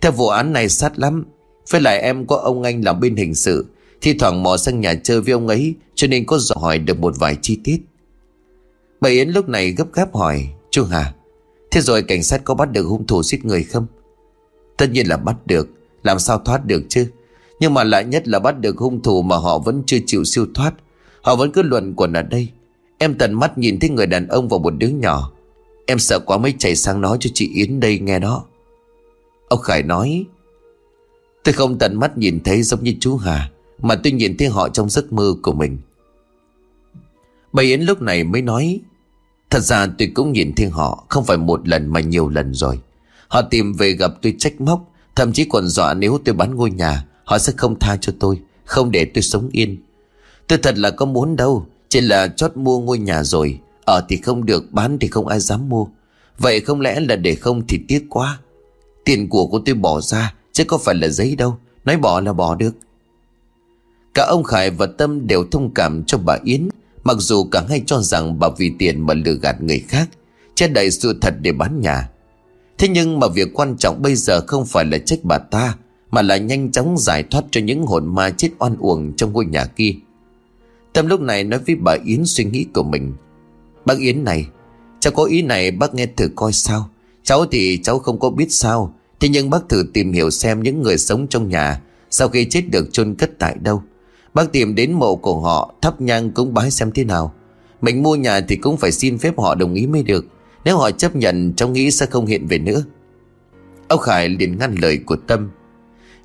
Theo 0.00 0.12
vụ 0.12 0.28
án 0.28 0.52
này 0.52 0.68
sát 0.68 0.98
lắm 0.98 1.24
với 1.70 1.80
lại 1.80 2.00
em 2.00 2.26
có 2.26 2.36
ông 2.36 2.62
anh 2.62 2.84
làm 2.84 3.00
bên 3.00 3.16
hình 3.16 3.34
sự, 3.34 3.66
Thi 4.00 4.14
thoảng 4.18 4.42
mò 4.42 4.56
sang 4.56 4.80
nhà 4.80 4.94
chơi 4.94 5.20
với 5.20 5.32
ông 5.32 5.48
ấy, 5.48 5.74
Cho 5.94 6.06
nên 6.06 6.26
có 6.26 6.38
dò 6.38 6.54
hỏi 6.60 6.78
được 6.78 6.98
một 6.98 7.14
vài 7.18 7.36
chi 7.42 7.58
tiết. 7.64 7.80
Bà 9.00 9.08
Yến 9.08 9.28
lúc 9.28 9.48
này 9.48 9.70
gấp 9.70 9.92
gáp 9.92 10.14
hỏi 10.14 10.48
Chú 10.70 10.84
Hà, 10.84 11.14
Thế 11.70 11.80
rồi 11.80 12.02
cảnh 12.02 12.22
sát 12.22 12.40
có 12.44 12.54
bắt 12.54 12.72
được 12.72 12.82
hung 12.82 13.06
thủ 13.06 13.22
giết 13.22 13.44
người 13.44 13.62
không? 13.62 13.86
Tất 14.76 14.90
nhiên 14.90 15.06
là 15.06 15.16
bắt 15.16 15.36
được, 15.46 15.68
Làm 16.02 16.18
sao 16.18 16.38
thoát 16.38 16.66
được 16.66 16.82
chứ? 16.88 17.06
Nhưng 17.60 17.74
mà 17.74 17.84
lạ 17.84 18.02
nhất 18.02 18.28
là 18.28 18.38
bắt 18.38 18.60
được 18.60 18.78
hung 18.78 19.02
thủ 19.02 19.22
Mà 19.22 19.36
họ 19.36 19.58
vẫn 19.58 19.82
chưa 19.86 19.98
chịu 20.06 20.24
siêu 20.24 20.46
thoát. 20.54 20.74
Họ 21.22 21.36
vẫn 21.36 21.52
cứ 21.52 21.62
luận 21.62 21.94
quẩn 21.94 22.12
ở 22.12 22.22
đây. 22.22 22.48
Em 22.98 23.14
tận 23.14 23.32
mắt 23.32 23.58
nhìn 23.58 23.80
thấy 23.80 23.90
người 23.90 24.06
đàn 24.06 24.28
ông 24.28 24.48
và 24.48 24.58
một 24.58 24.70
đứa 24.78 24.88
nhỏ. 24.88 25.32
Em 25.86 25.98
sợ 25.98 26.18
quá 26.18 26.38
mới 26.38 26.54
chạy 26.58 26.76
sang 26.76 27.00
nói 27.00 27.16
cho 27.20 27.30
chị 27.34 27.50
Yến 27.54 27.80
đây 27.80 27.98
nghe 27.98 28.18
đó. 28.18 28.44
Ông 29.48 29.60
Khải 29.60 29.82
nói 29.82 30.24
Tôi 31.44 31.52
không 31.52 31.78
tận 31.78 32.00
mắt 32.00 32.18
nhìn 32.18 32.40
thấy 32.44 32.62
giống 32.62 32.84
như 32.84 32.94
chú 33.00 33.16
Hà, 33.16 33.50
Mà 33.82 33.94
tôi 33.94 34.12
nhìn 34.12 34.36
thấy 34.36 34.48
họ 34.48 34.68
trong 34.68 34.90
giấc 34.90 35.12
mơ 35.12 35.34
của 35.42 35.52
mình. 35.52 35.78
Bà 37.52 37.62
Yến 37.62 37.80
lúc 37.80 38.02
này 38.02 38.24
mới 38.24 38.42
nói, 38.42 38.80
Thật 39.50 39.60
ra 39.60 39.86
tôi 39.98 40.10
cũng 40.14 40.32
nhìn 40.32 40.52
thấy 40.56 40.68
họ, 40.68 41.04
Không 41.08 41.24
phải 41.24 41.36
một 41.36 41.68
lần 41.68 41.88
mà 41.88 42.00
nhiều 42.00 42.28
lần 42.28 42.54
rồi. 42.54 42.80
Họ 43.28 43.42
tìm 43.42 43.72
về 43.72 43.92
gặp 43.92 44.12
tôi 44.22 44.34
trách 44.38 44.60
móc, 44.60 44.88
Thậm 45.16 45.32
chí 45.32 45.44
còn 45.44 45.68
dọa 45.68 45.94
nếu 45.94 46.18
tôi 46.24 46.34
bán 46.34 46.54
ngôi 46.54 46.70
nhà, 46.70 47.04
Họ 47.24 47.38
sẽ 47.38 47.52
không 47.56 47.78
tha 47.78 47.96
cho 48.00 48.12
tôi, 48.20 48.40
Không 48.64 48.90
để 48.90 49.04
tôi 49.04 49.22
sống 49.22 49.48
yên. 49.52 49.76
Tôi 50.48 50.58
thật 50.58 50.78
là 50.78 50.90
có 50.90 51.06
muốn 51.06 51.36
đâu, 51.36 51.66
Chỉ 51.88 52.00
là 52.00 52.28
chót 52.28 52.56
mua 52.56 52.80
ngôi 52.80 52.98
nhà 52.98 53.24
rồi, 53.24 53.58
Ở 53.84 54.04
thì 54.08 54.16
không 54.16 54.46
được, 54.46 54.72
bán 54.72 54.98
thì 54.98 55.08
không 55.08 55.26
ai 55.26 55.40
dám 55.40 55.68
mua. 55.68 55.86
Vậy 56.38 56.60
không 56.60 56.80
lẽ 56.80 57.00
là 57.00 57.16
để 57.16 57.34
không 57.34 57.66
thì 57.68 57.80
tiếc 57.88 58.06
quá? 58.10 58.38
Tiền 59.04 59.28
của 59.28 59.46
của 59.46 59.60
tôi 59.64 59.74
bỏ 59.74 60.00
ra 60.00 60.34
Chứ 60.52 60.64
có 60.64 60.78
phải 60.78 60.94
là 60.94 61.08
giấy 61.08 61.36
đâu. 61.36 61.56
Nói 61.84 61.96
bỏ 61.96 62.20
là 62.20 62.32
bỏ 62.32 62.54
được. 62.54 62.74
Cả 64.14 64.26
ông 64.28 64.44
Khải 64.44 64.70
và 64.70 64.86
Tâm 64.86 65.26
đều 65.26 65.44
thông 65.50 65.74
cảm 65.74 66.04
cho 66.04 66.18
bà 66.18 66.38
Yến, 66.44 66.68
Mặc 67.04 67.16
dù 67.18 67.44
cả 67.44 67.64
hai 67.68 67.82
cho 67.86 68.00
rằng 68.00 68.38
bà 68.38 68.48
vì 68.58 68.72
tiền 68.78 69.06
mà 69.06 69.14
lừa 69.14 69.34
gạt 69.34 69.62
người 69.62 69.84
khác, 69.88 70.08
Che 70.54 70.68
đậy 70.68 70.90
sự 70.90 71.18
thật 71.20 71.34
để 71.40 71.52
bán 71.52 71.80
nhà. 71.80 72.08
Thế 72.78 72.88
nhưng 72.88 73.20
mà 73.20 73.28
việc 73.28 73.48
quan 73.54 73.76
trọng 73.76 74.02
bây 74.02 74.14
giờ 74.14 74.40
không 74.46 74.66
phải 74.66 74.84
là 74.84 74.98
trách 74.98 75.18
bà 75.22 75.38
ta, 75.38 75.76
Mà 76.10 76.22
là 76.22 76.36
nhanh 76.36 76.72
chóng 76.72 76.98
giải 76.98 77.22
thoát 77.22 77.44
cho 77.50 77.60
những 77.60 77.86
hồn 77.86 78.14
ma 78.14 78.30
chết 78.30 78.48
oan 78.58 78.76
uổng 78.78 79.12
trong 79.16 79.32
ngôi 79.32 79.46
nhà 79.46 79.64
kia. 79.64 79.94
Tâm 80.92 81.06
lúc 81.06 81.20
này 81.20 81.44
nói 81.44 81.60
với 81.66 81.76
bà 81.76 81.96
Yến 82.04 82.22
suy 82.26 82.44
nghĩ 82.44 82.66
của 82.74 82.82
mình. 82.82 83.12
Bác 83.84 83.98
Yến 83.98 84.24
này, 84.24 84.46
Cháu 85.00 85.12
có 85.12 85.24
ý 85.24 85.42
này 85.42 85.70
bác 85.70 85.94
nghe 85.94 86.06
thử 86.06 86.28
coi 86.34 86.52
sao. 86.52 86.88
Cháu 87.22 87.46
thì 87.46 87.80
cháu 87.82 87.98
không 87.98 88.18
có 88.18 88.30
biết 88.30 88.52
sao 88.52 88.94
Thế 89.22 89.28
nhưng 89.28 89.50
bác 89.50 89.68
thử 89.68 89.84
tìm 89.92 90.12
hiểu 90.12 90.30
xem 90.30 90.62
những 90.62 90.82
người 90.82 90.98
sống 90.98 91.26
trong 91.26 91.48
nhà 91.48 91.80
Sau 92.10 92.28
khi 92.28 92.44
chết 92.44 92.62
được 92.70 92.92
chôn 92.92 93.14
cất 93.14 93.30
tại 93.38 93.56
đâu. 93.60 93.82
Bác 94.34 94.52
tìm 94.52 94.74
đến 94.74 94.92
mộ 94.92 95.16
của 95.16 95.40
họ, 95.40 95.74
Thắp 95.82 96.00
nhang 96.00 96.30
cúng 96.30 96.54
bái 96.54 96.70
xem 96.70 96.90
thế 96.94 97.04
nào. 97.04 97.34
Mình 97.80 98.02
mua 98.02 98.16
nhà 98.16 98.40
thì 98.40 98.56
cũng 98.56 98.76
phải 98.76 98.92
xin 98.92 99.18
phép 99.18 99.38
họ 99.38 99.54
đồng 99.54 99.74
ý 99.74 99.86
mới 99.86 100.02
được. 100.02 100.26
Nếu 100.64 100.76
họ 100.76 100.90
chấp 100.90 101.16
nhận, 101.16 101.52
cháu 101.56 101.68
nghĩ 101.68 101.90
sẽ 101.90 102.06
không 102.06 102.26
hiện 102.26 102.46
về 102.46 102.58
nữa. 102.58 102.84
Ông 103.88 104.00
Khải 104.00 104.28
liền 104.28 104.58
ngăn 104.58 104.74
lời 104.74 104.98
của 105.06 105.16
Tâm. 105.26 105.50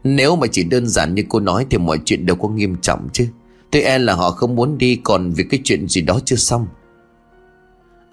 Nếu 0.04 0.36
mà 0.36 0.48
chỉ 0.52 0.64
đơn 0.64 0.88
giản 0.88 1.16
như 1.16 1.24
cô 1.30 1.40
nói 1.40 1.66
Thì 1.70 1.78
mọi 1.78 2.00
chuyện 2.06 2.26
đều 2.26 2.36
có 2.36 2.48
nghiêm 2.50 2.76
trọng 2.82 3.08
chứ. 3.14 3.28
Tôi 3.72 3.82
e 3.82 3.98
là 3.98 4.14
họ 4.14 4.32
không 4.32 4.56
muốn 4.56 4.78
đi 4.78 5.00
Còn 5.04 5.32
vì 5.32 5.44
cái 5.44 5.60
chuyện 5.64 5.88
gì 5.88 6.02
đó 6.02 6.20
chưa 6.26 6.36
xong. 6.36 6.68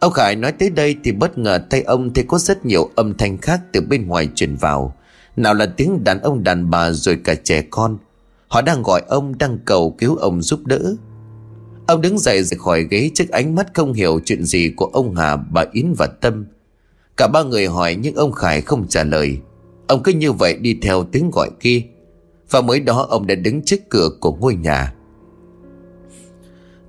Ông 0.04 0.12
Khải 0.12 0.36
nói 0.36 0.52
tới 0.52 0.70
đây 0.70 0.96
Thì 1.04 1.12
bất 1.12 1.38
ngờ 1.38 1.58
tay 1.70 1.82
ông 1.82 2.14
thấy 2.14 2.24
có 2.28 2.38
rất 2.38 2.66
nhiều 2.66 2.90
âm 2.94 3.14
thanh 3.14 3.38
khác 3.38 3.60
Từ 3.72 3.80
bên 3.80 4.06
ngoài 4.06 4.28
truyền 4.34 4.56
vào 4.56 4.96
Nào 5.36 5.54
là 5.54 5.66
tiếng 5.66 6.04
đàn 6.04 6.20
ông 6.20 6.44
đàn 6.44 6.70
bà 6.70 6.90
Rồi 6.90 7.18
cả 7.24 7.34
trẻ 7.34 7.62
con 7.70 7.98
Họ 8.48 8.62
đang 8.62 8.82
gọi 8.82 9.02
ông 9.08 9.38
đang 9.38 9.58
cầu 9.64 9.94
cứu 9.98 10.16
ông 10.16 10.42
giúp 10.42 10.66
đỡ 10.66 10.94
Ông 11.86 12.00
đứng 12.00 12.18
dậy 12.18 12.42
rời 12.42 12.58
khỏi 12.58 12.86
ghế 12.90 13.10
trước 13.14 13.28
ánh 13.28 13.54
mắt 13.54 13.74
không 13.74 13.92
hiểu 13.92 14.20
chuyện 14.24 14.44
gì 14.44 14.72
của 14.76 14.86
ông 14.86 15.14
Hà, 15.14 15.36
bà 15.36 15.64
Yến 15.72 15.94
và 15.98 16.06
Tâm. 16.06 16.46
Cả 17.16 17.28
ba 17.32 17.42
người 17.42 17.66
hỏi 17.66 17.96
nhưng 18.00 18.14
ông 18.14 18.32
Khải 18.32 18.60
không 18.60 18.88
trả 18.88 19.04
lời. 19.04 19.38
Ông 19.86 20.02
cứ 20.02 20.12
như 20.12 20.32
vậy 20.32 20.54
đi 20.54 20.78
theo 20.82 21.04
tiếng 21.12 21.30
gọi 21.30 21.50
kia. 21.60 21.82
Và 22.50 22.60
mới 22.60 22.80
đó 22.80 23.06
ông 23.10 23.26
đã 23.26 23.34
đứng 23.34 23.62
trước 23.62 23.80
cửa 23.90 24.08
của 24.20 24.32
ngôi 24.32 24.54
nhà. 24.54 24.94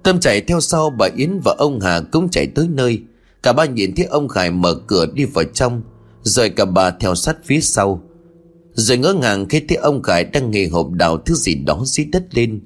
Tâm 0.06 0.20
chạy 0.20 0.42
theo 0.42 0.62
sau, 0.62 0.90
bà 0.90 1.08
Yến 1.16 1.40
và 1.44 1.56
ông 1.58 1.80
Hà 1.80 2.02
cũng 2.12 2.30
chạy 2.30 2.48
tới 2.48 2.68
nơi. 2.68 3.02
Cả 3.44 3.54
ba 3.54 3.66
nhìn 3.66 3.96
thấy 3.96 4.06
ông 4.06 4.28
Khải 4.28 4.52
mở 4.52 4.76
cửa 4.88 5.06
đi 5.14 5.26
vào 5.26 5.46
trong. 5.54 5.82
Rồi 6.24 6.50
cả 6.50 6.66
bà 6.66 6.92
theo 6.92 7.16
sát 7.16 7.38
phía 7.46 7.60
sau. 7.60 8.02
Rồi 8.74 8.98
ngỡ 8.98 9.14
ngàng 9.14 9.46
khi 9.50 9.60
thấy 9.60 9.78
ông 9.78 10.04
Khải 10.04 10.24
đang 10.24 10.52
nghề 10.52 10.68
hộp 10.68 10.92
đào 10.92 11.18
thứ 11.18 11.36
gì 11.36 11.56
đó 11.56 11.82
dưới 11.86 12.06
đất 12.06 12.36
lên 12.36 12.60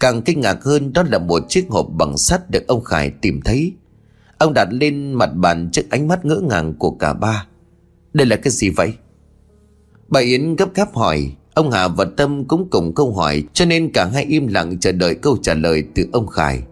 Càng 0.00 0.22
kinh 0.22 0.40
ngạc 0.40 0.64
hơn, 0.64 0.92
đó 0.92 1.02
là 1.10 1.18
một 1.18 1.42
chiếc 1.48 1.66
hộp 1.68 1.86
bằng 1.92 2.18
sắt 2.18 2.50
được 2.50 2.66
ông 2.66 2.84
Khải 2.84 3.10
tìm 3.10 3.40
thấy 3.40 3.72
Ông 4.38 4.54
đặt 4.54 4.68
lên 4.70 5.12
mặt 5.12 5.30
bàn 5.34 5.70
trước 5.72 5.90
ánh 5.90 6.08
mắt 6.08 6.24
ngỡ 6.24 6.40
ngàng 6.48 6.74
của 6.74 6.90
cả 6.90 7.12
ba 7.12 7.46
Đây 8.12 8.26
là 8.26 8.36
cái 8.36 8.50
gì 8.50 8.70
vậy? 8.70 8.92
Bà 10.08 10.20
Yến 10.20 10.56
gấp 10.56 10.74
gáp 10.74 10.94
hỏi 10.94 11.32
Ông 11.54 11.70
Hà 11.70 11.88
và 11.88 12.04
Tâm 12.16 12.44
cũng 12.44 12.70
cùng 12.70 12.94
câu 12.94 13.12
hỏi, 13.12 13.44
Cho 13.52 13.64
nên 13.64 13.92
cả 13.92 14.04
hai 14.04 14.24
im 14.24 14.46
lặng 14.46 14.78
chờ 14.80 14.92
đợi 14.92 15.14
câu 15.14 15.36
trả 15.42 15.54
lời 15.54 15.84
từ 15.94 16.06
ông 16.12 16.26
Khải 16.26 16.62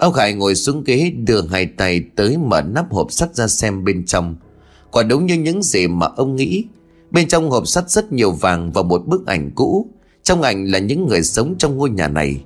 Ông 0.00 0.12
Khải 0.12 0.32
ngồi 0.34 0.54
xuống 0.54 0.84
ghế, 0.84 1.10
đưa 1.10 1.42
hai 1.42 1.66
tay 1.66 2.04
tới 2.16 2.36
mở 2.36 2.62
nắp 2.62 2.92
hộp 2.92 3.12
sắt 3.12 3.34
ra 3.34 3.46
xem 3.46 3.84
bên 3.84 4.06
trong. 4.06 4.36
Quả 4.90 5.02
đúng 5.02 5.26
như 5.26 5.34
những 5.34 5.62
gì 5.62 5.86
mà 5.86 6.06
ông 6.16 6.36
nghĩ. 6.36 6.64
Bên 7.10 7.28
trong 7.28 7.50
hộp 7.50 7.68
sắt 7.68 7.90
rất 7.90 8.12
nhiều 8.12 8.32
vàng 8.32 8.72
và 8.72 8.82
một 8.82 9.06
bức 9.06 9.26
ảnh 9.26 9.50
cũ. 9.54 9.90
Trong 10.22 10.42
ảnh 10.42 10.64
là 10.64 10.78
những 10.78 11.06
người 11.06 11.22
sống 11.22 11.54
trong 11.58 11.76
ngôi 11.76 11.90
nhà 11.90 12.08
này. 12.08 12.44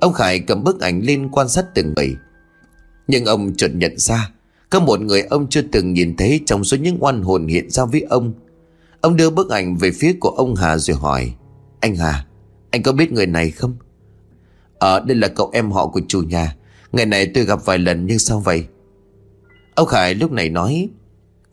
Ông 0.00 0.12
Khải 0.12 0.38
cầm 0.38 0.64
bức 0.64 0.80
ảnh 0.80 1.00
lên 1.02 1.28
quan 1.28 1.48
sát 1.48 1.74
từng 1.74 1.92
người. 1.96 2.16
Nhưng 3.08 3.24
ông 3.24 3.54
chợt 3.56 3.70
nhận 3.74 3.98
ra, 3.98 4.30
Có 4.70 4.80
một 4.80 5.00
người 5.00 5.22
ông 5.22 5.46
chưa 5.48 5.62
từng 5.72 5.92
nhìn 5.92 6.16
thấy 6.16 6.40
Trong 6.46 6.64
số 6.64 6.76
những 6.76 6.96
oan 7.00 7.22
hồn 7.22 7.46
hiện 7.46 7.70
ra 7.70 7.84
với 7.84 8.00
ông. 8.00 8.32
Ông 9.00 9.16
đưa 9.16 9.30
bức 9.30 9.50
ảnh 9.50 9.76
về 9.76 9.90
phía 9.90 10.12
của 10.20 10.30
ông 10.30 10.54
Hà 10.54 10.78
rồi 10.78 10.96
hỏi, 10.96 11.34
Anh 11.80 11.96
Hà, 11.96 12.26
Anh 12.70 12.82
có 12.82 12.92
biết 12.92 13.12
người 13.12 13.26
này 13.26 13.50
không? 13.50 13.76
Ờ 14.78 15.00
đây 15.00 15.16
là 15.16 15.28
cậu 15.28 15.50
em 15.52 15.70
họ 15.70 15.86
của 15.86 16.00
chủ 16.08 16.22
nhà. 16.22 16.56
Ngày 16.92 17.06
này 17.06 17.26
tôi 17.34 17.44
gặp 17.44 17.64
vài 17.64 17.78
lần 17.78 18.06
nhưng 18.06 18.18
sao 18.18 18.40
vậy? 18.40 18.64
Ông 19.74 19.88
Khải 19.88 20.14
lúc 20.14 20.32
này 20.32 20.48
nói, 20.48 20.88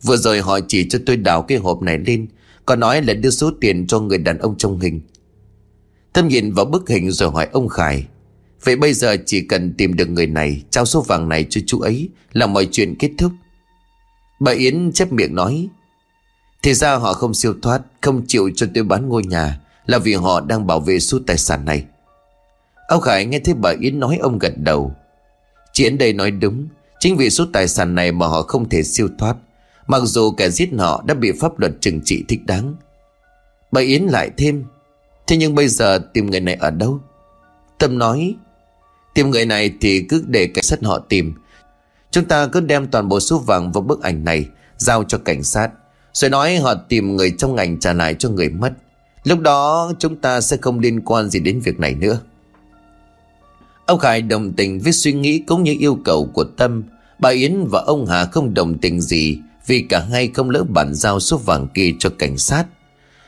Vừa 0.02 0.16
rồi 0.16 0.40
họ 0.40 0.60
chỉ 0.68 0.88
cho 0.88 0.98
tôi 1.06 1.16
đào 1.16 1.42
cái 1.42 1.58
hộp 1.58 1.82
này 1.82 1.98
lên, 1.98 2.26
còn 2.66 2.80
nói 2.80 3.02
là 3.02 3.14
đưa 3.14 3.30
số 3.30 3.50
tiền 3.60 3.86
cho 3.86 4.00
người 4.00 4.18
đàn 4.18 4.38
ông 4.38 4.56
trong 4.58 4.80
hình. 4.80 5.00
Tâm 6.12 6.28
nhìn 6.28 6.52
vào 6.52 6.64
bức 6.64 6.88
hình 6.88 7.10
rồi 7.10 7.30
hỏi 7.30 7.48
ông 7.52 7.68
Khải, 7.68 8.06
Vậy 8.64 8.76
bây 8.76 8.94
giờ 8.94 9.16
chỉ 9.26 9.40
cần 9.40 9.74
tìm 9.74 9.96
được 9.96 10.08
người 10.08 10.26
này, 10.26 10.62
Trao 10.70 10.86
số 10.86 11.02
vàng 11.02 11.28
này 11.28 11.46
cho 11.50 11.60
chú 11.66 11.80
ấy 11.80 12.08
Là 12.32 12.46
mọi 12.46 12.68
chuyện 12.72 12.94
kết 12.98 13.10
thúc. 13.18 13.32
Bà 14.40 14.52
Yến 14.52 14.92
chép 14.92 15.12
miệng 15.12 15.34
nói, 15.34 15.68
Thì 16.62 16.74
ra 16.74 16.96
họ 16.96 17.12
không 17.12 17.34
siêu 17.34 17.54
thoát, 17.62 17.82
Không 18.00 18.22
chịu 18.26 18.50
cho 18.56 18.66
tôi 18.74 18.84
bán 18.84 19.08
ngôi 19.08 19.22
nhà 19.24 19.60
Là 19.86 19.98
vì 19.98 20.14
họ 20.14 20.40
đang 20.40 20.66
bảo 20.66 20.80
vệ 20.80 21.00
số 21.00 21.18
tài 21.26 21.38
sản 21.38 21.64
này. 21.64 21.84
Ông 22.88 23.00
Khải 23.00 23.24
nghe 23.24 23.40
thấy 23.40 23.54
bà 23.54 23.72
Yến 23.80 24.00
nói, 24.00 24.16
ông 24.16 24.38
gật 24.38 24.52
đầu. 24.56 24.94
Chị 25.80 25.84
Yến 25.84 25.98
đây 25.98 26.12
nói 26.12 26.30
đúng. 26.30 26.68
Chính 26.98 27.16
vì 27.16 27.30
số 27.30 27.46
tài 27.52 27.68
sản 27.68 27.94
này 27.94 28.12
mà 28.12 28.26
họ 28.26 28.42
không 28.42 28.68
thể 28.68 28.82
siêu 28.82 29.08
thoát. 29.18 29.36
Mặc 29.86 30.02
dù 30.04 30.30
kẻ 30.32 30.50
giết 30.50 30.68
họ 30.78 31.02
đã 31.06 31.14
bị 31.14 31.32
pháp 31.40 31.58
luật 31.58 31.72
trừng 31.80 32.00
trị 32.04 32.24
thích 32.28 32.40
đáng. 32.46 32.74
Bà 33.72 33.80
Yến 33.80 34.02
lại 34.02 34.30
thêm, 34.36 34.64
Thế 35.26 35.36
nhưng 35.36 35.54
bây 35.54 35.68
giờ 35.68 35.98
tìm 36.12 36.30
người 36.30 36.40
này 36.40 36.54
ở 36.54 36.70
đâu? 36.70 37.00
Tâm 37.78 37.98
nói, 37.98 38.34
Tìm 39.14 39.30
người 39.30 39.46
này 39.46 39.72
thì 39.80 40.06
cứ 40.08 40.24
để 40.26 40.46
cảnh 40.46 40.64
sát 40.64 40.78
họ 40.82 40.98
tìm. 40.98 41.34
Chúng 42.10 42.24
ta 42.24 42.46
cứ 42.46 42.60
đem 42.60 42.86
toàn 42.86 43.08
bộ 43.08 43.20
số 43.20 43.38
vàng 43.38 43.72
và 43.72 43.80
bức 43.80 44.02
ảnh 44.02 44.24
này, 44.24 44.46
Giao 44.78 45.04
cho 45.04 45.18
cảnh 45.18 45.42
sát. 45.42 45.70
Rồi 46.12 46.30
nói 46.30 46.56
họ 46.56 46.74
tìm 46.74 47.16
người 47.16 47.34
trong 47.38 47.54
ngành 47.54 47.80
trả 47.80 47.92
lại 47.92 48.14
cho 48.14 48.28
người 48.28 48.48
mất. 48.48 48.72
Lúc 49.24 49.40
đó 49.40 49.92
chúng 49.98 50.16
ta 50.16 50.40
sẽ 50.40 50.56
không 50.56 50.78
liên 50.78 51.00
quan 51.00 51.28
gì 51.30 51.40
đến 51.40 51.60
việc 51.60 51.80
này 51.80 51.94
nữa. 51.94 52.20
Ông 53.90 53.98
Khải 53.98 54.22
đồng 54.22 54.52
tình 54.52 54.80
với 54.80 54.92
suy 54.92 55.12
nghĩ 55.12 55.38
cũng 55.38 55.62
như 55.62 55.76
yêu 55.78 55.98
cầu 56.04 56.30
của 56.34 56.44
Tâm. 56.44 56.82
Bà 57.18 57.30
Yến 57.30 57.64
và 57.70 57.80
ông 57.86 58.06
Hà 58.06 58.24
không 58.24 58.54
đồng 58.54 58.78
tình 58.78 59.00
gì, 59.00 59.38
Vì 59.66 59.80
cả 59.88 60.00
hai 60.10 60.28
không 60.34 60.50
lỡ 60.50 60.64
bản 60.68 60.94
giao 60.94 61.20
số 61.20 61.36
vàng 61.36 61.68
kia 61.74 61.90
cho 61.98 62.10
cảnh 62.18 62.38
sát. 62.38 62.64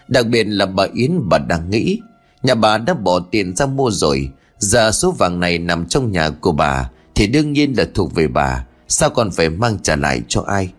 Đặc 0.09 0.27
biệt 0.27 0.45
là 0.45 0.67
bà 0.67 0.87
Yến, 0.95 1.29
bà 1.29 1.39
đang 1.39 1.71
nghĩ, 1.71 2.01
Nhà 2.43 2.55
bà 2.55 2.79
đã 2.79 2.95
bỏ 2.95 3.21
tiền 3.31 3.57
ra 3.57 3.67
mua 3.67 3.91
rồi. 3.91 4.29
Giờ 4.59 4.91
số 4.93 5.11
vàng 5.11 5.41
này 5.41 5.59
nằm 5.59 5.87
trong 5.87 6.13
nhà 6.13 6.31
của 6.31 6.53
bà, 6.53 6.91
Thì 7.15 7.27
đương 7.27 7.53
nhiên 7.53 7.75
là 7.77 7.85
thuộc 7.95 8.15
về 8.15 8.29
bà. 8.29 8.67
Sao 8.89 9.11
còn 9.11 9.31
phải 9.31 9.51
mang 9.51 9.79
trả 9.83 9.97
lại 9.97 10.23
cho 10.29 10.45
ai? 10.47 10.73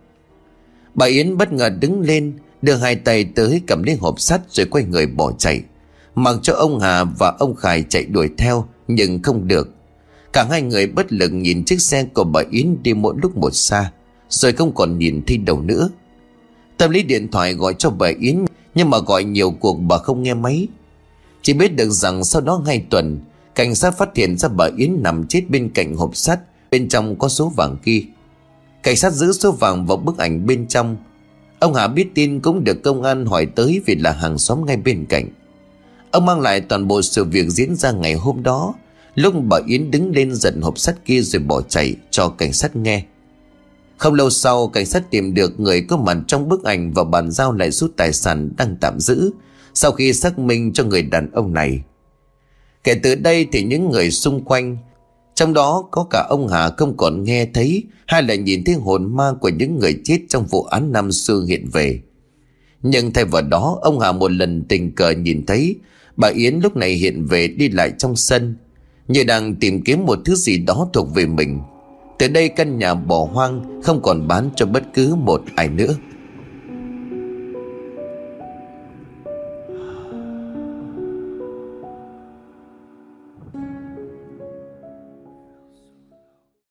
Bà 0.94 1.06
Yến 1.06 1.38
bất 1.38 1.54
ngờ 1.54 1.70
đứng 1.70 2.02
lên, 2.02 2.34
Đưa 2.62 2.76
hai 2.76 2.96
tay 2.96 3.24
tới 3.36 3.62
cầm 3.68 3.84
lấy 3.84 3.96
hộp 3.96 4.20
sắt 4.20 4.42
Rồi 4.50 4.66
quay 4.66 4.84
người 4.84 5.08
bỏ 5.08 5.32
chạy. 5.38 5.62
Mặc 6.16 6.36
cho 6.42 6.54
ông 6.54 6.80
Hà 6.80 7.04
và 7.04 7.34
ông 7.40 7.56
Khải 7.56 7.84
chạy 7.90 8.06
đuổi 8.06 8.30
theo 8.38 8.68
nhưng 8.88 9.22
không 9.22 9.48
được. 9.48 9.70
Cả 10.34 10.48
hai 10.50 10.62
người 10.62 10.88
bất 10.88 11.14
lực 11.14 11.34
nhìn 11.34 11.66
chiếc 11.66 11.82
xe 11.82 12.04
của 12.04 12.24
bà 12.24 12.42
Yến 12.52 12.84
đi 12.84 12.94
mỗi 12.94 13.16
lúc 13.22 13.38
một 13.38 13.56
xa, 13.56 13.92
Rồi 14.30 14.54
không 14.54 14.76
còn 14.76 14.98
nhìn 15.00 15.22
thấy 15.28 15.38
đầu 15.38 15.62
nữa. 15.62 15.90
Tâm 16.78 16.92
lý 16.92 17.04
điện 17.04 17.28
thoại 17.32 17.54
gọi 17.54 17.76
cho 17.78 17.90
bà 17.90 18.08
Yến, 18.20 18.46
Nhưng 18.76 18.90
mà 18.90 19.00
gọi 19.00 19.24
nhiều 19.24 19.52
cuộc 19.52 19.74
bà 19.74 19.98
không 19.98 20.24
nghe 20.24 20.34
máy. 20.34 20.68
Chỉ 21.42 21.54
biết 21.54 21.76
được 21.76 21.90
rằng 21.90 22.24
sau 22.24 22.42
đó 22.42 22.64
hai 22.66 22.86
tuần, 22.90 23.20
Cảnh 23.56 23.76
sát 23.76 23.98
phát 23.98 24.10
hiện 24.16 24.38
ra 24.38 24.50
bà 24.50 24.70
Yến 24.78 24.98
nằm 25.04 25.28
chết 25.28 25.44
bên 25.50 25.70
cạnh 25.70 25.96
hộp 25.96 26.16
sắt, 26.16 26.40
Bên 26.72 26.90
trong 26.90 27.20
có 27.20 27.30
số 27.30 27.50
vàng 27.50 27.78
kia. 27.84 28.02
Cảnh 28.84 28.96
sát 28.96 29.14
giữ 29.14 29.32
số 29.32 29.52
vàng 29.52 29.86
vào 29.86 29.98
bức 29.98 30.18
ảnh 30.18 30.46
bên 30.46 30.68
trong. 30.68 30.98
Ông 31.60 31.74
Hà 31.74 31.88
biết 31.88 32.08
tin 32.16 32.40
cũng 32.40 32.64
được 32.64 32.84
công 32.84 33.04
an 33.04 33.26
hỏi 33.26 33.46
tới 33.46 33.82
vì 33.86 33.96
là 33.96 34.12
hàng 34.12 34.38
xóm 34.38 34.66
ngay 34.66 34.78
bên 34.78 35.06
cạnh. 35.10 35.30
Ông 36.14 36.26
mang 36.26 36.42
lại 36.42 36.62
toàn 36.62 36.88
bộ 36.88 37.02
sự 37.02 37.24
việc 37.24 37.50
diễn 37.50 37.76
ra 37.76 37.92
ngày 37.92 38.14
hôm 38.14 38.44
đó. 38.44 38.74
Lúc 39.16 39.34
bà 39.50 39.58
Yến 39.68 39.92
đứng 39.92 40.12
lên 40.16 40.36
giận 40.36 40.62
hộp 40.62 40.80
sắt 40.80 41.06
kia 41.06 41.22
rồi 41.22 41.42
bỏ 41.42 41.62
chạy 41.62 41.96
cho 42.12 42.30
cảnh 42.30 42.54
sát 42.54 42.76
nghe. 42.76 43.04
Không 43.98 44.14
lâu 44.14 44.30
sau, 44.30 44.68
cảnh 44.68 44.86
sát 44.86 45.12
tìm 45.12 45.34
được 45.34 45.60
người 45.60 45.82
có 45.82 45.98
mặt 45.98 46.18
trong 46.28 46.50
bức 46.50 46.64
ảnh 46.64 46.94
và 46.94 47.04
bàn 47.04 47.32
giao 47.32 47.54
lại 47.54 47.72
rút 47.72 47.94
tài 47.98 48.14
sản 48.14 48.50
đang 48.58 48.78
tạm 48.82 49.00
giữ, 49.00 49.32
Sau 49.74 49.92
khi 49.92 50.14
xác 50.14 50.40
minh 50.40 50.74
cho 50.74 50.84
người 50.84 51.02
đàn 51.02 51.32
ông 51.32 51.54
này. 51.54 51.82
Kể 52.84 52.96
từ 53.04 53.16
đây 53.16 53.48
thì 53.52 53.64
những 53.64 53.90
người 53.90 54.12
xung 54.12 54.44
quanh, 54.44 54.78
Trong 55.36 55.54
đó 55.54 55.88
có 55.92 56.08
cả 56.10 56.26
ông 56.30 56.48
Hà 56.48 56.70
không 56.70 56.98
còn 56.98 57.24
nghe 57.24 57.46
thấy, 57.46 57.84
Hay 58.08 58.24
là 58.24 58.36
nhìn 58.36 58.64
thấy 58.64 58.76
hồn 58.76 59.16
ma 59.16 59.34
của 59.42 59.50
những 59.50 59.80
người 59.80 60.00
chết 60.04 60.20
trong 60.30 60.46
vụ 60.46 60.64
án 60.64 60.92
năm 60.92 61.12
xưa 61.12 61.46
hiện 61.48 61.70
về. 61.72 62.00
Nhưng 62.82 63.14
thay 63.14 63.26
vào 63.26 63.42
đó, 63.42 63.80
ông 63.82 64.00
Hà 64.00 64.12
một 64.12 64.32
lần 64.32 64.64
tình 64.64 64.96
cờ 64.96 65.10
nhìn 65.12 65.46
thấy 65.46 65.76
Bà 66.16 66.28
Yến 66.28 66.60
lúc 66.60 66.76
này 66.76 66.90
hiện 66.90 67.26
về 67.26 67.48
đi 67.48 67.70
lại 67.70 67.92
trong 67.98 68.16
sân, 68.16 68.56
Như 69.08 69.24
đang 69.24 69.56
tìm 69.56 69.82
kiếm 69.82 70.06
một 70.06 70.20
thứ 70.26 70.36
gì 70.36 70.58
đó 70.58 70.90
thuộc 70.94 71.16
về 71.16 71.26
mình. 71.26 71.60
Từ 72.20 72.28
đây 72.28 72.50
căn 72.50 72.78
nhà 72.78 72.94
bỏ 72.94 73.28
hoang, 73.34 73.82
Không 73.84 74.02
còn 74.02 74.28
bán 74.28 74.50
cho 74.56 74.66
bất 74.66 74.84
cứ 74.94 75.16
một 75.16 75.44
ai 75.56 75.70
nữa. 75.70 75.96